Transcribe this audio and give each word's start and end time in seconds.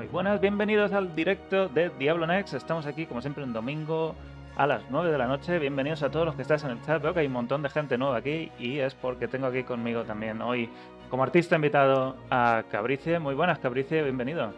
Muy 0.00 0.08
buenas, 0.08 0.40
bienvenidos 0.40 0.94
al 0.94 1.14
directo 1.14 1.68
de 1.68 1.90
Diablo 1.98 2.26
Next. 2.26 2.54
Estamos 2.54 2.86
aquí, 2.86 3.04
como 3.04 3.20
siempre, 3.20 3.44
un 3.44 3.52
domingo 3.52 4.14
a 4.56 4.66
las 4.66 4.80
9 4.88 5.12
de 5.12 5.18
la 5.18 5.26
noche. 5.26 5.58
Bienvenidos 5.58 6.02
a 6.02 6.10
todos 6.10 6.24
los 6.24 6.34
que 6.36 6.40
estáis 6.40 6.64
en 6.64 6.70
el 6.70 6.80
chat. 6.80 7.02
Veo 7.02 7.12
que 7.12 7.20
hay 7.20 7.26
un 7.26 7.34
montón 7.34 7.60
de 7.60 7.68
gente 7.68 7.98
nueva 7.98 8.16
aquí 8.16 8.50
y 8.58 8.78
es 8.78 8.94
porque 8.94 9.28
tengo 9.28 9.48
aquí 9.48 9.62
conmigo 9.62 10.04
también 10.04 10.40
hoy, 10.40 10.70
como 11.10 11.22
artista 11.22 11.56
invitado, 11.56 12.16
a 12.30 12.62
Cabrice. 12.70 13.18
Muy 13.18 13.34
buenas, 13.34 13.58
Cabrice, 13.58 14.02
bienvenido. 14.02 14.54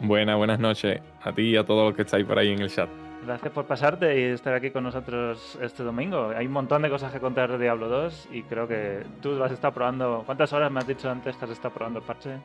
Buenas, 0.00 0.36
buenas 0.36 0.60
noches 0.60 1.00
a 1.22 1.32
ti 1.32 1.52
y 1.52 1.56
a 1.56 1.64
todos 1.64 1.86
los 1.86 1.96
que 1.96 2.02
estáis 2.02 2.26
por 2.26 2.38
ahí 2.38 2.52
en 2.52 2.60
el 2.60 2.68
chat. 2.68 2.90
Gracias 3.24 3.54
por 3.54 3.64
pasarte 3.64 4.20
y 4.20 4.24
estar 4.24 4.52
aquí 4.52 4.72
con 4.72 4.84
nosotros 4.84 5.58
este 5.62 5.84
domingo. 5.84 6.34
Hay 6.36 6.44
un 6.44 6.52
montón 6.52 6.82
de 6.82 6.90
cosas 6.90 7.10
que 7.14 7.18
contar 7.18 7.50
de 7.50 7.56
Diablo 7.56 7.88
2 7.88 8.28
y 8.30 8.42
creo 8.42 8.68
que 8.68 9.06
tú 9.22 9.30
lo 9.30 9.44
has 9.44 9.52
estado 9.52 9.72
probando. 9.72 10.22
¿Cuántas 10.26 10.52
horas 10.52 10.70
me 10.70 10.80
has 10.80 10.86
dicho 10.86 11.10
antes 11.10 11.34
que 11.34 11.46
has 11.46 11.50
estado 11.50 11.72
probando 11.72 12.00
el 12.00 12.04
parche? 12.04 12.40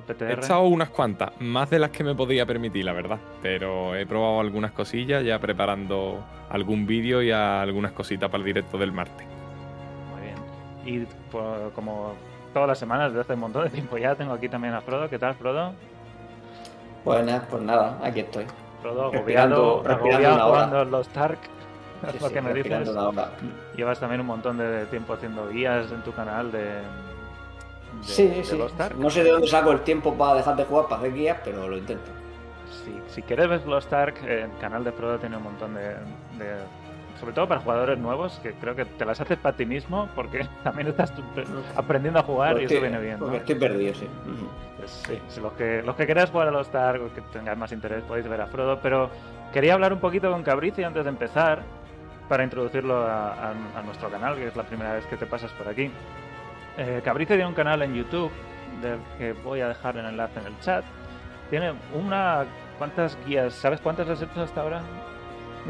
PTR? 0.00 0.30
He 0.30 0.32
echado 0.34 0.62
unas 0.62 0.90
cuantas, 0.90 1.32
más 1.40 1.70
de 1.70 1.78
las 1.78 1.90
que 1.90 2.04
me 2.04 2.14
podía 2.14 2.46
permitir, 2.46 2.84
la 2.84 2.92
verdad. 2.92 3.18
Pero 3.42 3.94
he 3.94 4.06
probado 4.06 4.40
algunas 4.40 4.72
cosillas, 4.72 5.24
ya 5.24 5.38
preparando 5.38 6.24
algún 6.48 6.86
vídeo 6.86 7.22
y 7.22 7.30
algunas 7.30 7.92
cositas 7.92 8.28
para 8.30 8.40
el 8.40 8.46
directo 8.46 8.78
del 8.78 8.92
martes. 8.92 9.26
Muy 10.12 10.22
bien. 10.22 11.04
Y 11.04 11.06
pues, 11.30 11.72
como 11.74 12.14
todas 12.52 12.68
las 12.68 12.78
semanas, 12.78 13.10
desde 13.12 13.22
hace 13.22 13.34
un 13.34 13.40
montón 13.40 13.64
de 13.64 13.70
tiempo 13.70 13.96
ya, 13.98 14.14
tengo 14.14 14.32
aquí 14.32 14.48
también 14.48 14.74
a 14.74 14.80
Frodo. 14.80 15.08
¿Qué 15.08 15.18
tal, 15.18 15.34
Frodo? 15.34 15.72
Buenas, 17.04 17.42
pues 17.50 17.62
nada, 17.62 17.98
aquí 18.02 18.20
estoy. 18.20 18.44
Frodo 18.82 19.06
agobiado, 19.06 19.82
agobiado 19.88 20.48
jugando 20.48 20.84
los 20.84 21.06
Stark. 21.08 21.38
Es 22.06 22.12
Sí, 22.12 22.18
lo 22.20 22.28
sí, 22.28 22.34
que 22.34 22.40
me 22.40 22.54
dices. 22.54 22.90
Llevas 23.76 24.00
también 24.00 24.22
un 24.22 24.26
montón 24.26 24.56
de 24.56 24.86
tiempo 24.86 25.12
haciendo 25.12 25.48
guías 25.50 25.92
en 25.92 26.02
tu 26.02 26.12
canal 26.12 26.50
de, 26.50 26.80
de, 27.98 28.04
Sí, 28.04 28.26
de 28.28 28.44
sí. 28.44 28.56
Lost 28.56 28.80
Ark. 28.80 28.96
No 28.96 29.10
sé 29.10 29.24
de 29.24 29.30
dónde 29.30 29.48
saco 29.48 29.72
el 29.72 29.80
tiempo 29.80 30.14
para 30.14 30.34
dejar 30.34 30.56
de 30.56 30.64
jugar, 30.64 30.84
para 30.86 31.00
hacer 31.02 31.12
guías, 31.14 31.38
pero 31.44 31.68
lo 31.68 31.76
intento. 31.76 32.10
Si, 32.84 33.14
si 33.14 33.22
quieres 33.22 33.48
ver 33.48 33.66
Lost 33.66 33.92
Ark, 33.92 34.16
eh, 34.24 34.48
el 34.50 34.58
canal 34.60 34.84
de 34.84 34.92
Frodo 34.92 35.18
tiene 35.18 35.36
un 35.36 35.42
montón 35.42 35.74
de, 35.74 35.82
de- 36.38 36.80
Sobre 37.18 37.32
todo 37.34 37.46
para 37.48 37.60
jugadores 37.60 37.98
nuevos, 37.98 38.38
que 38.42 38.52
creo 38.54 38.74
que 38.74 38.86
te 38.86 39.04
las 39.04 39.20
haces 39.20 39.36
para 39.36 39.54
ti 39.56 39.66
mismo, 39.66 40.08
porque 40.14 40.46
también 40.64 40.88
estás 40.88 41.10
pre- 41.34 41.44
aprendiendo 41.76 42.20
a 42.20 42.22
jugar 42.22 42.54
y 42.60 42.64
eso 42.64 42.74
estoy- 42.74 42.80
viene 42.88 42.98
bien. 43.04 43.14
¿no? 43.18 43.24
Porque 43.26 43.36
estoy 43.38 43.54
perdido, 43.56 43.94
sí. 43.94 44.06
Pues 44.78 45.02
sí, 45.28 45.40
los 45.42 45.52
que, 45.52 45.82
los 45.82 45.94
que 45.96 46.06
queráis 46.06 46.30
jugar 46.30 46.48
a 46.48 46.50
Lost 46.50 46.74
Ark 46.74 47.02
o 47.02 47.14
que 47.14 47.20
tengáis 47.32 47.58
más 47.58 47.70
interés 47.72 48.02
podéis 48.04 48.26
ver 48.26 48.40
a 48.40 48.46
Frodo, 48.46 48.78
pero 48.82 49.10
quería 49.52 49.74
hablar 49.74 49.92
un 49.92 50.00
poquito 50.00 50.30
con 50.30 50.42
Cabrici 50.42 50.82
antes 50.82 51.04
de 51.04 51.10
empezar 51.10 51.60
para 52.30 52.44
introducirlo 52.44 52.96
a, 53.06 53.34
a- 53.34 53.50
a 53.76 53.82
nuestro 53.84 54.08
canal, 54.08 54.36
que 54.36 54.46
es 54.46 54.56
la 54.56 54.62
primera 54.62 54.94
vez 54.94 55.04
que 55.06 55.16
te 55.18 55.26
pasas 55.26 55.50
por 55.52 55.68
aquí. 55.68 55.90
Eh, 56.80 57.02
Cabrici 57.04 57.28
tiene 57.34 57.46
un 57.46 57.52
canal 57.54 57.82
en 57.82 57.94
YouTube 57.94 58.30
del 58.80 58.98
que 59.18 59.32
voy 59.44 59.60
a 59.60 59.68
dejar 59.68 59.96
el 59.98 60.06
enlace 60.06 60.40
en 60.40 60.46
el 60.46 60.58
chat. 60.60 60.82
Tiene 61.50 61.72
una... 61.94 62.44
¿Cuántas 62.78 63.18
guías? 63.26 63.52
¿Sabes 63.52 63.80
cuántas 63.82 64.08
has 64.08 64.22
hecho 64.22 64.40
hasta 64.40 64.62
ahora? 64.62 64.80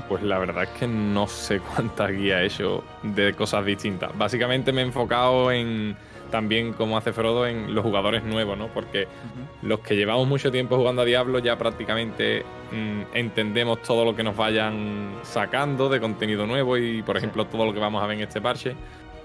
Pues 0.09 0.23
la 0.23 0.39
verdad 0.39 0.63
es 0.63 0.69
que 0.79 0.87
no 0.87 1.27
sé 1.27 1.59
cuántas 1.59 2.11
guías 2.13 2.43
he 2.43 2.47
hecho 2.47 2.85
de 3.03 3.35
cosas 3.35 3.65
distintas. 3.65 4.17
Básicamente 4.17 4.71
me 4.73 4.83
he 4.83 4.85
enfocado 4.85 5.51
en 5.51 5.97
también, 6.31 6.73
como 6.75 6.97
hace 6.97 7.13
Frodo, 7.13 7.45
en 7.49 7.75
los 7.75 7.83
jugadores 7.85 8.23
nuevos, 8.23 8.57
¿no? 8.57 8.69
Porque 8.69 9.09
los 9.63 9.81
que 9.81 9.97
llevamos 9.97 10.29
mucho 10.29 10.53
tiempo 10.53 10.77
jugando 10.77 11.03
a 11.03 11.05
Diablo 11.05 11.41
ya 11.41 11.59
prácticamente 11.59 12.45
mm, 12.71 13.17
entendemos 13.17 13.83
todo 13.83 14.05
lo 14.05 14.15
que 14.15 14.23
nos 14.23 14.37
vayan 14.37 15.11
sacando 15.25 15.89
de 15.89 15.99
contenido 16.01 16.47
nuevo 16.47 16.77
y, 16.79 17.03
por 17.03 17.17
Sí. 17.17 17.25
ejemplo, 17.25 17.47
todo 17.47 17.67
lo 17.67 17.75
que 17.75 17.81
vamos 17.81 18.01
a 18.01 18.07
ver 18.07 18.19
en 18.19 18.23
este 18.23 18.41
parche. 18.41 18.77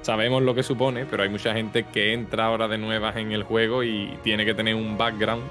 Sabemos 0.06 0.44
lo 0.44 0.54
que 0.54 0.62
supone, 0.62 1.08
pero 1.08 1.24
hay 1.24 1.30
mucha 1.30 1.52
gente 1.56 1.86
que 1.86 2.14
entra 2.14 2.46
ahora 2.46 2.68
de 2.68 2.78
nuevas 2.78 3.16
en 3.16 3.32
el 3.32 3.42
juego 3.42 3.82
y 3.82 4.20
tiene 4.22 4.46
que 4.46 4.54
tener 4.54 4.76
un 4.76 5.00
background. 5.00 5.42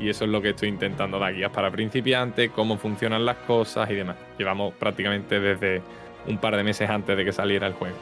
Y 0.00 0.08
eso 0.08 0.24
es 0.24 0.30
lo 0.30 0.40
que 0.40 0.48
estoy 0.48 0.70
intentando 0.70 1.18
dar 1.18 1.34
guías 1.34 1.50
para 1.50 1.70
principiantes, 1.70 2.50
cómo 2.52 2.78
funcionan 2.78 3.26
las 3.26 3.36
cosas 3.36 3.90
y 3.90 3.94
demás. 3.94 4.16
Llevamos 4.38 4.72
prácticamente 4.72 5.38
desde 5.38 5.82
un 6.26 6.38
par 6.38 6.56
de 6.56 6.64
meses 6.64 6.88
antes 6.88 7.18
de 7.18 7.22
que 7.22 7.32
saliera 7.32 7.66
el 7.66 7.74
juego. 7.74 7.98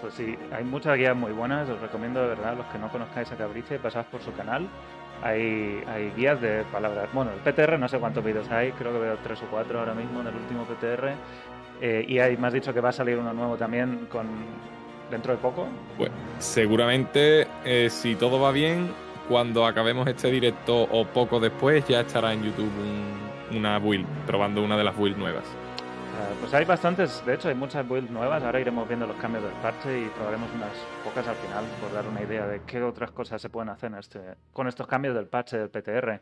Pues 0.00 0.14
sí, 0.14 0.36
hay 0.50 0.64
muchas 0.64 0.96
guías 0.96 1.14
muy 1.14 1.30
buenas, 1.30 1.68
os 1.68 1.80
recomiendo 1.80 2.20
de 2.22 2.30
verdad, 2.30 2.56
los 2.56 2.66
que 2.66 2.78
no 2.80 2.88
conozcáis 2.88 3.30
a 3.30 3.36
Cabrice, 3.36 3.78
pasad 3.78 4.06
por 4.06 4.22
su 4.22 4.32
canal. 4.32 4.66
Hay, 5.22 5.80
hay 5.86 6.10
guías 6.16 6.40
de 6.40 6.64
palabras. 6.72 7.08
Bueno, 7.12 7.30
el 7.30 7.38
PTR 7.38 7.78
no 7.78 7.86
sé 7.86 8.00
cuántos 8.00 8.24
vídeos 8.24 8.50
hay, 8.50 8.72
creo 8.72 8.92
que 8.92 8.98
veo 8.98 9.16
tres 9.22 9.40
o 9.44 9.46
cuatro 9.48 9.78
ahora 9.78 9.94
mismo 9.94 10.22
en 10.22 10.26
el 10.26 10.34
último 10.34 10.64
PTR. 10.64 11.12
Eh, 11.80 12.04
y 12.08 12.18
hay, 12.18 12.36
me 12.36 12.48
has 12.48 12.52
dicho 12.52 12.74
que 12.74 12.80
va 12.80 12.88
a 12.88 12.92
salir 12.92 13.16
uno 13.16 13.32
nuevo 13.32 13.56
también 13.56 14.08
con 14.10 14.26
dentro 15.10 15.32
de 15.32 15.38
poco. 15.38 15.66
Pues 15.98 16.10
seguramente, 16.38 17.46
eh, 17.64 17.88
si 17.90 18.14
todo 18.14 18.40
va 18.40 18.52
bien, 18.52 18.92
cuando 19.28 19.66
acabemos 19.66 20.06
este 20.08 20.30
directo 20.30 20.82
o 20.82 21.04
poco 21.06 21.40
después, 21.40 21.86
ya 21.86 22.00
estará 22.00 22.32
en 22.32 22.42
YouTube 22.42 22.70
un- 22.78 23.56
una 23.58 23.78
build, 23.78 24.06
probando 24.26 24.62
una 24.62 24.76
de 24.76 24.84
las 24.84 24.96
builds 24.96 25.18
nuevas. 25.18 25.44
Eh, 25.44 26.34
pues 26.40 26.52
hay 26.54 26.64
bastantes, 26.64 27.24
de 27.26 27.34
hecho 27.34 27.48
hay 27.48 27.54
muchas 27.54 27.86
builds 27.88 28.10
nuevas, 28.10 28.42
ahora 28.42 28.60
iremos 28.60 28.86
viendo 28.86 29.06
los 29.06 29.16
cambios 29.16 29.42
del 29.44 29.52
parche 29.54 30.00
y 30.00 30.04
probaremos 30.16 30.48
unas 30.54 30.70
pocas 31.04 31.26
al 31.26 31.34
final 31.36 31.64
por 31.80 31.92
dar 31.92 32.06
una 32.06 32.22
idea 32.22 32.46
de 32.46 32.60
qué 32.66 32.82
otras 32.82 33.10
cosas 33.10 33.40
se 33.40 33.48
pueden 33.48 33.68
hacer 33.70 33.90
en 33.92 33.98
este, 33.98 34.20
con 34.52 34.68
estos 34.68 34.86
cambios 34.86 35.14
del 35.14 35.26
parche 35.26 35.58
del 35.58 35.68
PTR. 35.70 36.20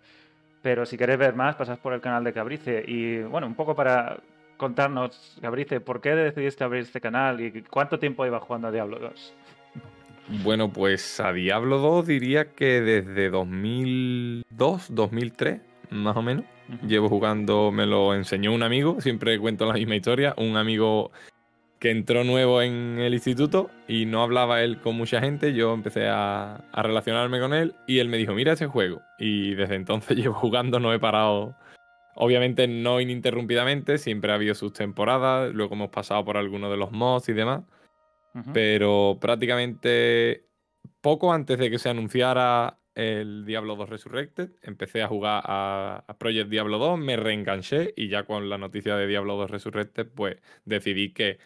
Pero 0.63 0.85
si 0.87 0.97
queréis 0.97 1.19
ver 1.19 1.35
más, 1.35 1.55
pasad 1.57 1.79
por 1.79 1.93
el 1.93 2.01
canal 2.01 2.25
de 2.25 2.33
Cabrice 2.33 2.85
y 2.87 3.21
bueno, 3.23 3.47
un 3.47 3.55
poco 3.55 3.75
para 3.75 4.17
contarnos, 4.59 5.39
Cabrice, 5.41 5.81
¿por 5.81 6.03
qué 6.03 6.11
decidiste 6.11 6.65
abrir 6.65 6.83
este 6.83 7.01
canal 7.01 7.41
y 7.41 7.63
cuánto 7.63 7.99
tiempo 7.99 8.27
iba 8.27 8.41
jugando 8.41 8.69
a 8.69 8.71
Diablo 8.71 8.99
2? 8.99 9.35
Bueno, 10.45 10.71
pues 10.71 11.21
a 11.21 11.33
Diablo 11.33 11.79
2 11.79 12.07
diría 12.07 12.53
que 12.53 12.83
desde 12.83 13.31
2002, 13.31 14.95
2003, 14.95 15.61
más 15.91 16.17
o 16.17 16.23
menos. 16.23 16.45
Llevo 16.87 17.09
jugando, 17.09 17.73
me 17.73 17.87
lo 17.87 18.15
enseñó 18.15 18.53
un 18.53 18.63
amigo, 18.63 19.01
siempre 19.01 19.39
cuento 19.39 19.65
la 19.65 19.73
misma 19.73 19.97
historia, 19.97 20.35
un 20.37 20.59
amigo 20.59 21.13
que 21.79 21.91
entró 21.91 22.25
nuevo 22.25 22.61
en 22.61 22.99
el 22.99 23.15
instituto 23.15 23.71
y 23.87 24.05
no 24.05 24.23
hablaba 24.23 24.63
él 24.63 24.81
con 24.81 24.97
mucha 24.97 25.21
gente, 25.21 25.55
yo 25.55 25.73
empecé 25.73 26.09
a, 26.09 26.57
a 26.73 26.83
relacionarme 26.83 27.41
con 27.41 27.55
él 27.55 27.75
y 27.87 28.01
él 28.01 28.09
me 28.09 28.19
dijo, 28.19 28.35
mira 28.35 28.53
ese 28.53 28.67
juego. 28.67 29.01
Y 29.19 29.55
desde 29.55 29.77
entonces 29.77 30.17
llevo 30.19 30.35
jugando, 30.35 30.79
no 30.79 30.93
he 30.93 30.99
parado, 30.99 31.55
obviamente 32.21 32.67
no 32.67 33.01
ininterrumpidamente, 33.01 33.99
siempre 33.99 34.33
ha 34.33 34.35
habido 34.35 34.55
sus 34.55 34.73
temporadas, 34.73 35.55
luego 35.55 35.75
hemos 35.75 35.91
pasado 35.91 36.25
por 36.25 36.37
algunos 36.37 36.71
de 36.71 36.77
los 36.77 36.91
mods 36.91 37.29
y 37.29 37.33
demás, 37.33 37.63
Ujú. 38.35 38.53
pero 38.53 39.19
prácticamente 39.21 40.45
poco 41.01 41.33
antes 41.33 41.59
de 41.59 41.71
que 41.71 41.79
se 41.79 41.89
anunciara 41.89 42.79
el 42.97 43.45
Diablo 43.45 43.77
2 43.77 43.89
Resurrected, 43.89 44.51
empecé 44.63 45.03
a 45.03 45.09
jugar 45.09 45.45
a, 45.47 46.05
a 46.09 46.19
Project 46.19 46.51
Diablo 46.51 46.79
2, 46.79 46.99
me 46.99 47.17
reenganché 47.17 47.95
y 47.97 48.09
ya 48.09 48.25
con 48.25 48.49
la 48.49 48.59
noticia 48.59 48.97
de 48.97 49.07
Diablo 49.07 49.37
2 49.37 49.53
Resurrected, 49.53 50.09
pues 50.13 50.39
decidí 50.65 51.13
que 51.13 51.39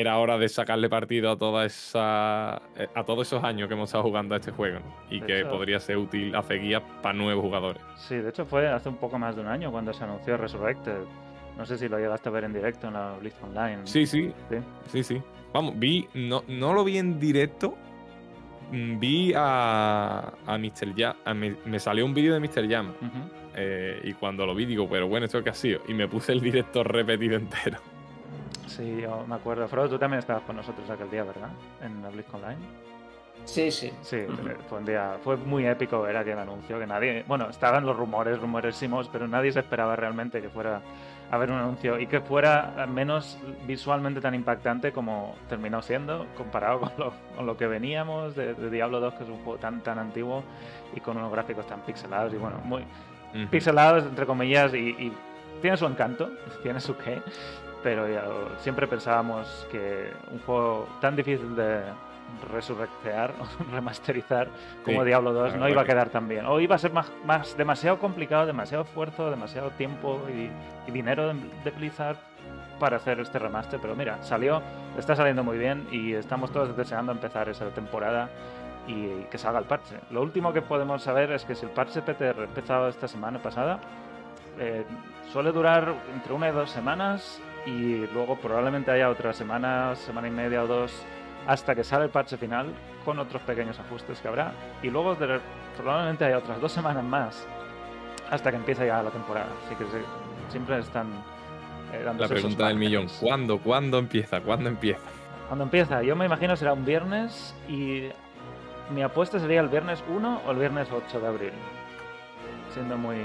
era 0.00 0.18
hora 0.18 0.38
de 0.38 0.48
sacarle 0.48 0.88
partido 0.88 1.30
a 1.30 1.36
toda 1.36 1.64
esa 1.66 2.60
eh, 2.76 2.88
a 2.94 3.04
todos 3.04 3.26
esos 3.26 3.42
años 3.44 3.68
que 3.68 3.74
hemos 3.74 3.88
estado 3.88 4.04
jugando 4.04 4.34
a 4.34 4.38
este 4.38 4.50
juego 4.52 4.78
¿no? 4.80 4.86
y 5.10 5.20
De 5.20 5.26
que 5.26 5.40
hecho- 5.40 5.50
podría 5.50 5.80
ser 5.80 5.96
útil 5.98 6.34
hacer 6.34 6.60
guías 6.60 6.82
para 7.02 7.14
nuevos 7.16 7.42
jugadores. 7.44 7.82
Sí, 7.96 8.16
de 8.16 8.30
hecho 8.30 8.44
fue 8.46 8.68
hace 8.68 8.88
un 8.88 8.96
poco 8.96 9.18
más 9.18 9.34
de 9.36 9.42
un 9.42 9.48
año 9.48 9.70
cuando 9.70 9.92
se 9.92 10.04
anunció 10.04 10.36
Resurrected. 10.36 10.98
No 11.56 11.66
sé 11.66 11.76
si 11.76 11.88
lo 11.88 11.98
llegaste 11.98 12.28
a 12.28 12.32
ver 12.32 12.44
en 12.44 12.52
directo 12.52 12.86
en 12.86 12.94
la 12.94 13.14
Blitz 13.18 13.34
Online. 13.42 13.78
Sí, 13.84 14.06
sí, 14.06 14.32
Sí. 14.48 14.56
sí, 14.86 15.02
sí. 15.02 15.22
Vamos, 15.52 15.78
vi, 15.78 16.06
no, 16.14 16.44
no 16.46 16.72
lo 16.72 16.84
vi 16.84 16.98
en 16.98 17.18
directo, 17.18 17.74
mm, 18.70 18.98
vi 19.00 19.32
a, 19.34 20.32
a 20.46 20.58
Mr. 20.58 20.94
Jam, 20.96 21.16
a 21.24 21.34
mi- 21.34 21.56
me 21.64 21.80
salió 21.80 22.04
un 22.04 22.14
vídeo 22.14 22.32
de 22.34 22.40
Mr. 22.40 22.68
Jam 22.70 22.90
Ujú. 22.90 23.30
eh, 23.56 24.00
y 24.04 24.12
cuando 24.12 24.46
lo 24.46 24.54
vi 24.54 24.66
digo, 24.66 24.88
pero 24.88 25.08
bueno, 25.08 25.26
¿esto 25.26 25.42
qué 25.42 25.50
ha 25.50 25.54
sido? 25.54 25.80
Y 25.88 25.94
me 25.94 26.06
puse 26.06 26.30
el 26.32 26.40
directo 26.40 26.84
repetido 26.84 27.34
entero. 27.36 27.78
Sí, 28.68 29.00
yo 29.02 29.24
me 29.26 29.34
acuerdo. 29.34 29.66
Frodo, 29.68 29.88
tú 29.88 29.98
también 29.98 30.20
estabas 30.20 30.42
con 30.42 30.56
nosotros 30.56 30.88
aquel 30.88 31.10
día, 31.10 31.24
¿verdad? 31.24 31.50
En 31.82 32.02
la 32.02 32.10
BlizzCon 32.10 32.42
Online. 32.42 32.60
Sí, 33.44 33.70
sí. 33.70 33.90
Sí, 34.02 34.18
fue 34.68 34.78
un 34.78 34.84
día, 34.84 35.16
fue 35.24 35.36
muy 35.36 35.66
épico 35.66 36.02
ver 36.02 36.16
aquel 36.16 36.38
anuncio 36.38 36.78
que 36.78 36.86
nadie, 36.86 37.24
bueno, 37.26 37.48
estaban 37.48 37.86
los 37.86 37.96
rumores, 37.96 38.38
rumorísimos, 38.40 39.08
pero 39.08 39.26
nadie 39.26 39.52
se 39.52 39.60
esperaba 39.60 39.96
realmente 39.96 40.42
que 40.42 40.50
fuera 40.50 40.82
a 41.30 41.34
haber 41.34 41.50
un 41.50 41.58
anuncio 41.58 41.98
y 41.98 42.06
que 42.06 42.20
fuera 42.20 42.74
al 42.76 42.90
menos 42.90 43.38
visualmente 43.66 44.20
tan 44.20 44.34
impactante 44.34 44.92
como 44.92 45.34
terminó 45.48 45.80
siendo, 45.80 46.26
comparado 46.36 46.80
con 46.80 46.92
lo, 46.98 47.12
con 47.36 47.46
lo 47.46 47.56
que 47.56 47.66
veníamos 47.66 48.34
de, 48.34 48.54
de 48.54 48.70
Diablo 48.70 49.00
2, 49.00 49.14
que 49.14 49.24
es 49.24 49.30
un 49.30 49.42
juego 49.44 49.58
tan 49.58 49.82
tan 49.82 49.98
antiguo 49.98 50.42
y 50.94 51.00
con 51.00 51.16
unos 51.16 51.32
gráficos 51.32 51.66
tan 51.66 51.80
pixelados 51.80 52.34
y 52.34 52.36
bueno, 52.36 52.58
muy 52.64 52.84
pixelados 53.50 54.04
entre 54.04 54.26
comillas 54.26 54.74
y, 54.74 54.88
y 54.88 55.12
tiene 55.62 55.76
su 55.76 55.86
encanto, 55.86 56.30
tiene 56.62 56.80
su 56.80 56.96
qué, 56.96 57.22
pero 57.82 58.08
ya, 58.08 58.24
siempre 58.58 58.86
pensábamos 58.86 59.66
que 59.70 60.10
un 60.30 60.38
juego 60.40 60.88
tan 61.00 61.16
difícil 61.16 61.54
de 61.56 61.82
resurrectear 62.52 63.32
o 63.40 63.64
remasterizar 63.72 64.48
como 64.84 65.00
Sí, 65.00 65.06
Diablo 65.06 65.32
2 65.32 65.52
la 65.52 65.58
no 65.58 65.68
iba 65.68 65.82
a 65.82 65.84
que- 65.84 65.92
quedar 65.92 66.10
tan 66.10 66.28
bien. 66.28 66.46
O 66.46 66.60
iba 66.60 66.74
a 66.74 66.78
ser 66.78 66.92
más, 66.92 67.10
más 67.24 67.56
demasiado 67.56 67.98
complicado, 67.98 68.46
demasiado 68.46 68.84
esfuerzo, 68.84 69.30
demasiado 69.30 69.70
tiempo 69.70 70.20
y, 70.28 70.50
y 70.88 70.92
dinero 70.92 71.28
de, 71.28 71.34
de 71.64 71.70
Blizzard 71.70 72.16
para 72.78 72.96
hacer 72.98 73.18
este 73.20 73.38
remaster. 73.38 73.80
Pero 73.80 73.94
mira, 73.96 74.22
salió, 74.22 74.60
está 74.98 75.16
saliendo 75.16 75.42
muy 75.42 75.58
bien 75.58 75.86
y 75.90 76.14
estamos 76.14 76.50
todos 76.52 76.76
deseando 76.76 77.12
empezar 77.12 77.48
esa 77.48 77.66
temporada 77.70 78.28
y 78.86 79.24
que 79.30 79.38
salga 79.38 79.58
el 79.58 79.64
parche. 79.66 79.96
Lo 80.10 80.22
último 80.22 80.52
que 80.52 80.62
podemos 80.62 81.02
saber 81.02 81.32
es 81.32 81.44
que 81.44 81.54
si 81.54 81.66
el 81.66 81.72
parche 81.72 82.02
PTR 82.02 82.44
empezado 82.44 82.88
esta 82.88 83.06
semana 83.08 83.38
pasada, 83.38 83.78
eh, 84.58 84.84
suele 85.32 85.52
durar 85.52 85.94
entre 86.14 86.32
una 86.32 86.48
y 86.48 86.52
dos 86.52 86.70
semanas 86.70 87.40
y 87.68 88.06
luego 88.12 88.36
probablemente 88.36 88.90
haya 88.90 89.10
otra 89.10 89.32
semana, 89.32 89.94
semana 89.94 90.28
y 90.28 90.30
media 90.30 90.62
o 90.62 90.66
dos 90.66 90.92
hasta 91.46 91.74
que 91.74 91.84
sale 91.84 92.04
el 92.04 92.10
parche 92.10 92.36
final 92.36 92.72
con 93.04 93.18
otros 93.18 93.42
pequeños 93.42 93.78
ajustes 93.78 94.20
que 94.20 94.28
habrá 94.28 94.52
y 94.82 94.90
luego 94.90 95.16
probablemente 95.76 96.24
haya 96.24 96.38
otras 96.38 96.60
dos 96.60 96.72
semanas 96.72 97.04
más 97.04 97.46
hasta 98.30 98.50
que 98.50 98.56
empiece 98.56 98.86
ya 98.86 99.02
la 99.02 99.10
temporada. 99.10 99.48
Así 99.66 99.74
que 99.74 99.84
siempre 100.50 100.78
están 100.78 101.08
eh, 101.92 102.04
La 102.04 102.28
pregunta 102.28 102.68
del 102.68 102.76
millón, 102.76 103.06
¿cuándo? 103.20 103.58
¿Cuándo 103.58 103.98
empieza? 103.98 104.40
¿Cuándo 104.40 104.68
empieza? 104.68 105.00
Cuando 105.48 105.64
empieza, 105.64 106.02
yo 106.02 106.14
me 106.16 106.26
imagino 106.26 106.56
será 106.56 106.74
un 106.74 106.84
viernes 106.84 107.54
y 107.68 108.08
mi 108.90 109.02
apuesta 109.02 109.38
sería 109.38 109.60
el 109.60 109.68
viernes 109.68 110.02
1 110.08 110.42
o 110.46 110.50
el 110.50 110.58
viernes 110.58 110.88
8 110.92 111.20
de 111.20 111.26
abril. 111.26 111.52
Siendo 112.72 112.96
muy... 112.96 113.16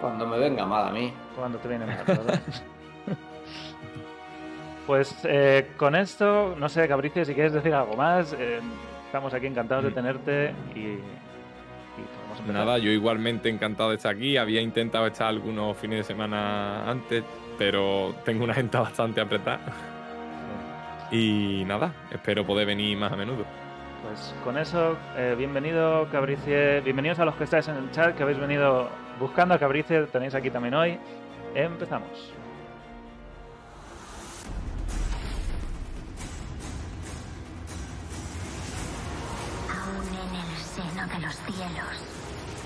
Cuando 0.00 0.26
me 0.26 0.38
venga 0.38 0.66
mal 0.66 0.88
a 0.88 0.90
mí. 0.90 1.12
Cuando 1.36 1.58
te 1.58 1.68
viene 1.68 1.86
mal, 1.86 2.04
¿verdad? 2.06 2.40
pues 4.86 5.14
eh, 5.24 5.68
con 5.76 5.94
esto, 5.94 6.56
no 6.58 6.68
sé, 6.68 6.86
Cabricio, 6.88 7.24
si 7.24 7.34
quieres 7.34 7.52
decir 7.52 7.74
algo 7.74 7.96
más, 7.96 8.34
eh, 8.38 8.60
estamos 9.06 9.32
aquí 9.34 9.46
encantados 9.46 9.84
de 9.84 9.90
mm. 9.90 9.94
tenerte 9.94 10.54
y, 10.74 10.98
Nada, 12.46 12.78
yo 12.78 12.90
igualmente 12.90 13.48
encantado 13.48 13.90
de 13.90 13.96
estar 13.96 14.14
aquí. 14.14 14.36
Había 14.36 14.60
intentado 14.60 15.06
estar 15.06 15.28
algunos 15.28 15.76
fines 15.76 15.98
de 15.98 16.04
semana 16.04 16.90
antes, 16.90 17.22
pero 17.58 18.14
tengo 18.24 18.44
una 18.44 18.52
agenda 18.52 18.80
bastante 18.82 19.20
apretada. 19.20 19.60
Y 21.10 21.62
nada, 21.66 21.92
espero 22.10 22.44
poder 22.44 22.66
venir 22.66 22.96
más 22.96 23.12
a 23.12 23.16
menudo. 23.16 23.44
Pues 24.02 24.34
con 24.42 24.58
eso, 24.58 24.96
eh, 25.16 25.34
bienvenido 25.38 26.08
Cabricie, 26.10 26.80
bienvenidos 26.80 27.20
a 27.20 27.24
los 27.24 27.36
que 27.36 27.44
estáis 27.44 27.68
en 27.68 27.76
el 27.76 27.90
chat, 27.92 28.16
que 28.16 28.22
habéis 28.22 28.38
venido 28.38 28.88
buscando 29.20 29.54
a 29.54 29.58
Cabricie, 29.58 30.06
tenéis 30.06 30.34
aquí 30.34 30.50
también 30.50 30.74
hoy. 30.74 30.98
Empezamos. 31.54 32.32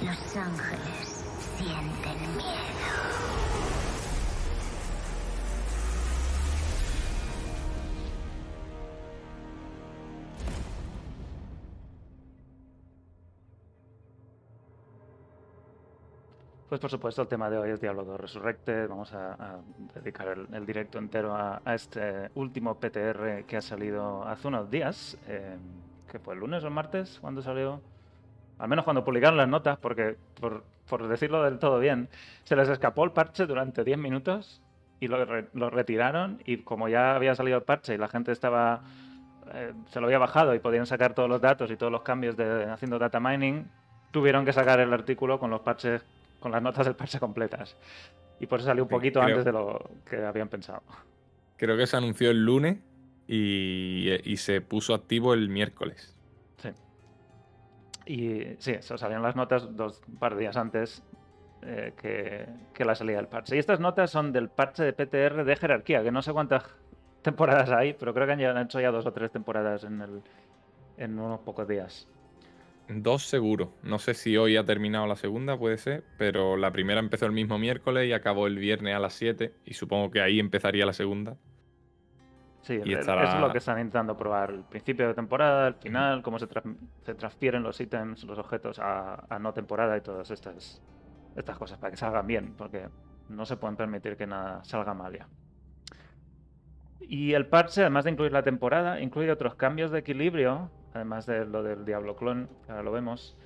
Los 0.02 0.36
ángeles 0.36 1.24
sienten 1.56 2.36
miedo. 2.36 2.46
Pues 16.68 16.80
por 16.80 16.90
supuesto 16.90 17.22
el 17.22 17.28
tema 17.28 17.48
de 17.48 17.58
hoy 17.58 17.70
es 17.70 17.80
Diablo 17.80 18.04
2 18.04 18.20
Resurrected. 18.20 18.88
Vamos 18.88 19.12
a, 19.14 19.60
dedicar 19.94 20.28
el, 20.52 20.66
directo 20.66 20.98
entero 20.98 21.34
a, 21.34 21.62
este 21.74 22.30
último 22.34 22.74
PTR 22.74 23.44
que 23.46 23.56
ha 23.56 23.62
salido 23.62 24.24
hace 24.24 24.48
unos 24.48 24.68
días. 24.68 25.16
Eh, 25.28 25.56
que 26.10 26.18
fue 26.18 26.34
el 26.34 26.40
lunes 26.40 26.62
o 26.64 26.66
el 26.66 26.74
martes 26.74 27.18
cuando 27.20 27.40
salió. 27.40 27.80
Al 28.58 28.68
menos 28.68 28.84
cuando 28.84 29.04
publicaron 29.04 29.36
las 29.36 29.48
notas, 29.48 29.78
porque 29.78 30.16
por, 30.40 31.08
decirlo 31.08 31.42
del 31.42 31.58
todo 31.58 31.78
bien, 31.78 32.08
se 32.44 32.56
les 32.56 32.68
escapó 32.68 33.04
el 33.04 33.12
parche 33.12 33.46
durante 33.46 33.84
10 33.84 33.98
minutos 33.98 34.62
y 35.00 35.08
lo, 35.08 35.24
retiraron. 35.70 36.42
Y 36.46 36.58
como 36.58 36.88
ya 36.88 37.14
había 37.14 37.34
salido 37.34 37.58
el 37.58 37.64
parche 37.64 37.94
y 37.94 37.98
la 37.98 38.08
gente 38.08 38.32
estaba 38.32 38.82
eh, 39.52 39.72
se 39.90 40.00
lo 40.00 40.06
había 40.06 40.18
bajado 40.18 40.54
y 40.54 40.58
podían 40.58 40.86
sacar 40.86 41.14
todos 41.14 41.28
los 41.28 41.40
datos 41.40 41.70
y 41.70 41.76
todos 41.76 41.92
los 41.92 42.02
cambios 42.02 42.36
de 42.36 42.64
haciendo 42.64 42.98
data 42.98 43.20
mining, 43.20 43.66
tuvieron 44.10 44.44
que 44.44 44.52
sacar 44.52 44.80
el 44.80 44.92
artículo 44.92 45.38
con 45.38 45.50
los 45.50 45.60
parches 45.60 46.02
con 46.40 46.52
las 46.52 46.62
notas 46.62 46.86
del 46.86 46.94
parche 46.94 47.18
completas. 47.18 47.76
Y 48.40 48.46
por 48.46 48.58
eso 48.58 48.66
salió 48.66 48.84
un 48.84 48.88
poquito 48.88 49.20
antes 49.20 49.44
de 49.44 49.52
lo 49.52 49.90
que 50.08 50.24
habían 50.24 50.48
pensado. 50.48 50.82
Creo 51.56 51.76
que 51.76 51.86
se 51.86 51.96
anunció 51.96 52.30
el 52.30 52.44
lunes 52.44 52.78
y, 53.26 54.36
se 54.36 54.60
puso 54.60 54.94
activo 54.94 55.34
el 55.34 55.48
miércoles. 55.48 56.15
Y 58.06 58.54
sí, 58.58 58.72
eso 58.72 58.96
salían 58.96 59.22
las 59.22 59.34
notas 59.34 59.76
dos 59.76 60.00
par 60.18 60.34
de 60.34 60.42
días 60.42 60.56
antes 60.56 61.02
eh, 61.62 61.92
que, 62.00 62.46
que, 62.72 62.84
la 62.84 62.94
salida 62.94 63.16
del 63.16 63.26
parche. 63.26 63.56
Y 63.56 63.58
estas 63.58 63.80
notas 63.80 64.10
son 64.10 64.32
del 64.32 64.48
parche 64.48 64.84
de 64.84 64.92
PTR 64.92 65.44
de 65.44 65.56
jerarquía, 65.56 66.04
que 66.04 66.12
no 66.12 66.22
sé 66.22 66.32
cuántas 66.32 66.64
temporadas 67.22 67.70
hay, 67.70 67.94
pero 67.94 68.14
creo 68.14 68.26
que 68.26 68.44
han, 68.44 68.58
hecho 68.58 68.80
ya 68.80 68.92
dos 68.92 69.04
o 69.06 69.12
tres 69.12 69.32
temporadas 69.32 69.82
en, 69.82 70.00
el, 70.00 70.22
en 70.96 71.18
unos 71.18 71.40
pocos 71.40 71.66
días. 71.66 72.08
Dos 72.88 73.24
seguro. 73.24 73.72
No 73.82 73.98
sé 73.98 74.14
si 74.14 74.36
hoy 74.36 74.56
ha 74.56 74.64
terminado 74.64 75.08
la 75.08 75.16
segunda, 75.16 75.58
puede 75.58 75.76
ser, 75.76 76.04
pero 76.18 76.56
la 76.56 76.70
primera 76.70 77.00
empezó 77.00 77.26
el 77.26 77.32
mismo 77.32 77.58
miércoles 77.58 78.08
y 78.08 78.12
acabó 78.12 78.46
el 78.46 78.58
viernes 78.58 78.94
a 78.94 79.00
las 79.00 79.14
7 79.14 79.52
y 79.64 79.74
supongo 79.74 80.12
que 80.12 80.20
ahí 80.20 80.38
empezaría 80.38 80.86
la 80.86 80.92
segunda. 80.92 81.36
Sí, 82.66 82.80
eso 82.84 83.22
es 83.22 83.40
lo 83.40 83.52
que 83.52 83.58
están 83.58 83.78
intentando 83.78 84.16
probar. 84.16 84.50
El 84.50 84.64
principio 84.64 85.06
de 85.06 85.14
temporada, 85.14 85.68
el 85.68 85.74
final, 85.74 86.20
cómo 86.22 86.38
se, 86.40 86.48
transfieren 86.48 87.62
los 87.62 87.80
ítems, 87.80 88.24
los 88.24 88.38
objetos 88.38 88.80
a, 88.80 89.38
no 89.40 89.54
temporada 89.54 89.96
y 89.96 90.00
todas 90.00 90.30
estas, 90.32 90.82
estas 91.36 91.56
cosas 91.56 91.78
para 91.78 91.92
que 91.92 91.96
salgan 91.96 92.26
bien, 92.26 92.54
porque 92.56 92.88
no 93.28 93.46
se 93.46 93.56
pueden 93.56 93.76
permitir 93.76 94.16
que 94.16 94.26
nada 94.26 94.64
salga 94.64 94.94
mal 94.94 95.16
ya. 95.16 95.28
Y 97.00 97.34
el 97.34 97.46
parche, 97.46 97.82
además 97.82 98.04
de 98.04 98.10
incluir 98.10 98.32
la 98.32 98.42
temporada, 98.42 99.00
incluye 99.00 99.30
otros 99.30 99.54
cambios 99.54 99.92
de 99.92 100.00
equilibrio 100.00 100.70
además 100.96 101.26
de 101.26 101.44
lo 101.44 101.62
del 101.62 101.84
Diablo 101.84 102.16
Clon, 102.16 102.48
ahora 102.68 102.82
lo 102.82 102.90
vemos, 102.90 103.36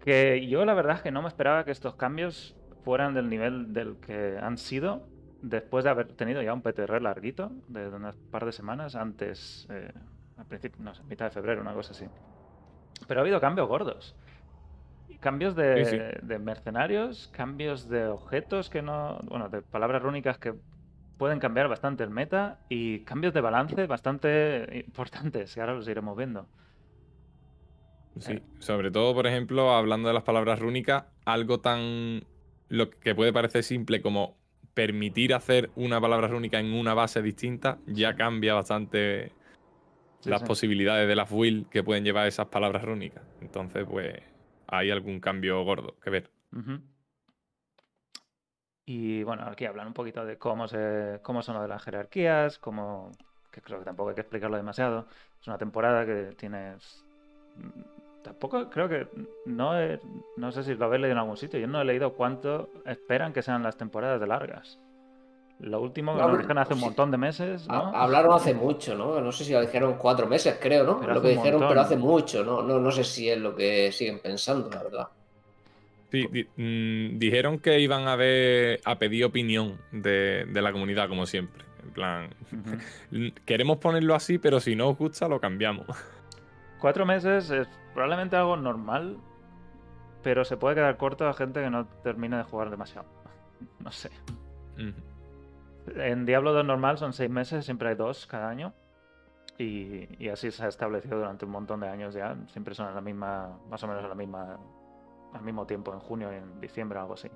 que 0.00 0.46
yo 0.46 0.64
la 0.64 0.74
verdad 0.74 0.96
es 0.96 1.02
que 1.02 1.10
no 1.10 1.22
me 1.22 1.28
esperaba 1.28 1.64
que 1.64 1.70
estos 1.70 1.94
cambios 1.94 2.56
fueran 2.84 3.14
del 3.14 3.28
nivel 3.30 3.72
del 3.72 3.96
que 3.96 4.36
han 4.40 4.58
sido 4.58 5.06
después 5.42 5.84
de 5.84 5.90
haber 5.90 6.08
tenido 6.08 6.40
ya 6.40 6.54
un 6.54 6.62
PTR 6.62 7.02
larguito, 7.02 7.52
de 7.68 7.88
unas 7.88 8.16
par 8.16 8.46
de 8.46 8.52
semanas 8.52 8.94
antes, 8.94 9.66
eh, 9.70 9.92
al 10.38 10.46
principio, 10.46 10.82
no 10.82 10.94
sé, 10.94 11.02
mitad 11.04 11.26
de 11.26 11.30
febrero, 11.32 11.60
una 11.60 11.74
cosa 11.74 11.92
así. 11.92 12.06
Pero 13.06 13.20
ha 13.20 13.22
habido 13.22 13.40
cambios 13.40 13.68
gordos. 13.68 14.14
Cambios 15.20 15.54
de, 15.54 16.18
de 16.20 16.38
mercenarios, 16.38 17.28
cambios 17.32 17.88
de 17.88 18.06
objetos 18.06 18.68
que 18.70 18.82
no. 18.82 19.20
Bueno, 19.24 19.48
de 19.48 19.62
palabras 19.62 20.02
rúnicas 20.02 20.38
que 20.38 20.54
pueden 21.16 21.38
cambiar 21.38 21.68
bastante 21.68 22.02
el 22.02 22.10
meta 22.10 22.58
y 22.68 23.00
cambios 23.00 23.32
de 23.32 23.40
balance 23.40 23.86
bastante 23.86 24.84
importantes, 24.84 25.54
que 25.54 25.60
ahora 25.60 25.74
los 25.74 25.86
iremos 25.86 26.16
viendo. 26.16 26.48
Sí, 28.18 28.32
eh. 28.32 28.42
sobre 28.58 28.90
todo, 28.90 29.14
por 29.14 29.28
ejemplo, 29.28 29.72
hablando 29.72 30.08
de 30.08 30.14
las 30.14 30.24
palabras 30.24 30.58
rúnicas, 30.58 31.04
algo 31.24 31.60
tan. 31.60 32.24
lo 32.68 32.90
que 32.90 33.14
puede 33.14 33.32
parecer 33.32 33.62
simple 33.62 34.02
como 34.02 34.41
permitir 34.74 35.34
hacer 35.34 35.70
una 35.76 36.00
palabra 36.00 36.28
rúnica 36.28 36.58
en 36.58 36.72
una 36.72 36.94
base 36.94 37.22
distinta, 37.22 37.78
ya 37.86 38.14
cambia 38.14 38.54
bastante 38.54 39.32
las 40.24 40.42
posibilidades 40.42 41.08
de 41.08 41.16
las 41.16 41.30
will 41.30 41.66
que 41.70 41.82
pueden 41.82 42.04
llevar 42.04 42.26
esas 42.26 42.46
palabras 42.46 42.84
rúnicas. 42.84 43.24
Entonces, 43.40 43.84
pues, 43.88 44.14
hay 44.66 44.90
algún 44.90 45.20
cambio 45.20 45.62
gordo 45.64 45.96
que 46.00 46.10
ver. 46.10 46.30
Y 48.84 49.22
bueno, 49.22 49.44
aquí 49.46 49.64
hablan 49.64 49.88
un 49.88 49.94
poquito 49.94 50.24
de 50.24 50.38
cómo, 50.38 50.68
se, 50.68 51.20
cómo 51.22 51.42
son 51.42 51.56
lo 51.56 51.62
de 51.62 51.68
las 51.68 51.82
jerarquías, 51.82 52.58
cómo, 52.58 53.10
que 53.50 53.60
creo 53.60 53.78
que 53.78 53.84
tampoco 53.84 54.10
hay 54.10 54.14
que 54.14 54.22
explicarlo 54.22 54.56
demasiado. 54.56 55.06
Es 55.40 55.46
una 55.46 55.58
temporada 55.58 56.04
que 56.06 56.34
tienes 56.36 57.04
Tampoco 58.22 58.70
creo 58.70 58.88
que. 58.88 59.08
No, 59.46 59.72
no 60.36 60.52
sé 60.52 60.62
si 60.62 60.74
lo 60.74 60.86
habéis 60.86 61.02
leído 61.02 61.12
en 61.12 61.18
algún 61.18 61.36
sitio. 61.36 61.58
Yo 61.58 61.66
no 61.66 61.80
he 61.80 61.84
leído 61.84 62.12
cuánto 62.14 62.70
esperan 62.86 63.32
que 63.32 63.42
sean 63.42 63.62
las 63.62 63.76
temporadas 63.76 64.20
de 64.20 64.26
largas. 64.26 64.78
Lo 65.62 65.80
último 65.80 66.14
lo 66.14 66.36
dijeron 66.36 66.58
hace 66.58 66.74
un 66.74 66.80
montón 66.80 67.10
de 67.12 67.18
meses. 67.18 67.68
¿no? 67.68 67.94
Hablaron 67.94 68.34
hace 68.34 68.52
mucho, 68.52 68.96
¿no? 68.96 69.20
No 69.20 69.30
sé 69.30 69.44
si 69.44 69.52
lo 69.52 69.60
dijeron 69.60 69.94
cuatro 69.96 70.26
meses, 70.26 70.58
creo, 70.60 70.84
¿no? 70.84 71.06
lo 71.06 71.22
que 71.22 71.28
dijeron, 71.28 71.64
pero 71.68 71.80
hace 71.80 71.96
mucho, 71.96 72.44
¿no? 72.44 72.62
¿no? 72.62 72.80
No 72.80 72.90
sé 72.90 73.04
si 73.04 73.28
es 73.28 73.38
lo 73.38 73.54
que 73.54 73.92
siguen 73.92 74.18
pensando, 74.18 74.68
la 74.68 74.82
verdad. 74.82 75.08
Sí, 76.10 76.26
mm, 76.56 77.18
dijeron 77.18 77.60
que 77.60 77.78
iban 77.78 78.08
a 78.08 78.16
ver 78.16 78.80
a 78.84 78.98
pedir 78.98 79.24
opinión 79.24 79.78
de, 79.92 80.46
la 80.52 80.72
comunidad, 80.72 81.08
como 81.08 81.26
siempre. 81.26 81.64
En 81.84 81.90
plan, 81.90 82.30
queremos 83.46 83.78
ponerlo 83.78 84.16
así, 84.16 84.38
pero 84.38 84.58
si 84.58 84.74
no 84.74 84.88
os 84.88 84.98
gusta, 84.98 85.28
lo 85.28 85.40
cambiamos. 85.40 85.86
Cuatro 86.80 87.06
meses 87.06 87.48
es 87.50 87.68
probablemente 87.94 88.36
algo 88.36 88.56
normal, 88.56 89.18
pero 90.22 90.44
se 90.44 90.56
puede 90.56 90.76
quedar 90.76 90.96
corto 90.96 91.26
a 91.28 91.34
gente 91.34 91.60
que 91.60 91.70
no 91.70 91.86
termine 92.02 92.36
de 92.36 92.44
jugar 92.44 92.70
demasiado. 92.70 93.06
no 93.80 93.90
sé. 93.90 94.10
En 95.86 96.24
Diablo 96.26 96.52
2 96.52 96.64
normal 96.64 96.98
son 96.98 97.12
seis 97.12 97.30
meses, 97.30 97.64
siempre 97.64 97.90
hay 97.90 97.94
dos 97.94 98.26
cada 98.26 98.48
año. 98.48 98.72
Y, 99.58 100.28
así 100.28 100.50
se 100.50 100.64
ha 100.64 100.68
establecido 100.68 101.18
durante 101.18 101.44
un 101.44 101.52
montón 101.52 101.80
de 101.80 101.88
años 101.88 102.14
ya. 102.14 102.36
Siempre 102.48 102.74
son 102.74 102.86
a 102.86 102.92
la 102.92 103.00
misma, 103.00 103.58
más 103.68 103.82
o 103.82 103.86
menos 103.86 104.04
a 104.04 104.08
la 104.08 104.14
misma, 104.14 104.58
al 105.32 105.42
mismo 105.42 105.66
tiempo, 105.66 105.92
en 105.92 106.00
junio 106.00 106.32
y 106.32 106.36
en 106.36 106.60
diciembre, 106.60 106.98
algo 106.98 107.14
así. 107.14 107.28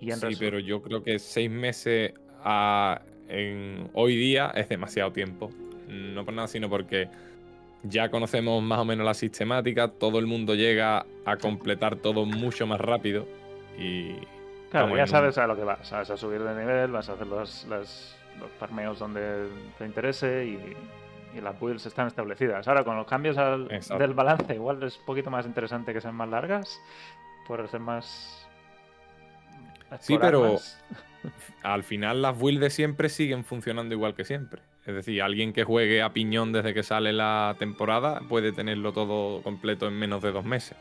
sí, 0.00 0.36
pero 0.38 0.58
yo 0.58 0.82
creo 0.82 1.02
que 1.02 1.18
seis 1.18 1.50
meses 1.50 2.14
a, 2.42 3.02
en, 3.28 3.90
hoy 3.94 4.16
día 4.16 4.50
es 4.54 4.68
demasiado 4.68 5.12
tiempo. 5.12 5.50
No 5.88 6.24
por 6.24 6.34
nada, 6.34 6.48
sino 6.48 6.68
porque 6.68 7.08
ya 7.84 8.10
conocemos 8.10 8.62
más 8.62 8.78
o 8.78 8.84
menos 8.84 9.04
la 9.04 9.14
sistemática, 9.14 9.88
todo 9.88 10.18
el 10.18 10.26
mundo 10.26 10.54
llega 10.54 11.06
a 11.24 11.36
completar 11.36 11.96
todo 11.96 12.24
mucho 12.24 12.66
más 12.66 12.80
rápido 12.80 13.26
y... 13.78 14.16
Claro, 14.70 14.96
ya 14.96 15.06
sabes 15.06 15.38
a 15.38 15.46
lo 15.46 15.54
que 15.54 15.62
vas, 15.62 15.88
vas 15.88 16.10
a 16.10 16.16
subir 16.16 16.42
de 16.42 16.52
nivel, 16.52 16.90
vas 16.90 17.08
a 17.08 17.12
hacer 17.12 17.28
los, 17.28 17.64
los, 17.66 18.16
los 18.40 18.50
farmeos 18.58 18.98
donde 18.98 19.46
te 19.78 19.86
interese 19.86 20.46
y, 20.46 20.76
las 21.40 21.58
builds 21.58 21.84
están 21.84 22.06
establecidas. 22.06 22.68
Ahora, 22.68 22.84
con 22.84 22.96
los 22.96 23.08
cambios 23.08 23.36
del 23.36 24.14
balance, 24.14 24.54
igual 24.54 24.80
es 24.84 24.96
un 24.98 25.04
poquito 25.04 25.32
más 25.32 25.44
interesante 25.44 25.92
que 25.92 26.00
sean 26.00 26.14
más 26.14 26.28
largas, 26.28 26.80
por 27.48 27.68
ser 27.68 27.80
más... 27.80 28.48
Sí, 29.98 30.16
pero 30.16 30.58
al 31.64 31.82
final 31.82 32.22
las 32.22 32.38
builds 32.38 32.60
de 32.60 32.70
siempre 32.70 33.08
siguen 33.08 33.44
funcionando 33.44 33.94
igual 33.96 34.14
que 34.14 34.24
siempre. 34.24 34.62
Es 34.86 34.94
decir, 34.94 35.22
alguien 35.22 35.52
que 35.52 35.64
juegue 35.64 36.02
a 36.02 36.12
piñón 36.12 36.52
desde 36.52 36.74
que 36.74 36.82
sale 36.82 37.12
la 37.12 37.56
temporada 37.58 38.20
puede 38.28 38.52
tenerlo 38.52 38.92
todo 38.92 39.42
completo 39.42 39.86
en 39.86 39.94
menos 39.94 40.22
de 40.22 40.32
dos 40.32 40.44
meses. 40.44 40.76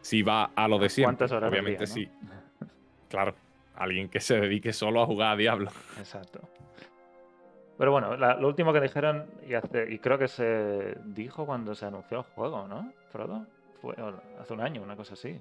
Si 0.00 0.22
va 0.22 0.50
a 0.54 0.68
lo 0.68 0.78
de 0.78 0.88
siempre. 0.88 1.26
horas 1.26 1.50
Obviamente 1.50 1.86
sí. 1.86 2.08
Claro, 3.08 3.34
alguien 3.74 4.08
que 4.08 4.20
se 4.20 4.40
dedique 4.40 4.72
solo 4.72 5.02
a 5.02 5.06
jugar 5.06 5.32
a 5.32 5.36
Diablo. 5.36 5.70
Exacto. 5.98 6.40
Pero 7.78 7.90
bueno, 7.90 8.16
lo 8.16 8.46
último 8.46 8.72
que 8.72 8.80
dijeron, 8.80 9.26
y, 9.44 9.54
y, 9.92 9.98
creo 9.98 10.18
que 10.18 10.28
se 10.28 10.96
dijo 11.04 11.46
cuando 11.46 11.74
se 11.74 11.86
anunció 11.86 12.18
el 12.18 12.24
juego, 12.24 12.68
¿no? 12.68 12.92
Frodo. 13.10 13.46
Fue 13.80 13.96
hace 14.40 14.52
un 14.52 14.60
año, 14.60 14.82
una 14.82 14.94
cosa 14.94 15.14
así. 15.14 15.40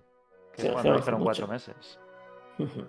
Que 0.56 0.72
cuando 0.72 0.96
dijeron 0.96 1.24
cuatro 1.24 1.48
meses. 1.48 2.00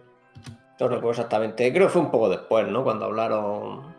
No 0.81 0.89
recuerdo 0.89 1.11
exactamente. 1.11 1.71
Creo 1.73 1.87
que 1.87 1.93
fue 1.93 2.03
un 2.03 2.11
poco 2.11 2.29
después, 2.29 2.67
¿no? 2.67 2.83
Cuando 2.83 3.05
hablaron 3.05 3.95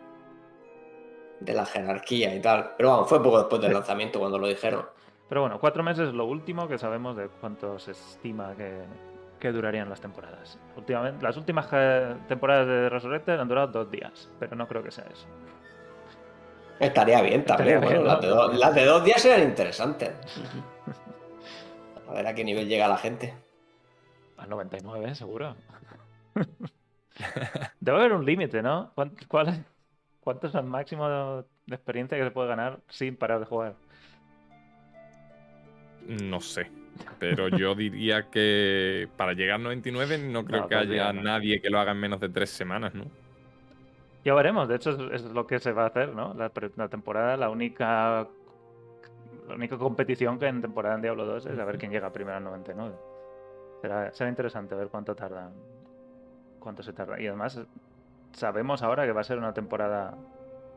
de 1.40 1.52
la 1.54 1.66
jerarquía 1.66 2.34
y 2.34 2.40
tal. 2.40 2.72
Pero 2.76 2.90
vamos, 2.90 3.08
fue 3.08 3.22
poco 3.22 3.38
después 3.38 3.60
del 3.60 3.72
lanzamiento 3.72 4.18
cuando 4.18 4.38
lo 4.38 4.46
dijeron. 4.46 4.86
Pero 5.28 5.42
bueno, 5.42 5.58
cuatro 5.58 5.82
meses 5.82 6.08
es 6.08 6.14
lo 6.14 6.26
último 6.26 6.68
que 6.68 6.78
sabemos 6.78 7.16
de 7.16 7.28
cuánto 7.40 7.78
se 7.78 7.92
estima 7.92 8.54
que, 8.56 8.82
que 9.40 9.52
durarían 9.52 9.88
las 9.88 10.00
temporadas. 10.00 10.58
Últimamente, 10.76 11.22
las 11.22 11.36
últimas 11.36 11.68
temporadas 12.28 12.66
de 12.66 12.88
Resurrected 12.88 13.38
han 13.38 13.48
durado 13.48 13.68
dos 13.68 13.90
días, 13.90 14.30
pero 14.38 14.54
no 14.56 14.68
creo 14.68 14.82
que 14.82 14.90
sea 14.90 15.04
eso. 15.12 15.26
Estaría 16.78 17.22
bien 17.22 17.44
también. 17.44 17.80
las, 18.04 18.74
de 18.74 18.84
dos 18.84 19.04
días 19.04 19.24
eran 19.24 19.42
interesantes. 19.42 20.12
A 22.08 22.12
ver 22.12 22.26
a 22.26 22.34
qué 22.34 22.44
nivel 22.44 22.68
llega 22.68 22.86
la 22.86 22.98
gente. 22.98 23.34
A 24.36 24.46
99, 24.46 25.14
seguro. 25.14 25.56
Debe 27.80 27.98
haber 27.98 28.12
un 28.12 28.24
límite, 28.24 28.62
¿no? 28.62 28.92
¿Cuál 29.28 29.48
es? 29.48 29.60
¿Cuánto 30.24 30.46
es 30.46 30.54
el 30.54 30.64
máximo 30.64 31.06
de 31.66 31.74
experiencia 31.74 32.16
que 32.16 32.24
se 32.24 32.30
puede 32.30 32.48
ganar 32.48 32.80
sin 32.88 33.14
parar 33.14 33.40
de 33.40 33.46
jugar? 33.46 33.74
No 36.08 36.40
sé. 36.40 36.70
Pero 37.18 37.48
yo 37.48 37.74
diría 37.76 38.30
que 38.30 39.06
para 39.18 39.34
llegar 39.34 39.56
a 39.56 39.62
99 39.62 40.18
no 40.18 40.44
creo 40.46 40.66
que 40.66 40.74
haya 40.76 41.12
nadie 41.12 41.60
que 41.60 41.68
lo 41.68 41.78
haga 41.78 41.92
en 41.92 42.00
menos 42.00 42.20
de 42.20 42.30
tres 42.30 42.48
semanas, 42.48 42.94
¿no? 42.94 43.04
Ya 44.24 44.32
veremos, 44.32 44.66
de 44.66 44.76
hecho 44.76 45.12
es, 45.12 45.22
lo 45.24 45.46
que 45.46 45.58
se 45.58 45.72
va 45.72 45.84
a 45.84 45.88
hacer, 45.88 46.14
¿no? 46.14 46.32
La, 46.32 46.48
temporada, 46.88 47.36
la 47.36 47.50
única 47.50 48.26
la 49.46 49.54
única 49.54 49.76
competición 49.76 50.38
que 50.38 50.46
en 50.46 50.62
temporada 50.62 50.94
en 50.94 51.02
Diablo 51.02 51.26
2 51.26 51.44
es 51.44 51.58
a 51.58 51.64
ver 51.66 51.76
quién 51.76 51.92
llega 51.92 52.10
primero 52.10 52.38
al 52.38 52.44
99. 52.44 52.94
Será, 53.82 54.10
será 54.14 54.30
interesante 54.30 54.74
ver 54.74 54.88
cuánto 54.88 55.14
tarda. 55.14 55.52
Cuánto 56.58 56.82
se 56.82 56.94
tarda. 56.94 57.20
Y 57.20 57.26
además 57.26 57.60
sabemos 58.34 58.82
ahora 58.82 59.06
que 59.06 59.12
va 59.12 59.22
a 59.22 59.24
ser 59.24 59.38
una 59.38 59.54
temporada 59.54 60.16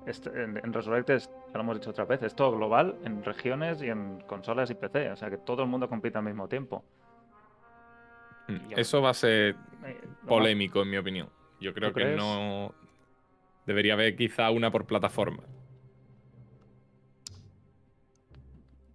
en, 0.05 0.57
en 0.63 0.73
Resurrected, 0.73 1.19
ya 1.19 1.53
lo 1.53 1.59
hemos 1.61 1.79
dicho 1.79 1.89
otra 1.89 2.05
vez, 2.05 2.23
es 2.23 2.35
todo 2.35 2.55
global 2.55 2.95
en 3.03 3.23
regiones 3.23 3.81
y 3.81 3.89
en 3.89 4.21
consolas 4.21 4.69
y 4.69 4.75
PC, 4.75 5.11
o 5.11 5.15
sea 5.15 5.29
que 5.29 5.37
todo 5.37 5.63
el 5.63 5.69
mundo 5.69 5.89
compite 5.89 6.17
al 6.17 6.23
mismo 6.23 6.47
tiempo. 6.47 6.83
Mm, 8.47 8.73
eso 8.77 9.01
va 9.01 9.09
a 9.09 9.13
ser 9.13 9.55
eh, 9.85 10.01
polémico, 10.25 10.81
en 10.81 10.89
mi 10.89 10.97
opinión. 10.97 11.29
Yo 11.59 11.73
creo 11.73 11.93
que 11.93 12.15
no. 12.15 12.73
Debería 13.65 13.93
haber 13.93 14.15
quizá 14.15 14.49
una 14.51 14.71
por 14.71 14.85
plataforma. 14.85 15.43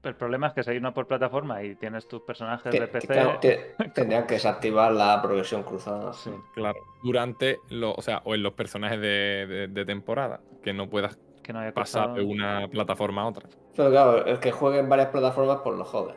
El 0.02 0.16
problema 0.16 0.49
es 0.49 0.52
que 0.52 0.64
si 0.64 0.71
hay 0.71 0.78
una 0.78 0.92
por 0.92 1.06
plataforma 1.06 1.62
y 1.62 1.76
tienes 1.76 2.09
tus 2.09 2.23
personajes 2.23 2.73
de 2.73 2.88
PC. 2.88 3.75
tendrían 3.94 4.26
que 4.26 4.35
desactivar 4.35 4.90
la 4.92 5.23
progresión 5.23 5.62
cruzada. 5.62 6.12
Sí, 6.12 6.30
claro. 6.54 6.80
Durante, 7.04 7.61
lo, 7.68 7.92
o 7.94 8.02
sea, 8.02 8.21
o 8.25 8.35
en 8.35 8.42
los 8.42 8.54
personajes 8.54 9.00
de, 9.00 9.85
temporada, 9.87 10.40
que 10.62 10.73
no 10.73 10.90
puedas 10.90 11.18
que 11.42 11.52
no 11.52 11.61
haya 11.61 11.73
pasar 11.73 12.14
de 12.14 12.23
una 12.23 12.68
plataforma 12.68 13.23
a 13.23 13.26
otra. 13.26 13.49
Pero 13.76 13.90
claro, 13.90 14.26
el 14.26 14.38
que 14.38 14.50
juegue 14.50 14.78
en 14.78 14.88
varias 14.88 15.09
plataformas, 15.09 15.59
pues 15.62 15.76
lo 15.76 15.85
jode. 15.85 16.14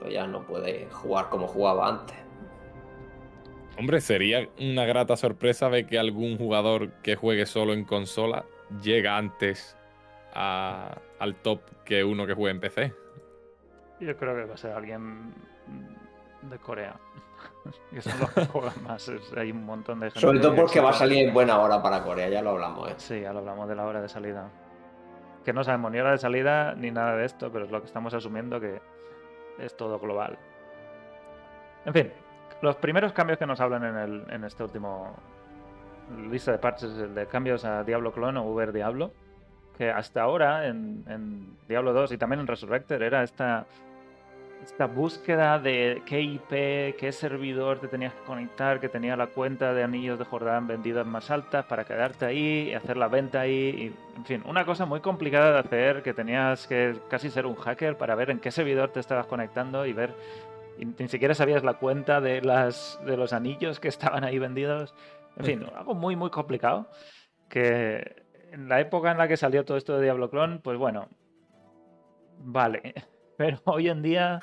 Pues 0.00 0.12
ya 0.12 0.26
no 0.26 0.42
puede 0.46 0.86
jugar 0.90 1.28
como 1.30 1.46
jugaba 1.46 1.88
antes. 1.88 2.16
Hombre, 3.78 4.00
sería 4.00 4.48
una 4.58 4.84
grata 4.86 5.16
sorpresa 5.16 5.68
ver 5.68 5.86
que 5.86 5.98
algún 5.98 6.38
jugador 6.38 6.92
que 7.02 7.16
juegue 7.16 7.44
solo 7.44 7.74
en 7.74 7.84
consola 7.84 8.44
llega 8.82 9.16
antes 9.16 9.76
al 10.32 11.34
top 11.42 11.60
que 11.84 12.04
uno 12.04 12.26
que 12.26 12.34
juegue 12.34 12.52
en 12.52 12.60
PC. 12.60 13.05
Yo 14.00 14.16
creo 14.16 14.34
que 14.34 14.44
va 14.44 14.54
a 14.54 14.56
ser 14.56 14.72
alguien 14.72 15.32
de 16.42 16.58
Corea. 16.58 16.96
y 17.92 18.00
son 18.00 18.20
los 18.20 18.30
que 18.30 18.46
juegan 18.46 18.82
más. 18.84 19.10
hay 19.36 19.50
un 19.50 19.64
montón 19.64 20.00
de 20.00 20.06
gente. 20.06 20.20
Sobre 20.20 20.40
todo 20.40 20.54
porque 20.54 20.80
va 20.80 20.90
a 20.90 20.94
salir 20.94 21.28
en 21.28 21.34
buena 21.34 21.58
hora 21.58 21.82
para 21.82 22.02
Corea, 22.02 22.28
ya 22.28 22.42
lo 22.42 22.50
hablamos. 22.50 22.90
¿eh? 22.90 22.94
Sí, 22.98 23.20
ya 23.20 23.32
lo 23.32 23.40
hablamos 23.40 23.68
de 23.68 23.74
la 23.74 23.84
hora 23.84 24.00
de 24.00 24.08
salida. 24.08 24.48
Que 25.44 25.52
no 25.52 25.62
sabemos 25.62 25.92
ni 25.92 25.98
hora 25.98 26.12
de 26.12 26.18
salida 26.18 26.74
ni 26.74 26.90
nada 26.90 27.16
de 27.16 27.24
esto, 27.24 27.50
pero 27.52 27.64
es 27.64 27.70
lo 27.70 27.80
que 27.80 27.86
estamos 27.86 28.12
asumiendo 28.14 28.60
que 28.60 28.80
es 29.58 29.76
todo 29.76 29.98
global. 29.98 30.38
En 31.84 31.92
fin, 31.92 32.12
los 32.62 32.76
primeros 32.76 33.12
cambios 33.12 33.38
que 33.38 33.46
nos 33.46 33.60
hablan 33.60 33.84
en, 33.84 33.96
el, 33.96 34.26
en 34.30 34.44
este 34.44 34.64
último 34.64 35.14
lista 36.30 36.52
de 36.52 36.58
parches 36.58 36.90
es 36.90 36.98
el 36.98 37.14
de 37.14 37.26
cambios 37.26 37.64
a 37.64 37.84
Diablo 37.84 38.12
Clone 38.12 38.38
o 38.38 38.42
Uber 38.42 38.72
Diablo. 38.72 39.12
Que 39.76 39.90
hasta 39.90 40.22
ahora 40.22 40.68
en, 40.68 41.04
en 41.06 41.56
Diablo 41.68 41.92
2 41.92 42.12
y 42.12 42.18
también 42.18 42.40
en 42.40 42.46
Resurrected 42.46 43.00
era 43.02 43.22
esta 43.22 43.66
esta 44.66 44.86
búsqueda 44.86 45.60
de 45.60 46.02
qué 46.04 46.20
IP, 46.20 46.96
qué 46.96 47.12
servidor 47.12 47.78
te 47.78 47.86
tenías 47.86 48.12
que 48.12 48.24
conectar, 48.24 48.80
que 48.80 48.88
tenía 48.88 49.16
la 49.16 49.28
cuenta 49.28 49.72
de 49.72 49.84
anillos 49.84 50.18
de 50.18 50.24
Jordán 50.24 50.66
vendidas 50.66 51.06
más 51.06 51.30
altas 51.30 51.64
para 51.66 51.84
quedarte 51.84 52.24
ahí 52.24 52.70
y 52.70 52.74
hacer 52.74 52.96
la 52.96 53.06
venta 53.06 53.40
ahí. 53.40 53.94
en 54.16 54.24
fin, 54.24 54.42
una 54.44 54.66
cosa 54.66 54.84
muy 54.84 55.00
complicada 55.00 55.52
de 55.52 55.58
hacer, 55.60 56.02
que 56.02 56.12
tenías 56.12 56.66
que 56.66 56.98
casi 57.08 57.30
ser 57.30 57.46
un 57.46 57.54
hacker 57.54 57.96
para 57.96 58.16
ver 58.16 58.30
en 58.30 58.40
qué 58.40 58.50
servidor 58.50 58.90
te 58.90 58.98
estabas 58.98 59.26
conectando 59.26 59.86
y 59.86 59.92
ver. 59.92 60.14
ni 60.78 61.08
siquiera 61.08 61.34
sabías 61.34 61.62
la 61.62 61.74
cuenta 61.74 62.20
de, 62.20 62.42
las, 62.42 63.00
de 63.06 63.16
los 63.16 63.32
anillos 63.32 63.78
que 63.78 63.86
estaban 63.88 64.24
ahí 64.24 64.40
vendidos. 64.40 64.94
En 65.36 65.44
fin, 65.44 65.66
algo 65.76 65.94
muy, 65.94 66.16
muy 66.16 66.30
complicado. 66.30 66.90
Que 67.48 68.24
en 68.50 68.68
la 68.68 68.80
época 68.80 69.12
en 69.12 69.18
la 69.18 69.28
que 69.28 69.36
salió 69.36 69.64
todo 69.64 69.76
esto 69.76 69.96
de 69.96 70.02
Diablo 70.02 70.28
Clone, 70.28 70.58
pues 70.58 70.76
bueno, 70.76 71.08
vale 72.38 72.94
pero 73.36 73.58
hoy 73.64 73.88
en 73.88 74.02
día, 74.02 74.40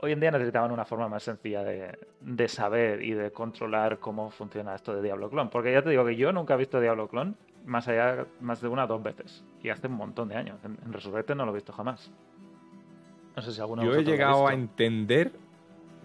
hoy 0.00 0.12
en 0.12 0.20
día 0.20 0.30
necesitaban 0.30 0.70
una 0.70 0.84
forma 0.84 1.08
más 1.08 1.22
sencilla 1.22 1.62
de, 1.62 2.48
saber 2.48 3.02
y 3.02 3.12
de 3.12 3.30
controlar 3.30 3.98
cómo 3.98 4.30
funciona 4.30 4.74
esto 4.74 4.94
de 4.94 5.02
Diablo 5.02 5.30
Clone. 5.30 5.50
Porque 5.50 5.72
ya 5.72 5.82
te 5.82 5.90
digo 5.90 6.04
que 6.04 6.16
yo 6.16 6.32
nunca 6.32 6.54
he 6.54 6.58
visto 6.58 6.80
Diablo 6.80 7.08
Clone 7.08 7.34
más 7.64 7.88
allá, 7.88 8.26
más 8.40 8.60
de 8.60 8.68
una 8.68 8.84
o 8.84 8.86
dos 8.86 9.02
veces. 9.02 9.44
Y 9.62 9.68
hace 9.68 9.86
un 9.86 9.94
montón 9.94 10.28
de 10.28 10.36
años. 10.36 10.58
En, 10.64 10.78
en 10.84 11.36
no 11.36 11.44
lo 11.44 11.52
he 11.52 11.54
visto 11.54 11.72
jamás. 11.72 12.10
No 13.36 13.42
sé 13.42 13.52
si 13.52 13.60
alguno 13.60 13.84
Yo 13.84 13.94
he 13.94 14.04
llegado 14.04 14.46
a 14.46 14.54
entender. 14.54 15.32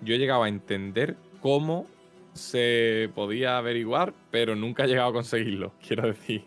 Yo 0.02 0.16
he 0.16 0.18
llegado 0.18 0.44
a 0.44 0.50
entender 0.50 1.16
cómo 1.42 1.88
se 2.34 3.10
podía 3.16 3.58
averiguar, 3.58 4.14
pero 4.30 4.56
nunca 4.56 4.84
he 4.84 4.88
llegado 4.88 5.10
a 5.10 5.14
conseguirlo, 5.14 5.74
quiero 5.88 6.08
decir. 6.08 6.44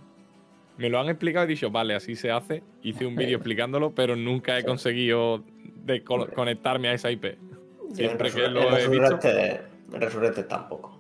Me 0.79 0.89
lo 0.89 1.01
han 1.01 1.09
explicado 1.09 1.45
y 1.45 1.49
he 1.49 1.55
dicho, 1.55 1.71
vale, 1.71 1.95
así 1.95 2.15
se 2.15 2.31
hace. 2.31 2.63
Hice 2.83 3.05
un 3.05 3.17
vídeo 3.17 3.37
explicándolo, 3.37 3.93
pero 3.95 4.15
nunca 4.15 4.59
he 4.59 4.65
conseguido 4.65 5.43
de 5.85 6.05
conectarme 6.05 6.89
a 6.89 6.93
esa 6.93 7.11
IP. 7.11 7.37
Siempre 7.93 8.31
que 8.31 8.49
lo 8.49 8.77
he 8.77 8.89
visto. 8.89 9.19
Resurrete 9.91 10.45
tampoco. 10.45 10.99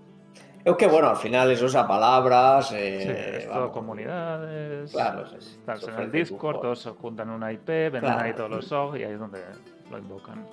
Es 0.64 0.76
que 0.76 0.86
bueno, 0.86 1.08
al 1.08 1.16
final 1.16 1.50
eso 1.50 1.66
usa 1.66 1.86
palabras. 1.86 2.72
Eh, 2.72 3.40
sí, 3.42 3.48
todo 3.48 3.70
comunidades. 3.70 4.90
Claro, 4.92 5.24
Están 5.36 5.78
en 5.94 6.00
el 6.00 6.12
Discord, 6.12 6.60
todos 6.60 6.80
se 6.80 6.90
juntan 6.90 7.30
una 7.30 7.52
IP, 7.52 7.66
venden 7.66 8.04
ahí 8.04 8.34
todos 8.34 8.50
los 8.50 8.66
SOG 8.66 8.96
y 8.96 9.04
ahí 9.04 9.12
es 9.12 9.18
donde 9.18 9.40
lo 9.90 9.98
invocan. 9.98 10.46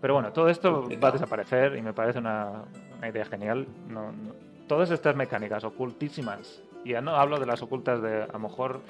Pero 0.00 0.14
bueno, 0.14 0.32
todo 0.32 0.48
esto 0.48 0.88
va 1.02 1.08
a 1.08 1.12
desaparecer 1.12 1.76
y 1.76 1.82
me 1.82 1.92
parece 1.92 2.18
una, 2.18 2.64
idea 3.08 3.24
genial. 3.24 3.66
todas 4.68 4.90
estas 4.90 5.16
mecánicas 5.16 5.64
ocultísimas 5.64 6.62
y 6.84 6.90
ya 6.90 7.00
no 7.00 7.16
hablo 7.16 7.38
de 7.38 7.46
las 7.46 7.62
ocultas 7.62 8.00
de, 8.02 8.22
a 8.22 8.32
lo 8.32 8.38
mejor, 8.38 8.80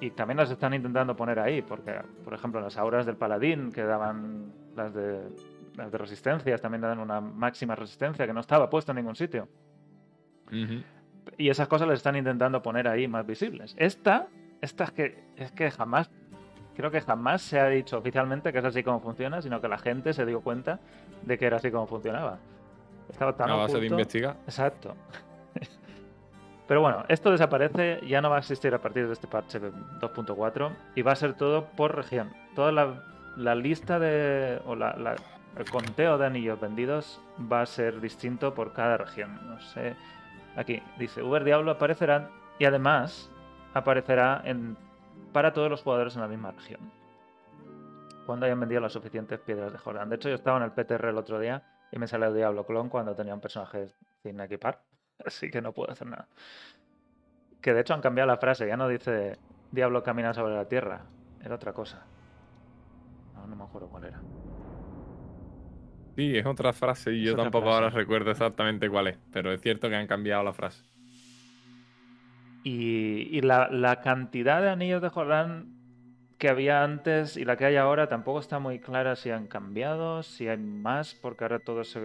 y 0.00 0.10
también 0.10 0.38
las 0.38 0.50
están 0.50 0.74
intentando 0.74 1.14
poner 1.14 1.38
ahí, 1.38 1.62
porque, 1.62 2.00
por 2.24 2.34
ejemplo, 2.34 2.60
las 2.60 2.76
auras 2.76 3.06
del 3.06 3.16
paladín 3.16 3.70
que 3.70 3.82
daban 3.82 4.52
las 4.74 4.92
de, 4.94 5.20
las 5.76 5.92
de 5.92 5.98
resistencias 5.98 6.60
también 6.60 6.82
dan 6.82 6.98
una 6.98 7.20
máxima 7.20 7.74
resistencia 7.74 8.26
que 8.26 8.32
no 8.32 8.40
estaba 8.40 8.68
puesta 8.68 8.92
en 8.92 8.96
ningún 8.96 9.16
sitio. 9.16 9.48
Y 11.38 11.48
esas 11.48 11.68
cosas 11.68 11.88
las 11.88 11.98
están 11.98 12.16
intentando 12.16 12.62
poner 12.62 12.88
ahí 12.88 13.08
más 13.08 13.26
visibles. 13.26 13.74
Esta, 13.78 14.26
esta 14.60 14.84
es 14.84 14.90
que, 14.90 15.24
es 15.36 15.52
que 15.52 15.70
jamás 15.70 16.10
creo 16.74 16.90
que 16.90 17.00
jamás 17.00 17.42
se 17.42 17.60
ha 17.60 17.68
dicho 17.68 17.98
oficialmente 17.98 18.52
que 18.52 18.58
es 18.58 18.64
así 18.64 18.82
como 18.82 19.00
funciona, 19.00 19.40
sino 19.40 19.60
que 19.60 19.68
la 19.68 19.78
gente 19.78 20.12
se 20.12 20.26
dio 20.26 20.40
cuenta 20.40 20.80
de 21.22 21.38
que 21.38 21.46
era 21.46 21.58
así 21.58 21.70
como 21.70 21.86
funcionaba. 21.86 22.38
Estaba 23.10 23.36
tan 23.36 23.50
A 23.50 23.54
base 23.54 23.72
de 23.72 23.78
oculto. 23.78 23.94
investigar. 23.94 24.36
Exacto. 24.44 24.94
Pero 26.72 26.80
bueno, 26.80 27.04
esto 27.08 27.30
desaparece, 27.30 28.00
ya 28.08 28.22
no 28.22 28.30
va 28.30 28.36
a 28.36 28.38
existir 28.38 28.74
a 28.74 28.78
partir 28.80 29.06
de 29.06 29.12
este 29.12 29.26
parche 29.26 29.60
2.4 29.60 30.74
y 30.94 31.02
va 31.02 31.12
a 31.12 31.16
ser 31.16 31.34
todo 31.34 31.66
por 31.66 31.94
región. 31.94 32.32
Toda 32.54 32.72
la, 33.36 33.54
lista 33.54 33.98
de. 33.98 34.58
o 34.64 34.74
la, 34.74 35.16
el 35.58 35.70
conteo 35.70 36.16
de 36.16 36.24
anillos 36.24 36.58
vendidos 36.58 37.20
va 37.52 37.60
a 37.60 37.66
ser 37.66 38.00
distinto 38.00 38.54
por 38.54 38.72
cada 38.72 38.96
región. 38.96 39.38
No 39.46 39.60
sé. 39.60 39.96
Aquí 40.56 40.82
dice: 40.98 41.22
Uber 41.22 41.44
Diablo 41.44 41.72
aparecerá 41.72 42.30
y 42.58 42.64
además 42.64 43.30
aparecerá 43.74 44.42
para 45.34 45.52
todos 45.52 45.68
los 45.68 45.82
jugadores 45.82 46.14
en 46.14 46.22
la 46.22 46.28
misma 46.28 46.52
región. 46.52 46.80
Cuando 48.24 48.46
hayan 48.46 48.60
vendido 48.60 48.80
las 48.80 48.94
suficientes 48.94 49.38
piedras 49.40 49.72
de 49.72 49.78
Jordan. 49.78 50.08
De 50.08 50.16
hecho, 50.16 50.30
yo 50.30 50.36
estaba 50.36 50.56
en 50.56 50.62
el 50.62 50.72
PTR 50.72 51.10
el 51.10 51.18
otro 51.18 51.38
día 51.38 51.64
y 51.90 51.98
me 51.98 52.08
salió 52.08 52.32
Diablo 52.32 52.64
Clon 52.64 52.88
cuando 52.88 53.14
tenía 53.14 53.34
un 53.34 53.42
personaje 53.42 53.88
sin 54.22 54.40
equipar. 54.40 54.80
Así 55.26 55.50
que 55.50 55.62
no 55.62 55.72
puedo 55.72 55.92
hacer 55.92 56.08
nada. 56.08 56.28
Que 57.60 57.72
de 57.74 57.80
hecho 57.80 57.94
han 57.94 58.00
cambiado 58.02 58.28
la 58.28 58.36
frase, 58.38 58.66
ya 58.66 58.76
no 58.76 58.88
dice 58.88 59.38
Diablo 59.70 60.02
camina 60.02 60.34
sobre 60.34 60.54
la 60.54 60.68
tierra. 60.68 61.10
Era 61.40 61.54
otra 61.54 61.72
cosa. 61.72 62.10
No, 63.34 63.46
no 63.46 63.56
me 63.56 63.64
acuerdo 63.64 63.88
cuál 63.90 64.04
era. 64.04 64.24
Sí, 66.16 66.36
es 66.36 66.46
otra 66.46 66.72
frase 66.72 67.12
y 67.14 67.24
Es 67.24 67.34
yo 67.34 67.36
tampoco 67.36 67.70
frase. 67.70 67.72
ahora 67.72 67.90
recuerdo 67.90 68.30
exactamente 68.30 68.88
cuál 68.90 69.08
es, 69.08 69.18
pero 69.30 69.52
es 69.52 69.60
cierto 69.60 69.88
que 69.88 69.96
han 69.96 70.06
cambiado 70.06 70.42
la 70.42 70.52
frase. 70.54 70.84
Y, 72.64 73.36
y 73.36 73.40
la, 73.40 73.68
la 73.70 74.00
cantidad 74.02 74.62
de 74.62 74.70
anillos 74.70 75.02
de 75.02 75.08
Jordán 75.08 75.74
que 76.38 76.48
había 76.48 76.84
antes 76.84 77.36
y 77.36 77.44
la 77.44 77.56
que 77.56 77.66
hay 77.66 77.76
ahora 77.76 78.08
tampoco 78.08 78.40
está 78.40 78.58
muy 78.58 78.80
clara 78.80 79.16
si 79.16 79.30
han 79.30 79.48
cambiado, 79.48 80.22
si 80.22 80.48
hay 80.48 80.58
más, 80.58 81.14
porque 81.14 81.44
ahora 81.44 81.60
todo 81.60 81.84
se... 81.84 82.00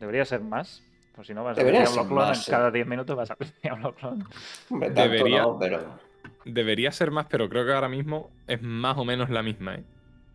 Debería 0.00 0.24
ser 0.24 0.42
más. 0.42 0.85
Pues 1.16 1.26
si 1.28 1.34
no 1.34 1.42
vas 1.42 1.56
a 1.58 1.62
ver 1.62 1.72
Debería 1.72 1.80
Diablo 1.80 2.02
ser 2.02 2.08
Clon, 2.08 2.18
más, 2.28 2.46
cada 2.46 2.70
10 2.70 2.86
minutos 2.86 3.16
vas 3.16 3.30
a 3.30 3.36
ver 3.36 3.48
Diablo 3.62 3.94
Clon. 3.94 4.24
Hombre, 4.70 4.88
tanto 4.90 5.02
Debería- 5.02 5.42
no, 5.42 5.58
pero. 5.58 5.98
Debería 6.44 6.92
ser 6.92 7.10
más, 7.10 7.26
pero 7.26 7.48
creo 7.48 7.64
que 7.66 7.72
ahora 7.72 7.88
mismo 7.88 8.30
es 8.46 8.62
más 8.62 8.96
o 8.98 9.04
menos 9.04 9.30
la 9.30 9.42
misma, 9.42 9.74
¿eh? 9.76 9.84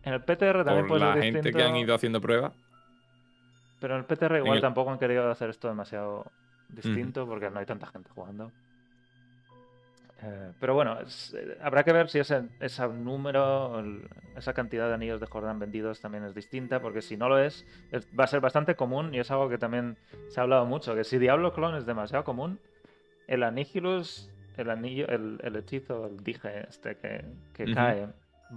En 0.02 0.12
el 0.14 0.20
PTR 0.22 0.64
también 0.64 0.86
Por 0.86 0.98
puede 0.98 1.00
ser 1.00 1.08
la 1.16 1.22
gente 1.22 1.40
que 1.40 1.48
distinto, 1.48 1.64
han 1.68 1.76
ido 1.76 1.94
haciendo 1.94 2.20
pruebas. 2.20 2.52
Pero 3.80 3.94
en 3.94 4.00
el 4.00 4.06
PTR 4.06 4.38
igual 4.38 4.56
el- 4.56 4.60
tampoco 4.60 4.90
han 4.90 4.98
querido 4.98 5.30
hacer 5.30 5.48
esto 5.50 5.68
demasiado 5.68 6.26
distinto 6.68 7.26
porque 7.26 7.48
no 7.50 7.60
hay 7.60 7.66
tanta 7.66 7.86
gente 7.86 8.10
jugando. 8.14 8.50
Eh, 10.24 10.52
pero 10.60 10.74
bueno, 10.74 11.00
es- 11.00 11.34
eh, 11.34 11.58
habrá 11.60 11.82
que 11.82 11.92
ver 11.92 12.08
si 12.08 12.20
ese, 12.20 12.44
ese 12.60 12.86
número, 12.88 13.80
el- 13.80 14.08
esa 14.36 14.52
cantidad 14.52 14.86
de 14.88 14.94
anillos 14.94 15.20
de 15.20 15.26
Jordan 15.26 15.58
vendidos 15.58 16.00
también 16.00 16.24
es 16.24 16.34
distinta, 16.34 16.80
porque 16.80 17.02
si 17.02 17.16
no 17.16 17.28
lo 17.28 17.38
es, 17.38 17.66
es- 17.90 18.06
va 18.18 18.24
a 18.24 18.28
ser 18.28 18.40
bastante 18.40 18.76
común 18.76 19.14
y 19.14 19.18
es 19.18 19.30
algo 19.30 19.48
que 19.48 19.58
también 19.58 19.96
se 20.28 20.38
ha 20.38 20.44
hablado 20.44 20.64
mucho, 20.66 20.94
que 20.94 21.04
si 21.04 21.18
Diablo 21.18 21.52
Clone 21.52 21.78
es 21.78 21.86
demasiado 21.86 22.22
común, 22.24 22.60
el 23.26 23.42
Anihilus, 23.42 24.30
el 24.56 24.70
anillo, 24.70 25.08
el, 25.08 25.40
el 25.42 25.56
hechizo, 25.56 26.06
el 26.06 26.22
dije 26.22 26.66
este 26.68 26.96
que, 26.96 27.72
cae, 27.72 28.06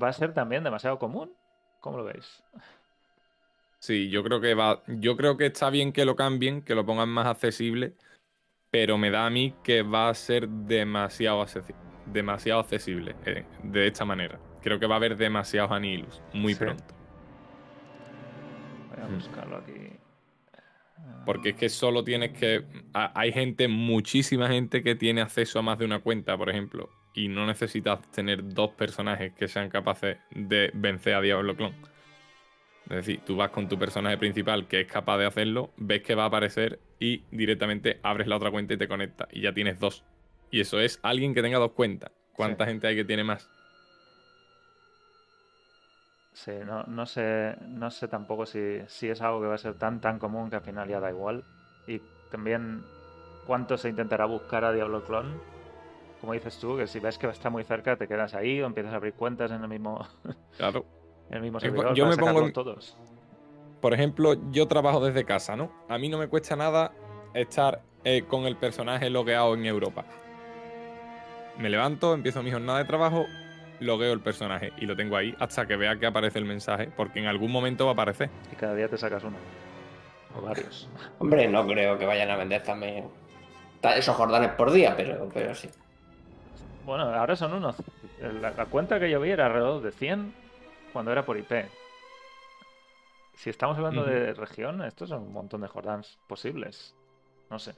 va 0.02 0.10
a 0.10 0.14
ser 0.14 0.34
también 0.34 0.64
demasiado 0.64 1.00
común. 1.00 1.34
¿Cómo 1.80 1.98
lo 1.98 2.04
veis? 2.04 2.44
Sí, 3.80 4.10
yo 4.10 4.24
creo 4.24 4.42
que 4.42 4.56
va. 4.56 4.82
Yo 4.88 5.16
creo 5.16 5.38
que 5.38 5.46
está 5.46 5.70
bien 5.70 5.94
que 5.94 6.06
lo 6.06 6.16
cambien, 6.16 6.64
que 6.64 6.74
lo 6.76 6.86
pongan 6.86 7.10
más 7.10 7.28
accesible, 7.28 7.94
pero 8.76 8.98
me 8.98 9.10
da 9.10 9.26
a 9.26 9.30
mí 9.30 9.54
que 9.64 9.84
va 9.84 10.10
a 10.10 10.14
ser 10.14 10.50
demasiado, 10.50 11.42
accesi- 11.42 11.74
demasiado 12.08 12.60
accesible 12.60 13.16
eh, 13.26 13.46
de 13.64 13.88
esta 13.88 14.04
manera. 14.04 14.38
Creo 14.62 14.78
que 14.82 14.86
va 14.86 14.96
a 14.96 14.98
haber 14.98 15.16
demasiados 15.16 15.72
anilus 15.72 16.22
muy 16.34 16.54
Sí. 16.56 16.60
pronto. 16.60 16.84
Voy 18.90 19.02
a 19.02 19.08
Mm. 19.08 19.16
buscarlo 19.16 19.56
aquí. 19.60 19.94
Porque 21.26 21.50
es 21.52 21.56
que 21.56 21.70
solo 21.70 22.04
tienes 22.04 22.38
que. 22.38 22.66
Hay 22.94 23.32
gente, 23.32 23.70
muchísima 23.70 24.50
gente 24.50 24.84
que 24.84 24.94
tiene 24.96 25.22
acceso 25.22 25.60
a 25.60 25.62
más 25.62 25.80
de 25.80 25.86
una 25.86 26.00
cuenta, 26.00 26.38
por 26.38 26.50
ejemplo. 26.50 26.90
Y 27.14 27.30
no 27.30 27.46
necesitas 27.46 28.02
tener 28.12 28.44
dos 28.54 28.72
personajes 28.72 29.32
que 29.34 29.48
sean 29.48 29.70
capaces 29.70 30.18
de 30.32 30.70
vencer 30.74 31.14
a 31.16 31.22
Diablo 31.22 31.56
Clon. 31.56 31.74
Es 32.86 32.98
decir, 32.98 33.22
tú 33.26 33.36
vas 33.36 33.50
con 33.50 33.68
tu 33.68 33.80
personaje 33.80 34.18
principal 34.18 34.68
que 34.68 34.82
es 34.82 34.88
capaz 34.88 35.18
de 35.18 35.26
hacerlo, 35.26 35.72
ves 35.78 36.04
que 36.04 36.14
va 36.14 36.24
a 36.24 36.28
aparecer 36.28 36.80
y 37.00 37.24
directamente 37.32 38.00
abres 38.04 38.28
la 38.28 38.38
otra 38.38 38.52
cuenta 38.52 38.76
y 38.76 38.78
te 38.78 38.88
conectas. 38.88 39.28
Y 39.32 39.42
ya 39.42 39.54
tienes 39.54 39.80
dos. 39.80 40.04
Y 40.52 40.60
eso 40.60 40.80
es 40.80 41.00
alguien 41.02 41.34
que 41.34 41.42
tenga 41.42 41.58
dos 41.58 41.72
cuentas. 41.72 42.12
¿Cuánta 42.34 42.66
gente 42.66 42.88
hay 42.88 42.96
que 42.96 43.06
tiene 43.06 43.24
más? 43.24 43.50
Sí, 46.34 46.52
no, 46.66 46.84
no 46.84 47.06
sé, 47.06 47.56
no 47.62 47.90
sé 47.90 48.08
tampoco 48.08 48.46
si, 48.46 48.82
si 48.88 49.08
es 49.08 49.22
algo 49.22 49.42
que 49.42 49.48
va 49.48 49.56
a 49.56 49.58
ser 49.58 49.76
tan 49.76 50.02
tan 50.02 50.20
común 50.20 50.50
que 50.50 50.58
al 50.58 50.62
final 50.62 50.88
ya 50.88 51.00
da 51.00 51.10
igual. 51.10 51.44
Y 51.88 52.02
también 52.30 52.84
cuánto 53.48 53.78
se 53.78 53.90
intentará 53.90 54.26
buscar 54.26 54.64
a 54.66 54.74
Diablo 54.74 55.04
Clon. 55.06 55.42
Como 56.22 56.34
dices 56.34 56.60
tú, 56.60 56.78
que 56.78 56.88
si 56.88 57.00
ves 57.00 57.18
que 57.18 57.28
está 57.28 57.50
muy 57.50 57.64
cerca, 57.64 57.98
te 57.98 58.08
quedas 58.08 58.34
ahí 58.34 58.62
o 58.62 58.66
empiezas 58.66 58.94
a 58.94 58.98
abrir 58.98 59.14
cuentas 59.14 59.52
en 59.52 59.62
el 59.62 59.68
mismo, 59.68 60.06
Claro. 60.58 60.86
En 61.30 61.36
el 61.38 61.42
mismo 61.42 61.58
Eh, 61.60 61.62
servidor 61.62 61.96
yo 61.96 62.04
para 62.06 62.16
me 62.16 62.22
pongo 62.22 62.40
en- 62.48 62.54
todos. 62.54 62.98
Por 63.82 63.94
ejemplo, 63.94 64.36
yo 64.52 64.68
trabajo 64.68 65.00
desde 65.06 65.26
casa, 65.26 65.56
¿no? 65.56 65.72
A 65.90 65.98
mí 65.98 66.10
no 66.10 66.18
me 66.18 66.28
cuesta 66.28 66.56
nada 66.56 66.92
estar 67.34 67.82
eh, 68.04 68.24
con 68.28 68.44
el 68.46 68.56
personaje 68.56 69.10
logueado 69.10 69.54
en 69.56 69.66
Europa. 69.66 70.06
Me 71.58 71.70
levanto, 71.70 72.14
empiezo 72.14 72.44
mi 72.44 72.52
jornada 72.52 72.80
de 72.80 72.86
trabajo, 72.86 73.26
logueo 73.80 74.14
el 74.14 74.20
personaje 74.20 74.74
y 74.78 74.86
lo 74.86 74.96
tengo 74.96 75.16
ahí 75.18 75.36
hasta 75.40 75.66
que 75.66 75.76
vea 75.76 75.98
que 75.98 76.06
aparece 76.06 76.40
el 76.40 76.46
mensaje, 76.46 76.90
porque 76.96 77.20
en 77.20 77.28
algún 77.28 77.52
momento 77.52 77.86
va 77.86 77.92
a 77.92 77.94
aparecer. 77.94 78.30
Y 78.52 78.56
cada 78.56 78.76
día 78.76 78.88
te 78.88 78.98
sacas 78.98 79.24
uno. 79.24 79.38
O 80.38 80.42
varios. 80.42 80.90
Hombre, 81.20 81.48
no 81.48 81.66
creo 81.66 81.98
que 81.98 82.06
vayan 82.06 82.30
a 82.30 82.36
vender 82.36 82.62
también 82.64 83.06
ta- 83.82 83.96
esos 83.98 84.16
jordanes 84.16 84.52
por 84.52 84.72
día, 84.72 84.94
pero, 84.98 85.30
pero 85.34 85.56
sí. 85.56 85.70
Bueno, 86.86 87.06
ahora 87.06 87.36
son 87.36 87.54
unos. 87.54 87.76
La, 88.42 88.52
la 88.52 88.66
cuenta 88.66 89.00
que 89.00 89.10
yo 89.10 89.20
vi 89.20 89.32
era 89.32 89.48
alrededor 89.48 89.82
de 89.82 89.92
100 89.92 90.34
cuando 90.96 91.12
era 91.12 91.26
por 91.26 91.38
IP. 91.38 91.52
Si 93.34 93.50
estamos 93.50 93.76
hablando 93.76 94.06
de 94.06 94.34
región, 94.34 94.82
estos 94.82 95.10
son 95.10 95.24
un 95.24 95.34
montón 95.34 95.60
de 95.60 95.68
Jordans 95.68 96.18
posibles. 96.26 96.96
No 97.50 97.60
sé. 97.60 97.74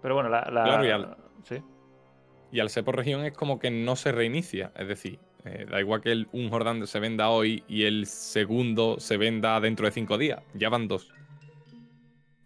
Pero 0.00 0.14
bueno, 0.14 0.30
la. 0.30 0.48
la- 0.50 0.64
Claro, 0.64 0.86
y 0.86 0.90
al- 0.90 1.16
Sí. 1.42 1.62
Y 2.52 2.60
al 2.60 2.70
ser 2.70 2.84
por 2.84 2.96
región 2.96 3.22
es 3.26 3.34
como 3.34 3.58
que 3.58 3.70
no 3.70 3.96
se 3.96 4.12
reinicia. 4.12 4.72
Es 4.76 4.88
decir, 4.88 5.18
eh, 5.44 5.66
da 5.70 5.78
igual 5.78 6.00
que 6.00 6.10
el- 6.10 6.26
un 6.32 6.48
Jordán 6.48 6.86
se 6.86 7.00
venda 7.00 7.28
hoy 7.28 7.62
y 7.68 7.84
el 7.84 8.06
segundo 8.06 8.96
se 8.98 9.18
venda 9.18 9.60
dentro 9.60 9.84
de 9.84 9.92
cinco 9.92 10.16
días. 10.16 10.42
Ya 10.54 10.70
van 10.70 10.88
dos. 10.88 11.12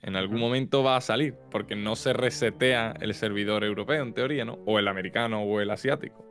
En 0.02 0.16
algún 0.16 0.40
momento 0.40 0.82
va 0.82 0.96
a 0.96 1.00
salir, 1.00 1.36
porque 1.52 1.76
no 1.76 1.94
se 1.94 2.12
resetea 2.12 2.92
el 3.00 3.14
servidor 3.14 3.62
europeo, 3.62 4.02
en 4.02 4.14
teoría, 4.14 4.44
¿no? 4.44 4.54
O 4.66 4.80
el 4.80 4.88
americano 4.88 5.42
o 5.44 5.60
el 5.60 5.70
asiático. 5.70 6.24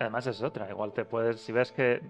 Además 0.00 0.26
es 0.26 0.42
otra. 0.42 0.68
Igual 0.70 0.92
te 0.92 1.04
puedes. 1.04 1.40
Si 1.40 1.52
ves 1.52 1.72
que. 1.72 2.00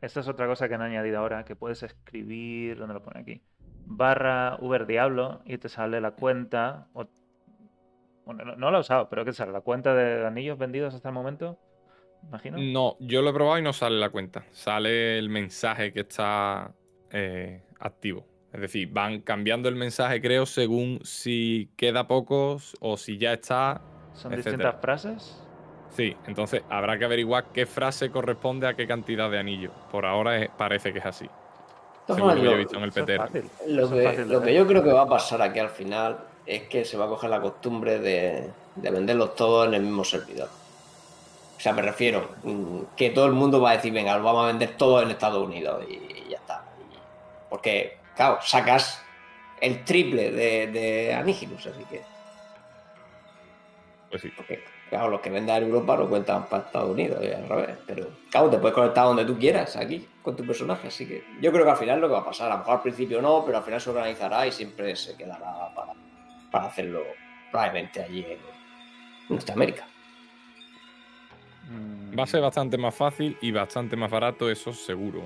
Esta 0.00 0.20
es 0.20 0.28
otra 0.28 0.46
cosa 0.46 0.68
que 0.68 0.74
han 0.74 0.82
añadido 0.82 1.18
ahora, 1.18 1.44
que 1.44 1.56
puedes 1.56 1.82
escribir. 1.82 2.78
¿Dónde 2.78 2.94
lo 2.94 3.02
pone 3.02 3.20
aquí? 3.20 3.42
Barra 3.86 4.56
Uber 4.60 4.86
Diablo 4.86 5.40
y 5.44 5.58
te 5.58 5.68
sale 5.68 6.00
la 6.00 6.12
cuenta. 6.12 6.88
o- 6.94 7.06
Bueno, 8.26 8.44
no, 8.44 8.56
no 8.56 8.70
la 8.70 8.78
he 8.78 8.80
usado, 8.80 9.08
pero 9.08 9.24
¿qué 9.24 9.32
sale? 9.32 9.52
¿La 9.52 9.60
cuenta 9.60 9.94
de 9.94 10.26
anillos 10.26 10.58
vendidos 10.58 10.94
hasta 10.94 11.08
el 11.08 11.14
momento? 11.14 11.58
Imagino. 12.26 12.56
No, 12.58 12.96
yo 13.00 13.20
lo 13.20 13.30
he 13.30 13.32
probado 13.34 13.58
y 13.58 13.62
no 13.62 13.72
sale 13.74 13.98
la 13.98 14.08
cuenta. 14.08 14.44
Sale 14.52 15.18
el 15.18 15.28
mensaje 15.28 15.92
que 15.92 16.00
está 16.00 16.72
eh, 17.10 17.62
activo. 17.78 18.26
Es 18.52 18.60
decir, 18.60 18.88
van 18.90 19.20
cambiando 19.20 19.68
el 19.68 19.74
mensaje, 19.74 20.20
creo, 20.22 20.46
según 20.46 21.00
si 21.02 21.70
queda 21.76 22.06
pocos 22.06 22.76
o 22.80 22.96
si 22.96 23.18
ya 23.18 23.32
está. 23.34 23.82
Son 24.14 24.32
etcétera. 24.32 24.56
distintas 24.70 24.80
frases. 24.80 25.43
Sí, 25.94 26.16
entonces 26.26 26.62
habrá 26.68 26.98
que 26.98 27.04
averiguar 27.04 27.44
qué 27.52 27.66
frase 27.66 28.10
corresponde 28.10 28.66
a 28.66 28.74
qué 28.74 28.86
cantidad 28.86 29.30
de 29.30 29.38
anillos. 29.38 29.72
Por 29.92 30.04
ahora 30.04 30.36
es- 30.38 30.50
parece 30.50 30.92
que 30.92 30.98
es 30.98 31.06
así. 31.06 31.28
Según 32.06 32.28
lo 32.28 32.34
que 32.34 32.42
yo 32.42 32.50
he 32.50 32.56
visto 32.56 32.76
en 32.76 32.82
el. 32.84 32.90
Lo 33.66 33.88
que, 33.90 34.24
lo 34.26 34.42
que 34.42 34.52
creo 34.66 34.82
que 34.82 34.92
va 34.92 35.02
a 35.02 35.08
pasar 35.08 35.40
aquí 35.40 35.58
al 35.60 35.70
final 35.70 36.18
es 36.44 36.64
que 36.64 36.84
se 36.84 36.96
va 36.96 37.06
a 37.06 37.08
coger 37.08 37.30
la 37.30 37.40
costumbre 37.40 37.98
de, 37.98 38.50
de 38.74 38.90
venderlos 38.90 39.34
todos 39.36 39.68
en 39.68 39.74
el 39.74 39.82
mismo 39.82 40.04
servidor. 40.04 40.48
O 41.56 41.60
sea, 41.60 41.72
me 41.72 41.80
refiero 41.80 42.28
mm, 42.42 42.80
que 42.96 43.10
todo 43.10 43.26
el 43.26 43.32
mundo 43.32 43.60
va 43.60 43.70
a 43.70 43.76
decir, 43.76 43.92
venga, 43.92 44.18
lo 44.18 44.24
vamos 44.24 44.44
a 44.44 44.48
vender 44.48 44.76
todo 44.76 45.00
en 45.00 45.10
Estados 45.10 45.46
Unidos 45.46 45.84
y 45.88 46.28
ya 46.28 46.36
está. 46.38 46.64
Porque, 47.48 47.98
claro, 48.16 48.38
sacas 48.42 49.00
el 49.60 49.84
triple 49.84 50.30
de, 50.32 50.66
de 50.66 51.14
así 51.14 51.84
que. 51.88 52.02
Pues 54.10 54.20
sí. 54.20 54.30
Porque, 54.36 54.62
claro, 54.94 55.10
los 55.10 55.20
que 55.22 55.30
venden 55.30 55.56
en 55.56 55.64
Europa 55.64 55.96
lo 55.96 56.08
cuentan 56.08 56.46
para 56.48 56.62
Estados 56.66 56.90
Unidos 56.90 57.18
y 57.20 57.32
al 57.32 57.48
revés. 57.48 57.76
Pero, 57.84 58.10
claro, 58.30 58.48
te 58.48 58.58
puedes 58.58 58.74
conectar 58.76 59.04
donde 59.06 59.24
tú 59.24 59.36
quieras, 59.36 59.74
aquí, 59.74 60.06
con 60.22 60.36
tu 60.36 60.46
personaje. 60.46 60.86
Así 60.86 61.04
que 61.04 61.24
yo 61.40 61.50
creo 61.50 61.64
que 61.64 61.70
al 61.72 61.76
final 61.76 62.00
lo 62.00 62.06
que 62.06 62.12
va 62.12 62.20
a 62.20 62.24
pasar, 62.24 62.48
a 62.48 62.54
lo 62.54 62.58
mejor 62.60 62.74
al 62.76 62.82
principio 62.82 63.20
no, 63.20 63.42
pero 63.44 63.58
al 63.58 63.64
final 63.64 63.80
se 63.80 63.90
organizará 63.90 64.46
y 64.46 64.52
siempre 64.52 64.94
se 64.94 65.16
quedará 65.16 65.74
para, 65.74 65.94
para 66.52 66.66
hacerlo 66.66 67.02
probablemente 67.50 68.02
allí 68.04 68.20
en 68.24 68.38
Norteamérica. 69.28 69.84
Va 72.16 72.22
a 72.22 72.26
ser 72.28 72.40
bastante 72.40 72.78
más 72.78 72.94
fácil 72.94 73.36
y 73.40 73.50
bastante 73.50 73.96
más 73.96 74.12
barato, 74.12 74.48
eso 74.48 74.72
seguro. 74.72 75.24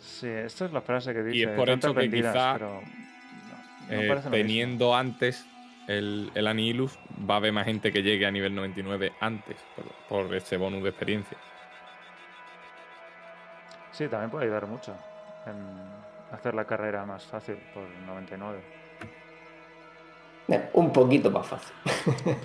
Sí, 0.00 0.26
esta 0.26 0.64
es 0.64 0.72
la 0.72 0.80
frase 0.80 1.12
que 1.12 1.22
dice. 1.22 1.38
Y 1.38 1.42
es 1.44 1.50
por 1.50 1.70
eso 1.70 1.94
que 1.94 2.10
quizá, 2.10 2.54
pero 2.54 2.80
no- 3.88 3.96
no 3.96 4.02
Eh, 4.02 4.20
teniendo 4.32 4.96
antes 4.96 5.46
el, 5.86 6.30
el 6.34 6.46
Anihilus, 6.46 6.98
va 7.28 7.34
a 7.34 7.36
haber 7.38 7.52
más 7.52 7.64
gente 7.64 7.92
que 7.92 8.02
llegue 8.02 8.26
a 8.26 8.30
nivel 8.30 8.54
99 8.54 9.12
antes, 9.20 9.56
por, 10.08 10.24
por 10.24 10.34
ese 10.34 10.56
bonus 10.56 10.82
de 10.82 10.90
experiencia. 10.90 11.38
Sí, 13.92 14.08
también 14.08 14.30
puede 14.30 14.44
ayudar 14.44 14.66
mucho 14.66 14.94
en 15.46 16.04
hacer 16.32 16.54
la 16.54 16.64
carrera 16.66 17.06
más 17.06 17.24
fácil 17.24 17.56
por 17.72 17.82
99. 18.06 18.58
Eh, 20.48 20.70
Un 20.74 20.92
poquito 20.92 21.30
más 21.30 21.46
fácil. 21.46 21.74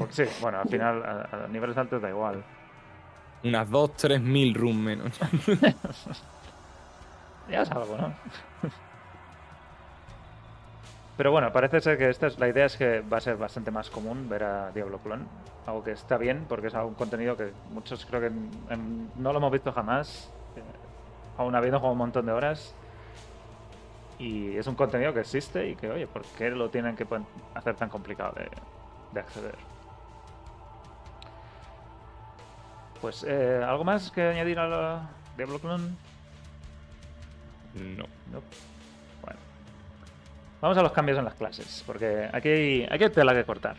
Sí, 0.10 0.24
bueno, 0.42 0.60
al 0.60 0.70
final 0.70 1.04
a, 1.04 1.46
a 1.46 1.48
niveles 1.48 1.78
altos 1.78 2.02
da 2.02 2.10
igual. 2.10 2.44
Unas 3.44 3.70
2-3 3.70 4.20
mil 4.22 4.54
runes 4.54 4.98
menos. 4.98 5.20
Ya 7.50 7.64
es 7.64 7.72
algo, 7.72 7.98
¿no? 7.98 8.14
Pero 11.22 11.30
bueno, 11.32 11.52
parece 11.54 11.80
ser 11.82 12.00
que 12.00 12.10
esta 12.10 12.26
es, 12.26 12.40
la 12.40 12.48
idea 12.48 12.66
es 12.66 12.76
que 12.76 13.02
va 13.02 13.18
a 13.18 13.22
ser 13.22 13.38
bastante 13.38 13.70
más 13.70 13.92
común 13.92 14.28
ver 14.28 14.42
a 14.42 14.72
Diablo 14.72 14.98
Clone. 14.98 15.26
Algo 15.68 15.84
que 15.84 15.92
está 15.92 16.18
bien 16.18 16.48
porque 16.50 16.66
es 16.66 16.74
algún 16.74 16.96
contenido 16.96 17.38
que 17.38 17.54
muchos 17.70 18.08
creo 18.08 18.22
que 18.22 18.26
en- 18.26 19.12
no 19.18 19.32
lo 19.32 19.38
hemos 19.38 19.52
visto 19.52 19.72
jamás. 19.72 20.32
eh, 20.56 20.64
aún 21.38 21.54
habiendo 21.54 21.78
jugado 21.78 21.92
un 21.92 22.00
montón 22.00 22.26
de 22.26 22.32
horas. 22.32 22.74
Y 24.18 24.58
es 24.58 24.66
un 24.66 24.74
contenido 24.74 25.14
que 25.14 25.20
existe 25.20 25.70
y 25.70 25.76
que, 25.76 25.92
oye, 25.92 26.08
¿por 26.08 26.24
qué 26.24 26.50
lo 26.50 26.72
tienen 26.72 26.96
que 26.96 27.06
hacer 27.54 27.76
tan 27.76 27.90
complicado 27.90 28.34
de, 28.38 28.50
de 29.12 29.20
acceder? 29.20 29.58
Pues, 33.00 33.24
eh, 33.30 33.64
¿algo 33.64 33.84
más 33.84 34.10
que 34.10 34.24
añadir 34.24 34.58
a 34.58 34.68
la 34.68 35.10
Diablo 35.38 35.60
Clone? 35.60 35.88
No. 37.76 38.06
No. 38.32 38.71
Vamos 40.62 40.78
a 40.78 40.84
los 40.84 40.92
cambios 40.92 41.18
en 41.18 41.26
las 41.26 41.34
clases, 41.34 41.84
porque 41.88 42.30
aquí 42.32 42.50
hay, 42.50 42.88
aquí 42.90 43.04
hay 43.04 43.10
tela 43.10 43.34
que 43.34 43.44
cortar. 43.44 43.76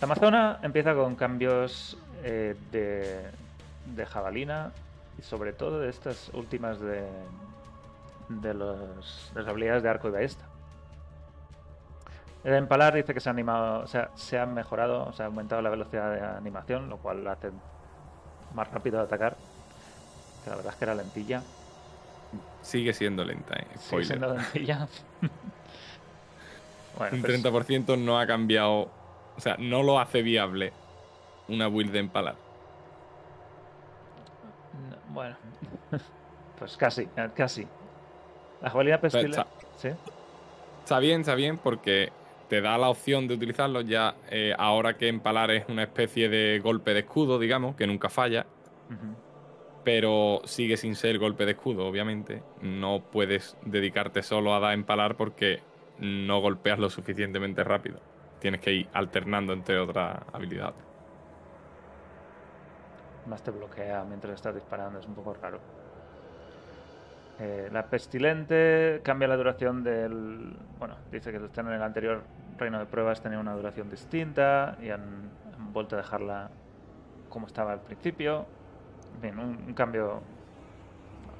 La 0.00 0.04
Amazona 0.04 0.58
empieza 0.62 0.94
con 0.94 1.16
cambios 1.16 1.96
eh, 2.22 2.54
de, 2.70 3.24
de 3.96 4.06
jabalina 4.06 4.70
y 5.18 5.22
sobre 5.22 5.54
todo 5.54 5.80
de 5.80 5.88
estas 5.88 6.30
últimas 6.34 6.78
de, 6.78 7.08
de, 8.28 8.54
los, 8.54 9.32
de 9.34 9.40
las 9.40 9.48
habilidades 9.48 9.82
de 9.82 9.88
arco 9.88 10.08
y 10.08 10.10
ballesta. 10.10 10.44
El 12.44 12.54
empalar 12.54 12.94
dice 12.94 13.14
que 13.14 13.20
se 13.20 13.30
ha 13.30 13.32
animado, 13.32 13.82
o 13.82 13.86
sea, 13.86 14.10
se 14.14 14.38
ha 14.38 14.46
mejorado, 14.46 15.12
se 15.14 15.22
ha 15.22 15.26
aumentado 15.26 15.62
la 15.62 15.70
velocidad 15.70 16.12
de 16.12 16.20
animación, 16.20 16.88
lo 16.88 16.98
cual 16.98 17.26
hace 17.26 17.50
más 18.54 18.70
rápido 18.70 18.98
de 18.98 19.04
atacar. 19.04 19.36
Que 20.44 20.50
la 20.50 20.56
verdad 20.56 20.72
es 20.72 20.78
que 20.78 20.84
era 20.84 20.94
lentilla. 20.94 21.42
Sigue 22.62 22.92
siendo 22.92 23.24
lenta, 23.24 23.54
eh. 23.54 23.66
Sigue 23.78 24.04
siendo 24.04 24.34
lentilla. 24.34 24.86
bueno, 26.98 27.16
Un 27.16 27.22
pues, 27.22 27.42
30% 27.42 27.96
no 27.98 28.18
ha 28.18 28.26
cambiado. 28.26 28.90
O 29.36 29.40
sea, 29.40 29.56
no 29.58 29.82
lo 29.82 29.98
hace 30.00 30.22
viable 30.22 30.72
una 31.48 31.68
build 31.68 31.92
de 31.92 32.00
empalar. 32.00 32.34
no, 34.90 34.96
bueno. 35.14 35.36
pues 36.58 36.76
casi, 36.76 37.02
eh, 37.16 37.28
casi. 37.34 37.66
La 38.60 38.70
jugabilidad 38.70 39.00
pestilente. 39.00 39.38
está- 39.40 39.46
¿Sí? 39.76 39.88
Está 40.82 40.98
bien, 40.98 41.20
está 41.20 41.34
bien, 41.34 41.58
porque 41.58 42.10
te 42.48 42.60
da 42.60 42.78
la 42.78 42.88
opción 42.88 43.28
de 43.28 43.34
utilizarlo 43.34 43.82
ya 43.82 44.14
eh, 44.30 44.54
ahora 44.58 44.96
que 44.96 45.08
empalar 45.08 45.50
es 45.50 45.68
una 45.68 45.82
especie 45.82 46.28
de 46.28 46.58
golpe 46.60 46.94
de 46.94 47.00
escudo, 47.00 47.38
digamos, 47.38 47.76
que 47.76 47.86
nunca 47.86 48.08
falla, 48.08 48.46
pero 49.84 50.40
sigue 50.44 50.76
sin 50.76 50.96
ser 50.96 51.18
golpe 51.18 51.44
de 51.44 51.52
escudo, 51.52 51.86
obviamente. 51.86 52.42
No 52.62 53.00
puedes 53.12 53.56
dedicarte 53.62 54.22
solo 54.22 54.54
a 54.54 54.60
dar 54.60 54.72
empalar 54.72 55.14
porque 55.16 55.60
no 56.00 56.40
golpeas 56.40 56.78
lo 56.78 56.90
suficientemente 56.90 57.64
rápido. 57.64 58.00
Tienes 58.40 58.60
que 58.60 58.72
ir 58.72 58.88
alternando 58.92 59.52
entre 59.52 59.78
otras 59.78 60.20
habilidades. 60.32 60.84
Más 63.26 63.42
te 63.42 63.50
bloquea 63.50 64.04
mientras 64.04 64.34
estás 64.34 64.54
disparando, 64.54 64.98
es 65.00 65.06
un 65.06 65.14
poco 65.14 65.34
raro. 65.34 65.60
Eh, 67.40 67.68
la 67.72 67.86
pestilente 67.86 69.00
cambia 69.04 69.28
la 69.28 69.36
duración 69.36 69.84
del. 69.84 70.56
Bueno, 70.78 70.96
dice 71.12 71.30
que 71.30 71.36
en 71.36 71.68
el 71.68 71.82
anterior 71.82 72.22
reino 72.58 72.78
de 72.78 72.86
pruebas 72.86 73.20
tenía 73.20 73.38
una 73.38 73.54
duración 73.54 73.90
distinta 73.90 74.76
y 74.82 74.90
han, 74.90 75.30
vuelto 75.72 75.94
a 75.94 75.98
dejarla 75.98 76.50
como 77.28 77.46
estaba 77.46 77.72
al 77.72 77.80
principio. 77.80 78.46
En 79.16 79.20
fin, 79.20 79.38
un, 79.38 79.64
un 79.68 79.74
cambio. 79.74 80.22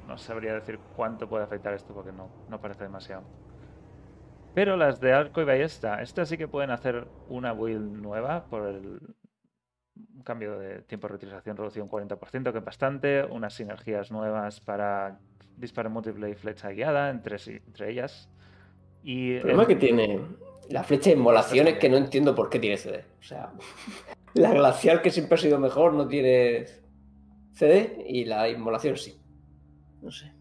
No 0.07 0.17
sabría 0.17 0.53
decir 0.53 0.79
cuánto 0.95 1.27
puede 1.27 1.43
afectar 1.43 1.73
esto 1.73 1.93
porque 1.93 2.11
no, 2.11 2.29
no 2.49 2.59
parece 2.59 2.83
demasiado. 2.83 3.23
Pero 4.53 4.75
las 4.77 4.99
de 4.99 5.13
arco 5.13 5.41
y 5.41 5.45
ballesta, 5.45 6.01
estas 6.01 6.27
sí 6.29 6.37
que 6.37 6.47
pueden 6.47 6.71
hacer 6.71 7.07
una 7.29 7.53
build 7.53 7.91
nueva 8.01 8.45
por 8.45 8.67
el, 8.67 8.99
un 10.15 10.23
cambio 10.23 10.57
de 10.59 10.81
tiempo 10.81 11.07
de 11.07 11.11
reutilización 11.13 11.55
reducido 11.55 11.85
un 11.85 11.91
40%, 11.91 12.51
que 12.51 12.57
es 12.57 12.65
bastante, 12.65 13.23
unas 13.25 13.53
sinergias 13.53 14.11
nuevas 14.11 14.59
para 14.59 15.19
disparo 15.55 15.89
múltiple 15.89 16.29
y 16.29 16.35
flecha 16.35 16.69
guiada 16.71 17.09
entre, 17.09 17.37
entre 17.67 17.91
ellas. 17.91 18.29
Y 19.03 19.33
El 19.35 19.39
problema 19.41 19.61
el- 19.63 19.67
que 19.69 19.75
tiene 19.75 20.19
la 20.69 20.83
flecha 20.83 21.09
de 21.11 21.15
inmolación 21.15 21.67
es 21.67 21.77
que 21.77 21.89
no 21.89 21.97
entiendo 21.97 22.33
por 22.35 22.49
qué 22.49 22.59
tiene 22.59 22.77
CD. 22.77 23.05
O 23.19 23.23
sea, 23.23 23.51
la 24.33 24.51
glacial 24.53 25.01
que 25.01 25.11
siempre 25.11 25.35
ha 25.35 25.37
sido 25.37 25.59
mejor 25.59 25.93
no 25.93 26.07
tiene 26.07 26.65
CD 27.53 28.03
y 28.07 28.25
la 28.25 28.49
inmolación 28.49 28.97
sí. 28.97 29.19
No 30.01 30.11
sé. 30.11 30.31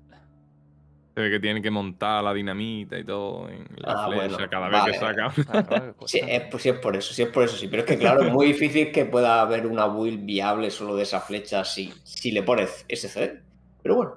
Se 1.19 1.23
ve 1.23 1.31
que 1.33 1.41
tienen 1.41 1.61
que 1.61 1.71
montar 1.73 2.23
la 2.23 2.33
dinamita 2.33 2.97
y 2.97 3.03
todo 3.03 3.49
en 3.49 3.67
la 3.79 3.93
Ah, 3.95 4.05
flecha 4.07 4.37
bueno, 4.37 4.49
cada 4.49 4.69
vez 4.69 4.79
vale, 4.79 4.93
que 4.93 4.99
saca. 5.01 5.95
Sí, 6.07 6.21
es, 6.23 6.43
pues, 6.49 6.63
sí, 6.63 6.69
es 6.69 6.79
por 6.79 6.95
eso, 6.95 7.13
sí 7.13 7.23
es 7.23 7.29
por 7.31 7.43
eso, 7.43 7.57
sí. 7.57 7.67
Pero 7.67 7.83
es 7.83 7.89
que, 7.89 7.99
claro, 7.99 8.23
es 8.23 8.33
muy 8.33 8.47
difícil 8.47 8.93
que 8.93 9.05
pueda 9.05 9.41
haber 9.41 9.67
una 9.67 9.89
build 9.89 10.25
viable 10.25 10.71
solo 10.71 10.95
de 10.95 11.03
esa 11.03 11.19
flecha 11.21 11.65
si, 11.65 11.93
si 12.05 12.31
le 12.31 12.45
pones 12.45 12.85
ese 12.87 13.09
CD. 13.09 13.41
Pero 13.83 13.97
bueno, 13.97 14.15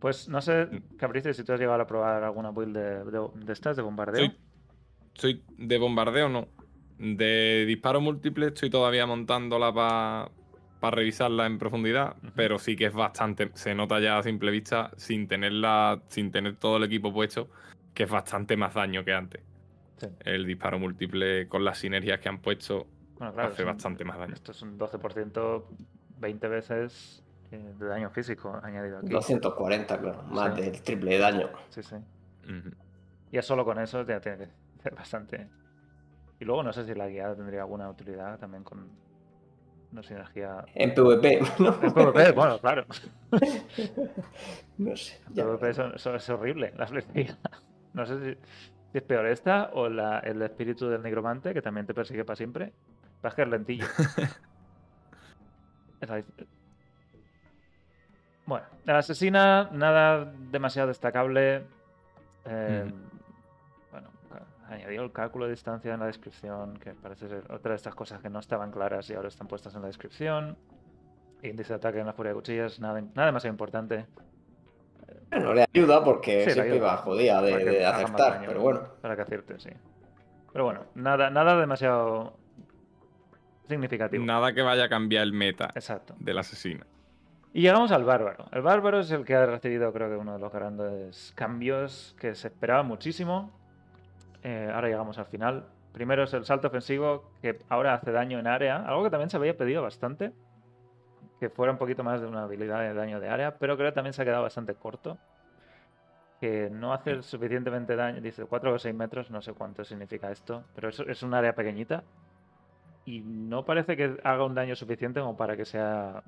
Pues 0.00 0.28
no 0.28 0.42
sé, 0.42 0.66
Capricio, 0.98 1.32
si 1.32 1.44
tú 1.44 1.52
has 1.52 1.60
llegado 1.60 1.80
a 1.80 1.86
probar 1.86 2.24
alguna 2.24 2.50
build 2.50 2.76
de, 2.76 3.04
de- 3.04 3.28
de 3.44 3.52
estas, 3.52 3.76
de 3.76 3.82
bombardeo. 3.82 4.24
Soy, 4.26 4.36
soy 5.14 5.42
de 5.58 5.78
bombardeo, 5.78 6.28
no. 6.28 6.48
De 6.98 7.66
disparo 7.68 8.00
múltiple 8.00 8.48
estoy 8.48 8.68
todavía 8.68 9.06
montándola 9.06 9.72
para 9.72 10.28
revisarla 10.90 11.44
en 11.46 11.58
profundidad, 11.58 12.16
pero 12.34 12.58
sí 12.58 12.74
que 12.76 12.86
es 12.86 12.94
bastante, 12.94 13.50
se 13.54 13.74
nota 13.74 14.00
ya 14.00 14.16
a 14.18 14.22
simple 14.22 14.50
vista, 14.50 14.90
sin 14.96 15.28
tenerla, 15.28 16.00
sin 16.08 16.30
tener 16.30 16.56
todo 16.56 16.78
el 16.78 16.84
equipo 16.84 17.12
puesto, 17.12 17.50
que 17.92 18.04
es 18.04 18.10
bastante 18.10 18.56
más 18.56 18.72
daño 18.72 19.04
que 19.04 19.12
antes. 19.12 19.42
Sí. 19.98 20.06
El 20.20 20.46
disparo 20.46 20.78
múltiple 20.78 21.46
con 21.48 21.62
las 21.64 21.76
sinergias 21.78 22.18
que 22.20 22.30
han 22.30 22.38
puesto 22.38 22.86
Bueno, 23.18 23.34
claro, 23.34 23.48
hace 23.50 23.58
son- 23.58 23.66
bastante 23.66 24.04
más 24.04 24.16
daño. 24.18 24.32
Esto 24.32 24.52
es 24.52 24.62
un 24.62 24.78
12%, 24.78 25.68
20 26.18 26.48
veces 26.48 27.22
eh, 27.52 27.74
de 27.78 27.86
daño 27.86 28.08
físico 28.10 28.58
añadido 28.62 28.98
aquí. 29.00 29.08
240, 29.08 29.98
claro, 30.00 30.22
más 30.30 30.54
Sí. 30.54 30.62
del 30.62 30.80
triple 30.82 31.10
de 31.10 31.18
daño. 31.18 31.50
Sí, 31.68 31.82
sí. 31.82 31.96
Ujú. 31.96 32.70
Ya 33.32 33.42
solo 33.42 33.64
con 33.66 33.78
eso 33.78 34.06
ya 34.06 34.20
tiene 34.20 34.38
que 34.38 34.48
ser 34.82 34.94
bastante. 34.94 35.48
Y 36.38 36.44
luego 36.46 36.62
no 36.62 36.72
sé 36.72 36.86
si 36.86 36.94
la 36.94 37.06
guiada 37.08 37.36
tendría 37.36 37.60
alguna 37.60 37.90
utilidad 37.90 38.38
también 38.38 38.64
con 38.64 38.88
una 39.92 40.02
sinergia. 40.02 40.64
En 40.74 40.94
PvP, 40.94 41.40
¿no? 41.58 41.74
En 41.82 41.92
PvP, 41.92 42.32
bueno, 42.32 42.58
claro. 42.58 42.84
No 44.78 44.96
sé. 44.96 45.20
En 45.28 45.34
PvP 45.34 45.70
es 45.70 46.28
horrible, 46.30 46.72
la 46.76 46.86
flecha. 46.86 47.36
No 47.92 48.06
sé 48.06 48.20
si, 48.34 48.38
es 48.94 49.02
peor 49.02 49.26
esta 49.26 49.70
o 49.72 49.88
la- 49.88 50.20
el 50.20 50.40
espíritu 50.42 50.88
del 50.88 51.02
negromante 51.02 51.52
que 51.52 51.60
también 51.60 51.86
te 51.86 51.92
persigue 51.94 52.24
para 52.24 52.36
siempre. 52.36 52.72
Va 53.24 53.28
a 53.30 53.44
lentillo. 53.44 53.84
Bueno, 58.46 58.66
la 58.84 58.98
asesina, 58.98 59.68
nada 59.72 60.32
demasiado 60.50 60.88
destacable. 60.88 61.64
Eh. 62.44 62.92
Añadió 64.70 65.02
el 65.02 65.10
cálculo 65.12 65.46
de 65.46 65.50
distancia 65.50 65.92
en 65.92 65.98
la 66.00 66.06
descripción, 66.06 66.78
que 66.78 66.92
parece 66.92 67.28
ser 67.28 67.42
otra 67.52 67.70
de 67.72 67.76
estas 67.76 67.94
cosas 67.94 68.20
que 68.22 68.30
no 68.30 68.38
estaban 68.38 68.70
claras 68.70 69.10
y 69.10 69.14
ahora 69.14 69.26
están 69.28 69.48
puestas 69.48 69.74
en 69.74 69.80
la 69.82 69.88
descripción. 69.88 70.56
Índice 71.42 71.72
de 71.72 71.76
ataque 71.78 71.98
en 71.98 72.06
la 72.06 72.12
furia 72.12 72.30
de 72.30 72.36
cuchillas, 72.36 72.78
nada, 72.78 73.00
nada 73.00 73.26
demasiado 73.26 73.52
importante. 73.52 74.06
Bueno, 75.30 75.54
le 75.54 75.64
ayuda 75.74 76.04
porque 76.04 76.44
Sí, 76.44 76.50
siempre 76.52 76.74
ayuda. 76.74 76.86
va 76.86 76.96
jodida 76.98 77.42
de, 77.42 77.64
de 77.64 77.78
daño, 77.80 78.44
pero 78.46 78.60
bueno. 78.60 78.82
Para 79.00 79.16
que 79.16 79.22
acierte, 79.22 79.58
sí. 79.58 79.70
Pero 80.52 80.64
bueno, 80.64 80.84
nada, 80.94 81.30
nada 81.30 81.58
demasiado 81.58 82.36
significativo. 83.68 84.24
Nada 84.24 84.52
que 84.52 84.62
vaya 84.62 84.84
a 84.84 84.88
cambiar 84.88 85.24
el 85.24 85.32
meta 85.32 85.70
Exacto. 85.74 86.14
del 86.18 86.38
asesino. 86.38 86.84
Y 87.52 87.62
llegamos 87.62 87.90
al 87.90 88.04
bárbaro. 88.04 88.46
El 88.52 88.62
bárbaro 88.62 89.00
es 89.00 89.10
el 89.10 89.24
que 89.24 89.34
ha 89.34 89.46
recibido, 89.46 89.92
creo 89.92 90.08
que, 90.10 90.16
uno 90.16 90.34
de 90.34 90.38
los 90.38 90.52
grandes 90.52 91.32
cambios 91.34 92.14
que 92.20 92.34
se 92.36 92.48
esperaba 92.48 92.82
muchísimo. 92.84 93.50
Eh, 94.42 94.70
ahora 94.72 94.88
llegamos 94.88 95.18
al 95.18 95.26
final. 95.26 95.66
Primero 95.92 96.24
es 96.24 96.32
el 96.34 96.44
salto 96.44 96.68
ofensivo, 96.68 97.32
que 97.42 97.58
ahora 97.68 97.94
hace 97.94 98.12
daño 98.12 98.38
en 98.38 98.46
área, 98.46 98.76
algo 98.86 99.02
que 99.04 99.10
también 99.10 99.30
se 99.30 99.36
había 99.36 99.56
pedido 99.56 99.82
bastante, 99.82 100.32
que 101.40 101.50
fuera 101.50 101.72
un 101.72 101.78
poquito 101.78 102.04
más 102.04 102.20
de 102.20 102.26
una 102.26 102.44
habilidad 102.44 102.80
de 102.80 102.94
daño 102.94 103.18
de 103.18 103.28
área, 103.28 103.58
pero 103.58 103.76
creo 103.76 103.90
que 103.90 103.94
también 103.94 104.12
se 104.12 104.22
ha 104.22 104.24
quedado 104.24 104.42
bastante 104.42 104.74
corto. 104.74 105.18
Que 106.40 106.70
no 106.70 106.94
hace 106.94 107.22
suficientemente 107.22 107.96
daño, 107.96 108.20
dice 108.20 108.44
4 108.44 108.72
o 108.72 108.78
6 108.78 108.94
metros, 108.94 109.30
no 109.30 109.42
sé 109.42 109.52
cuánto 109.52 109.84
significa 109.84 110.30
esto, 110.30 110.64
pero 110.74 110.88
es, 110.88 110.98
es 111.00 111.22
un 111.22 111.34
área 111.34 111.54
pequeñita. 111.54 112.02
Y 113.04 113.20
no 113.20 113.64
parece 113.64 113.96
que 113.96 114.16
haga 114.24 114.44
un 114.44 114.54
daño 114.54 114.74
suficiente 114.76 115.20
como 115.20 115.36
para 115.36 115.56
que 115.56 115.64
sea 115.64 116.22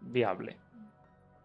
viable. 0.00 0.56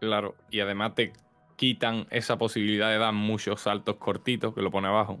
Claro, 0.00 0.34
y 0.50 0.58
además 0.58 0.94
te 0.96 1.12
quitan 1.54 2.06
esa 2.10 2.36
posibilidad 2.36 2.88
de 2.88 2.98
dar 2.98 3.12
muchos 3.12 3.60
saltos 3.60 3.96
cortitos, 3.96 4.52
que 4.54 4.62
lo 4.62 4.70
pone 4.70 4.88
abajo. 4.88 5.20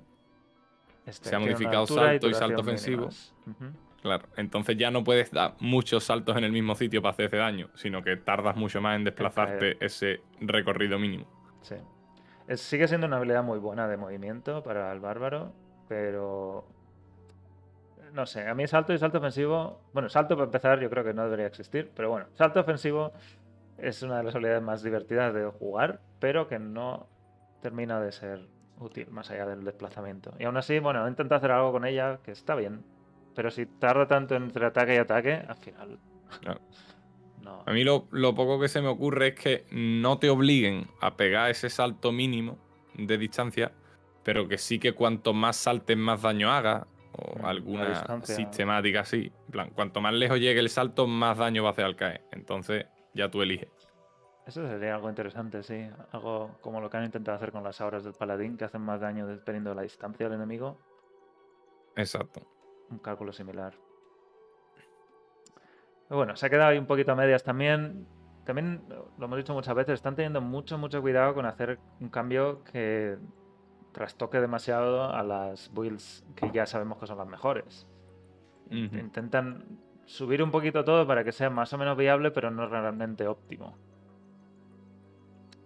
Este, 1.06 1.28
Se 1.30 1.34
ha 1.36 1.38
modificado 1.38 1.86
salto 1.86 2.28
y 2.28 2.34
salto 2.34 2.60
ofensivo. 2.60 3.08
Claro, 4.02 4.26
entonces 4.36 4.76
ya 4.76 4.90
no 4.90 5.04
puedes 5.04 5.30
dar 5.30 5.54
muchos 5.60 6.02
saltos 6.04 6.36
en 6.36 6.42
el 6.44 6.50
mismo 6.50 6.74
sitio 6.74 7.00
para 7.02 7.12
hacer 7.12 7.26
ese 7.26 7.36
daño, 7.36 7.68
sino 7.74 8.02
que 8.02 8.16
tardas 8.16 8.56
mucho 8.56 8.80
más 8.80 8.96
en 8.96 9.04
desplazarte 9.04 9.76
ese 9.84 10.20
recorrido 10.40 10.98
mínimo. 10.98 11.26
Sí. 11.60 11.76
Es- 12.48 12.60
sigue 12.60 12.88
siendo 12.88 13.06
una 13.06 13.16
habilidad 13.18 13.44
muy 13.44 13.60
buena 13.60 13.86
de 13.86 13.96
movimiento 13.96 14.62
para 14.64 14.92
el 14.92 14.98
bárbaro, 15.00 15.52
pero. 15.88 16.66
No 18.12 18.26
sé, 18.26 18.46
a 18.46 18.54
mí 18.54 18.66
salto 18.66 18.92
y 18.92 18.98
salto 18.98 19.18
ofensivo. 19.18 19.80
Bueno, 19.92 20.08
salto 20.08 20.34
para 20.34 20.46
empezar, 20.46 20.80
yo 20.80 20.90
creo 20.90 21.04
que 21.04 21.14
no 21.14 21.24
debería 21.24 21.46
existir, 21.46 21.90
pero 21.94 22.10
bueno, 22.10 22.26
salto 22.34 22.60
ofensivo 22.60 23.12
es 23.78 24.02
una 24.02 24.18
de 24.18 24.24
las 24.24 24.34
habilidades 24.34 24.62
más 24.62 24.82
divertidas 24.82 25.32
de 25.32 25.46
jugar, 25.46 26.00
pero 26.18 26.46
que 26.48 26.58
no 26.58 27.06
termina 27.62 28.00
de 28.00 28.12
ser 28.12 28.48
útil 28.82 29.10
más 29.10 29.30
allá 29.30 29.46
del 29.46 29.64
desplazamiento. 29.64 30.34
Y 30.38 30.44
aún 30.44 30.56
así, 30.56 30.78
bueno, 30.78 31.06
he 31.06 31.08
intentado 31.08 31.38
hacer 31.38 31.50
algo 31.50 31.72
con 31.72 31.84
ella 31.84 32.18
que 32.24 32.32
está 32.32 32.54
bien, 32.54 32.84
pero 33.34 33.50
si 33.50 33.66
tarda 33.66 34.06
tanto 34.06 34.34
entre 34.34 34.66
ataque 34.66 34.94
y 34.94 34.98
ataque, 34.98 35.42
al 35.46 35.56
final. 35.56 35.98
Claro. 36.40 36.60
No. 37.42 37.64
A 37.66 37.72
mí 37.72 37.82
lo, 37.82 38.06
lo 38.12 38.36
poco 38.36 38.60
que 38.60 38.68
se 38.68 38.80
me 38.80 38.86
ocurre 38.86 39.30
es 39.30 39.34
que 39.34 39.66
no 39.72 40.20
te 40.20 40.30
obliguen 40.30 40.86
a 41.00 41.16
pegar 41.16 41.50
ese 41.50 41.70
salto 41.70 42.12
mínimo 42.12 42.56
de 42.94 43.18
distancia, 43.18 43.72
pero 44.22 44.46
que 44.46 44.58
sí 44.58 44.78
que 44.78 44.92
cuanto 44.92 45.34
más 45.34 45.56
saltes, 45.56 45.96
más 45.96 46.22
daño 46.22 46.52
haga, 46.52 46.86
o 47.12 47.46
alguna 47.46 48.22
sistemática 48.22 49.00
así. 49.00 49.32
En 49.46 49.50
plan, 49.50 49.70
cuanto 49.70 50.00
más 50.00 50.14
lejos 50.14 50.38
llegue 50.38 50.60
el 50.60 50.68
salto, 50.68 51.06
más 51.06 51.38
daño 51.38 51.62
va 51.62 51.70
a 51.70 51.72
hacer 51.72 51.84
al 51.84 51.96
caer. 51.96 52.22
Entonces, 52.30 52.86
ya 53.14 53.30
tú 53.30 53.42
eliges. 53.42 53.68
Eso 54.46 54.66
sería 54.66 54.94
algo 54.94 55.08
interesante, 55.08 55.62
sí. 55.62 55.88
Algo 56.10 56.56
como 56.60 56.80
lo 56.80 56.90
que 56.90 56.96
han 56.96 57.04
intentado 57.04 57.36
hacer 57.36 57.52
con 57.52 57.62
las 57.62 57.80
auras 57.80 58.04
del 58.04 58.14
paladín, 58.14 58.56
que 58.56 58.64
hacen 58.64 58.82
más 58.82 59.00
daño 59.00 59.26
dependiendo 59.26 59.70
de 59.70 59.76
la 59.76 59.82
distancia 59.82 60.28
del 60.28 60.36
enemigo. 60.36 60.78
Exacto. 61.96 62.42
Un 62.90 62.98
cálculo 62.98 63.32
similar. 63.32 63.74
Pero 66.08 66.18
bueno, 66.18 66.36
se 66.36 66.46
ha 66.46 66.50
quedado 66.50 66.70
ahí 66.70 66.78
un 66.78 66.86
poquito 66.86 67.12
a 67.12 67.14
medias 67.14 67.44
también. 67.44 68.06
También, 68.44 68.84
lo 68.88 69.24
hemos 69.24 69.38
dicho 69.38 69.54
muchas 69.54 69.74
veces, 69.74 69.94
están 69.94 70.16
teniendo 70.16 70.40
mucho, 70.40 70.76
mucho 70.76 71.00
cuidado 71.00 71.32
con 71.34 71.46
hacer 71.46 71.78
un 72.00 72.08
cambio 72.08 72.64
que 72.64 73.16
trastoque 73.92 74.40
demasiado 74.40 75.04
a 75.04 75.22
las 75.22 75.72
builds 75.72 76.26
que 76.34 76.50
ya 76.50 76.66
sabemos 76.66 76.98
que 76.98 77.06
son 77.06 77.18
las 77.18 77.28
mejores. 77.28 77.88
Intentan 78.70 79.78
subir 80.06 80.42
un 80.42 80.50
poquito 80.50 80.82
todo 80.82 81.06
para 81.06 81.22
que 81.22 81.30
sea 81.30 81.50
más 81.50 81.72
o 81.72 81.78
menos 81.78 81.96
viable, 81.96 82.30
pero 82.30 82.50
no 82.50 82.66
realmente 82.66 83.28
óptimo. 83.28 83.76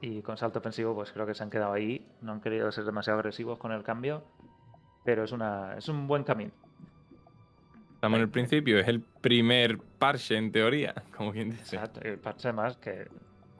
Y 0.00 0.20
con 0.22 0.36
salto 0.36 0.58
ofensivo, 0.58 0.94
pues 0.94 1.10
creo 1.12 1.26
que 1.26 1.34
se 1.34 1.42
han 1.42 1.50
quedado 1.50 1.72
ahí. 1.72 2.06
No 2.20 2.32
han 2.32 2.40
querido 2.40 2.70
ser 2.70 2.84
demasiado 2.84 3.18
agresivos 3.18 3.58
con 3.58 3.72
el 3.72 3.82
cambio. 3.82 4.24
Pero 5.04 5.24
es, 5.24 5.32
una, 5.32 5.76
es 5.76 5.88
un 5.88 6.06
buen 6.06 6.24
camino. 6.24 6.52
Estamos 7.94 8.16
en 8.18 8.22
el 8.22 8.28
principio, 8.28 8.78
es 8.78 8.88
el 8.88 9.00
primer 9.00 9.78
parche 9.78 10.36
en 10.36 10.52
teoría, 10.52 10.94
como 11.16 11.32
quien 11.32 11.50
dice. 11.50 11.76
Exacto. 11.76 12.00
El 12.02 12.18
parche 12.18 12.52
más 12.52 12.76
que. 12.76 13.08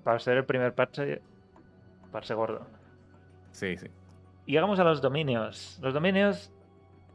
Para 0.05 0.19
ser 0.19 0.37
el 0.37 0.45
primer 0.45 0.75
parche, 0.75 1.23
parche 2.13 2.35
gordo. 2.35 2.67
Sí, 3.53 3.77
sí. 3.79 3.87
Y 4.45 4.53
llegamos 4.53 4.79
a 4.79 4.85
los 4.85 5.01
dominios. 5.01 5.79
Los 5.83 5.95
dominios, 5.95 6.53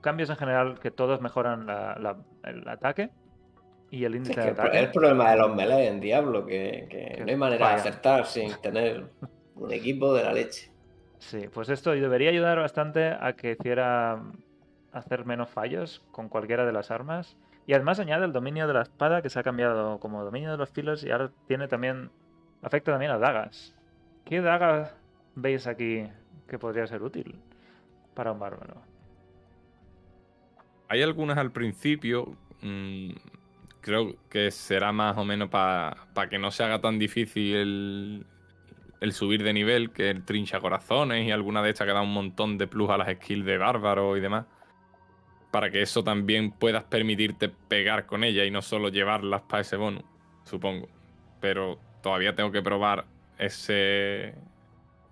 cambios 0.01 0.29
en 0.29 0.35
general 0.35 0.79
que 0.79 0.91
todos 0.91 1.21
mejoran 1.21 1.67
la- 1.67 1.95
la- 1.99 2.17
el 2.43 2.67
ataque 2.67 3.11
y 3.91 4.03
el 4.05 4.13
Sí, 4.13 4.17
índice 4.17 4.31
es 4.31 4.35
que 4.37 4.41
de 4.43 4.49
el 4.49 4.55
pro- 4.55 4.63
ataque. 4.65 4.77
es 4.77 4.83
el 4.85 4.91
problema 4.91 5.31
de 5.31 5.37
los 5.37 5.55
melee 5.55 5.87
en 5.87 5.99
Diablo, 5.99 6.45
que, 6.45 6.87
que 6.89 7.13
Que 7.17 7.21
no 7.25 7.29
hay 7.29 7.35
manera 7.35 7.67
de 7.69 7.73
acertar 7.75 8.25
sin 8.25 8.53
tener 8.61 9.05
un 9.55 9.71
equipo 9.71 10.13
de 10.13 10.23
la 10.23 10.33
leche. 10.33 10.71
Sí, 11.19 11.47
pues 11.53 11.69
esto 11.69 11.91
debería 11.91 12.29
ayudar 12.31 12.57
bastante 12.57 13.09
a 13.19 13.33
que 13.33 13.51
hiciera 13.51 14.23
hacer 14.91 15.25
menos 15.25 15.49
fallos 15.49 16.01
con 16.11 16.29
cualquiera 16.29 16.65
de 16.65 16.71
las 16.73 16.89
armas. 16.89 17.37
Y 17.67 17.73
además 17.73 17.99
añade 17.99 18.25
el 18.25 18.33
dominio 18.33 18.65
de 18.67 18.73
la 18.73 18.81
espada 18.81 19.21
que 19.21 19.29
se 19.29 19.37
ha 19.39 19.43
cambiado 19.43 19.99
como 19.99 20.23
dominio 20.23 20.49
de 20.51 20.57
los 20.57 20.69
filos 20.71 21.03
y 21.03 21.11
ahora 21.11 21.29
tiene 21.47 21.67
también. 21.67 22.09
afecta 22.63 22.91
también 22.91 23.11
a 23.11 23.17
dagas. 23.19 23.75
¿Qué 24.25 24.41
daga 24.41 24.95
veis 25.35 25.67
aquí 25.67 26.07
que 26.47 26.57
podría 26.57 26.87
ser 26.87 27.03
útil 27.03 27.39
para 28.15 28.31
un 28.31 28.39
bárbaro? 28.39 28.81
Hay 30.89 31.01
algunas 31.03 31.37
al 31.37 31.51
principio, 31.51 32.35
mm, 32.61 33.11
creo 33.81 34.15
que 34.29 34.51
será 34.51 34.91
más 34.91 35.17
o 35.17 35.25
menos 35.25 35.49
para 35.49 36.29
que 36.29 36.39
no 36.39 36.51
se 36.51 36.63
haga 36.63 36.79
tan 36.79 36.99
difícil 36.99 37.55
el, 37.55 38.25
el 39.01 39.13
subir 39.13 39.43
de 39.43 39.51
nivel, 39.51 39.91
que 39.91 40.09
el 40.09 40.23
trincha 40.23 40.59
corazones 40.59 41.27
y 41.27 41.31
alguna 41.31 41.61
de 41.63 41.71
estas 41.71 41.87
que 41.87 41.93
da 41.93 42.01
un 42.01 42.13
montón 42.13 42.57
de 42.57 42.67
plus 42.67 42.89
a 42.89 42.97
las 42.97 43.11
skills 43.15 43.45
de 43.45 43.57
bárbaro 43.57 44.15
y 44.15 44.21
demás. 44.21 44.45
Para 45.49 45.69
que 45.69 45.81
eso 45.81 46.03
también 46.03 46.51
puedas 46.51 46.83
permitirte 46.85 47.49
pegar 47.49 48.05
con 48.05 48.23
ella 48.23 48.45
y 48.45 48.51
no 48.51 48.61
solo 48.61 48.89
llevarlas 48.89 49.41
para 49.41 49.61
ese 49.61 49.75
bonus, 49.75 50.03
supongo. 50.45 50.87
Pero 51.41 51.79
todavía 52.01 52.35
tengo 52.35 52.51
que 52.51 52.61
probar 52.61 53.05
ese, 53.37 54.35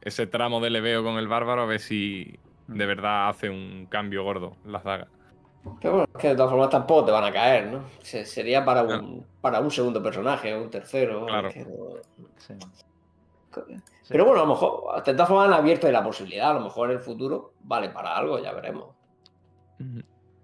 ese 0.01 0.27
tramo 0.27 0.62
de 0.62 0.69
leveo 0.69 1.03
con 1.03 1.17
el 1.17 1.27
bárbaro 1.27 1.63
a 1.63 1.65
ver 1.65 1.79
si 1.79 2.39
de 2.67 2.86
verdad 2.86 3.29
hace 3.29 3.49
un 3.49 3.88
cambio 3.89 4.23
gordo 4.23 4.55
las 4.65 4.84
dagas. 4.84 5.10
Pero 5.81 5.93
bueno, 5.93 6.07
es 6.13 6.21
que 6.21 6.27
de 6.29 6.35
todas 6.35 6.51
formas 6.51 6.69
tampoco 6.69 7.05
te 7.05 7.11
van 7.11 7.23
a 7.25 7.31
caer, 7.31 7.67
¿no? 7.67 7.83
Se- 8.01 8.25
sería 8.25 8.63
para 8.63 8.83
un, 8.83 9.25
para 9.41 9.59
un 9.59 9.69
segundo 9.71 10.01
personaje, 10.01 10.55
un 10.55 10.69
tercero. 10.69 11.25
Claro. 11.25 11.49
que 11.49 11.65
Sí. 12.37 12.53
Pero 14.07 14.25
bueno, 14.25 14.41
a 14.41 14.45
lo 14.45 14.49
mejor, 14.53 15.03
de 15.03 15.13
todas 15.13 15.27
formas 15.27 15.47
han 15.47 15.53
abierto 15.53 15.91
la 15.91 16.03
posibilidad, 16.03 16.51
a 16.51 16.53
lo 16.53 16.61
mejor 16.61 16.89
en 16.91 16.97
el 16.97 17.03
futuro 17.03 17.53
vale 17.61 17.89
para 17.89 18.15
algo, 18.15 18.39
ya 18.39 18.53
veremos. 18.53 18.87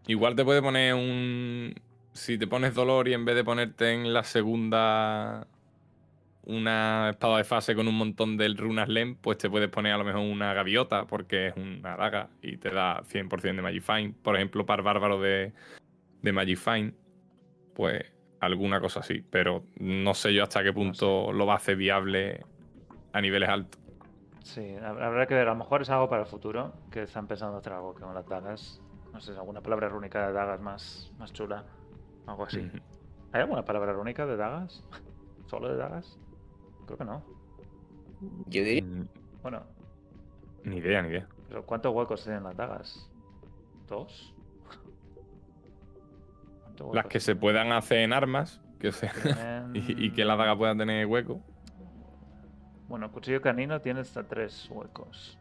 Igual 0.07 0.35
te 0.35 0.43
puede 0.45 0.61
poner 0.61 0.93
un. 0.93 1.73
Si 2.13 2.37
te 2.37 2.47
pones 2.47 2.73
dolor 2.73 3.07
y 3.07 3.13
en 3.13 3.25
vez 3.25 3.35
de 3.35 3.43
ponerte 3.43 3.91
en 3.91 4.13
la 4.13 4.23
segunda 4.23 5.47
una 6.45 7.09
espada 7.11 7.37
de 7.37 7.43
fase 7.43 7.75
con 7.75 7.87
un 7.87 7.95
montón 7.97 8.37
de 8.37 8.47
runas 8.49 8.87
LEM, 8.89 9.15
pues 9.15 9.37
te 9.37 9.49
puedes 9.49 9.69
poner 9.69 9.93
a 9.93 9.97
lo 9.97 10.03
mejor 10.03 10.21
una 10.21 10.53
gaviota 10.53 11.05
porque 11.05 11.47
es 11.47 11.55
una 11.57 11.95
daga 11.97 12.29
y 12.41 12.57
te 12.57 12.69
da 12.69 13.01
100% 13.05 13.57
de 13.57 13.61
Magifine. 13.61 14.13
Por 14.21 14.35
ejemplo, 14.35 14.65
para 14.65 14.81
el 14.81 14.85
bárbaro 14.85 15.19
de, 15.21 15.53
de 16.21 16.31
Magifine, 16.33 16.93
pues 17.73 18.03
alguna 18.39 18.79
cosa 18.79 18.99
así. 18.99 19.23
Pero 19.29 19.63
no 19.79 20.13
sé 20.13 20.33
yo 20.33 20.43
hasta 20.43 20.63
qué 20.63 20.71
punto 20.73 21.31
lo 21.33 21.45
va 21.45 21.53
a 21.53 21.57
hacer 21.57 21.75
viable 21.75 22.45
a 23.13 23.21
niveles 23.21 23.49
altos. 23.49 23.79
Sí, 24.43 24.61
hab- 24.61 25.01
habrá 25.01 25.25
que 25.25 25.33
ver. 25.33 25.47
A 25.47 25.51
lo 25.51 25.57
mejor 25.57 25.81
es 25.81 25.89
algo 25.89 26.07
para 26.07 26.21
el 26.21 26.27
futuro, 26.27 26.73
que 26.91 27.03
están 27.03 27.27
pensando 27.27 27.57
hacer 27.57 27.73
algo 27.73 27.93
con 27.95 28.13
las 28.13 28.27
dagas. 28.27 28.81
No 29.11 29.19
sé, 29.19 29.31
alguna 29.31 29.61
palabra 29.61 29.89
rúnica 29.89 30.27
de 30.27 30.33
dagas 30.33 30.61
más, 30.61 31.11
más 31.17 31.33
chula. 31.33 31.65
Algo 32.27 32.45
así. 32.45 32.69
¿Hay 33.31 33.41
alguna 33.41 33.65
palabra 33.65 33.93
rúnica 33.93 34.25
de 34.25 34.37
dagas? 34.37 34.83
¿Solo 35.47 35.69
de 35.69 35.77
dagas? 35.77 36.19
Creo 36.85 36.97
que 36.97 37.05
no. 37.05 37.23
Yo 38.47 38.63
diría, 38.63 38.83
Mm, 38.83 39.07
Bueno, 39.41 39.63
Ni 40.63 40.77
idea, 40.77 41.01
ni 41.01 41.09
idea. 41.09 41.27
pero 41.47 41.65
¿cuántos 41.65 41.93
huecos 41.93 42.23
tienen 42.23 42.43
las 42.43 42.55
dagas? 42.55 43.09
¿Dos? 43.87 44.33
¿Cuántos 46.63 46.95
Las 46.95 47.05
que 47.07 47.19
se 47.19 47.35
puedan 47.35 47.71
hacer 47.71 47.99
en 47.99 48.13
armas, 48.13 48.61
que 48.79 48.91
sea, 48.91 49.11
tienen? 49.23 49.75
y, 49.75 50.05
y 50.07 50.11
que 50.11 50.25
la 50.25 50.35
daga 50.35 50.57
pueda 50.57 50.75
tener 50.75 51.05
hueco. 51.05 51.41
Bueno, 52.87 53.11
cuchillo 53.11 53.41
canino 53.41 53.79
tiene 53.81 54.01
hasta 54.01 54.23
tres 54.23 54.69
huecos. 54.71 55.37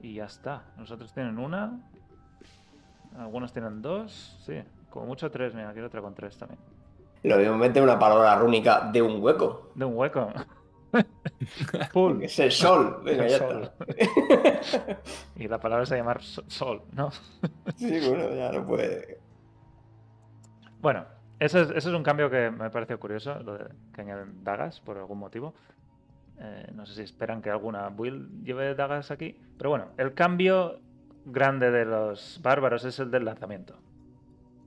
Y 0.00 0.14
ya 0.14 0.24
está. 0.24 0.64
Nosotros 0.76 1.12
tienen 1.12 1.38
una. 1.38 1.80
Algunos 3.18 3.52
tienen 3.52 3.82
dos. 3.82 4.38
Sí, 4.44 4.62
como 4.90 5.06
mucho 5.06 5.30
tres. 5.30 5.54
Mira, 5.54 5.70
aquí 5.70 5.78
hay 5.78 5.84
otra 5.84 6.00
con 6.00 6.14
tres 6.14 6.36
también. 6.38 6.60
Lo 7.28 7.36
mismo 7.36 7.56
mete 7.56 7.80
una 7.80 7.98
palabra 7.98 8.36
rúnica 8.36 8.88
de 8.92 9.02
un 9.02 9.22
hueco. 9.22 9.70
De 9.74 9.84
un 9.84 9.96
hueco. 9.96 10.32
Es 12.22 12.38
el 12.40 12.50
sol. 12.50 13.00
Venga, 13.04 13.28
ya 13.28 13.38
Sol. 13.38 13.70
está. 13.96 15.00
Y 15.36 15.46
la 15.46 15.60
palabra 15.60 15.86
se 15.86 15.96
llama 15.96 16.16
sol, 16.18 16.82
¿no? 16.92 17.10
Sí, 17.76 18.00
bueno, 18.08 18.34
ya 18.34 18.50
no 18.50 18.66
puede. 18.66 19.20
Bueno, 20.80 21.04
ese 21.38 21.62
es, 21.62 21.70
ese 21.70 21.88
es 21.90 21.94
un 21.94 22.02
cambio 22.02 22.28
que 22.28 22.50
me 22.50 22.70
pareció 22.70 22.98
curioso, 22.98 23.38
lo 23.40 23.54
de 23.56 23.66
que 23.94 24.00
añaden 24.00 24.42
dagas 24.42 24.80
por 24.80 24.98
algún 24.98 25.18
motivo. 25.18 25.54
Eh, 26.38 26.70
no 26.74 26.86
sé 26.86 26.94
si 26.94 27.02
esperan 27.02 27.42
que 27.42 27.50
alguna 27.50 27.88
build 27.90 28.42
lleve 28.44 28.74
dagas 28.74 29.10
aquí. 29.10 29.38
Pero 29.58 29.70
bueno, 29.70 29.88
el 29.96 30.14
cambio 30.14 30.80
grande 31.24 31.70
de 31.70 31.84
los 31.84 32.40
bárbaros 32.42 32.84
es 32.84 32.98
el 32.98 33.10
del 33.10 33.26
lanzamiento. 33.26 33.78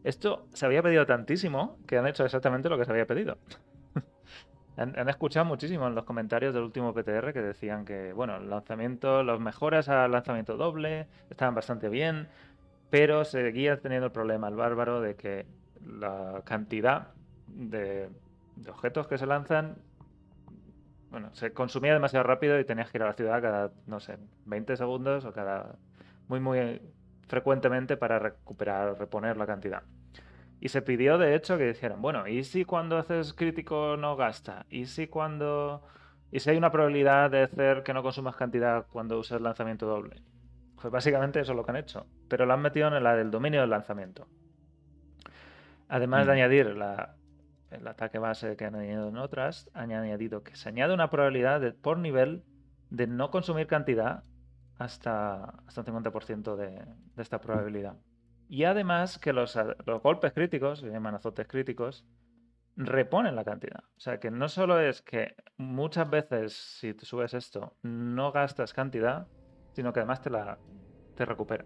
Esto 0.03 0.47
se 0.53 0.65
había 0.65 0.83
pedido 0.83 1.05
tantísimo 1.05 1.77
que 1.87 1.97
han 1.97 2.07
hecho 2.07 2.25
exactamente 2.25 2.69
lo 2.69 2.77
que 2.77 2.85
se 2.85 2.91
había 2.91 3.07
pedido. 3.07 3.37
han, 4.77 5.07
escuchado 5.09 5.45
muchísimo 5.45 5.87
en 5.87 5.95
los 5.95 6.03
comentarios 6.03 6.53
del 6.53 6.63
último 6.63 6.93
PTR 6.93 7.31
que 7.31 7.41
decían 7.41 7.85
que, 7.85 8.11
bueno, 8.11 8.37
el 8.37 8.49
lanzamiento, 8.49 9.23
las 9.23 9.39
mejoras 9.39 9.87
al 9.87 10.11
lanzamiento 10.11 10.57
doble 10.57 11.07
estaban 11.29 11.55
bastante 11.55 11.89
bien, 11.89 12.27
pero 12.89 13.23
seguía 13.23 13.79
teniendo 13.79 14.07
el 14.07 14.11
problema 14.11 14.49
el 14.49 14.55
bárbaro 14.55 15.01
de 15.01 15.15
que 15.15 15.45
la 15.85 16.41
cantidad 16.43 17.09
de, 17.47 18.09
objetos 18.67 19.07
que 19.07 19.17
se 19.17 19.25
lanzan 19.25 19.77
bueno, 21.11 21.29
se 21.33 21.53
consumía 21.53 21.93
demasiado 21.93 22.23
rápido 22.23 22.59
y 22.59 22.65
tenías 22.65 22.89
que 22.89 22.97
ir 22.97 23.03
a 23.03 23.07
la 23.07 23.13
ciudad 23.13 23.39
cada, 23.39 23.71
no 23.85 23.99
sé, 23.99 24.17
20 24.45 24.75
segundos 24.75 25.25
o 25.25 25.31
cada 25.31 25.75
muy, 26.27 26.39
muy 26.39 26.81
frecuentemente 27.27 27.97
para 27.97 28.17
recuperar 28.19 28.97
reponer 28.97 29.37
la 29.37 29.45
cantidad. 29.45 29.83
Y 30.63 30.69
se 30.69 30.81
pidió, 30.81 31.17
de 31.17 31.35
hecho, 31.35 31.57
que 31.57 31.67
dijeran, 31.67 32.01
bueno, 32.01 32.25
¿y 32.27 32.43
si 32.45 32.63
cuando 32.65 32.97
haces 32.97 33.33
crítico 33.33 33.97
no 33.97 34.15
gasta? 34.15 34.65
¿Y 34.69 34.85
si 34.85 35.07
cuando... 35.07 35.83
¿Y 36.31 36.39
si 36.39 36.49
hay 36.51 36.57
una 36.57 36.71
probabilidad 36.71 37.29
de 37.31 37.43
hacer 37.43 37.83
que 37.83 37.93
no 37.93 38.01
consumas 38.01 38.35
cantidad 38.37 38.87
cuando 38.87 39.19
uses 39.19 39.41
lanzamiento 39.41 39.85
doble? 39.87 40.23
Pues 40.81 40.91
básicamente 40.91 41.39
eso 41.41 41.51
es 41.51 41.55
lo 41.57 41.65
que 41.65 41.71
han 41.71 41.77
hecho. 41.77 42.07
Pero 42.29 42.45
lo 42.45 42.53
han 42.53 42.61
metido 42.61 42.87
en 42.87 43.03
la 43.03 43.15
del 43.15 43.29
dominio 43.31 43.59
del 43.61 43.71
lanzamiento. 43.71 44.29
Además 45.87 46.25
de 46.27 46.31
Mm. 46.31 46.35
añadir 46.35 46.65
la, 46.77 47.17
el 47.71 47.87
ataque 47.87 48.19
base 48.19 48.55
que 48.55 48.65
han 48.65 48.75
añadido 48.75 49.09
en 49.09 49.17
otras, 49.17 49.69
han 49.73 49.91
añadido 49.91 50.43
que 50.43 50.55
se 50.55 50.69
añade 50.69 50.93
una 50.93 51.09
probabilidad 51.09 51.61
de- 51.61 51.73
por 51.73 51.99
nivel 51.99 52.45
de 52.89 53.07
no 53.07 53.31
consumir 53.31 53.67
cantidad 53.67 54.23
hasta, 54.77 55.45
hasta 55.67 55.81
un 55.81 55.85
50% 55.85 56.55
de, 56.55 56.69
de 57.15 57.21
esta 57.21 57.41
probabilidad. 57.41 57.97
Y 58.49 58.65
además 58.65 59.17
que 59.19 59.33
los, 59.33 59.57
los 59.85 60.01
golpes 60.01 60.33
críticos, 60.33 60.79
se 60.79 60.89
llaman 60.89 61.15
azotes 61.15 61.47
críticos, 61.47 62.05
reponen 62.75 63.35
la 63.35 63.43
cantidad. 63.43 63.83
O 63.97 63.99
sea 63.99 64.19
que 64.19 64.31
no 64.31 64.49
solo 64.49 64.79
es 64.79 65.01
que 65.01 65.35
muchas 65.57 66.09
veces 66.09 66.53
si 66.53 66.93
te 66.93 67.05
subes 67.05 67.33
esto 67.33 67.75
no 67.83 68.31
gastas 68.31 68.73
cantidad, 68.73 69.27
sino 69.73 69.93
que 69.93 69.99
además 69.99 70.21
te 70.21 70.29
la 70.29 70.57
te 71.15 71.25
recupera. 71.25 71.65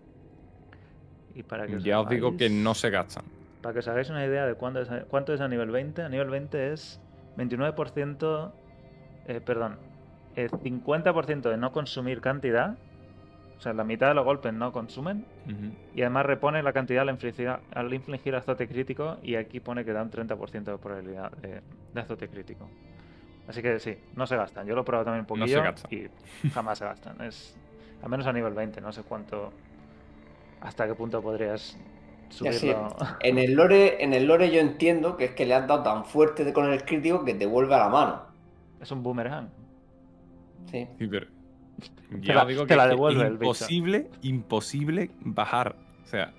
Y 1.33 1.43
para 1.43 1.67
que 1.67 1.79
Ya 1.79 1.99
os 2.01 2.09
digo 2.09 2.35
que 2.35 2.49
no 2.49 2.73
se 2.73 2.89
gastan. 2.89 3.23
para 3.61 3.73
que 3.73 3.79
os 3.79 3.87
hagáis 3.87 4.09
una 4.09 4.25
idea 4.25 4.45
de 4.45 4.55
cuánto 4.55 4.81
es, 4.81 4.89
cuánto 5.09 5.33
es 5.33 5.41
a 5.41 5.47
nivel 5.47 5.71
20, 5.71 6.01
a 6.03 6.09
nivel 6.09 6.29
20 6.29 6.73
es 6.73 7.01
29%, 7.37 8.53
eh, 9.27 9.41
perdón, 9.41 9.77
eh, 10.35 10.49
50% 10.49 11.49
de 11.49 11.57
no 11.57 11.71
consumir 11.71 12.21
cantidad, 12.21 12.77
o 13.57 13.61
sea, 13.61 13.73
la 13.73 13.83
mitad 13.83 14.09
de 14.09 14.13
los 14.13 14.23
golpes 14.25 14.53
no 14.53 14.71
consumen, 14.71 15.25
y 15.95 16.01
además 16.01 16.25
repone 16.25 16.61
la 16.61 16.73
cantidad 16.73 17.01
al 17.01 17.09
infligir, 17.09 17.49
al 17.73 17.93
infligir 17.93 18.35
azote 18.35 18.67
crítico, 18.67 19.17
y 19.23 19.35
aquí 19.35 19.59
pone 19.59 19.83
que 19.83 19.93
da 19.93 20.03
un 20.03 20.11
30% 20.11 20.71
de 20.71 20.77
probabilidad 20.77 21.31
de, 21.37 21.61
de 21.93 22.01
azote 22.01 22.27
crítico. 22.29 22.67
Así 23.47 23.61
que 23.61 23.79
sí, 23.79 23.97
no 24.15 24.27
se 24.27 24.35
gastan. 24.35 24.67
Yo 24.67 24.75
lo 24.75 24.81
he 24.81 24.83
probado 24.83 25.05
también 25.05 25.25
un 25.29 25.39
No 25.39 25.47
se 25.47 25.55
poquillo 25.55 26.09
y 26.45 26.49
jamás 26.49 26.77
se 26.79 26.85
gastan. 26.85 27.21
Es, 27.21 27.57
al 28.03 28.09
menos 28.09 28.27
a 28.27 28.33
nivel 28.33 28.53
20, 28.53 28.81
no 28.81 28.91
sé 28.91 29.03
cuánto, 29.03 29.51
hasta 30.61 30.85
qué 30.85 30.93
punto 30.93 31.21
podrías 31.21 31.77
subirlo. 32.29 32.95
en 33.21 33.37
el 33.37 33.53
lore, 33.53 34.03
en 34.03 34.13
el 34.13 34.25
lore 34.27 34.51
yo 34.51 34.59
entiendo 34.59 35.15
que 35.17 35.25
es 35.25 35.31
que 35.31 35.45
le 35.45 35.53
has 35.55 35.65
dado 35.67 35.81
tan 35.81 36.03
fuerte 36.05 36.43
de- 36.43 36.53
con 36.53 36.69
el 36.71 36.83
crítico 36.83 37.23
que 37.23 37.33
te 37.33 37.45
vuelve 37.45 37.73
a 37.75 37.79
la 37.79 37.89
mano. 37.89 38.21
Es 38.81 38.91
un 38.91 39.01
boomerang. 39.01 39.49
Sí. 40.69 40.87
Sí, 40.99 41.07
pero 41.07 41.27
Te 42.09 42.21
ya 42.21 42.35
la- 42.35 42.45
digo 42.45 42.63
te 42.63 42.69
que 42.69 42.75
la 42.75 42.83
es 42.85 42.89
devuelve 42.91 43.27
el 43.27 43.33
bicho. 43.37 43.45
imposible, 43.47 44.07
imposible 44.21 45.11
bajar. 45.21 45.75
O 46.03 46.07
sea, 46.07 46.33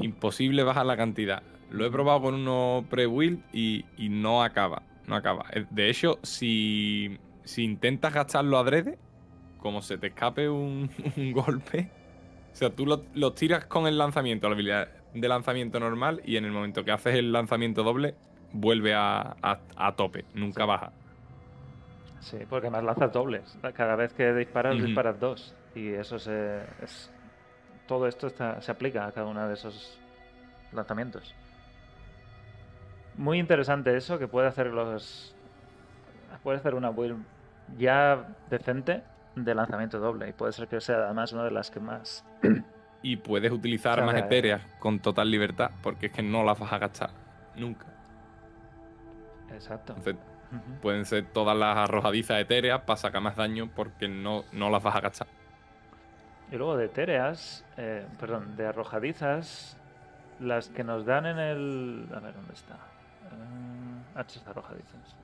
imposible 0.00 0.62
bajar 0.62 0.86
la 0.86 0.96
cantidad. 0.96 1.42
Lo 1.70 1.84
he 1.84 1.90
probado 1.90 2.22
con 2.22 2.34
uno 2.34 2.84
pre-build 2.88 3.40
y, 3.52 3.84
y 3.96 4.08
no 4.08 4.42
acaba. 4.42 4.82
No 5.06 5.14
acaba. 5.16 5.46
Eh, 5.52 5.66
De 5.70 5.88
hecho, 5.90 6.18
si, 6.22 7.18
si 7.44 7.62
intentas 7.64 8.12
gastarlo 8.12 8.58
adrede, 8.58 8.98
como 9.58 9.82
se 9.82 9.98
te 9.98 10.08
escape 10.08 10.48
un, 10.48 10.90
un 11.16 11.32
golpe, 11.32 11.90
o 12.52 12.56
sea, 12.56 12.70
tú 12.70 12.86
lo, 12.86 13.04
lo 13.14 13.32
tiras 13.32 13.66
con 13.66 13.86
el 13.86 13.98
lanzamiento, 13.98 14.48
la 14.48 14.54
habilidad 14.54 14.88
de 15.14 15.28
lanzamiento 15.28 15.80
normal, 15.80 16.22
y 16.24 16.36
en 16.36 16.44
el 16.44 16.52
momento 16.52 16.84
que 16.84 16.92
haces 16.92 17.14
el 17.14 17.32
lanzamiento 17.32 17.82
doble, 17.82 18.14
vuelve 18.52 18.94
a, 18.94 19.36
a- 19.42 19.60
a 19.76 19.96
tope, 19.96 20.24
nunca 20.34 20.64
baja. 20.66 20.92
Sí, 22.20 22.38
porque 22.48 22.70
más 22.70 22.82
lanzas 22.82 23.12
dobles. 23.12 23.58
Cada 23.74 23.94
vez 23.96 24.12
que 24.12 24.32
disparas, 24.32 24.74
disparas 24.86 25.20
dos. 25.20 25.54
Y 25.74 25.92
eso 25.92 26.18
se. 26.18 26.62
es- 26.82 27.10
todo 27.86 28.06
esto 28.08 28.26
está, 28.26 28.60
se 28.62 28.72
aplica 28.72 29.06
a 29.06 29.12
cada 29.12 29.26
uno 29.26 29.46
de 29.46 29.54
esos 29.54 29.98
lanzamientos. 30.72 31.34
Muy 33.16 33.38
interesante 33.38 33.96
eso, 33.96 34.18
que 34.18 34.28
puede 34.28 34.48
hacer 34.48 34.66
los. 34.68 35.34
Puede 36.42 36.58
hacer 36.58 36.74
una 36.74 36.90
build 36.90 37.24
ya 37.78 38.26
decente 38.50 39.02
de 39.34 39.54
lanzamiento 39.54 39.98
doble. 39.98 40.28
Y 40.28 40.32
puede 40.32 40.52
ser 40.52 40.68
que 40.68 40.80
sea 40.80 40.96
además 41.04 41.32
una 41.32 41.44
de 41.44 41.50
las 41.50 41.70
que 41.70 41.80
más. 41.80 42.24
Y 43.02 43.16
puedes 43.16 43.52
utilizar 43.52 43.98
armas 44.00 44.16
etéreas 44.16 44.62
con 44.80 44.98
total 45.00 45.30
libertad, 45.30 45.70
porque 45.82 46.06
es 46.06 46.12
que 46.12 46.22
no 46.22 46.42
las 46.44 46.58
vas 46.58 46.72
a 46.72 46.78
gastar 46.78 47.10
nunca. 47.54 47.86
Exacto. 49.52 49.94
Entonces, 49.96 50.16
Pueden 50.82 51.04
ser 51.04 51.26
todas 51.26 51.56
las 51.56 51.76
arrojadizas 51.76 52.40
etéreas 52.40 52.82
para 52.82 52.96
sacar 52.96 53.20
más 53.20 53.36
daño 53.36 53.68
porque 53.74 54.08
no, 54.08 54.44
no 54.52 54.70
las 54.70 54.82
vas 54.82 54.96
a 54.96 55.00
gastar. 55.00 55.28
Y 56.50 56.56
luego 56.56 56.76
de 56.76 56.86
etéreas, 56.86 57.64
eh, 57.76 58.06
perdón, 58.20 58.56
de 58.56 58.66
arrojadizas, 58.66 59.76
las 60.40 60.68
que 60.68 60.84
nos 60.84 61.04
dan 61.04 61.26
en 61.26 61.38
el... 61.38 62.08
A 62.14 62.20
ver, 62.20 62.34
¿dónde 62.34 62.54
está? 62.54 62.74
Eh, 62.74 64.14
hachas 64.14 64.46
arrojadizas. 64.46 65.16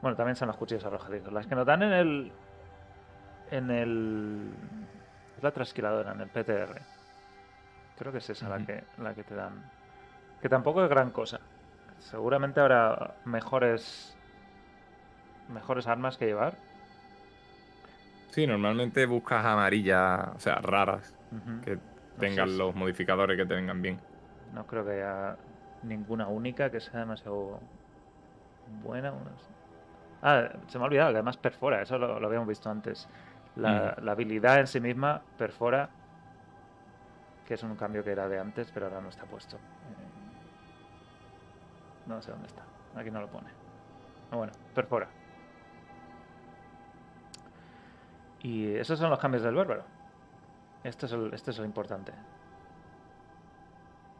Bueno, 0.00 0.16
también 0.16 0.36
son 0.36 0.48
los 0.48 0.56
cuchillos 0.56 0.84
arrojadizos. 0.84 1.32
Las 1.32 1.46
que 1.46 1.54
nos 1.54 1.66
dan 1.66 1.82
en 1.82 1.92
el... 1.92 2.32
En 3.50 3.70
el... 3.70 4.50
Es 5.36 5.42
la 5.42 5.50
trasquiladora, 5.50 6.12
en 6.12 6.20
el 6.20 6.28
PTR. 6.28 6.80
Creo 7.98 8.12
que 8.12 8.18
es 8.18 8.30
esa 8.30 8.48
la, 8.48 8.58
que, 8.64 8.84
la 8.98 9.14
que 9.14 9.24
te 9.24 9.34
dan. 9.34 9.62
Que 10.40 10.48
tampoco 10.48 10.82
es 10.84 10.90
gran 10.90 11.10
cosa. 11.10 11.40
Seguramente 11.98 12.60
habrá 12.60 13.14
mejores... 13.24 14.16
Mejores 15.52 15.86
armas 15.86 16.16
que 16.16 16.26
llevar. 16.26 16.56
Sí, 18.30 18.46
normalmente 18.46 19.04
buscas 19.06 19.44
amarillas, 19.44 20.28
o 20.34 20.40
sea, 20.40 20.56
raras, 20.56 21.14
que 21.64 21.76
No 21.76 22.20
tengan 22.20 22.48
sé 22.48 22.58
los 22.58 22.74
modificadores 22.74 23.36
que 23.36 23.44
te 23.44 23.54
vengan 23.54 23.82
bien. 23.82 23.98
No 24.54 24.64
creo 24.66 24.84
que 24.84 24.92
haya 24.92 25.36
ninguna 25.82 26.26
única 26.28 26.70
que 26.70 26.80
sea 26.80 27.00
demasiado 27.00 27.60
buena. 28.82 29.12
Ah, 30.22 30.48
se 30.68 30.78
me 30.78 30.84
ha 30.84 30.86
olvidado 30.86 31.10
que 31.10 31.16
además 31.16 31.36
perfora, 31.36 31.82
eso 31.82 31.98
lo, 31.98 32.18
lo 32.18 32.26
habíamos 32.26 32.48
visto 32.48 32.70
antes. 32.70 33.06
La, 33.56 33.96
la 34.02 34.12
habilidad 34.12 34.60
en 34.60 34.66
sí 34.66 34.80
misma 34.80 35.22
perfora, 35.36 35.90
que 37.46 37.54
es 37.54 37.62
un 37.62 37.76
cambio 37.76 38.02
que 38.02 38.12
era 38.12 38.28
de 38.28 38.38
antes, 38.38 38.70
pero 38.72 38.86
ahora 38.86 39.00
no 39.00 39.08
está 39.08 39.24
puesto. 39.24 39.56
Eh, 39.56 40.22
No 42.08 42.20
sé 42.22 42.30
dónde 42.30 42.46
está, 42.46 42.62
aquí 42.96 43.10
no 43.10 43.20
lo 43.20 43.28
pone. 43.28 43.50
Bueno, 44.30 44.52
perfora. 44.74 45.08
Y 48.42 48.74
esos 48.74 48.98
son 48.98 49.10
los 49.10 49.18
cambios 49.18 49.42
del 49.42 49.54
bárbaro. 49.54 49.84
Este 50.84 51.06
es 51.06 51.12
el, 51.12 51.32
este 51.32 51.52
es 51.52 51.58
el 51.58 51.64
importante. 51.64 52.12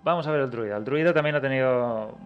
Vamos 0.04 0.26
a 0.26 0.32
ver 0.32 0.40
el 0.42 0.50
druida. 0.50 0.76
El 0.76 0.84
druida 0.84 1.12
también 1.12 1.36
ha 1.36 1.40
tenido 1.40 2.16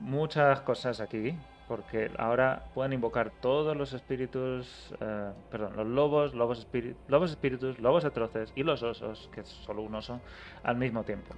muchas 0.00 0.60
cosas 0.60 1.00
aquí, 1.00 1.36
porque 1.66 2.10
ahora 2.18 2.64
pueden 2.74 2.92
invocar 2.92 3.30
todos 3.40 3.76
los 3.76 3.92
espíritus, 3.92 4.94
eh, 5.00 5.32
perdón, 5.50 5.76
los 5.76 5.86
lobos, 5.86 6.34
lobos, 6.34 6.66
espíri- 6.66 6.94
lobos 7.08 7.30
espíritus, 7.30 7.78
lobos 7.78 8.04
atroces 8.04 8.52
y 8.54 8.62
los 8.62 8.82
osos, 8.82 9.28
que 9.32 9.40
es 9.40 9.48
solo 9.48 9.82
un 9.82 9.94
oso, 9.94 10.20
al 10.62 10.76
mismo 10.76 11.04
tiempo. 11.04 11.34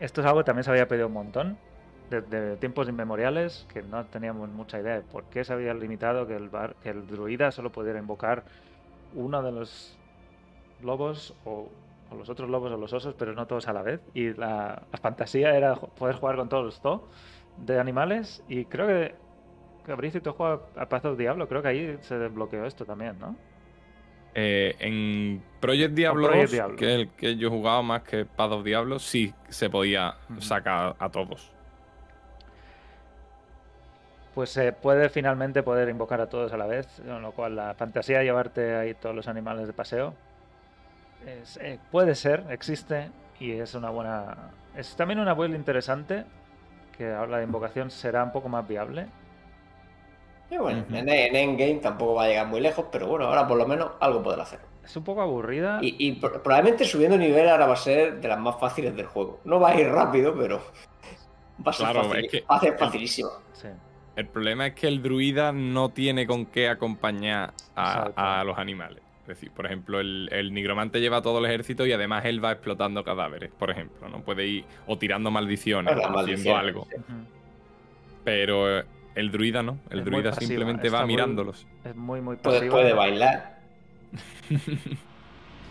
Esto 0.00 0.20
es 0.20 0.26
algo 0.26 0.40
que 0.40 0.44
también 0.44 0.64
se 0.64 0.70
había 0.70 0.88
pedido 0.88 1.06
un 1.08 1.12
montón, 1.12 1.58
desde 2.10 2.56
tiempos 2.56 2.88
inmemoriales, 2.88 3.66
que 3.72 3.82
no 3.82 4.04
teníamos 4.06 4.48
mucha 4.48 4.78
idea 4.80 4.94
de 4.94 5.02
por 5.02 5.24
qué 5.24 5.44
se 5.44 5.52
había 5.52 5.74
limitado 5.74 6.26
que 6.26 6.36
el, 6.36 6.50
que 6.82 6.90
el 6.90 7.06
druida 7.06 7.50
solo 7.50 7.70
pudiera 7.70 7.98
invocar 7.98 8.44
uno 9.14 9.42
de 9.42 9.52
los 9.52 9.98
lobos 10.82 11.34
o, 11.44 11.68
o 12.10 12.14
los 12.14 12.28
otros 12.28 12.50
lobos 12.50 12.72
o 12.72 12.76
los 12.76 12.92
osos, 12.92 13.14
pero 13.18 13.34
no 13.34 13.46
todos 13.46 13.68
a 13.68 13.72
la 13.72 13.82
vez. 13.82 14.00
Y 14.14 14.32
la, 14.34 14.82
la 14.90 14.98
fantasía 14.98 15.56
era 15.56 15.74
poder 15.76 16.16
jugar 16.16 16.36
con 16.36 16.48
todos 16.48 16.64
los 16.64 16.80
to 16.80 17.08
de 17.58 17.78
animales. 17.78 18.42
Y 18.48 18.64
creo 18.66 18.86
que 18.86 19.14
Cabricio, 19.84 20.22
tú 20.22 20.32
juegas 20.32 20.60
a 20.76 20.88
Path 20.88 21.04
of 21.06 21.18
Diablo, 21.18 21.46
creo 21.48 21.62
que 21.62 21.68
ahí 21.68 21.98
se 22.00 22.18
desbloqueó 22.18 22.64
esto 22.64 22.84
también, 22.84 23.18
¿no? 23.18 23.36
Eh, 24.34 24.74
en 24.80 25.42
Project 25.60 25.94
Diablo, 25.94 26.26
Project 26.26 26.44
2, 26.44 26.52
Diablo. 26.52 26.76
que 26.76 26.86
es 26.86 27.00
el 27.00 27.08
que 27.10 27.36
yo 27.36 27.50
jugaba 27.50 27.82
más 27.82 28.02
que 28.02 28.24
Path 28.24 28.52
of 28.52 28.64
Diablo, 28.64 28.98
sí 28.98 29.32
se 29.48 29.70
podía 29.70 30.16
sacar 30.38 30.96
a 30.98 31.08
todos. 31.10 31.53
Pues 34.34 34.50
se 34.50 34.72
puede 34.72 35.08
finalmente 35.10 35.62
poder 35.62 35.88
invocar 35.88 36.20
a 36.20 36.28
todos 36.28 36.52
a 36.52 36.56
la 36.56 36.66
vez, 36.66 36.88
con 37.06 37.22
lo 37.22 37.32
cual 37.32 37.54
la 37.54 37.74
fantasía 37.74 38.18
de 38.18 38.24
llevarte 38.24 38.74
ahí 38.74 38.94
todos 38.94 39.14
los 39.14 39.28
animales 39.28 39.66
de 39.68 39.72
paseo 39.72 40.14
Es- 41.24 41.56
eh, 41.58 41.78
puede 41.90 42.14
ser, 42.16 42.44
existe 42.50 43.10
y 43.40 43.52
es 43.52 43.74
una 43.74 43.90
buena. 43.90 44.36
Es 44.76 44.94
también 44.96 45.20
una 45.20 45.32
build 45.34 45.54
interesante 45.54 46.24
que 46.98 47.12
ahora 47.12 47.38
la 47.38 47.42
invocación 47.42 47.90
será 47.90 48.22
un 48.24 48.32
poco 48.32 48.48
más 48.48 48.66
viable. 48.68 49.06
Y 50.50 50.58
bueno, 50.58 50.84
en, 50.90 51.08
en 51.08 51.34
Endgame 51.36 51.76
tampoco 51.76 52.14
va 52.16 52.24
a 52.24 52.28
llegar 52.28 52.46
muy 52.46 52.60
lejos, 52.60 52.86
pero 52.92 53.06
bueno, 53.06 53.24
ahora 53.26 53.46
por 53.46 53.56
lo 53.56 53.66
menos 53.66 53.92
algo 54.00 54.22
podrá 54.22 54.42
hacer. 54.42 54.58
Es 54.84 54.94
un 54.96 55.04
poco 55.04 55.22
aburrida. 55.22 55.78
Y, 55.80 55.96
y 56.08 56.12
pro- 56.12 56.42
probablemente 56.42 56.84
subiendo 56.84 57.16
nivel 57.16 57.48
ahora 57.48 57.66
va 57.66 57.72
a 57.72 57.76
ser 57.76 58.20
de 58.20 58.28
las 58.28 58.38
más 58.38 58.56
fáciles 58.60 58.94
del 58.94 59.06
juego. 59.06 59.40
No 59.44 59.58
va 59.58 59.70
a 59.70 59.80
ir 59.80 59.88
rápido, 59.88 60.34
pero 60.38 60.60
va 61.66 61.70
a 61.70 61.72
ser, 61.72 61.86
Claro, 61.86 62.02
facili- 62.10 62.24
es 62.26 62.30
que- 62.30 62.40
va 62.42 62.56
a 62.56 62.60
ser 62.60 62.78
facilísimo. 62.78 63.30
Sí. 63.54 63.68
El 64.16 64.26
problema 64.26 64.66
es 64.68 64.74
que 64.74 64.86
el 64.86 65.02
druida 65.02 65.52
no 65.52 65.88
tiene 65.88 66.26
con 66.26 66.46
qué 66.46 66.68
acompañar 66.68 67.52
a, 67.74 68.42
los 68.46 68.56
animales. 68.58 69.02
Es 69.22 69.28
decir, 69.28 69.50
por 69.50 69.64
ejemplo, 69.66 70.00
el, 70.00 70.28
el 70.32 70.52
nigromante 70.52 71.00
lleva 71.00 71.22
todo 71.22 71.38
el 71.38 71.46
ejército 71.46 71.86
y 71.86 71.92
además 71.92 72.24
él 72.26 72.44
va 72.44 72.52
explotando 72.52 73.02
cadáveres, 73.02 73.50
por 73.58 73.70
ejemplo. 73.70 74.08
No 74.08 74.20
puede 74.20 74.46
ir 74.46 74.64
o 74.86 74.98
tirando 74.98 75.30
maldiciones, 75.30 75.96
o 75.96 76.18
haciendo 76.18 76.56
algo. 76.56 76.86
sí. 76.90 76.96
Pero 78.22 78.78
eh, 78.80 78.84
el 79.14 79.30
druida 79.30 79.62
no. 79.62 79.78
El 79.90 80.00
Es 80.00 80.04
druida 80.04 80.32
simplemente 80.32 80.86
está 80.86 80.98
va 80.98 81.04
muy- 81.06 81.14
mirándolos. 81.14 81.66
Es 81.84 81.94
muy, 81.96 82.20
muy 82.20 82.36
Puede, 82.36 82.58
pasiva. 82.58 82.72
puede 82.74 82.92
bailar. 82.92 83.58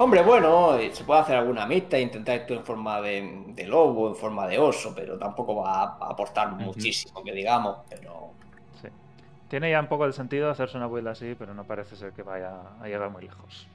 Hombre, 0.04 0.22
bueno, 0.22 0.78
eh, 0.78 0.93
se 0.93 1.06
puede 1.06 1.22
hacer 1.22 1.38
alguna 1.38 1.64
amistad, 1.64 1.97
intentar 1.97 2.36
esto 2.36 2.56
en 2.56 2.66
forma 2.66 2.99
de, 2.99 3.45
de 3.47 3.66
lobo, 3.66 4.10
en 4.10 4.18
forma 4.18 4.45
de 4.47 4.60
oso, 4.60 4.93
pero 4.93 5.18
tampoco 5.18 5.56
va 5.56 5.84
a, 5.84 6.10
aportar 6.10 6.51
muchísimo, 6.51 7.24
que 7.24 7.32
digamos. 7.32 7.78
Pero 7.89 8.34
Sí. 8.82 8.89
Tiene 9.47 9.72
ya 9.72 9.80
un 9.80 9.88
poco 9.88 10.06
de 10.06 10.12
sentido 10.12 10.49
hacerse 10.49 10.76
una 10.76 10.88
build 10.88 11.08
así, 11.08 11.36
pero 11.39 11.54
no 11.54 11.64
parece 11.64 11.95
ser 11.95 12.12
que 12.12 12.22
vaya 12.22 12.51
a 12.82 12.86
llegar 12.86 13.10
muy 13.12 13.24
lejos. 13.24 13.66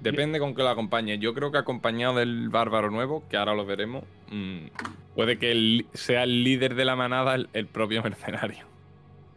Depende 0.00 0.38
con 0.38 0.54
qué 0.54 0.62
lo 0.62 0.68
acompañe. 0.68 1.18
Yo 1.18 1.32
creo 1.32 1.50
que 1.50 1.56
acompañado 1.56 2.16
del 2.16 2.50
bárbaro 2.50 2.90
nuevo, 2.90 3.22
que 3.30 3.38
ahora 3.38 3.54
lo 3.54 3.64
veremos, 3.64 4.04
mm, 4.30 4.66
puede 5.14 5.38
que 5.38 5.52
el- 5.52 5.86
sea 5.94 6.24
el 6.24 6.44
líder 6.44 6.74
de 6.74 6.84
la 6.84 6.96
manada 6.96 7.34
el, 7.34 7.48
el 7.54 7.66
propio 7.66 8.02
mercenario. 8.02 8.66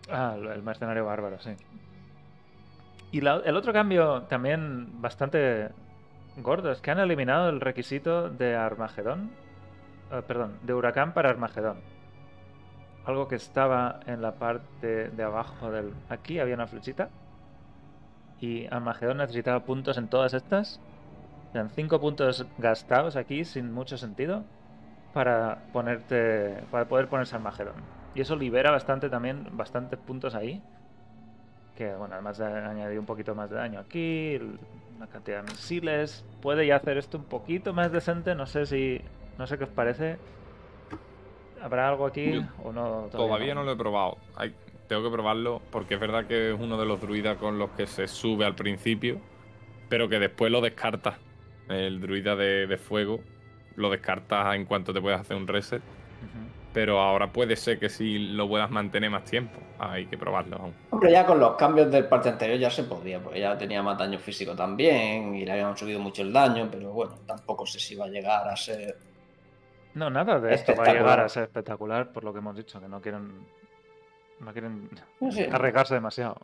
Ah, 0.10 0.36
el 0.38 0.64
mercenario 0.64 1.06
bárbaro, 1.06 1.40
sí. 1.40 1.52
Y 3.14 3.20
el 3.20 3.56
otro 3.56 3.72
cambio 3.74 4.24
también 4.24 5.00
bastante 5.00 5.70
gordo 6.38 6.72
es 6.72 6.82
que 6.82 6.90
han 6.90 6.98
eliminado 6.98 7.48
el 7.48 7.62
requisito 7.62 8.28
de 8.28 8.56
Armagedón. 8.56 9.30
eh, 10.12 10.24
perdón, 10.28 10.58
de 10.64 10.74
Huracán 10.74 11.14
para 11.14 11.30
Armagedón. 11.30 11.78
Algo 13.06 13.28
que 13.28 13.36
estaba 13.36 14.00
en 14.08 14.24
la 14.24 14.32
parte 14.32 15.12
de 15.12 15.24
abajo 15.24 15.70
del... 15.70 15.94
Aquí 16.10 16.40
había 16.40 16.56
una 16.56 16.66
flechita. 16.66 17.10
Y 18.42 18.66
Armagedón 18.74 19.18
necesitaba 19.18 19.60
puntos 19.60 20.00
en 20.00 20.08
todas 20.08 20.34
estas. 20.34 20.80
Eran 21.54 21.70
cinco 21.70 22.02
puntos 22.02 22.48
gastados 22.58 23.16
aquí 23.16 23.46
sin 23.46 23.72
mucho 23.72 23.96
sentido 23.96 24.44
para 25.14 25.60
ponerte 25.72 26.64
para 26.72 26.86
poder 26.86 27.10
ponerse 27.10 27.36
Armagedón. 27.36 27.76
Y 28.16 28.22
eso 28.22 28.36
libera 28.36 28.72
bastante 28.72 29.08
también, 29.08 29.50
bastantes 29.52 30.00
puntos 30.00 30.34
ahí. 30.34 30.64
Que 31.78 31.94
bueno, 31.96 32.14
además 32.14 32.38
de 32.38 32.46
añadir 32.46 33.00
un 33.00 33.06
poquito 33.06 33.34
más 33.36 33.50
de 33.50 33.56
daño 33.56 33.80
aquí, 33.80 34.40
una 34.96 35.08
cantidad 35.08 35.44
de 35.44 35.52
misiles, 35.52 36.24
puede 36.42 36.68
ya 36.68 36.76
hacer 36.76 36.98
esto 36.98 37.18
un 37.18 37.24
poquito 37.26 37.74
más 37.74 37.92
decente. 37.92 38.36
No 38.36 38.46
sé 38.46 38.66
si, 38.66 39.02
no 39.38 39.48
sé 39.48 39.58
qué 39.58 39.64
os 39.64 39.70
parece. 39.72 40.18
¿Habrá 41.62 41.88
algo 41.90 42.06
aquí 42.06 42.34
Yo 42.34 42.42
o 42.64 42.72
no? 42.74 43.08
Todavía 43.12 43.56
no 43.56 43.64
lo 43.64 43.72
he 43.72 43.76
probado. 43.76 44.18
Hay- 44.36 44.54
tengo 44.88 45.02
que 45.04 45.10
probarlo 45.12 45.62
porque 45.72 45.94
es 45.96 46.00
verdad 46.00 46.26
que 46.28 46.52
es 46.54 46.60
uno 46.60 46.78
de 46.78 46.86
los 46.86 47.00
druidas 47.02 47.38
con 47.38 47.58
los 47.58 47.70
que 47.72 47.88
se 47.88 48.08
sube 48.08 48.46
al 48.46 48.54
principio, 48.54 49.20
pero 49.90 50.10
que 50.10 50.20
después 50.20 50.52
lo 50.52 50.62
descartas. 50.62 51.16
El 51.70 52.02
druida 52.02 52.36
de, 52.36 52.68
de 52.68 52.78
fuego 52.78 53.22
lo 53.78 53.90
descartas 53.90 54.54
en 54.56 54.66
cuanto 54.66 54.94
te 54.94 55.02
puedes 55.02 55.20
hacer 55.20 55.38
un 55.38 55.48
reset. 55.48 55.82
Pero 56.74 57.00
ahora 57.00 57.32
puede 57.32 57.56
ser 57.56 57.78
que 57.80 57.88
sí 57.88 58.18
lo 58.18 58.48
puedas 58.48 58.70
mantener 58.72 59.10
más 59.12 59.24
tiempo. 59.26 59.60
Hay 59.78 60.08
que 60.08 60.18
probarlo 60.18 60.58
aún. 60.58 60.74
Hombre, 60.90 61.12
ya 61.12 61.24
con 61.26 61.40
los 61.40 61.56
cambios 61.56 61.92
del 61.92 62.08
parte 62.08 62.30
anterior 62.30 62.58
ya 62.58 62.72
se 62.72 62.84
podía, 62.84 63.22
porque 63.22 63.40
ya 63.40 63.56
tenía 63.58 63.84
más 63.84 63.96
daño 63.98 64.18
físico 64.18 64.56
también 64.56 65.36
y 65.36 65.46
le 65.46 65.52
habían 65.52 65.78
subido 65.78 66.00
mucho 66.00 66.24
el 66.24 66.34
daño, 66.34 66.68
pero 66.72 66.92
bueno, 66.92 67.14
tampoco 67.28 67.66
sé 67.68 67.80
si 67.80 67.96
va 67.96 68.06
a 68.06 68.08
llegar 68.10 68.48
a 68.48 68.56
ser. 68.56 68.98
No, 69.94 70.10
nada 70.10 70.40
de 70.40 70.56
esto 70.56 70.74
va 70.76 70.86
a 70.86 70.94
llegar 70.94 71.20
a 71.20 71.30
ser 71.30 71.44
espectacular, 71.44 72.12
por 72.12 72.24
lo 72.24 72.34
que 72.34 72.40
hemos 72.40 72.56
dicho, 72.56 72.82
que 72.82 72.88
no 72.88 73.00
quieren, 73.00 73.46
no 74.40 74.52
quieren 74.52 74.90
sé, 75.30 75.50
arriesgarse 75.52 75.94
demasiado. 75.94 76.38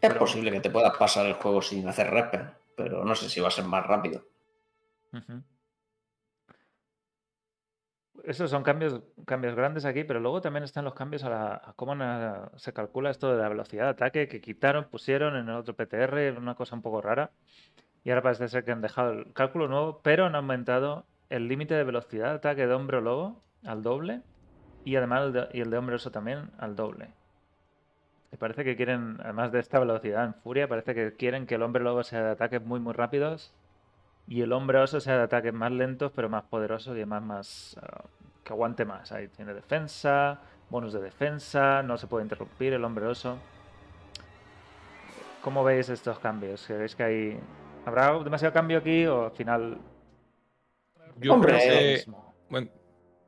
es 0.00 0.08
pero- 0.08 0.20
posible 0.20 0.52
que 0.52 0.60
te 0.60 0.70
puedas 0.70 0.96
pasar 0.96 1.26
el 1.26 1.32
juego 1.34 1.60
sin 1.60 1.88
hacer 1.88 2.08
respet, 2.10 2.42
pero 2.76 3.04
no 3.04 3.16
sé 3.16 3.28
si 3.28 3.40
va 3.40 3.48
a 3.48 3.50
ser 3.50 3.64
más 3.64 3.84
rápido. 3.84 4.22
Ujú. 5.12 5.42
Esos 8.24 8.50
son 8.50 8.62
cambios, 8.62 9.00
cambios 9.26 9.54
grandes 9.54 9.84
aquí, 9.84 10.04
pero 10.04 10.20
luego 10.20 10.40
también 10.40 10.64
están 10.64 10.84
los 10.84 10.94
cambios 10.94 11.24
a, 11.24 11.30
la- 11.30 11.54
a 11.64 11.72
cómo 11.74 11.94
se 12.56 12.72
calcula 12.72 13.10
esto 13.10 13.30
de 13.32 13.38
la 13.42 13.48
velocidad 13.48 13.84
de 13.84 13.90
ataque 13.90 14.28
que 14.28 14.40
quitaron, 14.40 14.84
pusieron 14.90 15.36
en 15.36 15.48
el 15.48 15.54
otro 15.56 15.74
PTR, 15.74 16.32
una 16.36 16.54
cosa 16.54 16.76
un 16.76 16.82
poco 16.82 17.00
rara. 17.00 17.30
Y 18.04 18.10
ahora 18.10 18.22
parece 18.22 18.48
ser 18.48 18.64
que 18.64 18.72
han 18.72 18.82
dejado 18.82 19.12
el 19.12 19.32
cálculo 19.34 19.68
nuevo, 19.68 20.00
pero 20.02 20.26
han 20.26 20.34
aumentado 20.36 21.06
el 21.30 21.48
límite 21.48 21.74
de 21.74 21.84
velocidad 21.84 22.30
de 22.30 22.36
ataque 22.36 22.66
de 22.66 22.74
hombre 22.74 22.98
o 22.98 23.00
lobo 23.02 23.42
al 23.64 23.82
doble 23.82 24.22
y 24.84 24.96
además 24.96 25.26
el 25.26 25.32
de, 25.34 25.48
y 25.52 25.60
el 25.60 25.70
de 25.70 25.78
hombre 25.78 25.96
oso 25.96 26.10
también 26.10 26.50
al 26.58 26.76
doble. 26.76 27.10
Y 28.32 28.36
parece 28.36 28.64
que 28.64 28.76
quieren, 28.76 29.18
además 29.22 29.52
de 29.52 29.60
esta 29.60 29.78
velocidad 29.78 30.24
en 30.24 30.34
furia, 30.34 30.68
parece 30.68 30.94
que 30.94 31.12
quieren 31.16 31.46
que 31.46 31.56
el 31.56 31.62
hombre 31.62 31.82
lobo 31.82 32.02
sea 32.02 32.22
de 32.24 32.30
ataques 32.30 32.62
muy 32.64 32.80
muy 32.80 32.92
rápidos 32.92 33.52
y 34.30 34.42
el 34.42 34.52
hombre 34.52 34.78
oso 34.78 35.00
sea 35.00 35.16
de 35.16 35.24
ataques 35.24 35.52
más 35.52 35.72
lentos 35.72 36.12
pero 36.14 36.28
más 36.28 36.44
poderosos 36.44 36.94
y 36.94 37.00
además 37.00 37.22
más 37.22 37.76
ah, 37.82 38.04
que 38.44 38.52
aguante 38.52 38.84
más. 38.84 39.10
Ahí 39.12 39.26
tiene 39.28 39.52
defensa, 39.52 40.40
bonus 40.70 40.92
de 40.92 41.00
defensa, 41.00 41.82
no 41.82 41.98
se 41.98 42.06
puede 42.06 42.22
interrumpir 42.24 42.72
el 42.72 42.84
hombre 42.84 43.06
oso. 43.06 43.36
¿Cómo 45.42 45.64
veis 45.64 45.88
estos 45.88 46.18
cambios? 46.20 46.64
¿Creéis 46.66 46.94
que 46.94 47.02
hay 47.02 47.40
habrá 47.84 48.16
demasiado 48.22 48.54
cambio 48.54 48.78
aquí 48.78 49.04
o 49.06 49.24
al 49.26 49.32
final 49.32 49.78
Yo 51.16 51.34
Hombre, 51.34 51.58
creo 51.58 51.68
que. 51.68 51.92
mismo? 51.96 52.34
Bueno, 52.48 52.68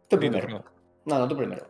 Tú 0.09 0.19
di 0.19 0.29
tú 0.31 0.41
primero. 0.41 0.47
primero. 0.47 0.65
No, 1.05 1.19
no, 1.19 1.29
tú 1.29 1.37
primero. 1.37 1.67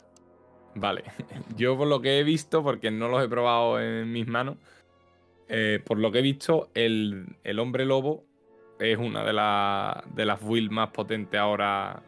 Vale. 0.74 1.04
Yo 1.56 1.76
por 1.78 1.86
lo 1.86 2.00
que 2.00 2.18
he 2.18 2.24
visto, 2.24 2.62
porque 2.62 2.90
no 2.90 3.08
los 3.08 3.24
he 3.24 3.28
probado 3.28 3.80
en 3.80 4.12
mis 4.12 4.26
manos, 4.26 4.56
eh, 5.48 5.80
por 5.84 5.98
lo 5.98 6.10
que 6.12 6.18
he 6.20 6.22
visto, 6.22 6.70
el, 6.74 7.36
el 7.44 7.58
hombre 7.58 7.84
lobo 7.86 8.24
es 8.90 8.98
una 8.98 9.22
de, 9.24 9.32
la- 9.32 10.02
de 10.14 10.24
las 10.24 10.40
builds 10.42 10.70
más 10.72 10.88
potentes 10.90 11.38
ahora. 11.40 12.02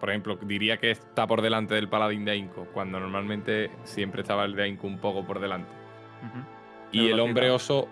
Por 0.00 0.08
ejemplo, 0.10 0.36
diría 0.36 0.78
que 0.78 0.90
está 0.92 1.26
por 1.26 1.42
delante 1.42 1.74
del 1.74 1.88
paladín 1.88 2.24
de 2.24 2.32
Ainco, 2.32 2.66
cuando 2.72 2.98
normalmente 2.98 3.70
siempre 3.84 4.22
estaba 4.22 4.44
el 4.46 4.54
de 4.56 4.62
Ainco 4.64 4.86
un 4.86 4.98
poco 4.98 5.26
por 5.26 5.40
delante. 5.40 5.70
Y 6.92 7.08
el 7.08 7.20
hombre 7.20 7.50
oso, 7.50 7.88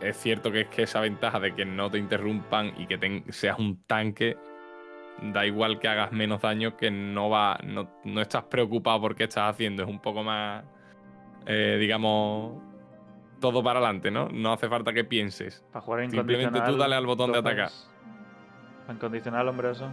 es 0.00 0.16
cierto 0.18 0.52
que 0.52 0.62
es 0.62 0.68
que 0.68 0.82
esa 0.82 1.00
ventaja 1.00 1.40
de 1.40 1.54
que 1.54 1.64
no 1.64 1.90
te 1.90 1.98
interrumpan 1.98 2.74
y 2.76 2.86
que 2.86 3.24
seas 3.30 3.58
un 3.58 3.82
tanque, 3.84 4.36
da 5.22 5.44
igual 5.46 5.78
que 5.78 5.88
hagas 5.88 6.12
menos 6.12 6.42
daño, 6.42 6.76
que 6.76 6.90
no 6.90 7.28
va, 7.30 7.58
no, 7.64 7.88
no 8.04 8.20
estás 8.20 8.44
preocupado 8.44 9.00
por 9.00 9.14
qué 9.14 9.24
estás 9.24 9.50
haciendo, 9.50 9.82
es 9.82 9.88
un 9.88 10.00
poco 10.00 10.22
más, 10.22 10.64
eh, 11.46 11.76
digamos, 11.80 12.62
todo 13.40 13.62
para 13.62 13.80
adelante, 13.80 14.10
¿no? 14.10 14.28
No 14.28 14.52
hace 14.52 14.68
falta 14.68 14.92
que 14.92 15.04
pienses. 15.04 15.64
Para 15.72 15.84
jugar 15.84 16.00
Simplemente 16.02 16.36
tú 16.36 16.42
incondicional, 16.42 16.78
dale 16.78 16.96
al 16.96 17.06
botón 17.06 17.32
de 17.32 17.38
atacar. 17.38 17.70
Incondicional 18.88 19.48
hombre 19.48 19.68
oso. 19.68 19.88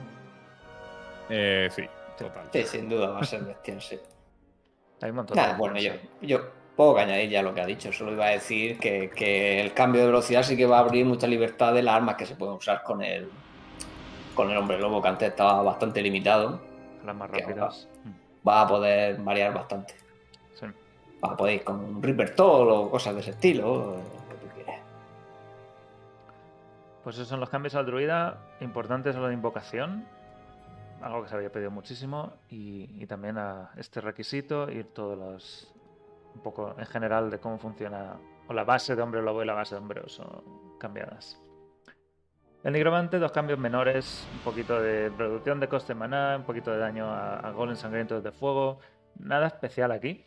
Eh, 1.30 1.70
sí, 1.72 1.84
total. 2.18 2.48
Sí, 2.52 2.64
sin 2.64 2.89
duda 2.89 3.10
va 3.10 3.20
a 3.20 3.24
ser 3.24 3.43
bestial, 3.43 3.82
sí. 3.82 4.00
Hay 5.02 5.10
un 5.10 5.18
montón 5.18 5.38
Nada, 5.38 5.54
de 5.54 5.58
bueno, 5.58 5.78
yo, 5.80 5.91
yo 6.22 6.41
que 6.78 7.02
añadir 7.02 7.30
ya 7.30 7.41
lo 7.41 7.54
que 7.54 7.62
ha 7.62 7.66
dicho. 7.66 7.91
Solo 7.91 8.12
iba 8.12 8.26
a 8.26 8.30
decir 8.30 8.78
que, 8.78 9.10
que 9.10 9.62
el 9.62 9.74
cambio 9.74 10.02
de 10.02 10.08
velocidad 10.08 10.43
sí 10.43 10.56
que 10.56 10.66
va 10.66 10.78
a 10.78 10.82
abrir 10.82 11.06
mucha 11.06 11.28
libertad 11.28 11.74
de 11.74 11.82
las 11.82 11.95
armas 11.95 12.16
que 12.16 12.26
se 12.26 12.36
pueden 12.36 12.56
usar 12.56 12.84
con 12.84 13.04
el, 13.04 13.30
con 14.36 14.52
el 14.52 14.58
hombre 14.58 14.80
lobo, 14.80 15.02
que 15.02 15.08
antes 15.08 15.30
estaba 15.30 15.62
bastante 15.64 16.02
limitado. 16.02 16.62
las 17.04 17.16
más 17.16 17.30
rápidas. 17.30 17.88
Va 18.48 18.62
a 18.62 18.68
poder 18.68 19.18
variar 19.22 19.54
bastante. 19.54 19.95
Sí. 21.18 21.26
Va 21.26 21.34
a 21.34 21.38
poder 21.38 21.63
con 21.63 21.80
un 21.80 22.03
Reaper 22.03 22.36
Toll 22.36 22.70
o 22.70 22.89
cosas 22.91 23.15
de 23.15 23.22
ese 23.22 23.32
estilo. 23.32 23.97
lo 23.97 24.30
que 24.30 24.36
tú 24.45 24.53
quieras. 24.53 24.82
Pues 27.03 27.15
esos 27.15 27.28
son 27.28 27.39
los 27.39 27.49
cambios 27.49 27.76
al 27.76 27.86
druida. 27.86 28.38
Importante 28.61 29.09
es 29.09 29.15
lo 29.15 29.28
de 29.28 29.34
invocación. 29.34 30.05
Algo 31.01 31.24
que 31.24 31.30
se 31.30 31.36
había 31.36 31.51
pedido 31.51 31.72
muchísimo. 31.72 32.34
Y, 32.49 33.01
y 33.01 33.07
también 33.07 33.38
a 33.38 33.72
este 33.78 34.01
requisito. 34.01 34.70
Ir 34.72 34.93
todos 34.93 35.18
los. 35.18 35.74
Un 36.36 36.41
poco 36.41 36.76
en 36.78 36.86
general 36.86 37.32
de 37.32 37.39
cómo 37.39 37.57
funciona. 37.57 38.18
O 38.47 38.53
la 38.53 38.63
base 38.63 38.95
de 38.95 39.01
hombre 39.01 39.22
lobo 39.22 39.41
y 39.43 39.45
la 39.45 39.53
base 39.53 39.76
de 39.76 39.82
hombre 39.82 40.01
oso 40.01 40.43
cambiadas. 40.80 41.41
El 42.63 42.74
nigromante, 42.74 43.18
dos 43.18 43.32
cambios 43.32 43.57
menores. 43.57 44.28
Un 44.34 44.39
poquito 44.39 44.80
de 44.80 45.09
reducción 45.09 45.59
de 45.59 45.68
coste 45.68 45.93
de 45.93 45.99
maná. 45.99 46.36
Un 46.38 46.43
poquito 46.43 46.72
de 46.72 46.78
daño 46.78 47.05
a, 47.05 47.39
a 47.39 47.51
golems 47.51 47.80
sangrientos 47.80 48.24
de 48.24 48.32
fuego. 48.32 48.80
Nada 49.20 49.47
especial 49.47 49.91
aquí. 49.91 50.24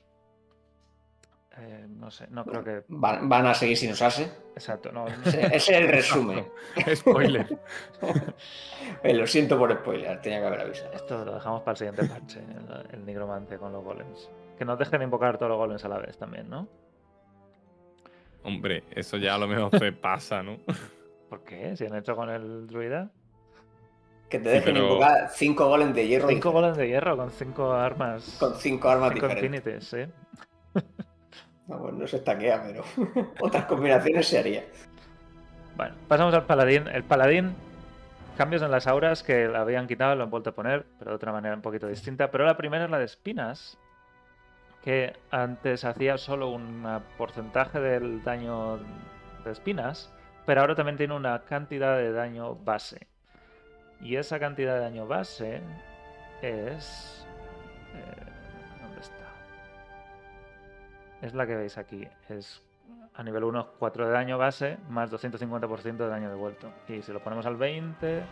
Eh, 1.59 1.87
no 1.89 2.11
sé, 2.11 2.27
no 2.31 2.45
creo 2.45 2.63
que. 2.63 2.85
Van, 2.89 3.29
van 3.29 3.47
a 3.47 3.55
seguir 3.55 3.77
sin 3.77 3.91
usarse. 3.93 4.31
Exacto, 4.55 4.93
no. 4.93 5.07
Ese, 5.09 5.41
ese 5.47 5.57
es 5.57 5.69
el 5.71 5.89
resumen. 5.89 6.47
Spoiler. 6.95 7.59
Eh, 9.03 9.15
lo 9.15 9.27
siento 9.27 9.57
por 9.59 9.73
spoiler, 9.73 10.21
tenía 10.21 10.41
que 10.41 10.47
haber 10.47 10.61
avisado. 10.63 10.93
Esto 10.95 11.25
lo 11.25 11.35
dejamos 11.35 11.61
para 11.63 11.73
el 11.73 11.77
siguiente 11.77 12.05
parche, 12.07 12.41
el, 12.41 12.95
el 12.99 13.07
nigromante 13.07 13.57
con 13.59 13.73
los 13.73 13.85
golems. 13.85 14.29
Que 14.59 14.65
nos 14.65 14.79
dejen 14.79 15.03
invocar 15.03 15.37
todos 15.39 15.51
los 15.51 15.59
golems 15.59 15.85
a 15.85 15.89
la 15.89 15.99
vez 15.99 16.17
también, 16.19 16.49
¿no? 16.51 16.67
Hombre, 18.43 18.85
eso 18.91 19.17
ya 19.19 19.35
a 19.35 19.39
lo 19.39 19.47
mejor 19.47 19.79
se 19.79 19.93
pasa, 19.93 20.43
¿no? 20.43 20.59
¿Por 21.29 21.45
qué? 21.45 21.77
Si 21.77 21.85
han 21.85 21.95
hecho 21.95 22.17
con 22.17 22.31
el 22.31 22.67
druida. 22.67 23.11
Que 24.29 24.39
te 24.39 24.49
dejen 24.49 24.75
pero- 24.75 24.87
invocar 24.89 25.29
cinco 25.31 25.69
golems 25.69 25.95
de 25.95 26.09
hierro 26.09 26.29
Cinco 26.29 26.49
diferentes, 26.49 26.53
golems 26.53 26.77
de 26.79 26.89
hierro 26.89 27.17
con 27.17 27.31
cinco 27.31 27.73
armas. 27.73 28.37
con 28.41 28.55
cinco 28.57 28.89
armas 28.89 29.13
cinco 29.13 29.29
diferentes. 29.29 29.61
infinities, 29.67 29.89
sí. 29.89 30.47
Pues 31.79 31.95
no 31.95 32.07
se 32.07 32.17
estaquea, 32.17 32.63
pero 32.63 32.85
otras 33.41 33.65
combinaciones 33.67 34.27
se 34.27 34.39
haría. 34.39 34.65
Bueno, 35.77 35.95
pasamos 36.09 36.35
al 36.35 36.45
paladín. 36.45 36.89
El 36.89 37.05
paladín, 37.05 37.55
cambios 38.37 38.63
en 38.63 38.71
las 38.71 38.87
auras 38.87 39.23
que 39.23 39.47
la 39.47 39.61
habían 39.61 39.87
quitado, 39.87 40.17
lo 40.17 40.25
han 40.25 40.31
vuelto 40.31 40.51
a 40.51 40.55
poner, 40.55 40.85
pero 40.99 41.13
de 41.13 41.17
otra 41.17 41.33
manera 41.33 41.55
un 41.55 41.63
poquito 41.63 41.87
distinta. 41.87 42.31
Pero 42.31 42.45
la 42.45 42.57
primera 42.57 42.85
es 42.85 42.91
la 42.91 42.99
de 42.99 43.05
espinas, 43.05 43.79
que 44.83 45.13
antes 45.31 45.85
hacía 45.85 46.19
solo 46.19 46.51
un 46.51 46.85
porcentaje 47.17 47.81
del 47.81 48.25
daño 48.25 48.79
de 49.45 49.53
espinas, 49.53 50.13
pero 50.47 50.63
ahora 50.63 50.75
también 50.75 50.97
tiene 50.97 51.15
una 51.15 51.45
cantidad 51.45 51.97
de 51.97 52.13
daño 52.13 52.57
base. 52.57 53.07
Y 54.01 54.17
esa 54.17 54.39
cantidad 54.39 54.75
de 54.75 54.81
daño 54.81 55.07
base 55.07 55.61
es... 56.43 57.27
eh. 57.95 58.30
Es 61.23 61.35
la 61.35 61.47
que 61.47 61.57
veis 61.57 61.79
aquí. 61.79 62.07
Es 62.29 62.63
a 63.15 63.23
nivel 63.23 63.45
1 63.45 63.67
4 63.79 64.07
de 64.07 64.13
daño 64.13 64.39
base 64.39 64.79
más 64.89 65.11
250% 65.11 65.97
de 65.97 66.09
daño 66.09 66.31
devuelto. 66.31 66.71
Y 66.89 67.03
si 67.03 67.13
lo 67.13 67.21
ponemos 67.21 67.47
al 67.47 67.57
20, 67.57 68.23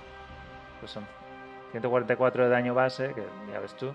pues 0.81 0.91
son 0.93 1.07
144 1.73 2.45
de 2.45 2.51
daño 2.51 2.75
base, 2.75 3.13
que 3.13 3.23
ya 3.53 3.61
ves 3.61 3.75
tú, 3.77 3.93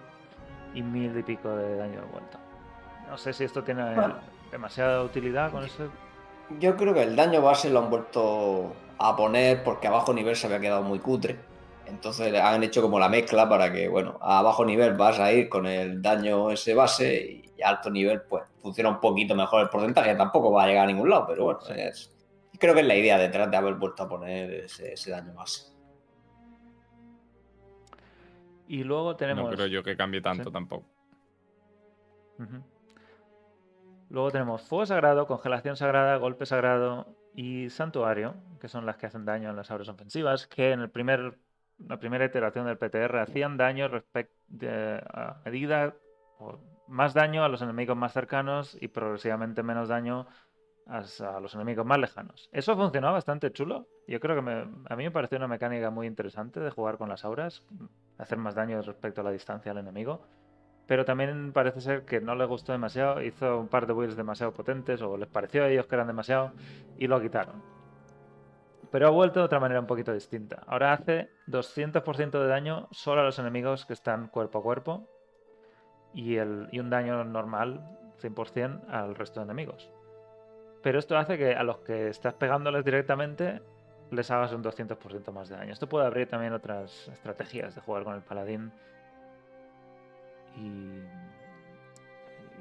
y 0.74 0.82
1000 0.84 1.18
y 1.18 1.24
pico 1.24 1.50
de 1.56 1.78
daño 1.78 2.02
devuelto. 2.02 2.38
No 3.10 3.18
sé 3.18 3.34
si 3.34 3.44
esto 3.44 3.64
tiene 3.64 3.96
Bueno. 3.96 4.16
demasiada 4.52 5.04
utilidad 5.04 5.52
con 5.52 5.64
eso. 5.64 5.90
Yo 6.60 6.76
creo 6.76 6.94
que 6.94 7.04
el 7.04 7.16
daño 7.16 7.42
base 7.42 7.70
lo 7.70 7.80
han 7.80 7.90
vuelto 7.90 8.74
a 9.00 9.16
poner 9.16 9.64
porque 9.64 9.88
a 9.88 9.92
bajo 9.92 10.14
nivel 10.14 10.36
se 10.36 10.46
había 10.48 10.60
quedado 10.60 10.84
muy 10.84 11.00
cutre. 11.00 11.38
Entonces 11.86 12.34
han 12.40 12.64
hecho 12.64 12.82
como 12.82 12.98
la 13.00 13.10
mezcla 13.10 13.48
para 13.48 13.72
que, 13.72 13.88
bueno, 13.88 14.18
a 14.22 14.42
bajo 14.42 14.66
nivel 14.66 14.94
vas 14.94 15.20
a 15.20 15.32
ir 15.32 15.50
con 15.50 15.66
el 15.66 16.02
daño 16.02 16.50
ese 16.52 16.74
base 16.74 17.44
y 17.58 17.62
a 17.62 17.70
alto 17.70 17.90
nivel 17.90 18.22
pues 18.24 18.44
funciona 18.62 18.90
un 18.90 19.00
poquito 19.00 19.36
mejor 19.36 19.62
el 19.62 19.70
porcentaje. 19.70 20.16
Tampoco 20.16 20.52
va 20.52 20.64
a 20.64 20.68
llegar 20.68 20.86
a 20.86 20.88
ningún 20.92 21.10
lado, 21.10 21.26
pero 21.28 21.44
bueno, 21.46 21.60
es- 21.76 22.10
creo 22.60 22.74
que 22.74 22.80
es 22.82 22.88
la 22.88 22.96
idea 22.96 23.18
detrás 23.18 23.52
de 23.52 23.58
haber 23.58 23.76
vuelto 23.76 24.04
a 24.04 24.08
poner 24.10 24.52
ese, 24.54 24.94
ese 24.94 25.12
daño 25.12 25.34
base. 25.34 25.74
Y 28.68 28.84
luego 28.84 29.16
tenemos... 29.16 29.50
No 29.50 29.56
creo 29.56 29.68
yo 29.68 29.84
que 29.84 29.96
cambie 29.98 30.22
tanto 30.22 30.46
Sí. 30.46 30.52
tampoco. 30.52 30.86
Luego 34.10 34.32
tenemos 34.32 34.62
Fuego 34.64 34.86
Sagrado, 34.86 35.28
Congelación 35.28 35.76
Sagrada, 35.76 36.18
Golpe 36.18 36.46
Sagrado 36.46 37.08
y 37.36 37.70
Santuario, 37.70 38.36
que 38.60 38.68
son 38.68 38.86
las 38.86 38.98
que 38.98 39.08
hacen 39.08 39.26
daño 39.26 39.50
en 39.50 39.56
las 39.56 39.72
auras 39.72 39.90
ofensivas, 39.90 40.48
que 40.48 40.72
en 40.72 40.82
el 40.82 40.90
primer, 40.90 41.38
la 41.80 41.98
primera 42.00 42.26
iteración 42.26 42.66
del 42.66 42.78
PTR 42.78 43.20
hacían 43.20 43.58
daño 43.58 43.88
respecto 43.88 44.34
a 45.14 45.42
medida 45.46 45.96
o 46.40 46.60
más 46.88 47.14
daño 47.14 47.44
a 47.44 47.50
los 47.50 47.62
enemigos 47.62 47.98
más 47.98 48.14
cercanos 48.14 48.78
y 48.80 48.88
progresivamente 48.90 49.64
menos 49.64 49.90
daño 49.90 50.28
a, 50.88 51.02
los 51.40 51.56
enemigos 51.56 51.86
más 51.86 51.98
lejanos. 51.98 52.50
Eso 52.52 52.76
funcionó 52.76 53.12
bastante 53.14 53.52
chulo. 53.52 53.88
Yo 54.08 54.20
creo 54.20 54.36
que 54.36 54.42
me- 54.42 54.68
a 54.90 54.96
mí 54.96 55.04
me 55.06 55.12
pareció 55.12 55.38
una 55.38 55.48
mecánica 55.48 55.90
muy 55.90 56.08
interesante 56.08 56.60
de 56.60 56.70
jugar 56.72 56.98
con 56.98 57.10
las 57.10 57.24
auras, 57.26 57.66
hacer 58.18 58.38
más 58.38 58.56
daño 58.56 58.82
respecto 58.82 59.22
a 59.22 59.24
la 59.24 59.32
distancia 59.32 59.72
al 59.72 59.78
enemigo. 59.78 60.22
Pero 60.86 61.06
también 61.06 61.54
parece 61.54 61.80
ser 61.80 62.04
que 62.04 62.20
no 62.20 62.36
le 62.36 62.46
gustó 62.46 62.74
demasiado, 62.74 63.22
hizo 63.24 63.60
un 63.60 63.70
par 63.70 63.88
de 63.88 63.94
builds 63.94 64.18
demasiado 64.18 64.52
potentes 64.54 65.02
o 65.02 65.16
les 65.18 65.30
pareció 65.30 65.64
a 65.64 65.70
ellos 65.70 65.88
que 65.88 65.96
eran 65.96 66.08
demasiado 66.08 66.52
y 66.98 67.08
lo 67.08 67.22
quitaron. 67.22 67.64
Pero 68.94 69.08
ha 69.08 69.10
vuelto 69.10 69.40
de 69.40 69.46
otra 69.46 69.60
manera 69.60 69.80
un 69.80 69.88
poquito 69.88 70.14
distinta. 70.14 70.62
Ahora 70.68 70.94
hace 70.94 71.32
200% 71.48 72.30
de 72.30 72.48
daño 72.48 72.88
solo 72.92 73.22
a 73.22 73.24
los 73.24 73.40
enemigos 73.40 73.88
que 73.88 73.94
están 73.94 74.28
cuerpo 74.28 74.60
a 74.60 74.62
cuerpo 74.62 75.10
y, 76.14 76.38
un 76.38 76.92
daño 76.92 77.24
normal 77.24 77.84
100% 78.22 78.88
al 78.88 79.16
resto 79.16 79.40
de 79.40 79.46
enemigos. 79.46 79.90
Pero 80.84 81.00
esto 81.00 81.18
hace 81.18 81.40
que 81.40 81.56
a 81.56 81.64
los 81.64 81.80
que 81.80 82.10
estás 82.10 82.36
pegándoles 82.36 82.86
directamente 82.86 83.64
les 84.12 84.30
hagas 84.30 84.54
un 84.54 84.64
200% 84.64 85.32
más 85.32 85.50
de 85.50 85.56
daño. 85.56 85.74
Esto 85.74 85.90
puede 85.90 86.06
abrir 86.06 86.30
también 86.30 86.54
otras 86.54 87.08
estrategias 87.08 87.74
de 87.74 87.82
jugar 87.82 88.04
con 88.04 88.14
el 88.14 88.22
paladín 88.22 88.72
y, 90.56 91.00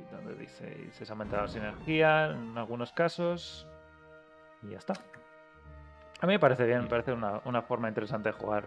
y 0.01 0.11
donde 0.11 0.35
dice 0.37 0.91
se 0.93 1.05
ha 1.05 1.11
aumentado 1.11 1.43
la 1.43 1.49
sinergia 1.49 2.31
en 2.31 2.57
algunos 2.57 2.91
casos 2.95 3.69
y 4.63 4.71
ya 4.71 4.79
está. 4.79 4.95
A 6.23 6.27
mí 6.27 6.33
me 6.35 6.39
parece 6.39 6.65
bien, 6.67 6.83
me 6.83 6.89
parece 6.89 7.13
una, 7.13 7.41
una 7.45 7.63
forma 7.63 7.89
interesante 7.89 8.29
de 8.31 8.33
jugar 8.35 8.65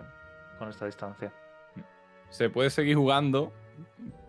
con 0.60 0.70
esta 0.70 0.86
distancia. 0.86 1.32
Se 2.30 2.50
puede 2.50 2.70
seguir 2.70 2.98
jugando, 2.98 3.54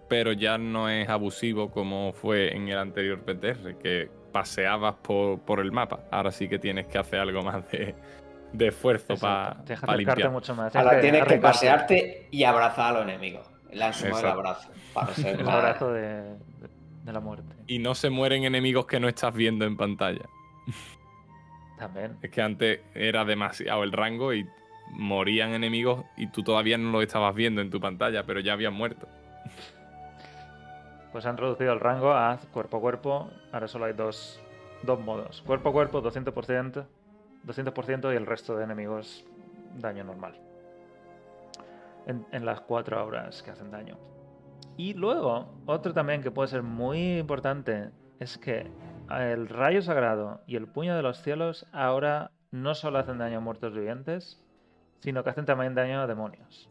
pero 0.08 0.32
ya 0.32 0.58
no 0.58 0.88
es 0.88 1.08
abusivo 1.08 1.70
como 1.70 2.12
fue 2.12 2.54
en 2.54 2.68
el 2.68 2.78
anterior 2.78 3.20
PTR, 3.20 3.76
que 3.78 4.08
paseabas 4.32 4.94
por, 5.02 5.40
por 5.40 5.60
el 5.60 5.72
mapa. 5.72 6.04
Ahora 6.10 6.30
sí 6.30 6.48
que 6.48 6.58
tienes 6.58 6.86
que 6.86 6.98
hacer 6.98 7.18
algo 7.20 7.42
más 7.42 7.68
de, 7.70 7.94
de 8.52 8.66
esfuerzo 8.68 9.16
para 9.16 9.56
limpiar. 9.96 10.30
mucho 10.30 10.54
más. 10.54 10.74
Ahora 10.76 11.00
tienes 11.00 11.24
que 11.24 11.38
pasearte 11.38 12.28
y 12.30 12.44
abrazar 12.44 12.90
a 12.94 13.00
los 13.00 13.02
enemigos. 13.08 13.50
Le 13.72 13.82
han 13.84 13.92
sumado 13.92 14.18
el 14.18 14.24
Exacto. 14.24 14.38
abrazo. 14.40 14.70
Para 14.94 15.06
ser 15.14 15.40
El 15.40 15.48
abrazo 15.48 15.92
de, 15.92 16.06
de- 16.22 16.36
de 17.02 17.12
la 17.12 17.20
muerte. 17.20 17.54
Y 17.66 17.78
no 17.80 17.94
se 17.94 18.10
mueren 18.10 18.44
enemigos 18.44 18.86
que 18.86 18.98
no 19.00 19.08
estás 19.08 19.32
viendo 19.34 19.64
en 19.64 19.76
pantalla. 19.76 20.26
También. 21.78 22.16
Es 22.22 22.30
que 22.30 22.42
antes 22.42 22.80
era 22.94 23.24
demasiado 23.24 23.82
el 23.84 23.92
rango 23.92 24.32
y 24.32 24.48
morían 24.90 25.52
enemigos 25.52 26.04
y 26.16 26.28
tú 26.28 26.42
todavía 26.42 26.78
no 26.78 26.90
los 26.90 27.02
estabas 27.02 27.34
viendo 27.34 27.60
en 27.60 27.70
tu 27.70 27.80
pantalla, 27.80 28.24
pero 28.24 28.40
ya 28.40 28.52
habían 28.52 28.74
muerto. 28.74 29.08
Pues 31.12 31.26
han 31.26 31.36
reducido 31.36 31.72
el 31.72 31.80
rango 31.80 32.12
a 32.12 32.38
cuerpo 32.52 32.78
a 32.78 32.80
cuerpo. 32.80 33.30
Ahora 33.52 33.68
solo 33.68 33.86
hay 33.86 33.94
dos, 33.94 34.40
dos 34.82 35.00
modos. 35.00 35.42
Cuerpo 35.42 35.70
a 35.70 35.72
cuerpo 35.72 36.02
200%, 36.02 36.84
200% 37.46 38.12
y 38.12 38.16
el 38.16 38.26
resto 38.26 38.56
de 38.56 38.64
enemigos 38.64 39.24
daño 39.76 40.04
normal. 40.04 40.38
En, 42.06 42.24
en 42.32 42.44
las 42.44 42.60
cuatro 42.60 43.04
horas 43.04 43.42
que 43.42 43.50
hacen 43.50 43.70
daño. 43.70 43.96
Y 44.76 44.92
luego, 44.92 45.54
otro 45.64 45.94
también 45.94 46.22
que 46.22 46.30
puede 46.30 46.48
ser 46.48 46.62
muy 46.62 47.18
importante 47.18 47.90
es 48.20 48.36
que 48.36 48.66
el 49.10 49.48
rayo 49.48 49.82
sagrado 49.82 50.40
y 50.46 50.56
el 50.56 50.66
puño 50.66 50.96
de 50.96 51.02
los 51.02 51.22
cielos 51.22 51.66
ahora 51.72 52.30
no 52.50 52.74
solo 52.74 52.98
hacen 52.98 53.18
daño 53.18 53.38
a 53.38 53.40
muertos 53.40 53.72
vivientes, 53.72 54.42
sino 55.00 55.22
que 55.22 55.30
hacen 55.30 55.44
también 55.44 55.74
daño 55.74 56.00
a 56.00 56.06
demonios. 56.06 56.68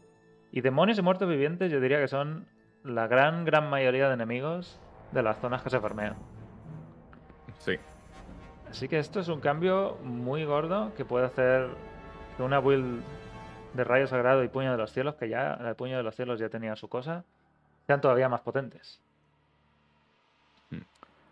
Y 0.52 0.62
demonios 0.62 0.98
y 0.98 1.02
muertos 1.02 1.28
vivientes 1.28 1.72
yo 1.72 1.80
diría 1.80 2.00
que 2.00 2.08
son 2.08 2.48
la 2.84 3.08
gran, 3.08 3.46
gran 3.46 3.70
mayoría 3.70 4.08
de 4.08 4.14
enemigos 4.14 4.80
de 5.12 5.24
las 5.24 5.38
zonas 5.40 5.62
que 5.62 5.70
se 5.70 5.80
farmean. 5.80 6.16
Sí. 7.60 7.78
Así 8.70 8.88
que 8.88 9.00
esto 9.00 9.20
es 9.20 9.28
un 9.28 9.40
cambio 9.40 9.98
muy 10.04 10.44
gordo 10.46 10.94
que 10.96 11.06
puede 11.06 11.26
hacer 11.26 11.70
que 12.36 12.44
una 12.44 12.60
build 12.60 13.02
de 13.74 13.84
rayo 13.84 14.08
sagrado 14.08 14.44
y 14.44 14.48
puño 14.48 14.72
de 14.72 14.78
los 14.78 14.92
cielos, 14.92 15.16
que 15.16 15.30
ya 15.30 15.54
el 15.54 15.76
puño 15.76 15.98
de 15.98 16.04
los 16.04 16.16
cielos 16.16 16.40
ya 16.40 16.50
tenía 16.50 16.76
su 16.76 16.90
cosa, 16.90 17.24
sean 17.88 18.02
todavía 18.02 18.30
más 18.30 18.42
potentes. 18.42 19.02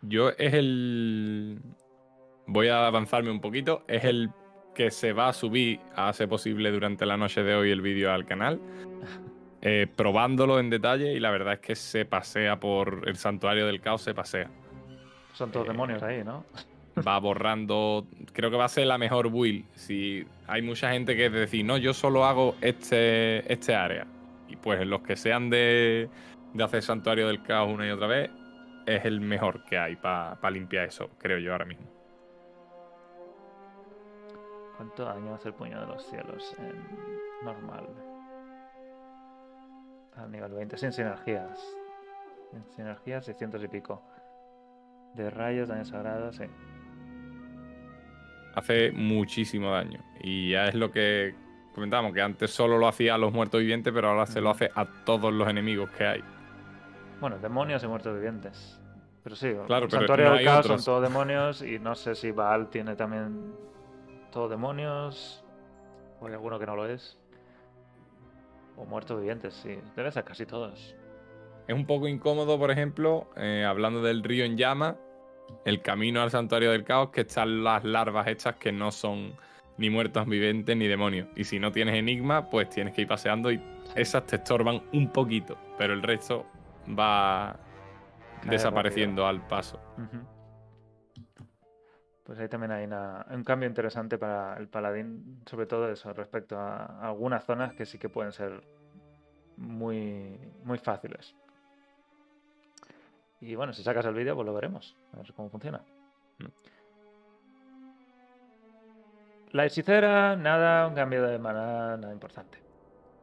Yo 0.03 0.29
es 0.29 0.53
el. 0.53 1.59
Voy 2.45 2.67
a 2.67 2.87
avanzarme 2.87 3.31
un 3.31 3.39
poquito. 3.39 3.83
Es 3.87 4.03
el 4.03 4.29
que 4.75 4.91
se 4.91 5.13
va 5.13 5.29
a 5.29 5.33
subir 5.33 5.79
a 5.95 6.11
ser 6.13 6.27
posible 6.27 6.71
durante 6.71 7.05
la 7.05 7.15
noche 7.15 7.43
de 7.43 7.55
hoy 7.55 7.71
el 7.71 7.81
vídeo 7.81 8.11
al 8.11 8.25
canal. 8.25 8.59
eh, 9.61 9.87
probándolo 9.95 10.59
en 10.59 10.69
detalle 10.69 11.13
y 11.13 11.19
la 11.19 11.31
verdad 11.31 11.53
es 11.53 11.59
que 11.59 11.75
se 11.75 12.05
pasea 12.05 12.59
por 12.59 13.03
el 13.07 13.15
santuario 13.15 13.65
del 13.65 13.79
caos, 13.79 14.01
se 14.01 14.13
pasea. 14.13 14.49
Son 15.33 15.51
todos 15.51 15.65
Eh, 15.65 15.69
demonios 15.69 16.03
ahí, 16.03 16.23
¿no? 16.23 16.45
Va 17.07 17.17
borrando. 17.19 18.05
Creo 18.33 18.51
que 18.51 18.57
va 18.57 18.65
a 18.65 18.69
ser 18.69 18.85
la 18.85 18.99
mejor 18.99 19.31
build. 19.31 19.65
Si 19.73 20.23
hay 20.45 20.61
mucha 20.61 20.91
gente 20.91 21.15
que 21.15 21.25
es 21.25 21.31
decir, 21.31 21.65
no, 21.65 21.77
yo 21.77 21.93
solo 21.93 22.25
hago 22.25 22.55
este, 22.61 23.51
este 23.51 23.73
área. 23.73 24.05
Y 24.47 24.57
pues 24.57 24.85
los 24.85 25.01
que 25.01 25.15
sean 25.15 25.49
de, 25.49 26.07
de 26.53 26.63
hacer 26.63 26.83
santuario 26.83 27.27
del 27.27 27.41
caos 27.41 27.73
una 27.73 27.87
y 27.87 27.89
otra 27.89 28.05
vez, 28.05 28.29
es 28.85 29.05
el 29.05 29.21
mejor 29.21 29.63
que 29.65 29.77
hay 29.77 29.95
para 29.95 30.51
limpiar 30.51 30.85
eso, 30.85 31.09
creo 31.17 31.39
yo 31.39 31.51
ahora 31.51 31.65
mismo. 31.65 31.85
¿Cuánto 34.77 35.05
daño 35.05 35.33
hace 35.35 35.49
el 35.49 35.53
puño 35.53 35.79
de 35.79 35.87
los 35.87 36.03
cielos 36.07 36.55
en 36.57 37.45
normal? 37.45 37.87
Al 40.17 40.31
nivel 40.31 40.51
20, 40.51 40.77
sin 40.77 40.91
sinergias. 40.91 41.59
Sin 42.51 42.63
sinergias, 42.71 43.25
600 43.25 43.63
y 43.63 43.67
pico. 43.67 44.01
De 45.13 45.29
rayos, 45.29 45.69
daño 45.69 45.85
sagrado, 45.85 46.31
sí. 46.33 46.45
Hace 48.55 48.91
muchísimo 48.91 49.71
daño. 49.71 50.03
Y 50.21 50.51
ya 50.51 50.65
es 50.65 50.75
lo 50.75 50.91
que 50.91 51.35
comentábamos, 51.73 52.13
que 52.13 52.21
antes 52.21 52.51
solo 52.51 52.77
lo 52.77 52.87
hacía 52.87 53.15
a 53.15 53.17
los 53.17 53.33
muertos 53.33 53.61
vivientes, 53.61 53.93
pero 53.93 54.09
ahora 54.09 54.25
se 54.25 54.41
lo 54.41 54.49
hace 54.49 54.69
a 54.75 54.85
todos 55.05 55.33
los 55.33 55.47
enemigos 55.47 55.89
que 55.91 56.05
hay. 56.05 56.23
Bueno, 57.23 57.39
demonios 57.39 57.81
y 57.81 57.87
muertos 57.87 58.13
vivientes. 58.13 58.77
Pero 59.23 59.37
sí, 59.37 59.53
Claro, 59.65 59.87
pero 59.87 60.01
Santuario 60.01 60.25
no 60.25 60.35
del 60.35 60.43
Caos 60.43 60.65
otros. 60.65 60.83
son 60.83 60.93
todos 60.93 61.03
demonios 61.09 61.61
y 61.61 61.79
no 61.79 61.95
sé 61.95 62.15
si 62.15 62.31
Baal 62.31 62.69
tiene 62.69 62.97
también 62.97 63.55
todos 64.29 64.49
demonios 64.49 65.41
o 66.19 66.27
hay 66.27 66.33
alguno 66.33 66.59
que 66.59 66.65
no 66.65 66.75
lo 66.75 66.85
es. 66.85 67.17
O 68.75 68.83
muertos 68.83 69.17
vivientes, 69.21 69.53
sí. 69.53 69.79
Debe 69.95 70.11
ser 70.11 70.25
casi 70.25 70.45
todos. 70.45 70.97
Es 71.65 71.73
un 71.73 71.85
poco 71.85 72.09
incómodo, 72.09 72.59
por 72.59 72.71
ejemplo, 72.71 73.29
eh, 73.37 73.63
hablando 73.65 74.01
del 74.01 74.21
río 74.21 74.43
en 74.43 74.57
llama, 74.57 74.97
el 75.63 75.81
camino 75.81 76.21
al 76.21 76.29
santuario 76.29 76.71
del 76.71 76.83
caos, 76.83 77.11
que 77.11 77.21
están 77.21 77.63
las 77.63 77.85
larvas 77.85 78.27
hechas 78.27 78.57
que 78.57 78.73
no 78.73 78.91
son 78.91 79.31
ni 79.77 79.89
muertos 79.89 80.25
vivientes 80.25 80.75
ni 80.75 80.87
demonios. 80.87 81.29
Y 81.37 81.45
si 81.45 81.57
no 81.57 81.71
tienes 81.71 81.95
enigma, 81.95 82.49
pues 82.49 82.67
tienes 82.67 82.93
que 82.93 83.03
ir 83.03 83.07
paseando 83.07 83.49
y 83.49 83.61
esas 83.95 84.25
te 84.25 84.35
estorban 84.35 84.83
un 84.91 85.07
poquito, 85.07 85.57
pero 85.77 85.93
el 85.93 86.03
resto 86.03 86.45
va 86.87 87.55
Cae 88.41 88.51
desapareciendo 88.51 89.25
al 89.25 89.45
paso. 89.47 89.79
Pues 92.23 92.39
ahí 92.39 92.47
también 92.47 92.71
hay 92.71 92.85
una- 92.85 93.25
un 93.31 93.43
cambio 93.43 93.67
interesante 93.67 94.17
para 94.17 94.55
el 94.57 94.67
paladín, 94.69 95.41
sobre 95.45 95.65
todo 95.65 95.89
eso, 95.91 96.13
respecto 96.13 96.57
a 96.57 96.85
algunas 97.07 97.43
zonas 97.43 97.73
que 97.73 97.85
sí 97.85 97.97
que 97.97 98.07
pueden 98.09 98.31
ser 98.31 98.63
muy, 99.57 100.39
muy 100.63 100.77
fáciles. 100.77 101.35
Y 103.41 103.55
bueno, 103.55 103.73
si 103.73 103.83
sacas 103.83 104.05
el 104.05 104.13
vídeo, 104.13 104.35
pues 104.35 104.45
lo 104.45 104.53
veremos, 104.53 104.95
a 105.13 105.17
ver 105.17 105.33
cómo 105.33 105.49
funciona. 105.49 105.81
Mm. 106.39 106.45
La 109.51 109.65
hechicera, 109.65 110.35
nada, 110.37 110.87
un 110.87 110.95
cambio 110.95 111.21
de 111.27 111.37
maná, 111.37 111.97
nada 111.97 112.13
importante. 112.13 112.57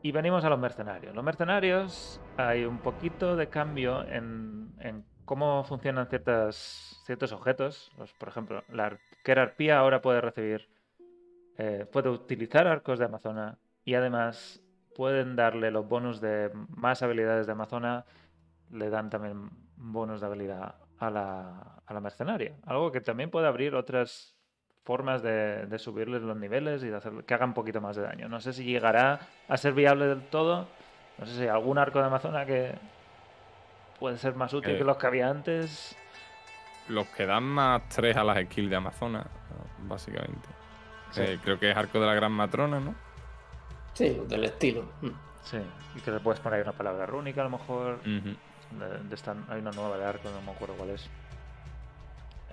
Y 0.02 0.12
venimos 0.12 0.44
a 0.44 0.48
los 0.48 0.58
mercenarios. 0.58 1.14
Los 1.14 1.24
mercenarios 1.24 2.20
hay 2.38 2.64
un 2.64 2.78
poquito 2.78 3.36
de 3.36 3.48
cambio 3.48 4.02
en, 4.04 4.72
en 4.78 5.04
cómo 5.26 5.62
funcionan 5.62 6.08
ciertas, 6.08 7.00
ciertos 7.04 7.32
objetos. 7.32 7.92
Por 8.18 8.28
ejemplo, 8.28 8.64
la 8.68 8.86
arquera 8.86 9.78
ahora 9.78 10.00
puede 10.00 10.20
recibir, 10.20 10.68
eh, 11.58 11.86
puede 11.92 12.08
utilizar 12.08 12.66
arcos 12.66 12.98
de 12.98 13.04
Amazona 13.04 13.58
y 13.84 13.94
además 13.94 14.62
pueden 14.96 15.36
darle 15.36 15.70
los 15.70 15.86
bonus 15.86 16.20
de 16.20 16.50
más 16.70 17.02
habilidades 17.02 17.46
de 17.46 17.52
Amazona, 17.52 18.06
le 18.70 18.88
dan 18.88 19.10
también 19.10 19.50
bonus 19.76 20.20
de 20.20 20.26
habilidad 20.26 20.76
a 20.98 21.10
la, 21.10 21.82
a 21.84 21.94
la 21.94 22.00
mercenaria. 22.00 22.56
Algo 22.64 22.90
que 22.90 23.00
también 23.00 23.30
puede 23.30 23.46
abrir 23.46 23.74
otras 23.74 24.39
formas 24.90 25.22
de, 25.22 25.66
de 25.66 25.78
subirles 25.78 26.20
los 26.22 26.36
niveles 26.36 26.82
y 26.82 26.88
de 26.88 26.96
hacer 26.96 27.12
que 27.24 27.32
haga 27.32 27.44
un 27.46 27.54
poquito 27.54 27.80
más 27.80 27.94
de 27.94 28.02
daño. 28.02 28.28
No 28.28 28.40
sé 28.40 28.52
si 28.52 28.64
llegará 28.64 29.20
a 29.48 29.56
ser 29.56 29.72
viable 29.72 30.06
del 30.06 30.22
todo. 30.22 30.66
No 31.16 31.26
sé 31.26 31.32
si 31.36 31.42
hay 31.42 31.48
algún 31.48 31.78
arco 31.78 32.00
de 32.00 32.06
Amazona 32.06 32.44
que 32.44 32.74
puede 34.00 34.18
ser 34.18 34.34
más 34.34 34.52
útil 34.52 34.72
Eh, 34.72 34.78
que 34.78 34.82
los 34.84 34.96
que 34.96 35.06
había 35.06 35.28
antes. 35.30 35.96
Los 36.88 37.06
que 37.06 37.24
dan 37.24 37.44
más 37.44 37.82
3 37.90 38.16
a 38.16 38.24
las 38.24 38.42
skills 38.46 38.68
de 38.68 38.74
Amazona, 38.76 39.24
básicamente. 39.86 40.48
Sí. 41.12 41.20
Eh, 41.22 41.38
creo 41.40 41.56
que 41.60 41.70
es 41.70 41.76
arco 41.76 42.00
de 42.00 42.06
la 42.06 42.14
gran 42.14 42.32
matrona, 42.32 42.80
¿no? 42.80 42.96
Sí, 43.94 44.20
del 44.26 44.42
estilo. 44.42 44.82
Mm. 45.02 45.10
Sí, 45.44 45.58
y 45.94 46.00
que 46.00 46.10
le 46.10 46.18
puedes 46.18 46.40
poner 46.40 46.56
ahí 46.58 46.62
una 46.64 46.72
palabra 46.76 47.06
rúnica 47.06 47.42
a 47.42 47.44
lo 47.44 47.50
mejor. 47.50 48.00
Ujú. 48.00 48.34
De- 48.76 48.98
de 49.08 49.14
esta- 49.14 49.36
hay 49.48 49.60
una 49.60 49.70
nueva 49.70 49.96
de 49.98 50.04
arco, 50.04 50.28
no 50.30 50.42
me 50.42 50.50
acuerdo 50.50 50.74
cuál 50.74 50.90
es. 50.90 51.08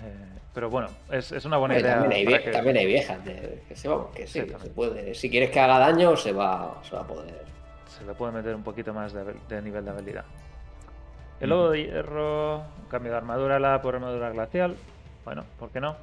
Eh, 0.01 0.39
pero 0.53 0.69
bueno, 0.69 0.89
es, 1.11 1.31
es 1.31 1.45
una 1.45 1.57
buena 1.57 1.77
idea. 1.79 1.99
también, 1.99 2.13
hay 2.13 2.25
para 2.25 2.37
vie- 2.37 2.43
que- 2.43 2.51
también 2.51 2.77
hay 2.77 2.85
viejas, 2.85 3.23
de- 3.25 3.63
que 3.67 3.75
sí, 3.75 3.87
vamos, 3.87 4.07
que 4.15 4.27
sí, 4.27 4.41
Sí, 4.41 4.47
se 4.61 4.69
puede. 4.69 5.13
Si 5.15 5.29
quieres 5.29 5.49
que 5.51 5.59
haga 5.59 5.79
daño, 5.79 6.15
se 6.15 6.31
va, 6.33 6.79
se 6.83 6.95
va 6.95 7.01
a 7.01 7.07
poder. 7.07 7.45
se 7.87 8.03
le 8.05 8.13
puede 8.13 8.31
meter 8.31 8.53
un 8.55 8.63
poquito 8.63 8.93
más 8.93 9.13
de 9.13 9.61
nivel 9.61 9.83
de 9.85 9.91
habilidad. 9.91 10.25
El 11.39 11.49
lobo 11.49 11.69
de 11.71 11.83
hierro, 11.83 12.63
cambio 12.89 13.11
de 13.11 13.17
armadura 13.17 13.59
la 13.59 13.81
por 13.81 13.95
armadura 13.95 14.29
glacial. 14.31 14.75
Bueno, 15.25 15.43
¿por 15.59 15.69
qué 15.71 15.79
no? 15.81 15.95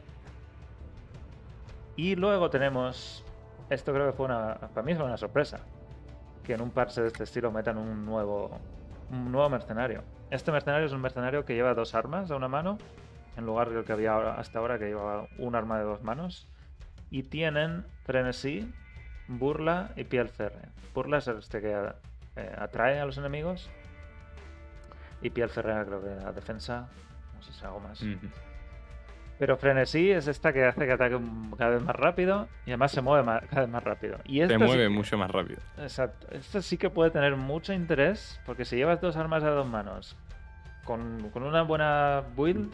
Y 1.97 2.17
luego 2.17 2.51
tenemos. 2.51 3.25
Esto 3.71 3.93
creo 3.93 4.07
que 4.07 4.13
fue 4.13 4.27
una. 4.27 4.55
Para 4.57 4.83
mí 4.83 4.95
fue 4.95 5.05
una 5.05 5.17
sorpresa. 5.17 5.61
Que 6.43 6.55
en 6.55 6.61
un 6.61 6.71
parche 6.71 7.01
de 7.01 7.09
este 7.09 7.25
estilo 7.25 7.51
metan 7.51 7.79
un 7.79 8.05
nuevo. 8.05 8.59
Un 9.11 9.31
nuevo 9.31 9.49
mercenario. 9.49 10.03
Este 10.31 10.51
mercenario 10.53 10.87
es 10.87 10.93
un 10.93 11.01
mercenario 11.01 11.45
que 11.45 11.55
lleva 11.55 11.75
dos 11.75 11.95
armas 11.95 12.31
a 12.31 12.37
una 12.37 12.49
mano. 12.49 12.79
En 13.37 13.47
lugar 13.47 13.71
del 13.71 13.85
que 13.85 13.93
había 13.93 14.35
hasta 14.35 14.59
ahora 14.59 14.79
que 14.79 14.87
llevaba 14.87 15.27
un 15.39 15.55
arma 15.55 15.79
de 15.79 15.85
dos 15.85 16.03
manos. 16.03 16.49
Y 17.11 17.25
tienen 17.25 17.85
frenesí, 18.05 18.73
burla 19.29 19.91
y 19.97 20.05
piel 20.05 20.29
férrea. 20.29 20.69
Burla 20.95 21.19
es 21.19 21.29
este 21.29 21.61
que 21.61 21.89
eh, 22.37 22.55
atrae 22.59 23.01
a 23.01 23.07
los 23.07 23.19
enemigos. 23.19 23.69
Y 25.23 25.31
piel 25.31 25.49
férrea 25.49 25.85
creo 25.85 26.03
que 26.03 26.25
a 26.25 26.33
defensa. 26.33 26.89
No 27.37 27.43
sé 27.43 27.53
si 27.53 27.65
algo 27.65 27.81
más. 27.81 28.03
Pero 29.39 29.57
frenesí 29.57 30.11
es 30.13 30.29
esta 30.29 30.53
que 30.53 30.65
hace 30.65 30.87
que 30.87 30.93
ataque 30.93 31.19
cada 31.59 31.71
vez 31.71 31.83
más 31.83 31.97
rápido 31.97 32.47
y 32.67 32.71
además 32.71 32.93
se 32.93 33.01
mueve 33.01 33.25
cada 33.51 33.63
vez 33.63 33.69
más 33.71 33.83
rápido. 33.83 34.19
Y 34.25 34.41
sí 34.47 34.57
mueve 34.59 34.85
que- 34.85 34.89
mucho 34.91 35.19
más 35.19 35.31
rápido. 35.31 35.61
Exacto. 35.79 36.29
Esto 36.31 36.63
sí 36.63 36.79
que 36.79 36.89
puede 36.89 37.11
tener 37.11 37.35
mucho 37.37 37.73
interés 37.73 38.41
porque 38.47 38.65
si 38.65 38.77
llevas 38.77 39.01
dos 39.01 39.17
armas 39.17 39.43
a 39.43 39.51
dos 39.51 39.67
manos 39.67 40.17
con, 40.85 41.31
con 41.31 41.43
una 41.43 41.63
buena 41.63 42.23
build, 42.37 42.73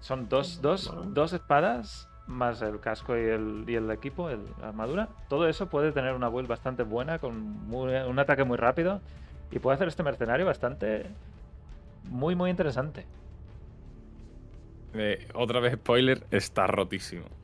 son 0.00 0.28
dos, 0.28 0.60
dos, 0.62 0.88
Bueno. 0.88 1.10
dos 1.12 1.32
espadas 1.32 2.08
más 2.26 2.62
el 2.62 2.78
casco 2.80 3.16
y 3.16 3.20
el, 3.22 3.64
y 3.66 3.74
el 3.74 3.90
equipo, 3.90 4.30
el- 4.30 4.44
la 4.60 4.68
armadura. 4.68 5.08
Todo 5.28 5.48
eso 5.48 5.68
puede 5.68 5.92
tener 5.92 6.14
una 6.14 6.28
build 6.28 6.48
bastante 6.48 6.82
buena 6.84 7.18
con 7.18 7.40
muy- 7.66 7.92
un 7.94 8.18
ataque 8.18 8.44
muy 8.44 8.56
rápido 8.56 9.00
y 9.50 9.58
puede 9.58 9.74
hacer 9.74 9.88
este 9.88 10.02
mercenario 10.02 10.46
bastante 10.46 11.06
muy, 12.04 12.34
muy 12.36 12.50
interesante. 12.50 13.04
Eh, 14.94 15.28
otra 15.34 15.60
vez 15.60 15.74
spoiler, 15.74 16.24
está 16.30 16.66
rotísimo. 16.66 17.24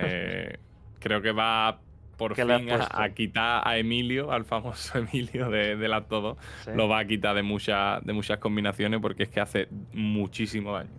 Eh, 0.00 0.58
creo 1.00 1.20
que 1.22 1.32
va 1.32 1.80
por 2.16 2.34
¿Qué 2.34 2.44
le 2.44 2.54
has 2.54 2.60
fin 2.60 2.70
a, 2.70 3.08
quitar 3.08 3.66
a 3.66 3.78
Emilio, 3.78 4.30
al 4.30 4.44
famoso 4.44 4.96
Emilio 5.12 5.50
de, 5.50 5.74
de 5.74 5.88
la 5.88 6.02
todo. 6.04 6.36
Sí. 6.64 6.70
Lo 6.76 6.86
va 6.88 7.00
a 7.00 7.04
quitar 7.04 7.34
de, 7.34 7.42
muchas 7.42 8.04
de 8.04 8.12
muchas 8.12 8.38
combinaciones 8.38 9.00
porque 9.00 9.24
es 9.24 9.28
que 9.28 9.40
hace 9.40 9.66
muchísimo 9.92 10.72
daño. 10.72 10.90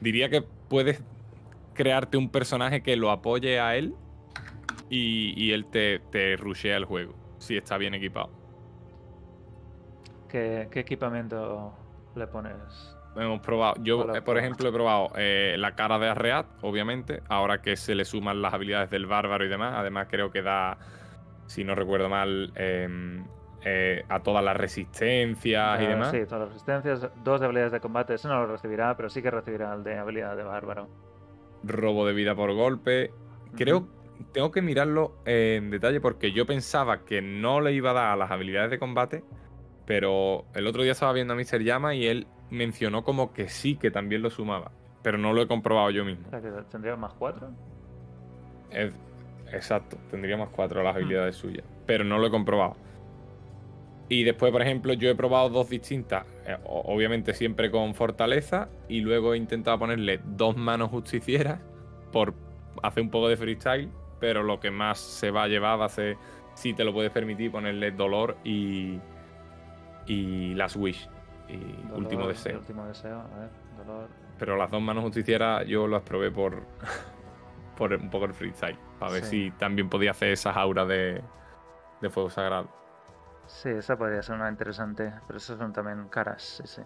Diría 0.00 0.28
que 0.30 0.42
puedes 0.42 1.02
crearte 1.74 2.16
un 2.16 2.30
personaje 2.30 2.82
que 2.82 2.96
lo 2.96 3.10
apoye 3.10 3.60
a 3.60 3.76
él 3.76 3.94
y, 4.88 5.34
y 5.36 5.52
él 5.52 5.66
te, 5.66 6.00
te 6.10 6.36
rushea 6.36 6.76
el 6.76 6.84
juego, 6.84 7.14
si 7.38 7.56
está 7.56 7.78
bien 7.78 7.94
equipado. 7.94 8.30
¿Qué, 10.28 10.68
qué 10.70 10.80
equipamiento 10.80 11.72
le 12.14 12.26
pones? 12.26 12.96
Hemos 13.16 13.40
probado, 13.40 13.74
yo 13.82 14.00
Hola, 14.00 14.18
eh, 14.18 14.22
por 14.22 14.38
ejemplo 14.38 14.68
he 14.68 14.72
probado 14.72 15.10
eh, 15.16 15.56
la 15.58 15.74
cara 15.74 15.98
de 15.98 16.08
Arreat, 16.08 16.46
obviamente, 16.62 17.22
ahora 17.28 17.60
que 17.60 17.76
se 17.76 17.96
le 17.96 18.04
suman 18.04 18.40
las 18.40 18.54
habilidades 18.54 18.88
del 18.90 19.06
bárbaro 19.06 19.44
y 19.44 19.48
demás, 19.48 19.74
además 19.76 20.06
creo 20.08 20.30
que 20.30 20.42
da, 20.42 20.78
si 21.46 21.64
no 21.64 21.74
recuerdo 21.74 22.08
mal, 22.08 22.52
em, 22.54 23.24
eh, 23.64 24.04
a 24.08 24.20
todas 24.20 24.42
las 24.44 24.56
resistencias 24.56 25.80
y 25.80 25.84
Eh, 25.84 25.88
demás. 25.88 26.10
Sí, 26.10 26.24
todas 26.24 26.40
las 26.40 26.48
resistencias, 26.50 27.10
dos 27.22 27.40
de 27.40 27.46
habilidades 27.46 27.72
de 27.72 27.80
combate, 27.80 28.14
eso 28.14 28.28
no 28.28 28.40
lo 28.40 28.46
recibirá, 28.46 28.96
pero 28.96 29.08
sí 29.10 29.22
que 29.22 29.30
recibirá 29.30 29.74
el 29.74 29.84
de 29.84 29.98
habilidad 29.98 30.36
de 30.36 30.42
bárbaro. 30.44 30.88
Robo 31.62 32.06
de 32.06 32.12
vida 32.14 32.34
por 32.34 32.52
golpe. 32.54 33.12
Creo, 33.56 33.86
tengo 34.32 34.50
que 34.50 34.62
mirarlo 34.62 35.16
en 35.24 35.70
detalle 35.70 36.00
porque 36.00 36.32
yo 36.32 36.46
pensaba 36.46 37.04
que 37.04 37.20
no 37.20 37.60
le 37.60 37.72
iba 37.72 37.90
a 37.90 37.94
dar 37.94 38.06
a 38.12 38.16
las 38.16 38.30
habilidades 38.30 38.70
de 38.70 38.78
combate, 38.78 39.24
pero 39.86 40.44
el 40.54 40.66
otro 40.66 40.82
día 40.82 40.92
estaba 40.92 41.12
viendo 41.12 41.34
a 41.34 41.36
Mr. 41.36 41.60
Llama 41.62 41.94
y 41.94 42.06
él 42.06 42.26
mencionó 42.50 43.04
como 43.04 43.32
que 43.32 43.48
sí, 43.48 43.76
que 43.76 43.90
también 43.90 44.22
lo 44.22 44.30
sumaba, 44.30 44.70
pero 45.02 45.18
no 45.18 45.32
lo 45.32 45.42
he 45.42 45.46
comprobado 45.48 45.90
yo 45.90 46.04
mismo. 46.04 46.26
O 46.28 46.30
sea, 46.30 46.40
que 46.40 46.50
tendría 46.70 46.96
más 46.96 47.12
cuatro. 47.14 47.50
Es- 48.70 48.92
exacto, 49.52 49.96
tendríamos 50.10 50.48
cuatro 50.50 50.82
las 50.82 50.94
habilidades 50.96 51.36
suyas, 51.36 51.64
pero 51.86 52.04
no 52.04 52.18
lo 52.18 52.26
he 52.26 52.30
comprobado. 52.30 52.76
Y 54.10 54.24
después, 54.24 54.50
por 54.50 54.60
ejemplo, 54.60 54.92
yo 54.92 55.08
he 55.08 55.14
probado 55.14 55.48
dos 55.50 55.70
distintas, 55.70 56.26
eh, 56.44 56.58
obviamente 56.64 57.32
siempre 57.32 57.70
con 57.70 57.94
fortaleza, 57.94 58.68
y 58.88 59.00
luego 59.00 59.34
he 59.34 59.36
intentado 59.36 59.78
ponerle 59.78 60.20
dos 60.24 60.56
manos 60.56 60.90
justicieras 60.90 61.60
por 62.10 62.34
hacer 62.82 63.04
un 63.04 63.10
poco 63.10 63.28
de 63.28 63.36
freestyle, 63.36 63.88
pero 64.18 64.42
lo 64.42 64.58
que 64.58 64.72
más 64.72 64.98
se 64.98 65.30
va 65.30 65.44
a 65.44 65.46
llevar 65.46 65.80
va 65.80 65.84
a 65.84 65.88
ser, 65.88 66.16
si 66.54 66.74
te 66.74 66.82
lo 66.82 66.92
puedes 66.92 67.12
permitir, 67.12 67.52
ponerle 67.52 67.92
dolor 67.92 68.36
y, 68.42 68.98
y 70.06 70.54
last 70.54 70.74
wish, 70.74 71.08
y 71.48 71.58
Dolor, 71.84 71.98
último 71.98 72.26
deseo. 72.26 72.58
Último 72.58 72.86
deseo, 72.86 73.16
a 73.16 73.38
ver, 73.38 73.50
dolor. 73.78 74.08
Pero 74.40 74.56
las 74.56 74.72
dos 74.72 74.82
manos 74.82 75.04
justicieras 75.04 75.64
yo 75.68 75.86
las 75.86 76.02
probé 76.02 76.32
por, 76.32 76.64
por 77.76 77.92
un 77.92 78.10
poco 78.10 78.24
el 78.24 78.34
freestyle. 78.34 78.76
Para 78.98 79.12
ver 79.12 79.22
si 79.22 79.52
también 79.52 79.88
podía 79.88 80.10
hacer 80.10 80.32
esas 80.32 80.56
auras 80.56 80.88
de, 80.88 81.22
de 82.00 82.10
fuego 82.10 82.28
sagrado. 82.28 82.79
Sí, 83.50 83.68
esa 83.68 83.96
podría 83.96 84.22
ser 84.22 84.36
una 84.36 84.48
interesante, 84.48 85.12
pero 85.26 85.36
esas 85.36 85.58
son 85.58 85.72
también 85.72 86.08
caras, 86.08 86.42
sí, 86.42 86.62
sí. 86.66 86.82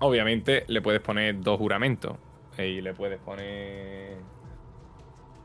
Obviamente 0.00 0.64
le 0.68 0.82
puedes 0.82 1.00
poner 1.00 1.40
dos 1.40 1.58
juramentos 1.58 2.16
y 2.58 2.80
le 2.80 2.94
puedes 2.94 3.20
poner... 3.20 4.16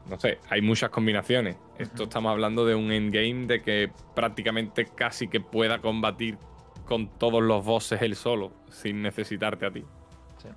No 0.09 0.19
sé, 0.19 0.39
hay 0.49 0.61
muchas 0.61 0.89
combinaciones. 0.89 1.57
Esto 1.77 2.03
estamos 2.03 2.31
hablando 2.31 2.65
de 2.65 2.73
un 2.73 2.91
endgame 2.91 3.45
de 3.45 3.61
que 3.61 3.91
prácticamente 4.15 4.85
casi 4.85 5.27
que 5.27 5.39
pueda 5.39 5.79
combatir 5.79 6.37
con 6.85 7.07
todos 7.17 7.43
los 7.43 7.63
bosses 7.63 8.01
él 8.01 8.15
solo, 8.15 8.53
sin 8.69 9.01
necesitarte 9.01 9.65
a 9.67 9.71
ti. 9.71 9.85
Sí. 10.37 10.49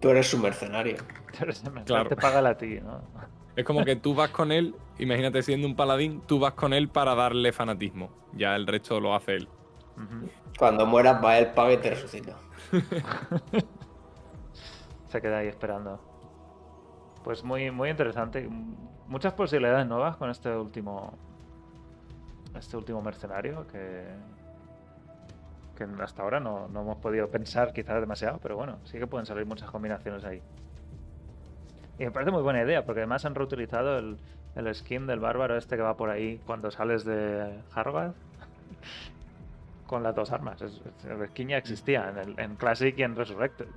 Tú 0.00 0.10
eres 0.10 0.28
su 0.28 0.38
mercenario. 0.38 0.96
Pero 1.38 1.52
se 1.52 1.70
me 1.70 1.84
Claro. 1.84 2.08
te 2.08 2.16
paga 2.16 2.46
a 2.48 2.56
ti, 2.56 2.80
¿no? 2.80 3.02
Es 3.58 3.64
como 3.64 3.84
que 3.84 3.96
tú 3.96 4.14
vas 4.14 4.30
con 4.30 4.52
él, 4.52 4.76
imagínate 5.00 5.42
siendo 5.42 5.66
un 5.66 5.74
paladín, 5.74 6.20
tú 6.20 6.38
vas 6.38 6.52
con 6.52 6.72
él 6.72 6.88
para 6.88 7.16
darle 7.16 7.50
fanatismo. 7.50 8.08
Ya 8.32 8.54
el 8.54 8.68
resto 8.68 9.00
lo 9.00 9.16
hace 9.16 9.34
él. 9.34 9.48
Cuando 10.56 10.86
mueras 10.86 11.20
va 11.24 11.40
él, 11.40 11.48
paga 11.48 11.72
y 11.72 11.78
te 11.78 11.90
resucita. 11.90 12.36
Se 15.08 15.20
queda 15.20 15.38
ahí 15.38 15.48
esperando. 15.48 16.00
Pues 17.24 17.42
muy, 17.42 17.72
muy 17.72 17.90
interesante. 17.90 18.48
Muchas 19.08 19.32
posibilidades 19.32 19.88
nuevas 19.88 20.16
con 20.18 20.30
este 20.30 20.56
último. 20.56 21.18
Este 22.56 22.76
último 22.76 23.02
mercenario 23.02 23.66
que. 23.66 24.06
Que 25.74 25.84
hasta 26.00 26.22
ahora 26.22 26.38
no, 26.38 26.68
no 26.68 26.82
hemos 26.82 26.98
podido 26.98 27.28
pensar 27.28 27.72
quizás 27.72 28.00
demasiado, 28.00 28.38
pero 28.40 28.54
bueno, 28.54 28.78
sí 28.84 29.00
que 29.00 29.08
pueden 29.08 29.26
salir 29.26 29.46
muchas 29.46 29.68
combinaciones 29.68 30.24
ahí. 30.24 30.40
Y 31.98 32.04
me 32.04 32.10
parece 32.12 32.30
muy 32.30 32.42
buena 32.42 32.62
idea, 32.62 32.84
porque 32.84 33.00
además 33.00 33.24
han 33.24 33.34
reutilizado 33.34 33.98
el, 33.98 34.18
el 34.54 34.74
skin 34.74 35.06
del 35.06 35.20
bárbaro 35.20 35.56
este 35.56 35.76
que 35.76 35.82
va 35.82 35.96
por 35.96 36.10
ahí 36.10 36.38
cuando 36.46 36.70
sales 36.70 37.04
de 37.04 37.60
Harrogate 37.74 38.14
con 39.86 40.02
las 40.02 40.14
dos 40.14 40.30
armas. 40.32 40.60
Es- 40.62 40.80
es- 40.84 41.04
el 41.04 41.26
skin 41.28 41.48
ya 41.48 41.56
existía 41.58 42.08
en, 42.10 42.18
el- 42.18 42.40
en 42.40 42.56
Classic 42.56 42.96
y 42.98 43.02
en 43.02 43.16
Resurrected. 43.16 43.68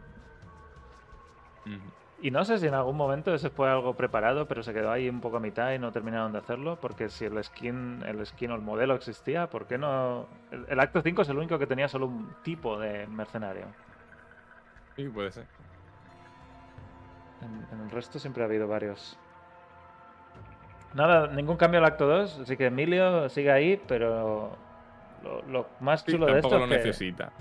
Y 2.17 2.29
no 2.29 2.45
sé 2.45 2.59
si 2.59 2.67
en 2.67 2.75
algún 2.75 2.97
momento 2.97 3.33
ese 3.33 3.49
fue 3.49 3.67
algo 3.69 3.95
preparado, 3.95 4.47
pero 4.47 4.61
se 4.61 4.73
quedó 4.73 4.91
ahí 4.91 5.09
un 5.09 5.21
poco 5.21 5.37
a 5.37 5.39
mitad 5.39 5.73
y 5.73 5.79
no 5.79 5.91
terminaron 5.91 6.31
de 6.31 6.37
hacerlo, 6.37 6.79
porque 6.79 7.09
si 7.09 7.25
el 7.25 7.43
skin, 7.43 8.03
el 8.05 8.23
skin 8.25 8.51
o 8.51 8.55
el 8.55 8.61
modelo 8.61 8.93
existía, 8.93 9.49
¿por 9.49 9.65
qué 9.65 9.77
no? 9.79 10.27
El, 10.51 10.65
el 10.69 10.79
Acto 10.79 11.01
5 11.01 11.23
es 11.23 11.29
el 11.29 11.37
único 11.37 11.57
que 11.57 11.65
tenía 11.67 11.87
solo 11.87 12.05
un 12.07 12.35
tipo 12.43 12.77
de 12.79 13.07
mercenario. 13.07 13.75
Sí, 14.95 15.09
puede 15.09 15.31
ser. 15.31 15.47
En, 17.41 17.65
en 17.79 17.85
el 17.85 17.91
resto 17.91 18.19
siempre 18.19 18.43
ha 18.43 18.45
habido 18.45 18.67
varios. 18.67 19.17
Nada, 20.93 21.27
ningún 21.27 21.55
cambio 21.57 21.79
al 21.79 21.85
Acto 21.85 22.05
2, 22.05 22.39
así 22.41 22.57
que 22.57 22.65
Emilio 22.67 23.29
sigue 23.29 23.51
ahí, 23.51 23.81
pero 23.87 24.57
lo, 25.23 25.41
lo 25.43 25.67
más 25.79 26.01
Sí, 26.01 26.11
chulo 26.11 26.25
de 26.25 26.39
esto 26.39 26.49
lo 26.57 26.65
es 26.65 26.69
que... 26.69 26.77
necesita. 26.77 27.31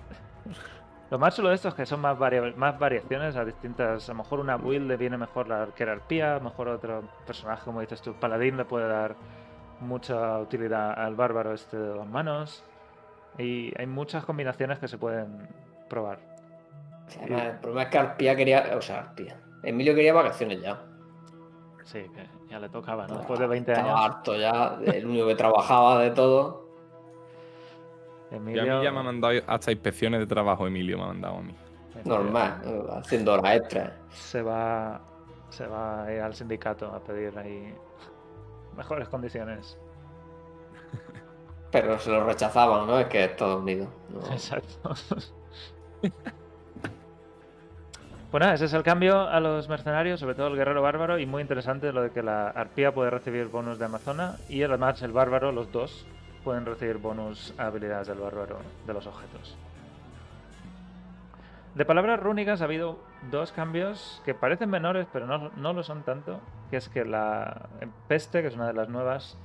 Lo 1.10 1.18
más 1.18 1.34
chulo 1.34 1.48
de 1.48 1.56
esto 1.56 1.66
es 1.66 1.74
que 1.74 1.84
son 1.86 1.98
más, 2.00 2.16
varia- 2.16 2.54
más 2.56 2.78
variaciones 2.78 3.34
a 3.34 3.44
distintas. 3.44 4.08
A 4.08 4.12
lo 4.12 4.18
mejor 4.18 4.38
una 4.38 4.56
build 4.56 4.86
le 4.86 4.96
viene 4.96 5.18
mejor 5.18 5.48
la 5.48 5.62
arquera 5.62 5.90
arpía, 5.90 6.34
a 6.34 6.38
lo 6.38 6.42
mejor 6.42 6.68
otro 6.68 7.02
personaje, 7.26 7.64
como 7.64 7.80
dices 7.80 8.00
tú, 8.00 8.14
paladín, 8.14 8.56
le 8.56 8.64
puede 8.64 8.86
dar 8.86 9.16
mucha 9.80 10.38
utilidad 10.38 10.92
al 10.96 11.16
bárbaro 11.16 11.52
este 11.52 11.76
de 11.76 11.88
dos 11.88 12.06
manos. 12.06 12.62
Y 13.38 13.72
hay 13.76 13.86
muchas 13.88 14.24
combinaciones 14.24 14.78
que 14.78 14.86
se 14.86 14.98
pueden 14.98 15.48
probar. 15.88 16.20
Además, 17.20 17.42
el 17.46 17.58
problema 17.58 17.82
es 17.82 17.88
que 17.88 17.98
Arpía 17.98 18.36
quería. 18.36 18.70
O 18.76 18.80
sea, 18.80 19.00
Arpía. 19.00 19.36
Emilio 19.62 19.94
quería 19.94 20.12
vacaciones 20.12 20.60
ya. 20.60 20.82
Sí, 21.84 22.06
que 22.14 22.28
ya 22.48 22.58
le 22.58 22.68
tocaba, 22.68 23.06
¿no? 23.06 23.18
Después 23.18 23.38
de 23.40 23.46
20 23.46 23.72
Estaba 23.72 23.90
años. 24.04 24.16
harto 24.16 24.36
ya. 24.36 24.78
El 24.84 25.06
único 25.06 25.26
que 25.26 25.34
trabajaba 25.34 26.00
de 26.02 26.10
todo. 26.10 26.68
Y 28.30 28.34
a 28.34 28.36
Emilio, 28.36 28.78
mí 28.78 28.84
ya 28.84 28.92
me 28.92 29.00
ha 29.00 29.02
mandado 29.02 29.40
hasta 29.46 29.72
inspecciones 29.72 30.20
de 30.20 30.26
trabajo, 30.26 30.66
Emilio 30.66 30.96
me 30.98 31.04
ha 31.04 31.06
mandado 31.08 31.36
a 31.38 31.42
mí. 31.42 31.54
Emilio 31.94 32.18
Normal. 32.18 32.62
¿no? 32.64 32.92
Haciendo 32.94 33.32
horas 33.34 33.56
extras. 33.56 33.92
Se 34.10 34.40
va, 34.42 35.00
se 35.48 35.66
va 35.66 36.04
a 36.04 36.12
ir 36.12 36.20
al 36.20 36.34
sindicato 36.34 36.86
a 36.86 37.00
pedir 37.00 37.36
ahí 37.38 37.74
mejores 38.76 39.08
condiciones. 39.08 39.78
Pero 41.72 41.98
se 41.98 42.10
lo 42.10 42.24
rechazaban, 42.24 42.86
¿no? 42.86 42.98
Es 43.00 43.06
que 43.08 43.24
es 43.24 43.36
todo 43.36 43.58
unido. 43.58 43.88
¿no? 44.10 44.20
Exacto. 44.32 44.94
Pues 48.30 48.40
nada, 48.40 48.54
ese 48.54 48.66
es 48.66 48.72
el 48.74 48.84
cambio 48.84 49.28
a 49.28 49.40
los 49.40 49.68
mercenarios, 49.68 50.20
sobre 50.20 50.36
todo 50.36 50.46
el 50.46 50.54
guerrero 50.54 50.80
bárbaro, 50.82 51.18
y 51.18 51.26
muy 51.26 51.42
interesante 51.42 51.92
lo 51.92 52.02
de 52.02 52.10
que 52.10 52.22
la 52.22 52.48
arpía 52.48 52.94
puede 52.94 53.10
recibir 53.10 53.48
bonus 53.48 53.80
de 53.80 53.86
Amazona 53.86 54.36
y 54.48 54.62
además 54.62 55.02
el 55.02 55.10
bárbaro, 55.10 55.50
los 55.50 55.72
dos, 55.72 56.06
pueden 56.44 56.64
recibir 56.64 56.98
bonus 56.98 57.52
a 57.58 57.66
habilidades 57.66 58.06
del 58.06 58.18
bárbaro 58.18 58.58
de 58.86 58.94
los 58.94 59.04
objetos. 59.08 59.58
De 61.74 61.84
palabras 61.84 62.20
rúnicas 62.20 62.62
ha 62.62 62.66
habido 62.66 63.00
dos 63.32 63.50
cambios 63.50 64.22
que 64.24 64.32
parecen 64.32 64.70
menores, 64.70 65.08
pero 65.12 65.26
no, 65.26 65.50
no 65.56 65.72
lo 65.72 65.82
son 65.82 66.04
tanto, 66.04 66.40
que 66.70 66.76
es 66.76 66.88
que 66.88 67.04
la 67.04 67.68
peste, 68.06 68.42
que 68.42 68.48
es 68.48 68.54
una 68.54 68.68
de 68.68 68.74
las 68.74 68.88
nuevas, 68.88 69.38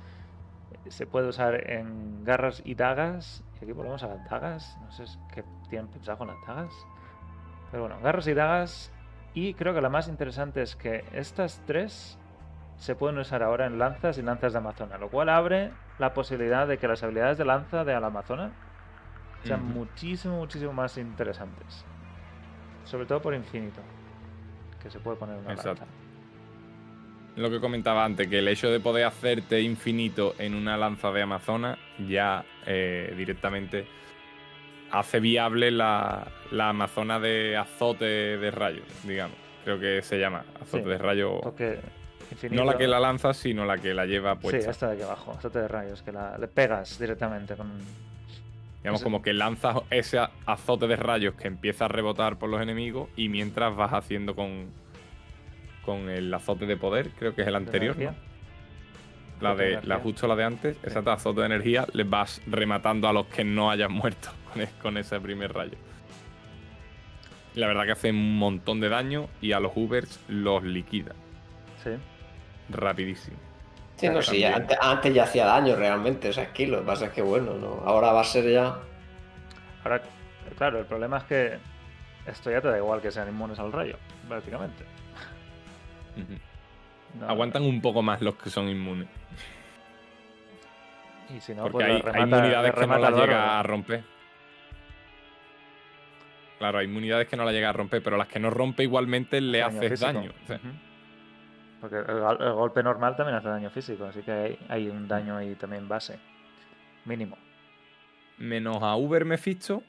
se 0.88 1.06
puede 1.08 1.26
usar 1.26 1.72
en 1.72 2.24
garras 2.24 2.62
y 2.64 2.76
dagas. 2.76 3.42
Y 3.54 3.64
aquí 3.64 3.72
volvemos 3.72 4.04
a 4.04 4.08
las 4.08 4.30
dagas. 4.30 4.78
No 4.80 4.92
sé 4.92 5.04
qué 5.34 5.42
tienen 5.68 5.88
pensado 5.88 6.18
con 6.18 6.28
las 6.28 6.36
dagas. 6.46 6.72
Pero 7.70 7.84
bueno, 7.84 8.00
garras 8.02 8.26
y 8.26 8.34
dagas. 8.34 8.92
Y 9.34 9.54
creo 9.54 9.74
que 9.74 9.80
la 9.80 9.90
más 9.90 10.08
interesante 10.08 10.62
es 10.62 10.76
que 10.76 11.04
estas 11.12 11.62
tres 11.66 12.18
se 12.76 12.94
pueden 12.94 13.18
usar 13.18 13.42
ahora 13.42 13.66
en 13.66 13.78
lanzas 13.78 14.18
y 14.18 14.22
lanzas 14.22 14.52
de 14.52 14.58
Amazona. 14.58 14.98
Lo 14.98 15.08
cual 15.08 15.28
abre 15.28 15.72
la 15.98 16.14
posibilidad 16.14 16.66
de 16.66 16.78
que 16.78 16.88
las 16.88 17.02
habilidades 17.02 17.38
de 17.38 17.44
lanza 17.44 17.84
de 17.84 17.98
la 18.00 18.06
Amazona 18.06 18.52
sean 19.42 19.64
muchísimo, 19.64 20.38
muchísimo 20.38 20.72
más 20.72 20.96
interesantes. 20.98 21.84
Sobre 22.84 23.06
todo 23.06 23.20
por 23.20 23.34
infinito. 23.34 23.80
Que 24.82 24.90
se 24.90 24.98
puede 24.98 25.16
poner 25.16 25.36
una 25.38 25.52
Exacto. 25.52 25.82
lanza. 25.82 26.06
Lo 27.36 27.50
que 27.50 27.60
comentaba 27.60 28.04
antes, 28.04 28.28
que 28.28 28.38
el 28.38 28.48
hecho 28.48 28.70
de 28.70 28.80
poder 28.80 29.04
hacerte 29.04 29.60
infinito 29.60 30.34
en 30.38 30.54
una 30.54 30.76
lanza 30.78 31.10
de 31.10 31.22
Amazona 31.22 31.76
ya 32.08 32.44
eh, 32.64 33.12
directamente 33.16 33.86
hace 34.98 35.20
viable 35.20 35.70
la, 35.70 36.26
la 36.50 36.70
Amazona 36.70 37.18
de 37.20 37.56
azote 37.56 38.04
de 38.04 38.50
rayo, 38.50 38.82
digamos. 39.04 39.36
Creo 39.64 39.80
que 39.80 40.02
se 40.02 40.18
llama 40.18 40.44
azote 40.60 40.84
Sí, 40.84 40.88
de 40.88 40.98
rayo. 40.98 41.40
Porque. 41.40 41.78
No 42.50 42.64
la 42.64 42.76
que 42.76 42.88
la 42.88 42.98
lanza, 42.98 43.32
sino 43.34 43.64
la 43.64 43.78
que 43.78 43.94
la 43.94 44.04
lleva 44.04 44.34
Sí, 44.34 44.40
puesta. 44.42 44.70
esta 44.70 44.88
de 44.88 44.94
aquí 44.94 45.02
abajo, 45.02 45.32
azote 45.32 45.60
de 45.60 45.68
rayos, 45.68 46.02
que 46.02 46.12
la, 46.12 46.36
le 46.38 46.48
pegas 46.48 46.98
directamente 46.98 47.54
con. 47.54 47.70
Digamos, 48.82 49.02
como 49.02 49.20
que 49.22 49.32
lanzas 49.32 49.78
ese 49.90 50.20
azote 50.44 50.86
de 50.86 50.94
rayos 50.96 51.34
que 51.34 51.48
empieza 51.48 51.86
a 51.86 51.88
rebotar 51.88 52.36
por 52.38 52.48
los 52.48 52.60
enemigos 52.60 53.08
y 53.16 53.28
mientras 53.28 53.74
vas 53.74 53.92
haciendo 53.92 54.36
con, 54.36 54.66
con 55.84 56.08
el 56.08 56.32
azote 56.32 56.66
de 56.66 56.76
poder, 56.76 57.10
creo 57.18 57.34
que 57.34 57.42
es 57.42 57.48
el 57.48 57.56
anterior. 57.56 57.96
¿no? 57.98 58.14
La 59.40 59.54
de 59.54 59.64
de, 59.64 59.70
la 59.72 59.78
energía. 59.78 59.98
justo 59.98 60.26
la 60.26 60.36
de 60.36 60.44
antes, 60.44 60.76
exacto, 60.82 61.10
azote 61.12 61.40
de 61.40 61.46
energía, 61.46 61.86
les 61.92 62.08
vas 62.08 62.40
rematando 62.46 63.06
a 63.08 63.12
los 63.12 63.26
que 63.26 63.44
no 63.44 63.70
hayan 63.70 63.92
muerto 63.92 64.30
con, 64.52 64.62
e- 64.62 64.68
con 64.82 64.96
ese 64.96 65.20
primer 65.20 65.52
rayo. 65.52 65.76
La 67.54 67.66
verdad 67.66 67.84
que 67.84 67.92
hace 67.92 68.10
un 68.10 68.38
montón 68.38 68.80
de 68.80 68.88
daño 68.88 69.28
y 69.40 69.52
a 69.52 69.60
los 69.60 69.72
Ubers 69.76 70.20
los 70.28 70.62
liquida 70.62 71.12
Sí. 71.82 71.90
rapidísimo. 72.68 73.36
Sí, 73.96 74.10
no, 74.10 74.20
sí, 74.20 74.44
antes, 74.44 74.76
antes 74.80 75.14
ya 75.14 75.24
hacía 75.24 75.46
daño 75.46 75.74
realmente 75.74 76.28
ese 76.28 76.44
skill. 76.46 76.72
Lo 76.72 76.80
que 76.80 76.86
pasa 76.86 77.06
es 77.06 77.12
que 77.12 77.22
bueno, 77.22 77.54
no. 77.54 77.82
Ahora 77.86 78.12
va 78.12 78.20
a 78.20 78.24
ser 78.24 78.50
ya. 78.50 78.76
Ahora, 79.82 80.02
claro, 80.58 80.80
el 80.80 80.84
problema 80.84 81.16
es 81.18 81.24
que 81.24 81.56
esto 82.26 82.50
ya 82.50 82.60
te 82.60 82.68
da 82.68 82.76
igual 82.76 83.00
que 83.00 83.10
sean 83.10 83.28
inmunes 83.28 83.58
al 83.58 83.72
rayo, 83.72 83.96
prácticamente. 84.28 84.84
Ujú. 86.16 86.38
No- 87.20 87.28
Aguantan 87.28 87.62
un 87.64 87.80
poco 87.80 88.02
más 88.02 88.20
los 88.22 88.34
que 88.36 88.50
son 88.50 88.68
inmunes. 88.68 89.08
Y 91.34 91.40
si 91.40 91.54
no, 91.54 91.62
Porque 91.62 91.72
pues 91.78 91.86
hay, 91.88 92.00
remata- 92.02 92.20
inmunidades 92.36 92.74
que 92.74 92.86
no 92.86 92.94
al 92.94 93.14
llega 93.14 93.58
a 93.58 93.62
romper. 93.62 94.04
Claro, 96.58 96.78
hay 96.78 96.86
inmunidades 96.86 97.28
que 97.28 97.36
no 97.36 97.44
la 97.44 97.52
llega 97.52 97.68
a 97.68 97.72
romper, 97.72 98.02
pero 98.02 98.16
las 98.16 98.28
que 98.28 98.38
no 98.38 98.50
rompe 98.50 98.82
igualmente 98.82 99.40
le 99.40 99.58
Daño 99.58 99.78
haces 99.78 99.90
físico. 99.90 100.12
daño. 100.12 100.32
O 100.42 100.46
sea, 100.46 100.56
Ujú. 100.56 100.68
Porque 101.80 101.96
el, 101.98 102.20
gol- 102.20 102.38
el 102.40 102.52
golpe 102.54 102.82
normal 102.82 103.14
también 103.16 103.36
hace 103.36 103.48
daño 103.48 103.68
físico, 103.70 104.06
así 104.06 104.22
que 104.22 104.32
hay, 104.32 104.58
hay 104.68 104.88
un 104.88 105.06
daño 105.06 105.36
ahí 105.36 105.54
también 105.56 105.86
base. 105.86 106.18
Mínimo. 107.04 107.36
Menos 108.38 108.78
a 108.82 108.96
Uber 108.96 109.24
Mephisto, 109.24 109.82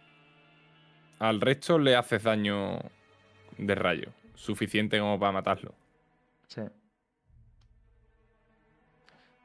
al 1.20 1.40
resto 1.40 1.80
le 1.80 1.96
haces 1.96 2.24
daño 2.24 2.80
de 3.58 3.76
rayo. 3.76 4.10
Suficiente 4.36 5.00
como 5.00 5.18
para 5.20 5.32
matarlo. 5.32 5.74
Sí. 6.48 6.62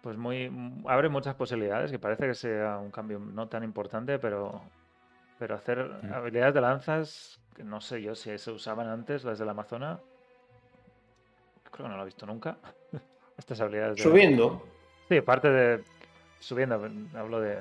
Pues 0.02 0.16
muy. 0.16 0.50
abre 0.86 1.08
muchas 1.08 1.36
posibilidades, 1.36 1.92
que 1.92 1.98
parece 1.98 2.26
que 2.26 2.34
sea 2.34 2.78
un 2.78 2.90
cambio 2.90 3.20
no 3.20 3.48
tan 3.48 3.62
importante, 3.62 4.18
pero. 4.18 4.60
Pero 5.38 5.54
hacer 5.54 5.78
habilidades 6.12 6.54
de 6.54 6.60
lanzas, 6.60 7.40
que 7.54 7.64
no 7.64 7.80
sé 7.80 8.02
yo 8.02 8.14
si 8.14 8.36
se 8.36 8.50
usaban 8.50 8.88
antes, 8.88 9.24
las 9.24 9.38
del 9.38 9.48
Amazona. 9.48 10.00
Creo 11.70 11.86
que 11.86 11.90
no 11.90 11.96
lo 11.96 12.02
he 12.02 12.06
visto 12.06 12.26
nunca. 12.26 12.58
Estas 13.38 13.60
habilidades 13.60 13.96
de. 13.96 14.02
Subiendo. 14.02 14.62
Sí, 15.08 15.18
aparte 15.18 15.48
de. 15.50 15.84
Subiendo, 16.40 16.74
hablo 17.14 17.40
de. 17.40 17.58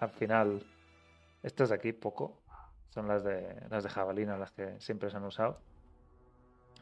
Al 0.00 0.10
final. 0.10 0.60
Estas 1.42 1.68
de 1.68 1.76
aquí, 1.76 1.92
poco. 1.92 2.36
Son 2.90 3.06
las 3.06 3.22
de 3.22 3.60
las 3.70 3.84
de 3.84 3.90
jabalina, 3.90 4.36
las 4.36 4.50
que 4.50 4.80
siempre 4.80 5.08
se 5.08 5.16
han 5.16 5.24
usado. 5.24 5.60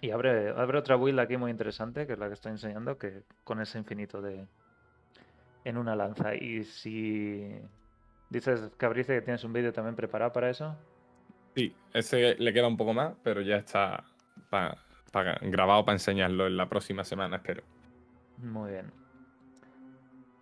Y 0.01 0.11
abre, 0.11 0.51
abre 0.51 0.79
otra 0.79 0.97
build 0.97 1.21
aquí 1.21 1.37
muy 1.37 1.51
interesante, 1.51 2.07
que 2.07 2.15
es 2.15 2.19
la 2.19 2.29
que 2.29 2.35
estoy 2.35 2.53
enseñando, 2.53 2.99
que 2.99 3.23
con 3.45 3.61
ese 3.61 3.79
infinito 3.79 4.21
de 4.21 4.47
en 5.65 5.77
una 5.77 5.97
lanza. 5.97 6.35
Y 6.35 6.65
si 6.65 7.49
dices, 8.31 8.71
Cabrice, 8.77 9.15
que 9.15 9.23
tienes 9.23 9.45
un 9.45 9.53
vídeo 9.53 9.73
también 9.73 9.97
preparado 9.97 10.33
para 10.33 10.51
eso. 10.51 10.77
Sí, 11.55 11.75
ese 11.93 12.35
le 12.37 12.53
queda 12.53 12.67
un 12.67 12.77
poco 12.77 12.95
más, 12.95 13.15
pero 13.23 13.41
ya 13.43 13.57
está 13.57 14.05
grabado 15.43 15.85
para 15.85 15.95
enseñarlo 15.95 16.47
en 16.47 16.57
la 16.57 16.69
próxima 16.69 17.05
semana, 17.05 17.37
espero. 17.37 17.63
Muy 18.39 18.73
bien. 18.73 18.93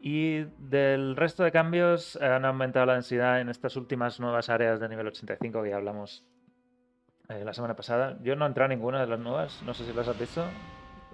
Y 0.00 0.44
del 0.58 1.14
resto 1.14 1.44
de 1.44 1.52
cambios 1.52 2.16
han 2.16 2.44
aumentado 2.44 2.86
la 2.86 2.94
densidad 2.94 3.40
en 3.40 3.50
estas 3.50 3.76
últimas 3.76 4.18
nuevas 4.18 4.48
áreas 4.48 4.80
de 4.80 4.88
nivel 4.88 5.08
85 5.08 5.62
que 5.62 5.70
ya 5.70 5.76
hablamos 5.76 6.24
eh, 7.28 7.44
la 7.44 7.52
semana 7.52 7.76
pasada. 7.76 8.16
Yo 8.22 8.34
no 8.34 8.46
he 8.46 8.48
entrado 8.48 8.72
a 8.72 8.74
ninguna 8.74 9.00
de 9.00 9.06
las 9.06 9.20
nuevas, 9.20 9.62
no 9.66 9.74
sé 9.74 9.84
si 9.84 9.92
las 9.92 10.08
has 10.08 10.18
visto. 10.18 10.44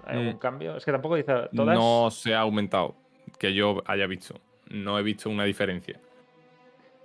¿Hay 0.05 0.19
algún 0.19 0.35
mm. 0.35 0.39
cambio? 0.39 0.77
Es 0.77 0.85
que 0.85 0.91
tampoco 0.93 1.15
dice 1.15 1.33
todas. 1.53 1.77
No 1.77 2.09
se 2.11 2.33
ha 2.33 2.39
aumentado, 2.39 2.95
que 3.37 3.53
yo 3.53 3.83
haya 3.85 4.07
visto. 4.07 4.39
No 4.69 4.99
he 4.99 5.03
visto 5.03 5.29
una 5.29 5.43
diferencia. 5.43 5.99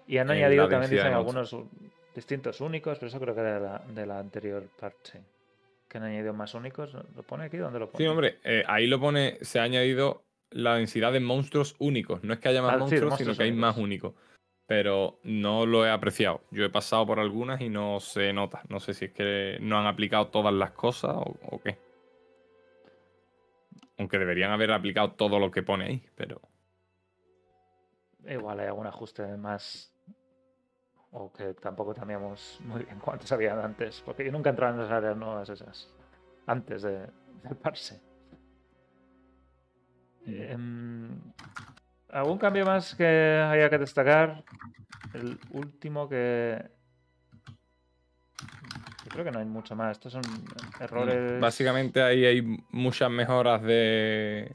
Y 0.07 0.19
han 0.19 0.31
añadido 0.31 0.69
también, 0.69 0.91
dicen, 0.91 1.13
algunos 1.13 1.57
distintos 2.15 2.61
únicos, 2.61 2.99
pero 2.99 3.09
eso 3.09 3.21
creo 3.21 3.35
que 3.35 3.41
era 3.41 3.55
de 3.55 3.61
la, 3.61 3.79
de 3.79 4.07
la 4.07 4.19
anterior 4.19 4.65
parte. 4.79 5.21
Que 5.89 5.99
han 5.99 6.05
añadido 6.05 6.35
más 6.35 6.55
únicos. 6.55 6.95
¿Lo 6.95 7.23
pone 7.23 7.45
aquí? 7.45 7.57
¿Dónde 7.57 7.79
lo 7.79 7.89
pone? 7.89 8.05
Sí, 8.05 8.09
hombre, 8.09 8.39
eh, 8.45 8.65
ahí 8.67 8.87
lo 8.87 8.99
pone, 8.99 9.39
se 9.43 9.61
ha 9.61 9.63
añadido 9.63 10.25
la 10.51 10.77
densidad 10.77 11.13
de 11.13 11.21
monstruos 11.21 11.77
únicos. 11.79 12.23
No 12.25 12.35
es 12.35 12.41
que 12.41 12.49
haya 12.49 12.63
más 12.63 12.75
ah, 12.75 12.79
monstruos, 12.79 13.17
sino 13.17 13.37
que 13.37 13.43
hay 13.43 13.53
más 13.53 13.77
únicos. 13.77 14.15
Pero 14.67 15.19
no 15.25 15.67
lo 15.67 15.85
he 15.85 15.91
apreciado. 15.91 16.43
Yo 16.51 16.65
he 16.65 16.71
pasado 16.71 17.07
por 17.07 17.19
algunas 17.19 17.61
y 17.61 17.69
no 17.69 18.01
se 18.01 18.33
nota. 18.33 18.63
No 18.69 18.81
sé 18.81 18.95
si 18.95 19.07
es 19.07 19.13
que 19.13 19.59
no 19.61 19.79
han 19.79 19.87
aplicado 19.87 20.29
todas 20.29 20.55
las 20.55 20.71
cosas 20.71 21.15
o, 21.17 21.61
qué. 21.63 21.79
Aunque 23.99 24.19
deberían 24.19 24.51
haber 24.51 24.73
aplicado 24.73 25.13
todo 25.13 25.39
lo 25.39 25.51
que 25.51 25.63
pone 25.63 25.85
ahí, 25.85 26.07
pero. 26.15 26.41
Igual 28.27 28.61
hay 28.61 28.67
algún 28.67 28.87
ajuste 28.87 29.37
más. 29.37 29.93
O 31.11 31.31
que 31.33 31.55
tampoco 31.55 31.93
teníamos 31.93 32.59
muy 32.65 32.85
bien 32.85 32.99
cuántos 32.99 33.31
habían 33.33 33.59
antes. 33.59 34.01
Porque 34.01 34.25
yo 34.25 34.33
nunca 34.33 34.51
he 34.51 34.53
entrado 34.53 34.75
en 34.75 34.81
las 34.81 34.91
áreas 34.91 35.17
nuevas 35.17 35.49
esas. 35.49 35.93
Antes 36.47 36.83
de, 36.83 37.07
del 37.43 37.57
parse. 37.57 38.01
Em, 40.27 41.21
¿Algún 42.09 42.39
cambio 42.39 42.65
más 42.65 42.95
que 42.95 43.05
haya 43.05 43.71
que 43.71 43.79
destacar? 43.79 44.45
El 45.15 45.39
último 45.51 46.09
que... 46.09 46.63
Creo 49.13 49.25
que 49.25 49.31
no 49.31 49.39
hay 49.39 49.45
mucho 49.45 49.77
más. 49.77 49.93
Estos 49.93 50.13
son 50.13 50.23
errores... 50.81 51.41
Básicamente 51.41 52.03
ahí 52.03 52.25
hay 52.25 52.43
muchas 52.71 53.11
mejoras 53.11 53.63
de, 53.63 54.55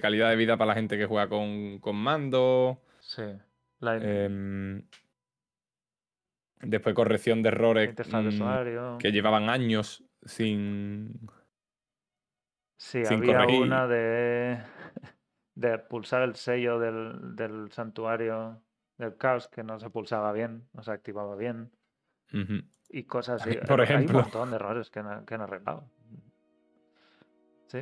calidad 0.00 0.30
de 0.30 0.36
vida 0.36 0.56
para 0.56 0.68
la 0.68 0.74
gente 0.74 0.98
que 0.98 1.06
juega 1.06 1.28
con, 1.28 1.80
mando. 1.96 2.82
Sí. 3.00 3.22
Em, 3.80 4.82
después 6.60 6.94
corrección 6.94 7.42
de 7.42 7.48
errores 7.48 7.94
mm, 7.94 8.98
que 8.98 9.12
llevaban 9.12 9.48
años 9.48 10.02
sin... 10.24 11.28
Sí, 12.76 13.02
había 13.06 13.46
una 13.46 13.86
de 13.86 14.58
de 15.54 15.78
pulsar 15.78 16.22
el 16.22 16.34
sello 16.34 16.78
del, 16.78 17.70
santuario 17.70 18.62
del 18.98 19.16
caos 19.16 19.48
que 19.48 19.62
no 19.62 19.78
se 19.78 19.90
pulsaba 19.90 20.32
bien, 20.32 20.68
no 20.72 20.82
se 20.82 20.92
activaba 20.92 21.36
bien. 21.36 21.70
Y 22.96 23.02
cosas 23.02 23.42
así. 23.42 23.56
Por 23.66 23.80
ejemplo. 23.80 24.10
Hay 24.10 24.16
un 24.18 24.22
montón 24.22 24.50
de 24.50 24.56
errores 24.56 24.88
que 24.88 25.00
han, 25.00 25.26
que 25.26 25.34
han 25.34 25.40
arreglado. 25.40 25.90
¿Sí? 27.66 27.80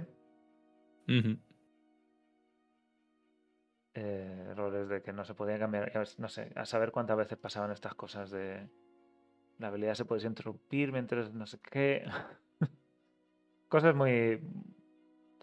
Eh, 3.92 4.46
errores 4.50 4.88
de 4.88 5.02
que 5.02 5.12
no 5.12 5.22
se 5.26 5.34
podía 5.34 5.58
cambiar. 5.58 5.92
No 6.16 6.30
sé, 6.30 6.50
a 6.56 6.64
saber 6.64 6.92
cuántas 6.92 7.18
veces 7.18 7.36
pasaban 7.36 7.72
estas 7.72 7.94
cosas 7.94 8.30
de. 8.30 8.70
La 9.58 9.68
habilidad 9.68 9.92
se 9.92 10.06
puede 10.06 10.26
interrumpir 10.26 10.92
mientras 10.92 11.30
no 11.34 11.44
sé 11.44 11.58
qué. 11.60 12.06
cosas 13.68 13.94
muy 13.94 14.40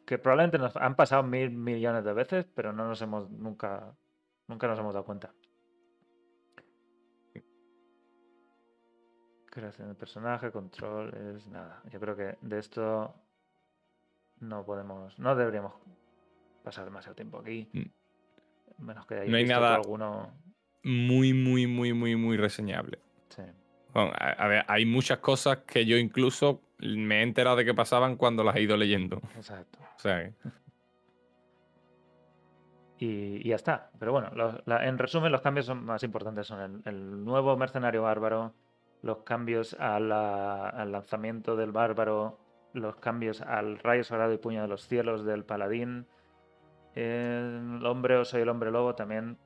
que 0.04 0.18
probablemente 0.18 0.58
nos 0.58 0.76
han 0.78 0.96
pasado 0.96 1.22
mil 1.22 1.52
millones 1.52 2.04
de 2.04 2.14
veces, 2.14 2.48
pero 2.56 2.74
no 2.74 2.88
nos 2.88 3.00
hemos 3.04 3.30
nunca, 3.30 3.96
nunca 4.48 4.68
nos 4.68 4.80
hemos 4.80 4.96
dado 4.96 5.06
cuenta. 5.06 5.32
Creación 9.50 9.90
de 9.90 9.96
personaje, 9.96 10.52
control, 10.52 11.14
es 11.36 11.48
nada. 11.48 11.82
Yo 11.92 12.00
creo 12.00 12.16
que 12.16 12.38
de 12.42 12.60
esto 12.60 13.14
no 14.40 14.64
podemos, 14.64 15.18
no 15.18 15.36
deberíamos 15.36 15.74
pasar 16.64 16.86
demasiado 16.86 17.16
tiempo 17.16 17.40
aquí. 17.40 17.68
Mm. 17.74 18.86
Menos 18.86 19.06
que 19.08 19.26
no 19.26 19.38
hay 19.38 19.46
nada 19.46 19.76
alguno... 19.76 20.32
muy, 20.84 21.34
muy, 21.34 21.68
muy, 21.68 21.94
muy, 21.94 22.16
muy 22.16 22.38
reseñable. 22.38 23.00
Sí. 23.30 23.42
a 23.94 24.48
ver, 24.48 24.64
hay 24.68 24.86
muchas 24.86 25.18
cosas 25.18 25.60
que 25.68 25.86
yo 25.86 25.98
incluso 25.98 26.62
me 26.80 27.20
he 27.20 27.24
enterado 27.24 27.58
de 27.58 27.66
que 27.66 27.74
pasaban 27.74 28.16
cuando 28.16 28.44
las 28.44 28.56
he 28.56 28.62
ido 28.62 28.78
leyendo. 28.78 29.22
Exacto. 29.36 29.80
O 29.96 30.00
sea, 30.00 30.32
y, 33.00 33.48
ya 33.48 33.56
está. 33.56 33.92
Pero 34.00 34.12
bueno, 34.12 34.32
en 34.66 34.98
resumen, 34.98 35.32
los 35.32 35.42
cambios 35.42 35.66
son 35.66 35.86
más 35.86 36.04
importantes 36.04 36.48
son 36.48 36.82
el, 36.86 37.24
nuevo 37.24 37.56
mercenario 37.58 38.04
bárbaro, 38.04 38.54
los 39.02 39.20
cambios 39.20 39.76
al 39.80 40.10
lanzamiento 40.10 41.56
del 41.56 41.72
bárbaro, 41.72 42.40
los 42.74 42.96
cambios 42.98 43.42
al 43.42 43.80
rayo 43.80 44.04
sagrado 44.04 44.34
y 44.34 44.38
puño 44.38 44.62
de 44.62 44.68
los 44.68 44.88
cielos 44.88 45.26
del 45.26 45.46
paladín, 45.46 46.08
el 46.96 47.86
hombre 47.86 48.18
oso 48.18 48.38
y 48.38 48.42
el 48.42 48.50
hombre 48.50 48.72
lobo 48.72 48.96
también 48.96 49.38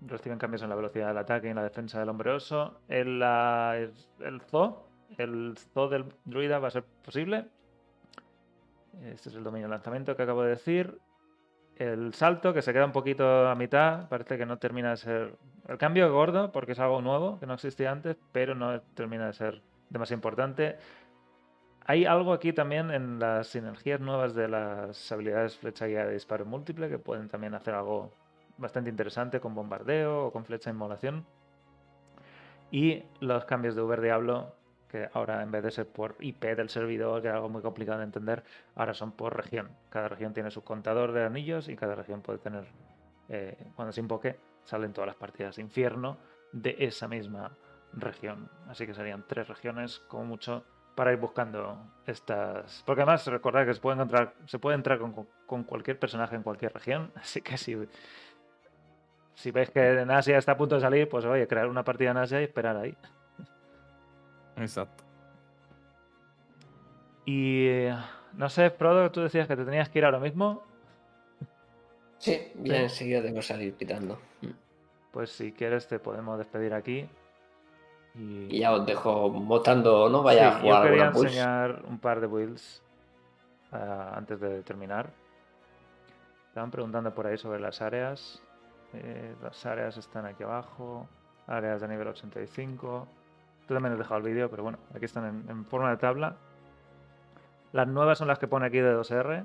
reciben 0.00 0.38
cambios 0.38 0.62
en 0.62 0.70
la 0.70 0.76
velocidad 0.76 1.08
del 1.08 1.18
ataque 1.18 1.48
y 1.48 1.50
en 1.50 1.56
la 1.56 1.62
defensa 1.62 1.98
del 1.98 2.08
hombre 2.08 2.30
oso. 2.30 2.80
El, 2.88 3.22
el 3.22 4.40
zoo 4.48 4.94
el 5.18 5.56
zoo 5.72 5.88
del 5.88 6.06
druida 6.24 6.58
va 6.58 6.68
a 6.68 6.70
ser 6.70 6.84
posible. 7.04 7.46
Este 9.02 9.28
es 9.28 9.34
el 9.34 9.44
dominio 9.44 9.66
de 9.66 9.72
lanzamiento 9.72 10.16
que 10.16 10.22
acabo 10.22 10.42
de 10.42 10.50
decir. 10.50 10.98
El 11.76 12.14
salto, 12.14 12.54
que 12.54 12.62
se 12.62 12.72
queda 12.72 12.84
un 12.84 12.92
poquito 12.92 13.48
a 13.48 13.54
mitad, 13.56 14.08
parece 14.08 14.38
que 14.38 14.46
no 14.46 14.58
termina 14.58 14.90
de 14.90 14.96
ser. 14.96 15.36
El 15.68 15.78
cambio 15.78 16.12
gordo, 16.12 16.52
porque 16.52 16.72
es 16.72 16.78
algo 16.78 17.00
nuevo 17.00 17.38
que 17.40 17.46
no 17.46 17.54
existía 17.54 17.90
antes, 17.90 18.16
pero 18.32 18.54
no 18.54 18.80
termina 18.94 19.26
de 19.26 19.32
ser 19.32 19.62
demasiado 19.88 20.18
importante. 20.18 20.76
Hay 21.86 22.04
algo 22.04 22.32
aquí 22.32 22.52
también 22.52 22.90
en 22.90 23.18
las 23.18 23.48
sinergias 23.48 24.00
nuevas 24.00 24.34
de 24.34 24.48
las 24.48 25.10
habilidades 25.12 25.56
flecha 25.56 25.86
guía 25.86 26.06
de 26.06 26.14
disparo 26.14 26.44
múltiple 26.44 26.88
que 26.88 26.98
pueden 26.98 27.28
también 27.28 27.54
hacer 27.54 27.74
algo 27.74 28.12
bastante 28.56 28.90
interesante 28.90 29.40
con 29.40 29.54
bombardeo 29.54 30.26
o 30.26 30.32
con 30.32 30.44
flecha 30.44 30.70
inmolación. 30.70 31.26
Y 32.70 33.04
los 33.20 33.44
cambios 33.44 33.74
de 33.74 33.82
Uber 33.82 34.00
Diablo 34.00 34.54
que 34.94 35.08
ahora 35.12 35.42
en 35.42 35.50
vez 35.50 35.64
de 35.64 35.72
ser 35.72 35.88
por 35.88 36.14
IP 36.20 36.44
del 36.54 36.68
servidor, 36.68 37.20
que 37.20 37.26
es 37.26 37.34
algo 37.34 37.48
muy 37.48 37.62
complicado 37.62 37.98
de 37.98 38.04
entender, 38.04 38.44
ahora 38.76 38.94
son 38.94 39.10
por 39.10 39.36
región. 39.36 39.68
Cada 39.90 40.06
región 40.06 40.32
tiene 40.32 40.52
su 40.52 40.62
contador 40.62 41.10
de 41.10 41.24
anillos 41.24 41.68
y 41.68 41.74
cada 41.74 41.96
región 41.96 42.22
puede 42.22 42.38
tener, 42.38 42.64
eh, 43.28 43.56
cuando 43.74 43.90
se 43.90 44.00
invoque, 44.00 44.36
salen 44.64 44.92
todas 44.92 45.06
las 45.06 45.16
partidas 45.16 45.56
de 45.56 45.62
infierno 45.62 46.18
de 46.52 46.76
esa 46.78 47.08
misma 47.08 47.52
región. 47.92 48.48
Así 48.68 48.86
que 48.86 48.94
serían 48.94 49.24
tres 49.26 49.48
regiones 49.48 50.00
como 50.08 50.24
mucho 50.24 50.64
para 50.94 51.12
ir 51.12 51.18
buscando 51.18 51.78
estas. 52.06 52.82
Porque 52.86 53.02
además 53.02 53.26
recordad 53.26 53.66
que 53.66 53.74
se 53.74 53.80
puede 53.80 53.96
encontrar, 53.96 54.34
se 54.46 54.58
puede 54.58 54.76
entrar 54.76 54.98
con, 55.46 55.64
cualquier 55.64 55.98
personaje 55.98 56.36
en 56.36 56.42
cualquier 56.42 56.72
región. 56.72 57.12
Así 57.16 57.40
que 57.40 57.56
si, 57.56 57.76
si 59.34 59.50
veis 59.50 59.70
que 59.70 60.00
en 60.00 60.10
Asia 60.10 60.38
está 60.38 60.52
a 60.52 60.56
punto 60.56 60.76
de 60.76 60.80
salir, 60.80 61.08
pues 61.08 61.24
oye, 61.24 61.46
crear 61.46 61.68
una 61.68 61.84
partida 61.84 62.10
en 62.10 62.18
Asia 62.18 62.40
y 62.40 62.44
esperar 62.44 62.76
ahí. 62.76 62.96
Exacto. 64.56 65.04
Y 67.26 67.88
no 68.34 68.48
sé, 68.48 68.70
Prodo, 68.70 69.10
tú 69.10 69.22
decías 69.22 69.48
que 69.48 69.56
te 69.56 69.64
tenías 69.64 69.88
que 69.88 69.98
ir 69.98 70.04
ahora 70.04 70.18
mismo. 70.18 70.62
Sí, 72.18 72.52
bien, 72.54 72.82
enseguida 72.82 73.22
tengo 73.22 73.36
que 73.36 73.42
salir 73.42 73.74
quitando. 73.74 74.18
Pues 75.10 75.30
si 75.30 75.52
quieres 75.52 75.86
te 75.86 75.98
podemos 75.98 76.38
despedir 76.38 76.74
aquí. 76.74 77.08
Y, 78.14 78.58
ya 78.58 78.72
os 78.72 78.86
dejo 78.86 79.30
votando, 79.30 80.08
¿no? 80.08 80.22
Vaya 80.22 80.56
a 80.56 80.60
jugar. 80.60 80.84
Yo 80.84 80.90
quería 80.90 81.06
enseñar 81.06 81.82
un 81.88 81.98
par 81.98 82.20
de 82.20 82.26
builds 82.26 82.82
eh, 83.72 84.06
antes 84.14 84.40
de 84.40 84.62
terminar. 84.62 85.10
Estaban 86.48 86.70
preguntando 86.70 87.12
por 87.12 87.26
ahí 87.26 87.36
sobre 87.36 87.58
las 87.58 87.82
áreas. 87.82 88.40
Eh, 88.92 89.34
las 89.42 89.66
áreas 89.66 89.96
están 89.96 90.26
aquí 90.26 90.44
abajo. 90.44 91.08
Áreas 91.46 91.80
de 91.80 91.88
nivel 91.88 92.08
85. 92.08 93.08
Tú 93.66 93.74
también 93.74 93.92
has 93.92 93.98
dejado 93.98 94.18
el 94.18 94.22
vídeo, 94.22 94.48
pero 94.50 94.62
bueno, 94.62 94.78
aquí 94.94 95.04
están 95.04 95.44
en, 95.48 95.64
forma 95.66 95.90
de 95.90 95.96
tabla. 95.96 96.36
Las 97.72 97.88
nuevas 97.88 98.18
son 98.18 98.28
las 98.28 98.38
que 98.38 98.46
pone 98.46 98.66
aquí 98.66 98.78
de 98.78 98.94
2R. 98.94 99.44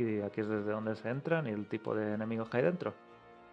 Y 0.00 0.22
aquí 0.22 0.40
es 0.40 0.48
desde 0.48 0.70
donde 0.70 0.96
se 0.96 1.08
entran 1.08 1.46
y 1.46 1.50
el 1.50 1.66
tipo 1.68 1.94
de 1.94 2.14
enemigos 2.14 2.48
que 2.48 2.58
hay 2.58 2.62
dentro. 2.62 2.94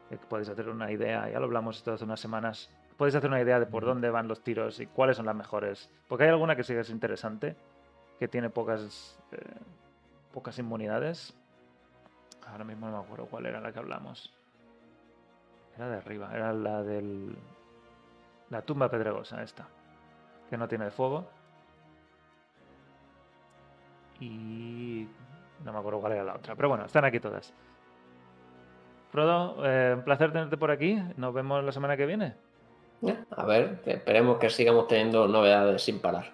Que 0.09 0.17
podéis 0.17 0.49
hacer 0.49 0.69
una 0.69 0.91
idea, 0.91 1.29
ya 1.29 1.39
lo 1.39 1.45
hablamos 1.45 1.77
esto 1.77 1.91
hace 1.91 2.05
unas 2.05 2.19
semanas, 2.19 2.69
podéis 2.95 3.15
hacer 3.15 3.29
una 3.29 3.41
idea 3.41 3.59
de 3.59 3.65
por 3.65 3.83
dónde 3.83 4.09
van 4.09 4.27
los 4.27 4.41
tiros 4.41 4.79
y 4.79 4.87
cuáles 4.87 5.17
son 5.17 5.25
las 5.25 5.35
mejores. 5.35 5.89
Porque 6.07 6.23
hay 6.23 6.29
alguna 6.29 6.55
que 6.55 6.63
sí 6.63 6.73
que 6.73 6.79
es 6.79 6.89
interesante, 6.89 7.55
que 8.17 8.27
tiene 8.27 8.49
pocas, 8.49 9.19
eh, 9.31 9.37
pocas 10.33 10.57
inmunidades. 10.59 11.35
Ahora 12.47 12.63
mismo 12.63 12.87
no 12.87 12.99
me 12.99 13.03
acuerdo 13.03 13.25
cuál 13.25 13.45
era 13.45 13.59
la 13.59 13.73
que 13.73 13.79
hablamos. 13.79 14.33
Era 15.75 15.89
de 15.89 15.97
arriba, 15.97 16.31
era 16.33 16.53
la 16.53 16.81
del... 16.83 17.37
La 18.49 18.61
tumba 18.61 18.89
pedregosa, 18.89 19.43
esta. 19.43 19.67
Que 20.49 20.57
no 20.57 20.67
tiene 20.69 20.89
fuego. 20.89 21.27
Y... 24.21 25.07
No 25.63 25.73
me 25.73 25.79
acuerdo 25.79 25.99
cuál 25.99 26.13
era 26.13 26.23
la 26.23 26.35
otra. 26.35 26.55
Pero 26.55 26.69
bueno, 26.69 26.85
están 26.85 27.05
aquí 27.05 27.19
todas. 27.19 27.53
Frodo, 29.11 29.57
eh, 29.65 29.93
un 29.95 30.03
placer 30.03 30.31
tenerte 30.31 30.57
por 30.57 30.71
aquí. 30.71 31.01
Nos 31.17 31.33
vemos 31.33 31.63
la 31.63 31.71
semana 31.71 31.97
que 31.97 32.05
viene. 32.05 32.35
A 33.35 33.45
ver, 33.45 33.79
esperemos 33.85 34.37
que 34.37 34.49
sigamos 34.49 34.87
teniendo 34.87 35.27
novedades 35.27 35.83
sin 35.83 35.99
parar. 35.99 36.31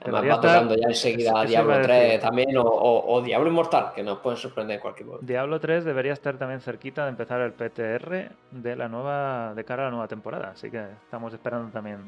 Además 0.00 0.24
va 0.24 0.40
tocando 0.40 0.76
ya 0.76 0.86
enseguida 0.86 1.44
Diablo 1.44 1.82
3 1.82 2.20
también 2.20 2.50
o, 2.56 3.20
Diablo 3.24 3.48
Inmortal, 3.48 3.92
que 3.94 4.02
nos 4.02 4.18
puede 4.18 4.36
sorprender 4.36 4.76
en 4.76 4.80
cualquier 4.80 5.06
momento. 5.06 5.26
Diablo 5.26 5.58
3 5.58 5.84
debería 5.84 6.12
estar 6.12 6.36
también 6.38 6.60
cerquita 6.60 7.04
de 7.04 7.10
empezar 7.10 7.40
el 7.40 7.52
PTR 7.52 8.30
de 8.52 8.76
la 8.76 8.88
nueva 8.88 9.54
de 9.54 9.64
cara 9.64 9.82
a 9.82 9.84
la 9.86 9.90
nueva 9.90 10.06
temporada, 10.06 10.50
así 10.50 10.70
que 10.70 10.84
estamos 11.04 11.32
esperando 11.34 11.70
también 11.70 11.98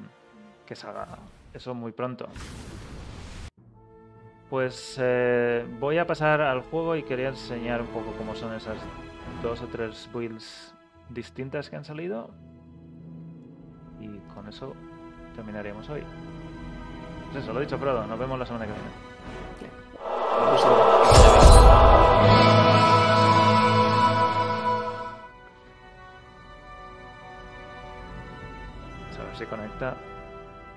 que 0.64 0.77
salga 0.77 1.09
eso 1.53 1.75
muy 1.75 1.91
pronto. 1.91 2.29
Pues 4.51 4.97
eh, 5.01 5.65
voy 5.79 5.99
a 5.99 6.07
pasar 6.09 6.41
al 6.41 6.63
juego 6.63 6.97
y 6.97 7.05
quería 7.05 7.29
enseñar 7.29 7.81
un 7.81 7.87
poco 7.87 8.13
cómo 8.19 8.35
son 8.35 8.53
esas 8.53 8.77
dos 9.45 9.63
o 9.63 9.67
tres 9.69 10.11
builds 10.13 10.75
distintas 11.09 11.71
que 11.71 11.77
han 11.77 11.85
salido. 11.85 12.31
Y 14.01 14.19
con 14.35 14.49
eso 14.49 14.75
terminaríamos 15.37 15.89
hoy. 15.89 16.03
Pues 17.31 17.45
eso, 17.45 17.53
lo 17.53 17.61
he 17.61 17.65
dicho 17.65 17.79
Frodo, 17.79 18.05
nos 18.09 18.19
vemos 18.19 18.37
la 18.41 18.45
semana 18.45 18.67
que 18.67 18.73
viene. 18.73 18.89
A 29.17 29.25
ver 29.25 29.37
si 29.37 29.47
conecta. 29.47 29.95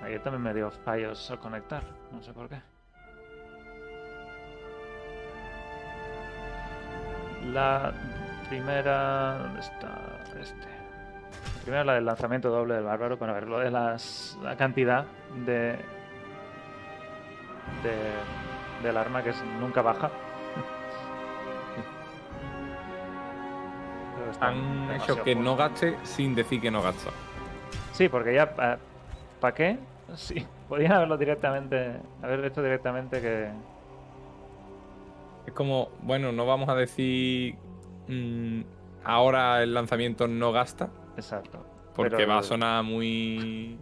Ayer 0.00 0.22
también 0.22 0.42
me 0.42 0.54
dio 0.54 0.70
fallos 0.70 1.28
al 1.30 1.40
conectar, 1.40 1.82
no 2.12 2.22
sé 2.22 2.32
por 2.32 2.48
qué. 2.48 2.73
La 7.52 7.92
primera... 8.48 9.38
¿Dónde 9.38 9.60
está 9.60 9.98
este? 10.40 10.68
La 11.56 11.62
primera 11.62 11.84
la 11.84 11.94
del 11.94 12.04
lanzamiento 12.04 12.50
doble 12.50 12.74
del 12.74 12.84
bárbaro, 12.84 13.18
para 13.18 13.32
ver 13.32 13.48
lo 13.48 13.58
de 13.58 13.70
las, 13.70 14.38
la 14.42 14.56
cantidad 14.56 15.06
de 15.46 15.78
del 18.82 18.96
arma 18.96 19.22
que 19.22 19.30
es, 19.30 19.42
nunca 19.60 19.82
baja. 19.82 20.10
Han 24.40 24.90
hecho 24.92 25.22
que 25.22 25.34
no 25.34 25.56
gaste 25.56 25.96
sin 26.02 26.34
decir 26.34 26.60
que 26.60 26.70
no 26.70 26.82
gasta. 26.82 27.10
Sí, 27.92 28.08
porque 28.08 28.34
ya. 28.34 28.78
¿Para 29.40 29.54
qué? 29.54 29.78
Sí, 30.14 30.46
podían 30.68 30.92
haberlo 30.92 31.16
directamente. 31.16 31.96
Haber 32.22 32.44
hecho 32.44 32.62
directamente 32.62 33.20
que. 33.20 33.50
Es 35.46 35.52
como, 35.52 35.90
bueno, 36.02 36.32
no 36.32 36.46
vamos 36.46 36.68
a 36.68 36.74
decir. 36.74 37.56
Mm, 38.08 38.62
ahora 39.04 39.62
el 39.62 39.74
lanzamiento 39.74 40.28
no 40.28 40.52
gasta. 40.52 40.90
Exacto. 41.16 41.64
Porque 41.94 42.26
va 42.26 42.38
a 42.38 42.42
sonar 42.42 42.82
muy 42.82 43.78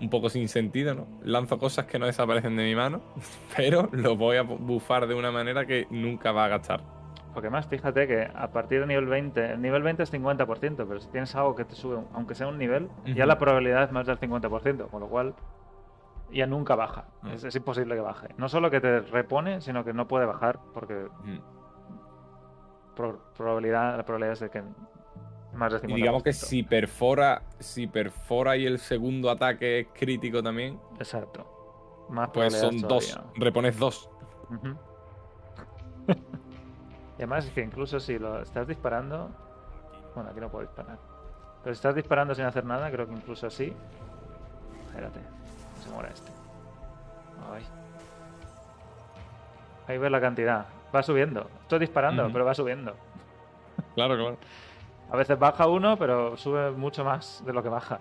un 0.00 0.10
poco 0.10 0.28
sin 0.28 0.48
sentido, 0.48 0.94
¿no? 0.94 1.06
Lanzo 1.22 1.58
cosas 1.58 1.86
que 1.86 1.98
no 1.98 2.06
desaparecen 2.06 2.56
de 2.56 2.64
mi 2.64 2.74
mano, 2.74 3.00
pero 3.56 3.88
lo 3.92 4.16
voy 4.16 4.36
a 4.36 4.42
bufar 4.42 5.06
de 5.06 5.14
una 5.14 5.30
manera 5.30 5.66
que 5.66 5.86
nunca 5.90 6.32
va 6.32 6.46
a 6.46 6.48
gastar. 6.48 6.80
Porque 7.32 7.50
más, 7.50 7.66
fíjate 7.66 8.06
que 8.06 8.28
a 8.32 8.52
partir 8.52 8.78
del 8.78 8.88
nivel 8.88 9.06
20, 9.06 9.54
el 9.54 9.60
nivel 9.60 9.82
20 9.82 10.04
es 10.04 10.12
50%, 10.12 10.86
pero 10.86 11.00
si 11.00 11.08
tienes 11.08 11.34
algo 11.34 11.56
que 11.56 11.64
te 11.64 11.74
sube, 11.74 11.98
aunque 12.12 12.36
sea 12.36 12.46
un 12.46 12.58
nivel, 12.58 12.88
ya 13.06 13.26
la 13.26 13.38
probabilidad 13.38 13.82
es 13.82 13.90
más 13.90 14.06
del 14.06 14.20
50%, 14.20 14.88
con 14.88 15.00
lo 15.00 15.08
cual 15.08 15.34
ya 16.32 16.46
nunca 16.46 16.74
baja. 16.74 17.06
Ah. 17.22 17.34
es, 17.34 17.54
imposible 17.54 17.94
que 17.94 18.00
baje. 18.00 18.28
No 18.36 18.48
solo 18.48 18.70
que 18.70 18.80
te 18.80 19.00
repone, 19.00 19.60
sino 19.60 19.84
que 19.84 19.92
no 19.92 20.08
puede 20.08 20.26
bajar 20.26 20.60
porque 20.72 21.08
probabilidad, 23.36 23.96
la 23.96 24.04
probabilidad 24.04 24.34
es 24.34 24.40
de 24.40 24.50
que 24.50 24.62
y 25.86 25.94
digamos 25.94 26.22
que 26.22 26.32
si 26.32 26.62
perfora, 26.62 27.42
si 27.58 27.86
perfora 27.86 28.56
y 28.56 28.66
el 28.66 28.78
segundo 28.78 29.30
ataque 29.30 29.80
es 29.80 29.86
crítico 29.94 30.42
también. 30.42 30.80
Exacto. 30.98 31.46
Más 32.08 32.30
pues 32.30 32.58
son 32.58 32.80
dos. 32.80 33.18
Repones 33.36 33.78
dos. 33.78 34.10
y 36.08 36.12
además 37.18 37.46
es 37.46 37.52
que 37.52 37.62
incluso 37.62 38.00
si 38.00 38.18
lo 38.18 38.42
estás 38.42 38.66
disparando. 38.66 39.30
Bueno, 40.14 40.30
aquí 40.30 40.40
no 40.40 40.50
puedo 40.50 40.66
disparar. 40.66 40.98
Pero 41.62 41.74
si 41.74 41.78
estás 41.78 41.94
disparando 41.94 42.34
sin 42.34 42.44
hacer 42.44 42.64
nada, 42.64 42.90
creo 42.90 43.06
que 43.06 43.14
incluso 43.14 43.46
así. 43.46 43.72
Espérate. 44.86 45.20
Se 45.82 45.90
muera 45.90 46.10
este. 46.10 46.30
Ay. 47.52 47.66
Ahí 49.86 49.98
ves 49.98 50.10
la 50.10 50.20
cantidad. 50.20 50.66
Va 50.94 51.02
subiendo. 51.02 51.50
Estoy 51.62 51.80
disparando, 51.80 52.30
pero 52.32 52.44
va 52.44 52.54
subiendo. 52.54 52.94
Claro, 53.94 54.16
claro. 54.16 54.38
A 55.10 55.16
veces 55.16 55.38
baja 55.38 55.66
uno, 55.66 55.96
pero 55.96 56.36
sube 56.36 56.70
mucho 56.70 57.04
más 57.04 57.42
de 57.44 57.52
lo 57.52 57.62
que 57.62 57.68
baja. 57.68 58.00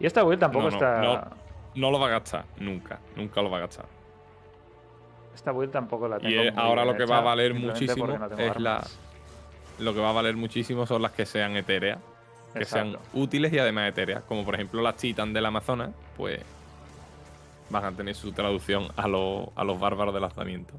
Y 0.00 0.06
esta 0.06 0.22
build 0.22 0.40
tampoco 0.40 0.68
está. 0.68 1.30
No, 1.74 1.90
lo 1.90 2.00
va 2.00 2.06
a 2.06 2.10
gastar, 2.10 2.44
nunca. 2.58 2.98
Nunca 3.16 3.42
lo 3.42 3.50
va 3.50 3.58
a 3.58 3.60
gastar. 3.60 3.86
Esta 5.34 5.52
build 5.52 5.72
tampoco 5.72 6.08
la 6.08 6.18
tengo. 6.18 6.30
Y 6.42 6.48
ahora 6.56 6.84
lo 6.84 6.96
que 6.96 7.04
va 7.04 7.18
a 7.18 7.22
valer 7.22 7.54
muchísimo 7.54 8.08
es 8.36 8.58
la. 8.58 8.84
Lo 9.78 9.94
que 9.94 10.00
va 10.00 10.10
a 10.10 10.12
valer 10.12 10.36
muchísimo 10.36 10.86
son 10.86 11.02
las 11.02 11.12
que 11.12 11.26
sean 11.26 11.56
etéreas. 11.56 11.98
Que 12.58 12.64
sean 12.64 12.96
útiles 13.12 13.52
y 13.52 13.58
además 13.58 13.88
etéreas. 13.88 14.22
Como 14.24 14.44
por 14.44 14.54
ejemplo 14.54 14.82
las 14.82 14.96
Titan 14.96 15.32
del 15.32 15.46
Amazonas, 15.46 15.90
pues 16.16 16.40
van 17.70 17.84
a 17.84 17.92
tener 17.92 18.14
su 18.14 18.32
traducción 18.32 18.88
a, 18.96 19.04
a 19.04 19.64
los 19.64 19.80
bárbaros 19.80 20.14
del 20.14 20.22
lanzamiento. 20.22 20.74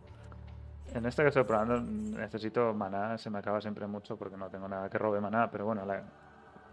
En 0.94 1.06
este 1.06 1.28
estoy 1.28 1.44
probando 1.44 1.80
necesito 1.80 2.74
maná, 2.74 3.18
se 3.18 3.30
me 3.30 3.38
acaba 3.38 3.62
siempre 3.62 3.86
mucho 3.86 4.18
porque 4.18 4.36
no 4.36 4.50
tengo 4.50 4.68
nada 4.68 4.90
que 4.90 4.98
robe 4.98 5.22
maná, 5.22 5.50
pero 5.52 5.66
bueno, 5.66 5.84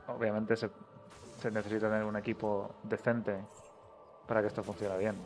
obviamente 0.09 0.57
se, 0.57 0.71
necesita 1.51 1.91
tener 1.91 2.05
un 2.05 2.17
equipo 2.17 2.77
decente 2.83 3.37
para 4.27 4.41
que 4.41 4.49
esto 4.49 4.63
funcione 4.63 4.97
bien. 4.99 5.17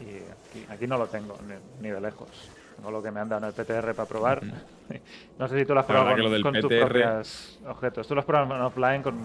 Y 0.00 0.70
aquí, 0.70 0.86
no 0.86 0.98
lo 0.98 1.06
tengo, 1.06 1.38
ni, 1.80 1.88
de 1.88 2.00
lejos. 2.00 2.50
Tengo 2.76 2.90
lo 2.90 3.02
que 3.02 3.10
me 3.10 3.20
han 3.20 3.28
dado 3.28 3.46
en 3.46 3.48
el 3.48 3.54
PTR 3.54 3.94
para 3.94 4.08
probar. 4.08 4.42
no 5.38 5.48
sé 5.48 5.58
si 5.58 5.64
tú 5.64 5.74
lo 5.74 5.80
has 5.80 5.86
probado 5.86 6.42
con, 6.42 6.54
tus 6.54 6.70
propios 6.70 7.58
objetos. 7.66 8.06
Tú 8.06 8.14
lo 8.14 8.20
has 8.20 8.26
probado 8.26 8.54
en 8.54 8.62
offline 8.62 9.02
con 9.02 9.16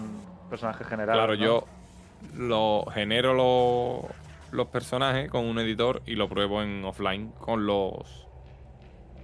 personaje 0.48 0.84
general. 0.84 1.16
Claro, 1.16 1.34
yo 1.34 1.66
lo 2.36 2.86
genero 2.92 3.34
lo, 3.34 4.08
los 4.52 4.68
personajes 4.68 5.30
con 5.30 5.44
un 5.44 5.58
editor 5.58 6.02
y 6.06 6.14
lo 6.14 6.28
pruebo 6.28 6.62
en 6.62 6.84
offline 6.84 7.32
con 7.38 7.66
los 7.66 8.26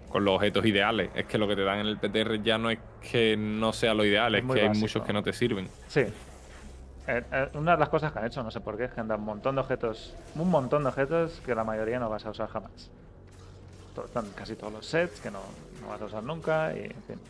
con 0.09 0.25
los 0.25 0.37
objetos 0.37 0.65
ideales. 0.65 1.11
Es 1.15 1.27
que 1.27 1.37
lo 1.37 1.47
que 1.47 1.55
te 1.55 1.65
dan 1.65 1.81
en 1.81 1.87
el 1.87 1.99
PTR 1.99 2.43
ya 2.43 2.57
no 2.57 2.71
es 2.71 2.79
que 3.11 3.37
no 3.37 3.73
sea 3.73 3.93
lo 3.93 4.05
ideal, 4.05 4.35
es, 4.35 4.45
que 4.45 4.63
hay 4.63 4.71
muchos 4.71 5.03
que 5.03 5.13
no 5.13 5.23
te 5.23 5.35
sirven. 5.35 5.69
Sí. 5.89 6.01
Eh, 6.01 7.23
eh, 7.33 7.49
una 7.55 7.73
de 7.73 7.79
las 7.79 7.89
cosas 7.89 8.13
que 8.13 8.19
han 8.19 8.27
hecho, 8.27 8.43
no 8.43 8.51
sé 8.51 8.61
por 8.61 8.77
qué, 8.77 8.85
es 8.85 8.91
que 8.91 9.01
han 9.01 9.09
dado 9.09 9.21
un 9.21 9.27
montón 9.27 9.55
de 9.55 9.61
objetos, 9.61 10.15
un 10.35 10.51
montón 10.51 10.83
de 10.83 10.91
objetos 10.91 11.41
que 11.45 11.55
la 11.55 11.65
mayoría 11.65 11.99
no 11.99 12.09
vas 12.09 12.25
a 12.27 12.31
usar 12.31 12.49
jamás. 12.49 12.91
Están 14.05 14.27
casi 14.31 14.57
todos 14.57 14.73
los 14.73 14.87
sets 14.87 15.21
que 15.21 15.31
no, 15.31 15.41
vas 15.89 16.01
a 16.01 16.05
usar 16.05 16.23
nunca 16.23 16.73
y, 16.75 16.85
en 16.85 17.03
fin. 17.03 17.21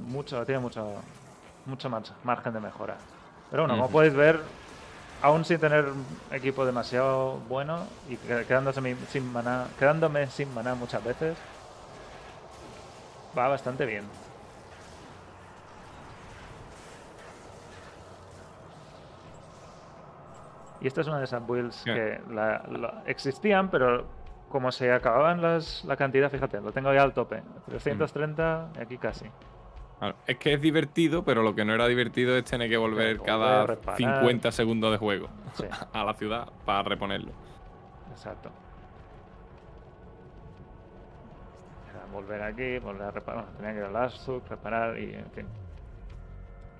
mucho, 0.00 0.44
tiene 0.44 0.60
mucho, 0.60 0.94
mucho 1.66 1.90
margen 2.24 2.52
de 2.52 2.60
mejora. 2.60 2.96
Pero 3.50 3.64
bueno, 3.64 3.76
como 3.76 3.90
podéis 3.90 4.14
ver, 4.14 4.40
aún 5.22 5.44
sin 5.44 5.58
tener 5.58 5.86
equipo 6.30 6.66
demasiado 6.66 7.38
bueno 7.48 7.86
y 8.08 8.16
quedándose 8.16 8.80
sin 9.10 9.32
maná, 9.32 9.66
quedándome 9.78 10.26
sin 10.28 10.52
maná 10.52 10.74
muchas 10.74 11.02
veces, 11.02 11.36
va 13.36 13.48
bastante 13.48 13.86
bien. 13.86 14.04
Y 20.80 20.86
esta 20.86 21.00
es 21.00 21.08
una 21.08 21.18
de 21.18 21.24
esas 21.24 21.44
builds 21.44 21.82
que 21.82 22.20
existían, 23.06 23.68
pero 23.68 24.06
como 24.48 24.72
se 24.72 24.92
acababan 24.92 25.42
las, 25.42 25.84
la 25.84 25.96
cantidad, 25.96 26.30
fíjate, 26.30 26.60
lo 26.60 26.72
tengo 26.72 26.92
ya 26.92 27.02
al 27.02 27.12
tope. 27.12 27.42
330 27.66 28.70
y 28.76 28.80
aquí 28.80 28.98
casi. 28.98 29.26
Es 30.26 30.36
que 30.36 30.52
es 30.52 30.60
divertido, 30.60 31.24
pero 31.24 31.42
lo 31.42 31.54
que 31.54 31.64
no 31.64 31.74
era 31.74 31.88
divertido 31.88 32.36
es 32.36 32.44
tener 32.44 32.70
que 32.70 32.76
volver 32.76 33.20
cada 33.20 33.66
50 33.96 34.52
segundos 34.52 34.92
de 34.92 34.98
juego 34.98 35.28
a 35.92 36.04
la 36.04 36.14
ciudad 36.14 36.48
para 36.64 36.84
reponerlo. 36.84 37.32
Exacto. 38.10 38.50
volver 42.12 42.42
aquí, 42.42 42.78
volver 42.78 43.02
a 43.02 43.10
reparar. 43.10 43.46
tenía 43.56 43.72
que 43.72 43.78
ir 43.78 43.84
al 43.84 43.96
Asuk, 43.96 44.48
reparar 44.48 44.98
y 44.98 45.14
en 45.14 45.30
fin. 45.32 45.46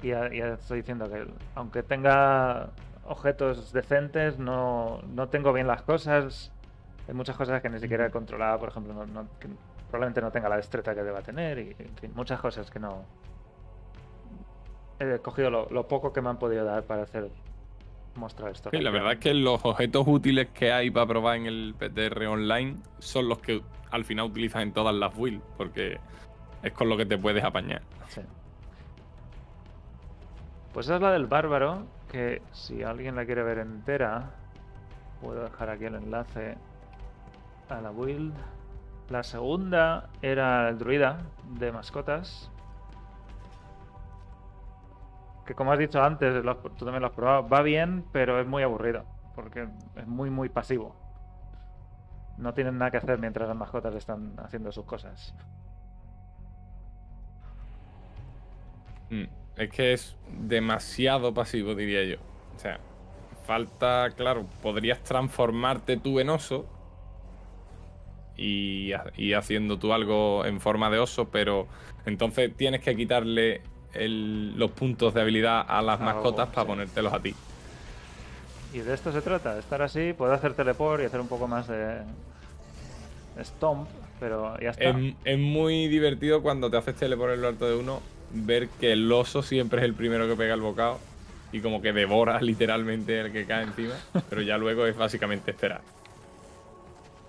Y 0.02 0.08
ya, 0.08 0.30
ya 0.32 0.54
estoy 0.54 0.78
diciendo 0.78 1.08
que 1.10 1.26
aunque 1.54 1.82
tenga 1.82 2.70
objetos 3.04 3.72
decentes, 3.72 4.38
no, 4.38 5.00
no 5.08 5.28
tengo 5.28 5.52
bien 5.52 5.66
las 5.66 5.82
cosas. 5.82 6.52
Hay 7.08 7.14
muchas 7.14 7.36
cosas 7.36 7.62
que 7.62 7.70
ni 7.70 7.80
siquiera 7.80 8.06
he 8.06 8.10
controlado, 8.10 8.58
por 8.58 8.68
ejemplo, 8.68 8.92
no, 8.92 9.06
no- 9.06 9.28
que 9.40 9.48
probablemente 9.88 10.20
no 10.20 10.30
tenga 10.30 10.48
la 10.50 10.56
destreza 10.56 10.94
que 10.94 11.02
deba 11.02 11.22
tener 11.22 11.58
y, 11.58 11.76
en 11.78 11.96
fin, 11.96 12.12
muchas 12.14 12.38
cosas 12.40 12.70
que 12.70 12.78
no... 12.78 13.02
He 15.00 15.18
cogido 15.20 15.48
lo, 15.50 15.68
lo 15.70 15.86
poco 15.88 16.12
que 16.12 16.20
me 16.20 16.28
han 16.28 16.38
podido 16.38 16.64
dar 16.64 16.82
para 16.82 17.02
hacer 17.04 17.30
mostrar 18.16 18.50
esto. 18.50 18.68
Sí, 18.70 18.78
la 18.80 18.90
verdad 18.90 19.12
es 19.12 19.18
que 19.20 19.32
los 19.32 19.64
objetos 19.64 20.04
útiles 20.06 20.48
que 20.48 20.72
hay 20.72 20.90
para 20.90 21.06
probar 21.06 21.36
en 21.36 21.46
el 21.46 21.74
PTR 21.78 22.26
online 22.26 22.76
son 22.98 23.28
los 23.28 23.38
que 23.38 23.62
al 23.90 24.04
final 24.04 24.26
utilizas 24.26 24.62
en 24.62 24.72
todas 24.72 24.94
las 24.94 25.16
builds, 25.16 25.42
porque 25.56 25.98
es 26.62 26.72
con 26.72 26.88
lo 26.88 26.96
que 26.96 27.06
te 27.06 27.16
puedes 27.16 27.42
apañar. 27.44 27.80
Sí. 28.08 28.20
Pues 30.74 30.86
esa 30.86 30.96
es 30.96 31.02
la 31.02 31.12
del 31.12 31.26
bárbaro, 31.26 31.86
que 32.10 32.42
si 32.52 32.82
alguien 32.82 33.14
la 33.16 33.24
quiere 33.24 33.42
ver 33.44 33.58
entera, 33.58 34.34
puedo 35.22 35.44
dejar 35.44 35.70
aquí 35.70 35.84
el 35.84 35.94
enlace 35.94 36.56
a 37.70 37.80
la 37.80 37.90
build. 37.90 38.34
La 39.08 39.22
segunda 39.22 40.10
era 40.22 40.68
el 40.68 40.78
druida 40.78 41.22
de 41.44 41.72
mascotas. 41.72 42.50
Que 45.46 45.54
como 45.54 45.72
has 45.72 45.78
dicho 45.78 46.02
antes, 46.02 46.42
tú 46.76 46.84
también 46.84 47.00
lo 47.00 47.06
has 47.08 47.14
probado, 47.14 47.48
va 47.48 47.62
bien, 47.62 48.04
pero 48.12 48.38
es 48.40 48.46
muy 48.46 48.62
aburrido, 48.62 49.04
porque 49.34 49.68
es 49.96 50.06
muy, 50.06 50.28
muy 50.30 50.50
pasivo. 50.50 50.94
No 52.36 52.54
tienen 52.54 52.78
nada 52.78 52.90
que 52.90 52.98
hacer 52.98 53.18
mientras 53.18 53.48
las 53.48 53.56
mascotas 53.56 53.94
están 53.94 54.34
haciendo 54.38 54.70
sus 54.72 54.84
cosas. 54.84 55.34
Mm, 59.10 59.24
Es 59.56 59.70
que 59.70 59.92
es 59.92 60.16
demasiado 60.30 61.34
pasivo, 61.34 61.74
diría 61.74 62.04
yo. 62.04 62.18
O 62.54 62.58
sea, 62.58 62.78
falta, 63.44 64.10
claro, 64.16 64.46
podrías 64.62 65.02
transformarte 65.02 65.96
tú 65.96 66.20
en 66.20 66.30
oso 66.30 66.66
y, 68.38 68.92
ha- 68.92 69.04
y 69.16 69.34
haciendo 69.34 69.76
tú 69.78 69.92
algo 69.92 70.46
en 70.46 70.60
forma 70.60 70.88
de 70.90 70.98
oso, 70.98 71.26
pero 71.28 71.66
entonces 72.06 72.54
tienes 72.56 72.80
que 72.80 72.96
quitarle 72.96 73.60
el- 73.92 74.56
los 74.58 74.70
puntos 74.70 75.12
de 75.12 75.20
habilidad 75.20 75.64
a 75.68 75.82
las 75.82 76.00
Ah, 76.00 76.04
mascotas 76.04 76.48
para 76.48 76.62
sí. 76.62 76.68
ponértelos 76.68 77.12
a 77.12 77.20
ti. 77.20 77.34
Y 78.72 78.78
de 78.78 78.94
esto 78.94 79.12
se 79.12 79.20
trata, 79.22 79.58
estar 79.58 79.82
así, 79.82 80.12
poder 80.12 80.34
hacer 80.34 80.54
teleport 80.54 81.02
y 81.02 81.06
hacer 81.06 81.20
un 81.20 81.28
poco 81.28 81.48
más 81.48 81.66
de 81.68 81.98
stomp, 83.42 83.88
pero 84.20 84.58
ya 84.60 84.70
está. 84.70 84.90
Es, 84.90 85.14
es 85.24 85.38
muy 85.38 85.88
divertido 85.88 86.42
cuando 86.42 86.70
te 86.70 86.76
haces 86.76 86.94
tele 86.96 87.16
por 87.16 87.30
el 87.30 87.44
alto 87.44 87.66
de 87.68 87.76
uno 87.76 88.00
ver 88.32 88.68
que 88.80 88.92
el 88.92 89.10
oso 89.10 89.42
siempre 89.42 89.80
es 89.80 89.84
el 89.86 89.94
primero 89.94 90.28
que 90.28 90.36
pega 90.36 90.54
el 90.54 90.60
bocado 90.60 90.98
y 91.50 91.60
como 91.60 91.80
que 91.80 91.92
devora 91.94 92.40
literalmente 92.42 93.18
el 93.20 93.32
que 93.32 93.46
cae 93.46 93.64
encima, 93.64 93.94
pero 94.28 94.42
ya 94.42 94.58
luego 94.58 94.86
es 94.86 94.96
básicamente 94.96 95.50
esperar. 95.52 95.80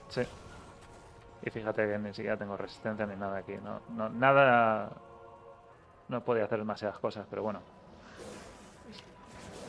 Sí. 0.09 0.21
Y 1.45 1.49
fíjate 1.49 1.87
que 1.87 1.97
ni 1.97 2.13
siquiera 2.13 2.37
tengo 2.37 2.57
resistencia 2.57 3.05
ni 3.05 3.15
nada 3.15 3.37
aquí. 3.37 3.53
No, 3.63 3.79
no- 3.95 4.09
nada. 4.09 4.89
No 6.09 6.21
podía 6.21 6.45
hacer 6.45 6.59
demasiadas 6.59 6.97
cosas, 6.99 7.25
pero 7.29 7.43
bueno. 7.43 7.61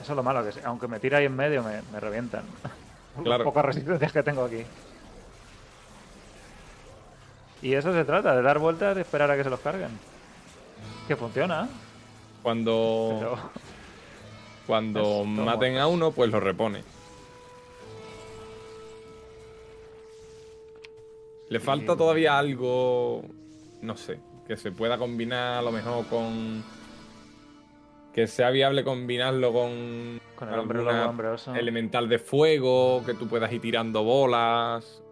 Eso 0.02 0.12
es 0.12 0.16
lo 0.16 0.22
malo, 0.22 0.42
que 0.42 0.52
aunque 0.64 0.88
me 0.88 0.98
tira 0.98 1.18
ahí 1.18 1.26
en 1.26 1.36
medio 1.36 1.62
me, 1.62 1.82
me 1.92 2.00
revientan. 2.00 2.44
Las 3.16 3.22
Claro. 3.24 3.44
pocas 3.44 3.64
resistencias 3.64 4.12
que 4.12 4.22
tengo 4.22 4.44
aquí. 4.44 4.64
Y 7.62 7.74
eso 7.74 7.92
se 7.92 8.04
trata, 8.04 8.34
de 8.34 8.42
dar 8.42 8.58
vueltas 8.58 8.96
y 8.96 9.00
esperar 9.00 9.30
a 9.30 9.36
que 9.36 9.44
se 9.44 9.50
los 9.50 9.60
carguen. 9.60 9.90
Que 11.06 11.14
funciona, 11.16 11.68
Cuando, 12.42 13.16
pero. 13.18 13.38
cuando 14.66 15.24
maten 15.26 15.76
a 15.76 15.86
uno, 15.86 16.12
pues 16.12 16.30
lo 16.30 16.40
repone. 16.40 16.82
Le 21.51 21.59
falta 21.59 21.96
todavía 21.96 22.38
algo, 22.38 23.22
no 23.82 23.96
sé, 23.96 24.20
que 24.46 24.57
se 24.57 24.70
pueda 24.70 24.96
combinar 24.98 25.59
a 25.59 25.62
lo 25.62 25.72
mejor 25.72 26.07
con... 26.07 26.62
Que 28.14 28.28
sea 28.28 28.51
viable 28.51 28.84
combinarlo 28.84 29.53
con... 29.53 30.20
Con 30.36 30.48
el 30.48 30.59
hombre 30.61 30.82
lobo, 30.82 31.36
elemental 31.55 32.09
de 32.09 32.20
fuego, 32.20 33.03
que 33.05 33.14
tú 33.14 33.26
puedas 33.26 33.53
ir 33.53 33.61
tirando 33.61 34.05
bolas. 34.05 35.03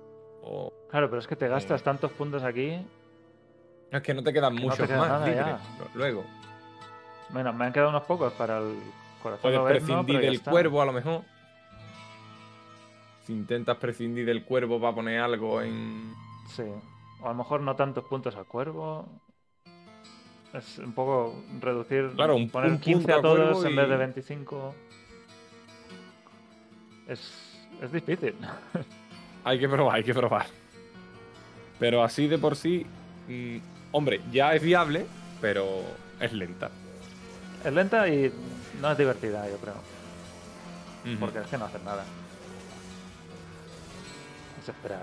O... 0.43 0.72
Claro, 0.89 1.11
pero 1.11 1.18
es 1.18 1.26
que 1.26 1.34
te 1.34 1.49
gastas 1.49 1.82
tantos 1.82 2.12
puntos 2.12 2.45
aquí. 2.45 2.86
Es 3.91 4.01
que 4.01 4.14
no 4.14 4.22
te 4.22 4.32
quedan 4.32 4.55
Que 4.55 4.62
no 4.62 4.70
te 4.74 4.80
muchos 4.80 4.86
queda 4.86 5.09
más 5.09 5.28
libres. 5.28 5.57
Luego. 5.95 6.24
Bueno, 7.30 7.53
me 7.53 7.64
han 7.64 7.72
quedado 7.72 7.91
unos 7.91 8.05
pocos 8.05 8.32
para 8.34 8.59
el 8.59 8.76
corazón 9.20 9.43
Puedes 9.43 9.61
prescindir 9.61 10.20
del 10.20 10.34
está. 10.34 10.51
cuervo 10.53 10.80
a 10.82 10.86
lo 10.86 10.93
mejor. 10.93 11.22
Si 13.24 13.32
intentas 13.32 13.76
prescindir 13.76 14.24
del 14.24 14.45
cuervo 14.45 14.80
para 14.80 14.95
poner 14.95 15.20
algo 15.20 15.61
en... 15.61 16.14
Sí. 16.55 16.62
O 17.20 17.26
a 17.26 17.28
lo 17.30 17.34
mejor 17.34 17.61
no 17.61 17.74
tantos 17.76 18.05
puntos 18.05 18.34
al 18.36 18.46
cuervo. 18.46 19.07
Es 20.55 20.78
un 20.78 20.92
poco 20.92 21.42
reducir. 21.61 22.11
Claro, 22.14 22.36
un- 22.36 22.49
poner 22.49 22.70
un 22.70 22.78
15 22.78 23.12
punto 23.12 23.18
a 23.18 23.22
todos 23.22 23.64
en 23.64 23.76
vez 23.76 23.88
de 23.88 23.94
y- 23.94 23.99
25. 23.99 24.74
Es, 27.07 27.32
es 27.82 27.92
difícil. 27.92 28.34
Hay 29.44 29.59
que 29.59 29.68
probar, 29.68 29.96
hay 29.96 30.05
que 30.05 30.14
probar. 30.14 30.46
Pero 31.78 32.03
así 32.03 32.26
de 32.28 32.38
por 32.38 32.57
sí, 32.57 32.84
mm, 33.28 33.59
hombre, 33.92 34.20
ya 34.32 34.55
es 34.55 34.62
viable, 34.62 35.07
pero 35.40 35.66
es 36.20 36.32
lenta. 36.32 36.70
es 37.64 37.72
lenta 37.72 38.09
y 38.09 38.32
no 38.80 38.90
es 38.92 38.99
divertida, 38.99 39.49
yo 39.49 39.57
creo. 39.59 39.74
Porque 41.20 41.38
es 41.38 41.46
que 41.46 41.57
no 41.57 41.64
hacen 41.64 41.82
nada. 41.84 42.05
Es 44.61 44.68
esperar. 44.68 45.03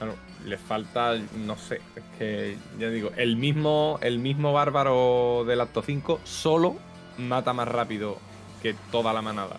Claro, 0.00 0.16
le 0.46 0.56
falta, 0.56 1.14
no 1.44 1.58
sé, 1.58 1.82
es 1.94 2.02
que 2.18 2.56
ya 2.78 2.88
digo, 2.88 3.10
el 3.18 3.36
mismo, 3.36 3.98
el 4.00 4.18
mismo 4.18 4.54
bárbaro 4.54 5.44
del 5.46 5.60
acto 5.60 5.82
5 5.82 6.20
solo 6.24 6.76
mata 7.18 7.52
más 7.52 7.68
rápido 7.68 8.16
que 8.62 8.74
toda 8.90 9.12
la 9.12 9.20
manada. 9.20 9.58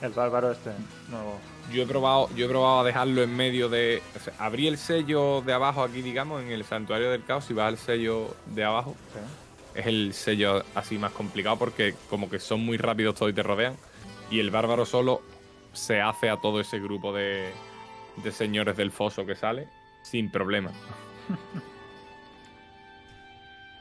El 0.00 0.12
bárbaro 0.12 0.52
este 0.52 0.70
nuevo. 1.10 1.38
Yo 1.70 1.82
he 1.82 1.86
probado, 1.86 2.30
yo 2.34 2.46
he 2.46 2.48
probado 2.48 2.80
a 2.80 2.84
dejarlo 2.84 3.22
en 3.22 3.36
medio 3.36 3.68
de. 3.68 4.00
o 4.16 4.18
sea, 4.18 4.32
abrí 4.38 4.68
el 4.68 4.78
sello 4.78 5.42
de 5.42 5.52
abajo 5.52 5.82
aquí, 5.82 6.00
digamos, 6.00 6.42
en 6.42 6.50
el 6.50 6.64
santuario 6.64 7.10
del 7.10 7.26
caos, 7.26 7.50
y 7.50 7.52
vas 7.52 7.68
al 7.68 7.76
sello 7.76 8.34
de 8.46 8.64
abajo. 8.64 8.96
Es 9.74 9.84
el 9.84 10.14
sello 10.14 10.64
así 10.74 10.96
más 10.96 11.12
complicado 11.12 11.58
porque 11.58 11.94
como 12.08 12.30
que 12.30 12.38
son 12.38 12.60
muy 12.60 12.78
rápidos 12.78 13.16
todos 13.16 13.32
y 13.32 13.34
te 13.34 13.42
rodean. 13.42 13.76
Y 14.30 14.40
el 14.40 14.50
bárbaro 14.50 14.86
solo 14.86 15.20
se 15.74 16.00
hace 16.00 16.30
a 16.30 16.38
todo 16.38 16.60
ese 16.60 16.78
grupo 16.78 17.12
de, 17.12 17.52
de 18.16 18.32
señores 18.32 18.76
del 18.76 18.92
foso 18.92 19.24
que 19.26 19.34
sale 19.34 19.68
sin 20.02 20.30
problema. 20.30 20.70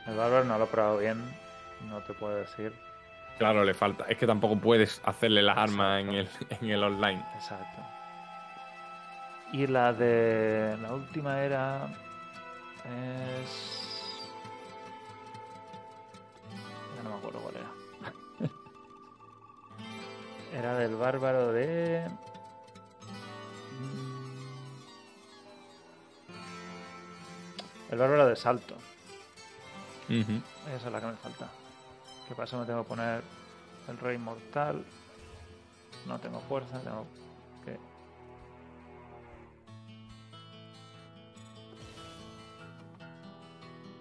El 0.07 0.17
bárbaro 0.17 0.43
no 0.45 0.57
lo 0.57 0.65
he 0.65 0.67
probado 0.67 0.97
bien. 0.97 1.23
No 1.87 2.01
te 2.01 2.13
puedo 2.13 2.35
decir. 2.35 2.73
Claro, 3.37 3.63
le 3.63 3.73
falta. 3.73 4.05
Es 4.05 4.17
que 4.17 4.27
tampoco 4.27 4.57
puedes 4.57 5.01
hacerle 5.05 5.41
las 5.41 5.57
armas 5.57 6.01
en 6.01 6.09
el, 6.09 6.29
en 6.49 6.69
el 6.69 6.83
online. 6.83 7.23
Exacto. 7.35 7.81
Y 9.53 9.67
la 9.67 9.93
de. 9.93 10.77
La 10.81 10.93
última 10.93 11.41
era. 11.41 11.87
Es. 12.85 14.19
Ya 16.97 17.03
no 17.03 17.09
me 17.11 17.15
acuerdo 17.15 17.39
cuál 17.39 17.55
era. 17.55 17.71
era 20.59 20.75
del 20.75 20.95
bárbaro 20.95 21.53
de. 21.53 22.07
El 27.93 27.99
bárbaro 27.99 28.25
de 28.25 28.35
salto. 28.35 28.75
Esa 30.75 30.87
es 30.87 30.91
la 30.91 30.99
que 30.99 31.05
me 31.05 31.13
falta. 31.13 31.47
¿Qué 32.27 32.33
pasa? 32.33 32.57
Me 32.57 32.65
tengo 32.65 32.81
que 32.81 32.89
poner 32.89 33.21
el 33.87 33.97
rey 33.99 34.17
mortal. 34.17 34.83
No 36.07 36.19
tengo 36.19 36.39
fuerza, 36.39 36.79
tengo 36.81 37.05
que. 37.63 37.77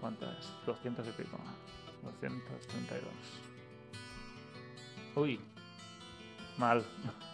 ¿Cuánto 0.01 0.27
es? 0.31 0.53
200 0.67 1.07
y 1.07 1.11
pico. 1.13 1.39
232. 2.03 3.03
Uy. 5.17 5.41
Mal. 6.59 6.85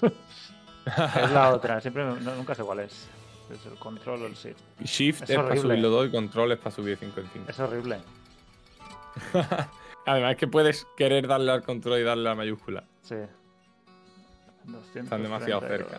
es 1.23 1.31
la 1.31 1.51
otra. 1.55 1.81
Siempre 1.81 2.05
me- 2.05 2.21
no- 2.21 2.35
nunca 2.35 2.55
sé 2.55 2.63
cuál 2.63 2.81
es 2.81 3.09
desde 3.49 3.71
el 3.71 3.79
control 3.79 4.23
o 4.23 4.27
el 4.27 4.35
shift. 4.35 4.61
Shift 4.83 5.23
es, 5.23 5.31
es 5.31 5.37
para 5.37 5.57
subirlo 5.57 5.89
2 5.91 6.09
y 6.09 6.11
control 6.11 6.53
es 6.53 6.59
para 6.59 6.71
subir 6.71 6.97
5 6.99 7.21
en 7.21 7.29
5. 7.29 7.51
Es 7.51 7.61
horrible. 7.61 8.01
Además, 10.07 10.37
que 10.37 10.47
puedes 10.47 10.87
querer 10.97 11.27
darle 11.27 11.53
al 11.53 11.63
control 11.63 12.01
y 12.01 12.03
darle 12.03 12.29
a 12.29 12.33
la 12.33 12.37
mayúscula. 12.37 12.85
Sí. 13.03 13.17
Están 14.95 15.23
demasiado 15.23 15.61
cerca. 15.61 15.99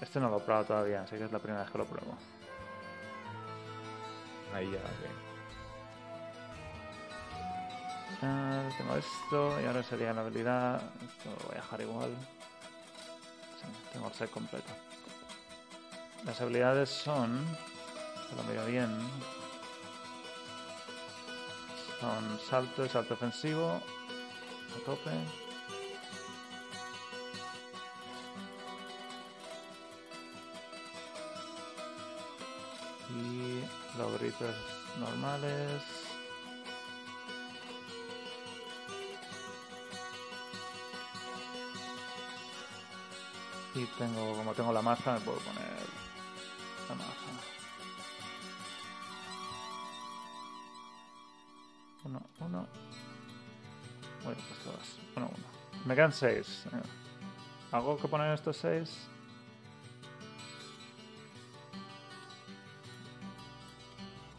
Este 0.00 0.20
no 0.20 0.30
lo 0.30 0.38
he 0.38 0.40
probado 0.40 0.64
todavía, 0.64 1.02
así 1.02 1.16
que 1.16 1.24
es 1.24 1.32
la 1.32 1.38
primera 1.38 1.62
vez 1.62 1.70
que 1.70 1.78
lo 1.78 1.84
pruebo. 1.84 2.16
Ahí 4.54 4.66
ya, 4.66 4.78
bien. 4.78 5.27
Ah, 8.22 8.68
tengo 8.76 8.96
esto 8.96 9.60
y 9.60 9.66
ahora 9.66 9.82
sería 9.82 10.12
la 10.12 10.22
habilidad. 10.22 10.76
Esto 10.76 11.30
lo 11.30 11.48
voy 11.48 11.52
a 11.52 11.62
dejar 11.62 11.80
igual. 11.80 12.10
Tengo 13.92 14.08
el 14.08 14.14
set 14.14 14.30
completo. 14.30 14.72
Las 16.24 16.40
habilidades 16.40 16.88
son. 16.88 17.44
Se 18.28 18.36
lo 18.36 18.42
miro 18.44 18.66
bien. 18.66 18.88
Son 22.00 22.40
salto 22.48 22.84
y 22.84 22.88
salto 22.88 23.14
ofensivo. 23.14 23.70
A 23.70 24.84
tope. 24.84 25.10
Y 33.10 33.62
los 33.96 34.20
gritos 34.20 34.54
normales. 34.98 36.07
Y 43.78 43.84
tengo, 43.96 44.34
como 44.34 44.52
tengo 44.54 44.72
la 44.72 44.82
maza, 44.82 45.14
me 45.14 45.20
puedo 45.20 45.38
poner 45.38 45.62
la 46.88 46.94
maza. 46.96 47.14
Uno, 52.04 52.22
uno. 52.40 52.66
Bueno, 54.24 54.40
pues 54.48 54.60
todas. 54.64 54.96
Uno, 55.16 55.26
uno. 55.36 55.46
Me 55.84 55.94
quedan 55.94 56.12
seis. 56.12 56.64
eh. 56.72 56.82
¿Algo 57.70 57.96
que 57.98 58.08
poner 58.08 58.32
estos 58.34 58.56
seis? 58.56 59.06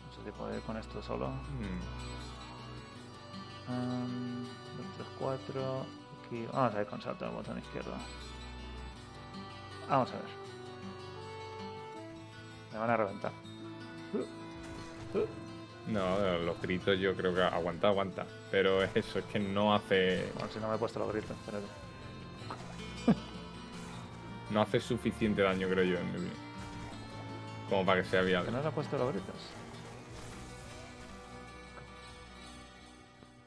No 0.07 0.14
sé 0.16 0.24
si 0.26 0.32
puedo 0.32 0.56
ir 0.56 0.61
con 0.64 0.78
esto 0.78 1.02
solo. 1.02 1.30
Mm, 1.30 2.10
Um, 3.72 4.45
2, 4.45 4.86
3, 4.98 5.07
4. 5.20 5.86
Aquí. 6.26 6.48
Vamos 6.52 6.74
a 6.74 6.82
ir 6.82 6.88
con 6.88 6.99
salto 6.99 7.26
al 7.26 7.32
botón 7.34 7.60
izquierdo. 7.60 7.94
Vamos 9.90 10.10
a 10.11 10.14
ver. 10.14 10.24
Me 12.72 12.80
van 12.80 12.90
a 12.91 12.98
reventar. 12.98 13.32
No, 15.88 16.38
los 16.45 16.61
gritos 16.61 16.99
yo 16.99 17.16
creo 17.16 17.34
que 17.34 17.41
aguanta, 17.41 17.88
aguanta. 17.88 18.26
Pero 18.52 18.84
es 18.84 18.95
eso, 18.95 19.20
es 19.20 19.26
que 19.26 19.40
no 19.40 19.74
hace. 19.74 20.32
Bueno, 20.36 20.52
si 20.52 20.60
no 20.60 20.70
me 20.70 20.76
he 20.76 20.78
puesto 20.78 20.99
los 20.99 21.11
gritos, 21.11 21.32
espérate. 21.32 21.68
No 24.52 24.64
hace 24.64 24.80
suficiente 24.80 25.44
daño, 25.44 25.68
creo 25.70 25.84
yo, 25.84 25.99
en 25.99 26.06
mi 26.07 26.18
opinión. 26.18 26.34
Como 27.70 27.86
para 27.86 28.02
que 28.02 28.10
sea 28.10 28.22
¿Que 28.22 28.28
viable. 28.28 28.52
no 28.52 28.61
se 28.64 28.68
ha 28.68 28.72
puesto 28.72 28.98
los 28.98 29.14
gritos? 29.14 29.36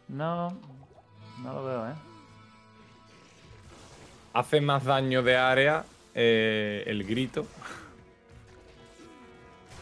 No, 0.06 0.50
no 1.42 1.52
lo 1.52 1.64
veo, 1.64 1.88
¿eh? 1.88 1.94
Hace 4.32 4.60
más 4.60 4.84
daño 4.84 5.24
de 5.24 5.36
área 5.36 5.84
eh, 6.14 6.84
el 6.86 7.04
grito. 7.04 7.46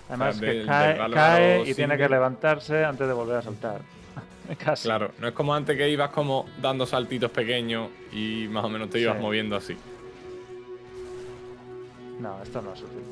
Además 0.09 0.37
sea, 0.37 0.49
que 0.49 0.55
del- 0.57 0.67
cae, 0.67 1.11
cae 1.13 1.69
y 1.71 1.75
tiene 1.75 1.97
que 1.97 2.09
levantarse 2.09 2.85
antes 2.85 3.07
de 3.07 3.13
volver 3.13 3.37
a 3.37 3.43
saltar. 3.43 3.81
Casi. 4.59 4.89
Claro, 4.89 5.13
no 5.19 5.29
es 5.29 5.35
como 5.35 5.55
antes 5.55 5.77
que 5.77 5.89
ibas 5.89 6.11
como 6.11 6.47
dando 6.61 6.85
saltitos 6.87 7.31
pequeños 7.31 7.89
y 8.13 8.49
más 8.51 8.65
o 8.65 8.69
menos 8.69 8.91
te 8.91 8.99
ibas 8.99 9.17
Sí. 9.17 9.23
moviendo 9.23 9.57
así. 9.57 9.77
No, 12.19 12.43
esto 12.43 12.61
no 12.61 12.73
es 12.75 12.83
útil. 12.83 13.03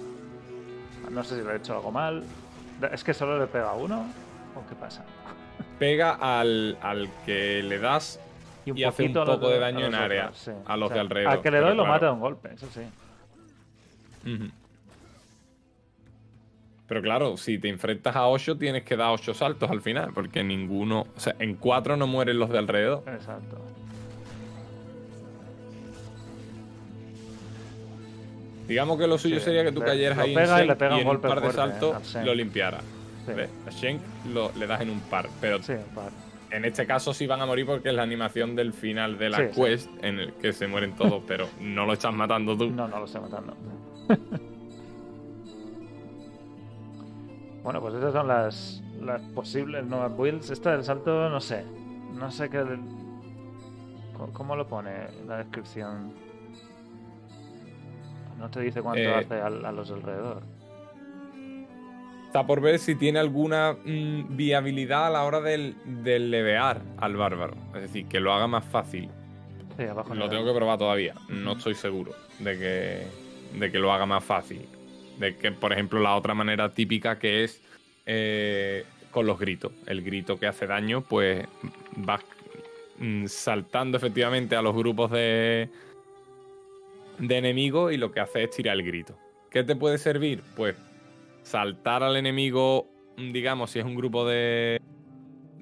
No 1.10 1.24
sé 1.24 1.36
si 1.38 1.42
lo 1.42 1.52
he 1.52 1.56
hecho 1.56 1.74
algo 1.74 1.90
mal. 1.90 2.24
¿Es 2.92 3.02
que 3.04 3.14
solo 3.14 3.38
le 3.38 3.46
pega 3.46 3.70
a 3.70 3.74
uno? 3.74 4.06
¿O 4.54 4.68
qué 4.68 4.74
pasa? 4.74 5.04
Pega 5.78 6.14
al, 6.14 6.76
al 6.82 7.08
que 7.24 7.62
le 7.62 7.78
das 7.78 8.18
Y, 8.66 8.80
Y 8.80 8.84
hace 8.84 9.04
un 9.06 9.12
poco 9.14 9.48
de 9.48 9.58
daño 9.60 9.86
en 9.86 9.94
área, 9.94 10.30
sí. 10.34 10.50
a 10.66 10.76
los 10.76 10.90
de 10.90 10.98
alrededor, 10.98 11.32
Al 11.34 11.40
que 11.42 11.50
le 11.52 11.58
doy 11.60 11.70
lo 11.70 11.84
claro. 11.84 11.88
mata 11.92 12.06
de 12.06 12.12
un 12.12 12.20
golpe, 12.20 12.50
eso 12.54 12.66
sí. 12.74 12.80
Pero 16.86 17.02
claro, 17.02 17.36
si 17.36 17.58
te 17.58 17.68
enfrentas 17.68 18.16
a 18.16 18.28
8 18.28 18.56
tienes 18.56 18.82
que 18.82 18.96
dar 18.96 19.10
8 19.12 19.34
saltos 19.34 19.70
al 19.70 19.82
final, 19.82 20.10
porque 20.14 20.42
ninguno, 20.42 21.06
o 21.16 21.20
sea, 21.20 21.34
en 21.38 21.54
4 21.54 21.96
no 21.98 22.06
mueren 22.06 22.38
los 22.38 22.48
de 22.48 22.58
alrededor. 22.58 23.04
Exacto. 23.06 23.58
Digamos 28.66 28.98
que 28.98 29.06
lo 29.06 29.16
suyo 29.18 29.38
Sí, 29.38 29.44
sería 29.46 29.64
que 29.64 29.72
tú 29.72 29.80
le- 29.80 29.86
cayeras 29.86 30.18
ahí 30.18 30.34
pega 30.34 30.62
y 30.62 30.66
le 30.66 30.76
pega 30.76 30.90
y 30.92 30.94
un 30.94 31.00
en 31.00 31.06
un 31.06 31.12
golpe 31.12 31.28
par 31.28 31.40
de 31.40 31.50
fuerte, 31.50 31.80
saltos 31.80 32.16
lo 32.24 32.34
limpiara. 32.34 32.80
Sí. 33.26 33.32
A 33.66 33.70
Shenk 33.70 34.00
lo, 34.32 34.52
le 34.58 34.66
das 34.66 34.80
en 34.80 34.90
un 34.90 35.00
par, 35.00 35.28
pero 35.40 35.62
Sí, 35.62 35.74
en 36.50 36.64
este 36.64 36.86
caso 36.86 37.12
sí 37.12 37.26
van 37.26 37.40
a 37.42 37.46
morir 37.46 37.66
porque 37.66 37.90
es 37.90 37.94
la 37.94 38.02
animación 38.02 38.56
del 38.56 38.72
final 38.72 39.18
de 39.18 39.28
la 39.30 39.50
quest 39.50 39.88
en 40.02 40.18
el 40.20 40.32
que 40.34 40.52
se 40.54 40.66
mueren 40.66 40.92
todos, 40.96 41.22
pero 41.26 41.46
no 41.60 41.84
lo 41.86 41.92
estás 41.94 42.14
matando 42.14 42.56
tú. 42.56 42.70
No, 42.70 42.88
no 42.88 42.98
lo 42.98 43.04
estoy 43.04 43.20
matando. 43.22 43.54
bueno, 47.62 47.80
pues 47.80 47.94
esas 47.94 48.12
son 48.12 48.28
las, 48.28 48.82
las 49.02 49.20
posibles 49.34 49.84
nuevas 49.86 50.16
builds. 50.16 50.50
Esta 50.50 50.72
del 50.72 50.84
salto, 50.84 51.28
no 51.28 51.40
sé. 51.40 51.64
No 52.14 52.30
sé 52.30 52.48
qué. 52.48 52.64
¿Cómo- 54.16 54.32
¿Cómo 54.32 54.56
lo 54.56 54.66
pone 54.66 54.90
la 55.26 55.38
descripción? 55.38 56.12
No 58.38 58.48
te 58.50 58.60
dice 58.60 58.80
cuánto 58.82 59.02
Eh, 59.02 59.14
hace 59.14 59.34
a, 59.40 59.50
los 59.50 59.90
alrededor. 59.90 60.42
Está 62.26 62.46
por 62.46 62.60
ver 62.60 62.78
si 62.78 62.94
tiene 62.94 63.18
alguna 63.18 63.74
mm, 63.84 64.36
viabilidad 64.36 65.06
a 65.06 65.10
la 65.10 65.24
hora 65.24 65.40
del, 65.40 65.74
del 66.04 66.30
levear 66.30 66.82
al 66.98 67.16
bárbaro. 67.16 67.54
Es 67.74 67.82
decir, 67.82 68.06
que 68.06 68.20
lo 68.20 68.32
haga 68.32 68.46
más 68.46 68.64
fácil. 68.64 69.08
Sí, 69.76 69.84
abajo 69.84 70.14
Lo 70.14 70.28
tengo 70.28 70.44
que 70.44 70.54
probar 70.54 70.78
todavía. 70.78 71.14
No 71.28 71.52
estoy 71.52 71.74
seguro 71.74 72.12
de 72.38 72.58
que, 72.58 73.06
de 73.54 73.70
que 73.70 73.78
lo 73.78 73.92
haga 73.92 74.06
más 74.06 74.24
fácil. 74.24 74.66
De 75.18 75.36
que, 75.36 75.52
por 75.52 75.72
ejemplo, 75.72 76.00
la 76.00 76.14
otra 76.16 76.34
manera 76.34 76.72
típica 76.72 77.18
que 77.18 77.44
es 77.44 77.62
eh, 78.06 78.84
con 79.10 79.26
los 79.26 79.38
gritos. 79.38 79.72
El 79.86 80.02
grito 80.02 80.38
que 80.38 80.46
hace 80.46 80.66
daño, 80.66 81.02
pues 81.02 81.46
vas 81.96 82.22
mm, 82.98 83.26
saltando 83.26 83.96
efectivamente 83.96 84.56
a 84.56 84.62
los 84.62 84.74
grupos 84.74 85.10
de, 85.10 85.68
de 87.18 87.36
enemigos 87.36 87.92
y 87.92 87.96
lo 87.96 88.12
que 88.12 88.20
hace 88.20 88.44
es 88.44 88.50
tirar 88.50 88.76
el 88.76 88.84
grito. 88.84 89.16
¿Qué 89.50 89.64
te 89.64 89.76
puede 89.76 89.98
servir? 89.98 90.42
Pues 90.56 90.76
saltar 91.42 92.02
al 92.02 92.16
enemigo, 92.16 92.86
digamos, 93.16 93.70
si 93.70 93.78
es 93.78 93.84
un 93.84 93.94
grupo 93.94 94.26
de, 94.26 94.80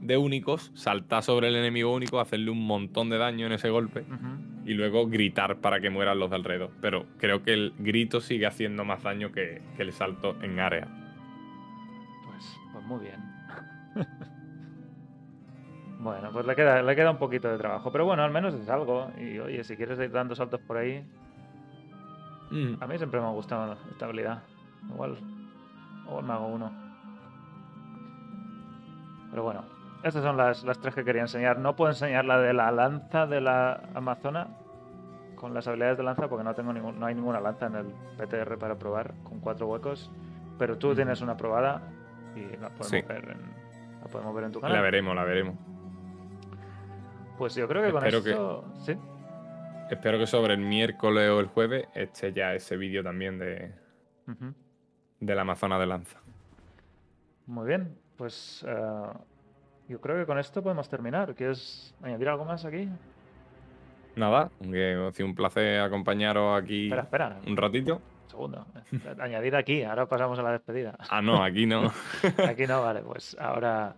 de 0.00 0.16
únicos, 0.16 0.72
saltar 0.74 1.22
sobre 1.22 1.48
el 1.48 1.56
enemigo 1.56 1.92
único, 1.92 2.20
hacerle 2.20 2.50
un 2.50 2.66
montón 2.66 3.08
de 3.10 3.18
daño 3.18 3.46
en 3.46 3.52
ese 3.52 3.70
golpe. 3.70 4.04
Y 4.66 4.74
luego 4.74 5.06
gritar 5.06 5.56
para 5.58 5.80
que 5.80 5.90
mueran 5.90 6.18
los 6.18 6.28
de 6.30 6.36
alrededor. 6.36 6.70
Pero 6.80 7.06
creo 7.18 7.42
que 7.42 7.54
el 7.54 7.72
grito 7.78 8.20
sigue 8.20 8.46
haciendo 8.46 8.84
más 8.84 9.02
daño 9.02 9.32
que, 9.32 9.62
que 9.76 9.82
el 9.82 9.92
salto 9.92 10.36
en 10.42 10.58
área. 10.60 10.86
Pues, 12.26 12.58
pues 12.72 12.84
muy 12.84 13.00
bien. 13.00 13.20
bueno, 16.00 16.30
pues 16.32 16.46
le 16.46 16.54
queda, 16.54 16.82
le 16.82 16.94
queda 16.96 17.10
un 17.10 17.18
poquito 17.18 17.48
de 17.48 17.58
trabajo. 17.58 17.90
Pero 17.92 18.04
bueno, 18.04 18.22
al 18.22 18.30
menos 18.30 18.54
es 18.54 18.68
algo. 18.68 19.10
Y 19.18 19.38
oye, 19.38 19.64
si 19.64 19.76
quieres 19.76 19.98
ir 19.98 20.10
dando 20.10 20.34
saltos 20.34 20.60
por 20.60 20.76
ahí, 20.76 21.04
Mm. 22.48 22.74
a 22.80 22.86
mí 22.86 22.96
siempre 22.96 23.18
me 23.20 23.26
ha 23.26 23.30
gustado 23.30 23.76
esta 23.90 24.04
habilidad. 24.04 24.40
Igual, 24.88 25.16
igual 26.06 26.24
me 26.24 26.32
hago 26.32 26.46
uno. 26.46 26.72
Pero 29.30 29.42
bueno, 29.42 29.64
estas 30.02 30.22
son 30.22 30.36
las, 30.36 30.62
las 30.64 30.78
tres 30.78 30.94
que 30.94 31.04
quería 31.04 31.22
enseñar. 31.22 31.58
No 31.58 31.74
puedo 31.76 31.90
enseñar 31.90 32.24
la 32.24 32.38
de 32.38 32.52
la 32.52 32.70
lanza 32.70 33.26
de 33.26 33.40
la 33.40 33.82
Amazona 33.94 34.48
con 35.34 35.52
las 35.52 35.66
habilidades 35.68 35.98
de 35.98 36.04
lanza 36.04 36.28
porque 36.28 36.44
no 36.44 36.54
tengo 36.54 36.72
ningún, 36.72 36.98
no 36.98 37.06
hay 37.06 37.14
ninguna 37.14 37.40
lanza 37.40 37.66
en 37.66 37.74
el 37.76 37.86
PTR 38.16 38.56
para 38.58 38.76
probar 38.76 39.14
con 39.24 39.40
cuatro 39.40 39.66
huecos. 39.66 40.10
Pero 40.58 40.78
tú 40.78 40.94
tienes 40.94 41.20
una 41.20 41.36
probada 41.36 41.82
y 42.34 42.40
la 42.56 42.68
podemos, 42.70 42.86
Sí. 42.88 43.02
ver, 43.02 43.30
en, 43.30 43.40
la 44.00 44.06
podemos 44.10 44.34
ver 44.34 44.44
en 44.44 44.52
tu 44.52 44.60
canal. 44.60 44.76
La 44.76 44.82
veremos, 44.82 45.14
la 45.14 45.24
veremos. 45.24 45.54
Pues 47.38 47.54
yo 47.54 47.68
creo 47.68 47.82
que 47.82 47.92
con 47.92 48.04
Espero 48.04 48.22
que- 48.22 48.30
esto. 48.30 48.64
Sí. 48.84 48.96
Espero 49.90 50.18
que 50.18 50.26
sobre 50.26 50.54
el 50.54 50.60
miércoles 50.60 51.28
o 51.30 51.38
el 51.40 51.46
jueves 51.46 51.86
esté 51.94 52.32
ya 52.32 52.54
ese 52.54 52.76
vídeo 52.76 53.02
también 53.04 53.38
de, 53.38 53.72
de 55.20 55.34
la 55.34 55.42
Amazona 55.42 55.78
de 55.78 55.86
Lanza. 55.86 56.18
Muy 57.46 57.68
bien. 57.68 57.96
Pues 58.16 58.64
eh, 58.66 59.02
yo 59.88 60.00
creo 60.00 60.16
que 60.16 60.26
con 60.26 60.38
esto 60.38 60.62
podemos 60.62 60.88
terminar. 60.88 61.34
¿Quieres 61.34 61.94
añadir 62.02 62.28
algo 62.28 62.44
más 62.44 62.64
aquí? 62.64 62.88
Nada, 64.16 64.50
que 64.62 64.94
ha 64.94 65.12
sido 65.12 65.28
un 65.28 65.34
placer 65.34 65.80
acompañaros 65.80 66.62
aquí 66.62 66.84
Espera, 66.86 67.02
espera. 67.02 67.36
un 67.46 67.56
ratito. 67.56 67.96
Un 68.24 68.30
segundo. 68.30 68.66
Añadir 69.20 69.54
aquí. 69.56 69.82
Ahora 69.82 70.06
pasamos 70.06 70.38
a 70.38 70.42
la 70.42 70.52
despedida. 70.52 70.96
Ah, 71.10 71.20
no, 71.20 71.42
aquí 71.42 71.66
no. 71.66 71.92
Aquí 72.48 72.66
no, 72.66 72.82
vale. 72.82 73.00
Pues 73.02 73.36
ahora, 73.38 73.94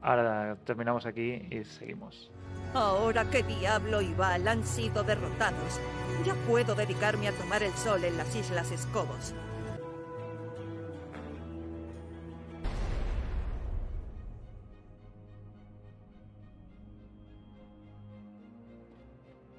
ahora 0.00 0.56
terminamos 0.64 1.06
aquí 1.06 1.42
y 1.50 1.64
seguimos. 1.64 2.30
Ahora 2.74 3.28
que 3.30 3.42
Diablo 3.42 4.00
y 4.00 4.14
Val 4.14 4.46
han 4.48 4.64
sido 4.64 5.02
derrotados, 5.02 5.80
ya 6.24 6.34
puedo 6.48 6.74
dedicarme 6.74 7.28
a 7.28 7.32
tomar 7.32 7.62
el 7.62 7.72
sol 7.72 8.04
en 8.04 8.16
las 8.16 8.34
Islas 8.36 8.70
Escobos. 8.70 9.34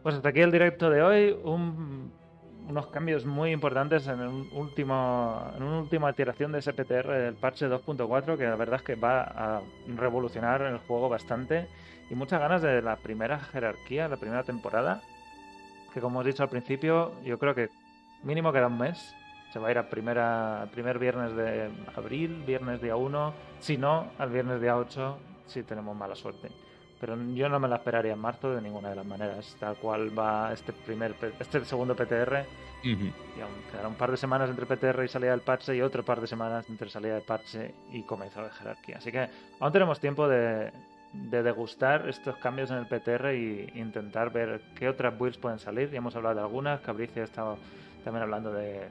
Pues 0.03 0.15
hasta 0.15 0.30
aquí 0.30 0.41
el 0.41 0.51
directo 0.51 0.89
de 0.89 1.01
hoy. 1.01 1.38
unos 1.45 2.88
cambios 2.88 3.25
muy 3.25 3.51
importantes 3.51 4.05
en, 4.07 4.19
un 4.19 4.49
último, 4.51 5.49
en 5.55 5.63
una 5.63 5.80
última 5.80 6.11
iteración 6.11 6.51
de 6.51 6.61
SPTR 6.61 7.07
del 7.07 7.35
parche 7.35 7.69
2.4 7.69 8.38
que 8.38 8.43
la 8.43 8.57
verdad 8.57 8.75
es 8.77 8.81
que 8.81 8.95
va 8.95 9.21
a 9.21 9.61
revolucionar 9.88 10.61
el 10.63 10.77
juego 10.80 11.07
bastante. 11.07 11.69
Y 12.09 12.15
muchas 12.15 12.41
ganas 12.41 12.61
de 12.61 12.81
la 12.81 12.97
primera 12.97 13.39
jerarquía, 13.39 14.09
la 14.09 14.17
primera 14.17 14.43
temporada. 14.43 15.01
Que 15.93 16.01
como 16.01 16.21
he 16.21 16.25
dicho 16.25 16.43
al 16.43 16.49
principio, 16.49 17.13
yo 17.23 17.39
creo 17.39 17.55
que 17.55 17.69
mínimo 18.23 18.51
queda 18.51 18.67
un 18.67 18.77
mes. 18.77 19.15
Se 19.53 19.59
va 19.59 19.69
a 19.69 19.71
ir 19.71 19.77
a 19.77 19.89
primera, 19.89 20.67
primer 20.73 20.99
viernes 20.99 21.34
de 21.34 21.71
abril, 21.95 22.43
viernes 22.45 22.81
día 22.81 22.97
1. 22.97 23.34
Si 23.59 23.77
no, 23.77 24.11
al 24.17 24.31
viernes 24.31 24.59
día 24.59 24.75
8, 24.75 25.17
si 25.45 25.63
tenemos 25.63 25.95
mala 25.95 26.15
suerte 26.15 26.62
pero 27.03 27.21
yo 27.34 27.49
no 27.49 27.59
me 27.59 27.67
la 27.67 27.75
esperaría 27.75 28.13
en 28.13 28.19
marzo 28.19 28.55
de 28.55 28.61
ninguna 28.61 28.91
de 28.91 28.95
las 28.95 29.05
maneras, 29.05 29.57
tal 29.59 29.75
cual 29.75 30.17
va 30.17 30.53
este 30.53 30.71
primer 30.71 31.13
este 31.38 31.65
segundo 31.65 31.97
PTR 31.97 32.45
y 32.81 32.93
aún 33.41 33.51
quedará 33.69 33.89
un 33.89 33.95
par 33.95 34.09
de 34.09 34.15
semanas 34.15 34.49
entre 34.49 34.65
PTR 34.65 35.03
y 35.03 35.09
salida 35.09 35.31
del 35.31 35.41
parche 35.41 35.75
y 35.75 35.81
otro 35.81 36.05
par 36.05 36.21
de 36.21 36.27
semanas 36.27 36.69
entre 36.69 36.89
salida 36.89 37.15
del 37.15 37.23
parche 37.23 37.75
y 37.91 38.03
comienzo 38.03 38.41
de 38.41 38.49
jerarquía. 38.51 38.99
Así 38.99 39.11
que 39.11 39.27
aún 39.59 39.73
tenemos 39.73 39.99
tiempo 39.99 40.30
de, 40.30 40.71
degustar 41.11 42.07
estos 42.07 42.38
cambios 42.38 42.71
en 42.71 42.77
el 42.77 42.85
PTR 42.85 43.31
e 43.31 43.69
intentar 43.75 44.31
ver 44.31 44.61
qué 44.73 44.88
otras 44.88 45.17
builds 45.17 45.38
pueden 45.38 45.59
salir. 45.59 45.89
Ya 45.91 45.97
hemos 45.97 46.15
hablado 46.15 46.35
de 46.35 46.41
algunas, 46.41 46.80
Cabricio 46.80 47.21
ha 47.21 47.25
estado 47.25 47.57
también 48.05 48.23
hablando 48.23 48.53
de, 48.53 48.88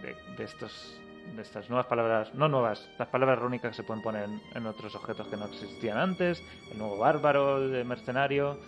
de 0.00 0.44
estos 0.44 0.98
de 0.98 1.03
estas 1.38 1.68
nuevas 1.68 1.86
palabras, 1.86 2.34
no 2.34 2.48
nuevas, 2.48 2.88
las 2.98 3.08
palabras 3.08 3.38
rúnicas 3.38 3.70
que 3.70 3.76
se 3.76 3.82
pueden 3.82 4.02
poner 4.02 4.28
en, 4.54 4.66
otros 4.66 4.94
objetos 4.94 5.26
que 5.28 5.36
no 5.36 5.46
existían 5.46 5.98
antes, 5.98 6.42
el 6.70 6.78
nuevo 6.78 6.98
bárbaro, 6.98 7.68
de 7.68 7.84
mercenario 7.84 8.58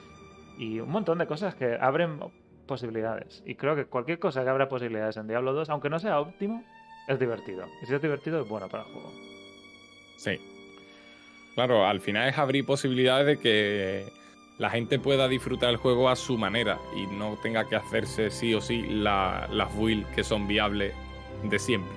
y 0.58 0.80
un 0.80 0.90
montón 0.90 1.18
de 1.18 1.26
cosas 1.26 1.54
que 1.54 1.76
abren 1.80 2.18
posibilidades. 2.66 3.42
Y 3.46 3.54
creo 3.54 3.76
que 3.76 3.86
cualquier 3.86 4.18
cosa 4.18 4.42
que 4.42 4.50
abra 4.50 4.68
posibilidades 4.68 5.16
en 5.16 5.28
Diablo 5.28 5.52
2, 5.52 5.70
aunque 5.70 5.90
no 5.90 5.98
sea 5.98 6.20
óptimo, 6.20 6.64
es 7.08 7.18
divertido. 7.18 7.66
Y 7.82 7.86
si 7.86 7.94
es 7.94 8.02
divertido, 8.02 8.40
es 8.40 8.48
bueno 8.48 8.68
para 8.68 8.84
el 8.84 8.92
juego. 8.92 9.12
Sí. 10.16 10.40
Claro, 11.54 11.86
al 11.86 12.00
final 12.00 12.28
es 12.28 12.36
abrir 12.36 12.66
posibilidades 12.66 13.26
de 13.26 13.38
que 13.38 14.12
la 14.58 14.70
gente 14.70 14.98
pueda 14.98 15.28
disfrutar 15.28 15.70
el 15.70 15.76
juego 15.76 16.08
a 16.08 16.16
su 16.16 16.36
manera 16.36 16.78
y 16.96 17.06
no 17.06 17.38
tenga 17.42 17.68
que 17.68 17.76
hacerse 17.76 18.30
sí 18.30 18.54
o 18.54 18.60
sí 18.60 18.82
las 18.82 19.76
builds 19.76 20.08
que 20.14 20.24
son 20.24 20.48
viables 20.48 20.94
de 21.44 21.58
siempre 21.58 21.95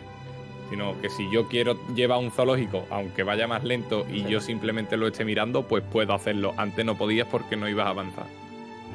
sino 0.69 0.99
que 1.01 1.09
si 1.09 1.29
yo 1.31 1.47
quiero 1.47 1.77
llevar 1.93 2.19
un 2.19 2.31
zoológico, 2.31 2.85
aunque 2.89 3.23
vaya 3.23 3.47
más 3.47 3.63
lento 3.63 4.05
y 4.09 4.23
yo 4.23 4.39
simplemente 4.39 4.97
lo 4.97 5.07
esté 5.07 5.25
mirando, 5.25 5.63
pues 5.63 5.83
puedo 5.83 6.13
hacerlo. 6.13 6.53
Antes 6.57 6.85
no 6.85 6.95
podías 6.95 7.27
porque 7.27 7.55
no 7.55 7.67
ibas 7.67 7.87
a 7.87 7.89
avanzar. 7.89 8.25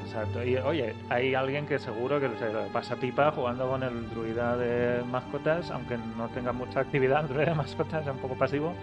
Exacto. 0.04 0.44
Y 0.44 0.56
oye, 0.56 0.94
hay 1.08 1.34
alguien 1.34 1.66
que 1.66 1.78
seguro 1.78 2.20
que 2.20 2.28
se 2.38 2.46
pasa 2.72 2.94
pipa 2.96 3.32
jugando 3.32 3.68
con 3.68 3.82
el 3.82 4.08
druida 4.10 4.56
de 4.56 5.02
mascotas, 5.04 5.70
aunque 5.70 5.98
no 6.16 6.28
tenga 6.28 6.52
mucha 6.52 6.80
actividad 6.80 7.22
el 7.22 7.28
druida 7.28 7.46
de 7.46 7.54
mascotas, 7.54 8.02
es 8.06 8.12
un 8.12 8.18
poco 8.18 8.36
pasivo, 8.36 8.74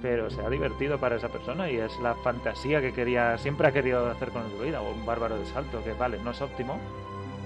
pero 0.00 0.30
se 0.30 0.40
ha 0.42 0.48
divertido 0.48 0.98
para 0.98 1.16
esa 1.16 1.28
persona 1.28 1.68
y 1.68 1.76
es 1.76 1.98
la 1.98 2.14
fantasía 2.14 2.80
que 2.80 2.92
quería, 2.92 3.36
siempre 3.38 3.66
ha 3.66 3.72
querido 3.72 4.08
hacer 4.08 4.28
con 4.28 4.44
el 4.44 4.56
druida, 4.56 4.80
o 4.80 4.92
un 4.92 5.04
bárbaro 5.04 5.38
de 5.38 5.46
salto, 5.46 5.82
que 5.82 5.92
vale, 5.92 6.18
no 6.22 6.30
es 6.30 6.40
óptimo, 6.40 6.78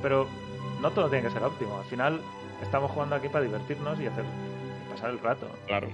pero 0.02 0.26
no 0.82 0.90
todo 0.90 1.08
tiene 1.08 1.26
que 1.26 1.32
ser 1.32 1.44
óptimo. 1.44 1.78
Al 1.78 1.84
final 1.84 2.20
estamos 2.60 2.90
jugando 2.90 3.16
aquí 3.16 3.28
para 3.28 3.44
divertirnos 3.44 3.98
y 4.00 4.06
hacer 4.06 4.24
el 5.02 5.18
rato. 5.18 5.48
Claro. 5.66 5.88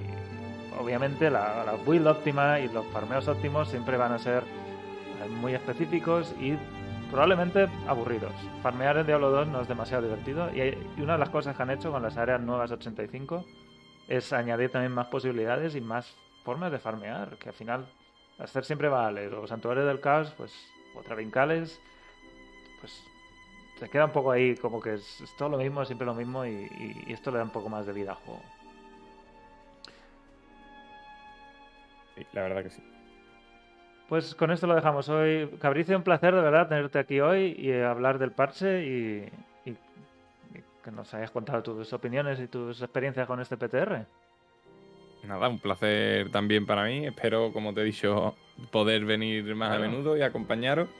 obviamente 0.80 1.30
la, 1.30 1.64
la, 1.64 1.72
build 1.86 2.06
óptima 2.06 2.60
y 2.60 2.68
los 2.68 2.86
farmeos 2.86 3.28
óptimos 3.28 3.68
siempre 3.68 3.96
van 3.96 4.12
a 4.12 4.18
ser 4.18 4.42
eh, 4.42 5.28
muy 5.28 5.54
específicos 5.54 6.34
y 6.40 6.56
probablemente 7.10 7.68
aburridos. 7.86 8.32
Farmear 8.62 8.98
en 8.98 9.06
Diablo 9.06 9.30
2 9.30 9.48
no 9.48 9.60
es 9.60 9.68
demasiado 9.68 10.02
divertido 10.02 10.50
y, 10.54 10.76
una 11.00 11.12
de 11.12 11.18
las 11.20 11.28
cosas 11.28 11.56
que 11.56 11.62
han 11.62 11.70
hecho 11.70 11.92
con 11.92 12.02
las 12.02 12.16
áreas 12.16 12.40
nuevas 12.40 12.72
85 12.72 13.44
es 14.08 14.32
añadir 14.32 14.70
también 14.70 14.92
más 14.92 15.06
posibilidades 15.06 15.76
y 15.76 15.80
más 15.80 16.16
formas 16.44 16.72
de 16.72 16.78
farmear, 16.78 17.36
que 17.38 17.50
al 17.50 17.54
final 17.54 17.86
hacer 18.38 18.64
siempre 18.64 18.88
vale. 18.88 19.30
Los 19.30 19.48
santuarios 19.48 19.86
del 19.86 20.00
caos, 20.00 20.34
pues, 20.36 20.52
otra 20.94 21.14
vincales, 21.14 21.80
pues 22.80 23.02
se 23.78 23.88
queda 23.88 24.06
un 24.06 24.12
poco 24.12 24.30
ahí 24.30 24.56
como 24.56 24.80
que 24.80 24.94
es, 24.94 25.22
todo 25.38 25.50
lo 25.50 25.58
mismo, 25.58 25.84
siempre 25.84 26.06
lo 26.06 26.14
mismo 26.14 26.44
y, 26.44 26.68
y, 27.06 27.12
esto 27.12 27.30
le 27.30 27.38
da 27.38 27.44
un 27.44 27.50
poco 27.50 27.68
más 27.68 27.86
de 27.86 27.92
vida 27.92 28.10
al 28.10 28.18
juego. 28.18 28.42
La 32.32 32.42
verdad 32.42 32.62
que 32.62 32.70
sí. 32.70 32.82
Pues 34.08 34.34
con 34.34 34.50
esto 34.50 34.66
lo 34.66 34.74
dejamos 34.74 35.08
hoy. 35.08 35.48
Cabricio, 35.60 35.96
un 35.96 36.02
placer 36.02 36.34
de 36.34 36.42
verdad 36.42 36.68
tenerte 36.68 36.98
aquí 36.98 37.20
hoy 37.20 37.56
y 37.58 37.72
hablar 37.72 38.18
del 38.18 38.32
parche 38.32 38.84
y, 38.84 39.30
que 40.84 40.90
nos 40.90 41.14
hayas 41.14 41.30
contado 41.30 41.62
tus 41.62 41.94
opiniones 41.94 42.38
y 42.38 42.46
tus 42.46 42.82
experiencias 42.82 43.26
con 43.26 43.40
este 43.40 43.56
PTR. 43.56 44.04
Nada, 45.26 45.48
un 45.48 45.58
placer 45.58 46.30
también 46.30 46.66
para 46.66 46.84
mí. 46.84 47.06
Espero, 47.06 47.54
como 47.54 47.72
te 47.72 47.80
he 47.80 47.84
dicho, 47.84 48.34
poder 48.70 49.06
venir 49.06 49.54
más 49.54 49.72
a 49.74 49.78
menudo 49.78 50.14
y 50.14 50.20
acompañaros. 50.20 50.90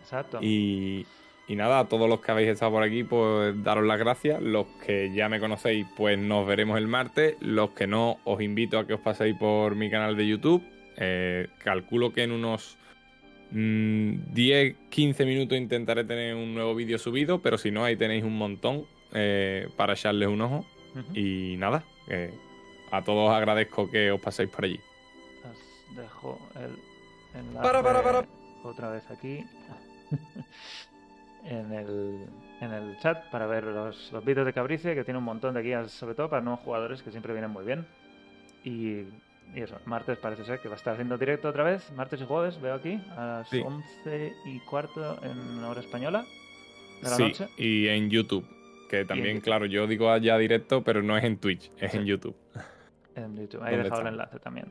Exacto. 0.00 0.40
Y, 0.42 1.06
y 1.46 1.56
nada, 1.56 1.80
a 1.80 1.88
todos 1.88 2.08
los 2.08 2.20
que 2.20 2.30
habéis 2.30 2.48
estado 2.48 2.72
por 2.72 2.82
aquí, 2.82 3.04
pues 3.04 3.62
daros 3.62 3.84
las 3.84 3.98
gracias. 3.98 4.40
Los 4.40 4.66
que 4.84 5.12
ya 5.14 5.28
me 5.28 5.40
conocéis, 5.40 5.86
pues 5.96 6.18
nos 6.18 6.46
veremos 6.46 6.78
el 6.78 6.86
martes. 6.86 7.36
Los 7.40 7.70
que 7.70 7.86
no, 7.86 8.18
os 8.24 8.40
invito 8.40 8.78
a 8.78 8.86
que 8.86 8.94
os 8.94 9.00
paséis 9.00 9.36
por 9.36 9.74
mi 9.74 9.90
canal 9.90 10.16
de 10.16 10.26
YouTube. 10.26 10.62
Eh, 10.96 11.48
calculo 11.58 12.12
que 12.14 12.22
en 12.22 12.32
unos 12.32 12.78
10-15 13.52 14.74
mm, 15.22 15.26
minutos 15.26 15.58
intentaré 15.58 16.04
tener 16.04 16.34
un 16.34 16.54
nuevo 16.54 16.74
vídeo 16.74 16.98
subido, 16.98 17.42
pero 17.42 17.58
si 17.58 17.70
no, 17.70 17.84
ahí 17.84 17.96
tenéis 17.96 18.24
un 18.24 18.38
montón 18.38 18.86
eh, 19.12 19.68
para 19.76 19.92
echarles 19.92 20.28
un 20.28 20.40
ojo. 20.40 20.64
Y 21.12 21.56
nada, 21.58 21.84
a 22.90 23.02
todos 23.02 23.34
agradezco 23.34 23.90
que 23.90 24.12
os 24.12 24.20
paséis 24.20 24.48
por 24.48 24.64
allí. 24.64 24.80
Os 25.50 25.96
dejo 25.96 26.38
el 26.54 26.78
enlace 27.38 27.62
para, 27.62 27.82
para, 27.82 28.02
para. 28.02 28.26
otra 28.62 28.90
vez 28.90 29.10
aquí. 29.10 29.44
en 31.44 31.72
el, 31.72 32.26
en 32.60 32.72
el 32.72 32.98
chat 32.98 33.30
para 33.30 33.46
ver 33.46 33.64
los, 33.64 34.12
los 34.12 34.24
vídeos 34.24 34.46
de 34.46 34.52
Cabrice, 34.52 34.94
que 34.94 35.04
tiene 35.04 35.18
un 35.18 35.24
montón 35.24 35.54
de 35.54 35.62
guías, 35.62 35.90
sobre 35.90 36.14
todo 36.14 36.28
para 36.28 36.42
nuevos 36.42 36.60
jugadores, 36.60 37.02
que 37.02 37.10
siempre 37.10 37.32
vienen 37.32 37.50
muy 37.50 37.64
bien. 37.64 37.86
Y, 38.64 39.04
y 39.54 39.60
eso, 39.60 39.78
martes 39.84 40.18
parece 40.18 40.44
ser 40.44 40.60
que 40.60 40.68
va 40.68 40.74
a 40.74 40.78
estar 40.78 40.94
haciendo 40.94 41.18
directo 41.18 41.48
otra 41.48 41.64
vez, 41.64 41.90
martes 41.92 42.20
y 42.20 42.24
jueves, 42.24 42.60
veo 42.60 42.74
aquí, 42.74 43.00
a 43.16 43.44
las 43.50 43.52
11 43.52 44.32
y 44.46 44.58
cuarto 44.60 45.18
en 45.22 45.62
hora 45.62 45.80
española 45.80 46.24
de 47.02 47.10
la 47.10 47.16
sí, 47.16 47.22
noche. 47.22 47.48
Y 47.58 47.88
en 47.88 48.08
YouTube, 48.08 48.46
que 48.88 49.04
también, 49.04 49.40
claro, 49.40 49.66
yo 49.66 49.86
digo 49.86 50.10
allá 50.10 50.38
directo, 50.38 50.82
pero 50.82 51.02
no 51.02 51.16
es 51.16 51.24
en 51.24 51.36
Twitch, 51.36 51.70
es 51.78 51.94
en 51.94 52.04
YouTube. 52.04 52.36
En 53.16 53.36
YouTube, 53.36 53.62
ahí 53.62 53.74
he 53.74 53.78
dejado 53.78 54.00
el 54.00 54.08
enlace 54.08 54.40
también. 54.40 54.66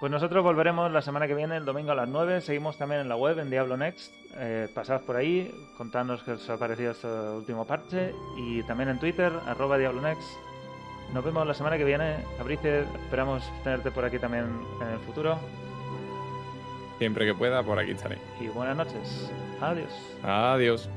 Pues 0.00 0.10
nosotros 0.10 0.42
volveremos 0.42 0.90
la 0.90 1.02
semana 1.02 1.26
que 1.26 1.34
viene, 1.34 1.58
el 1.58 1.66
domingo 1.66 1.92
a 1.92 1.94
las 1.94 2.08
9. 2.08 2.40
Seguimos 2.40 2.78
también 2.78 3.02
en 3.02 3.08
la 3.10 3.16
web, 3.16 3.38
en 3.38 3.50
Diablo 3.50 3.76
Next. 3.76 4.14
Eh, 4.34 4.66
pasad 4.74 5.02
por 5.02 5.16
ahí, 5.16 5.54
contadnos 5.76 6.22
qué 6.22 6.32
os 6.32 6.48
ha 6.48 6.56
parecido 6.56 6.92
este 6.92 7.06
último 7.06 7.66
parche. 7.66 8.14
Y 8.38 8.62
también 8.62 8.88
en 8.88 8.98
Twitter, 8.98 9.30
arroba 9.46 9.76
Diablo 9.76 10.00
Next. 10.00 10.26
Nos 11.12 11.22
vemos 11.22 11.46
la 11.46 11.52
semana 11.52 11.76
que 11.76 11.84
viene. 11.84 12.24
Abrice, 12.40 12.80
esperamos 12.80 13.44
tenerte 13.62 13.90
por 13.90 14.06
aquí 14.06 14.18
también 14.18 14.46
en 14.80 14.88
el 14.88 14.98
futuro. 15.00 15.38
Siempre 16.96 17.26
que 17.26 17.34
pueda, 17.34 17.62
por 17.62 17.78
aquí 17.78 17.90
estaré. 17.90 18.16
Y 18.40 18.48
buenas 18.48 18.78
noches. 18.78 19.30
Adiós. 19.60 19.90
Adiós. 20.22 20.88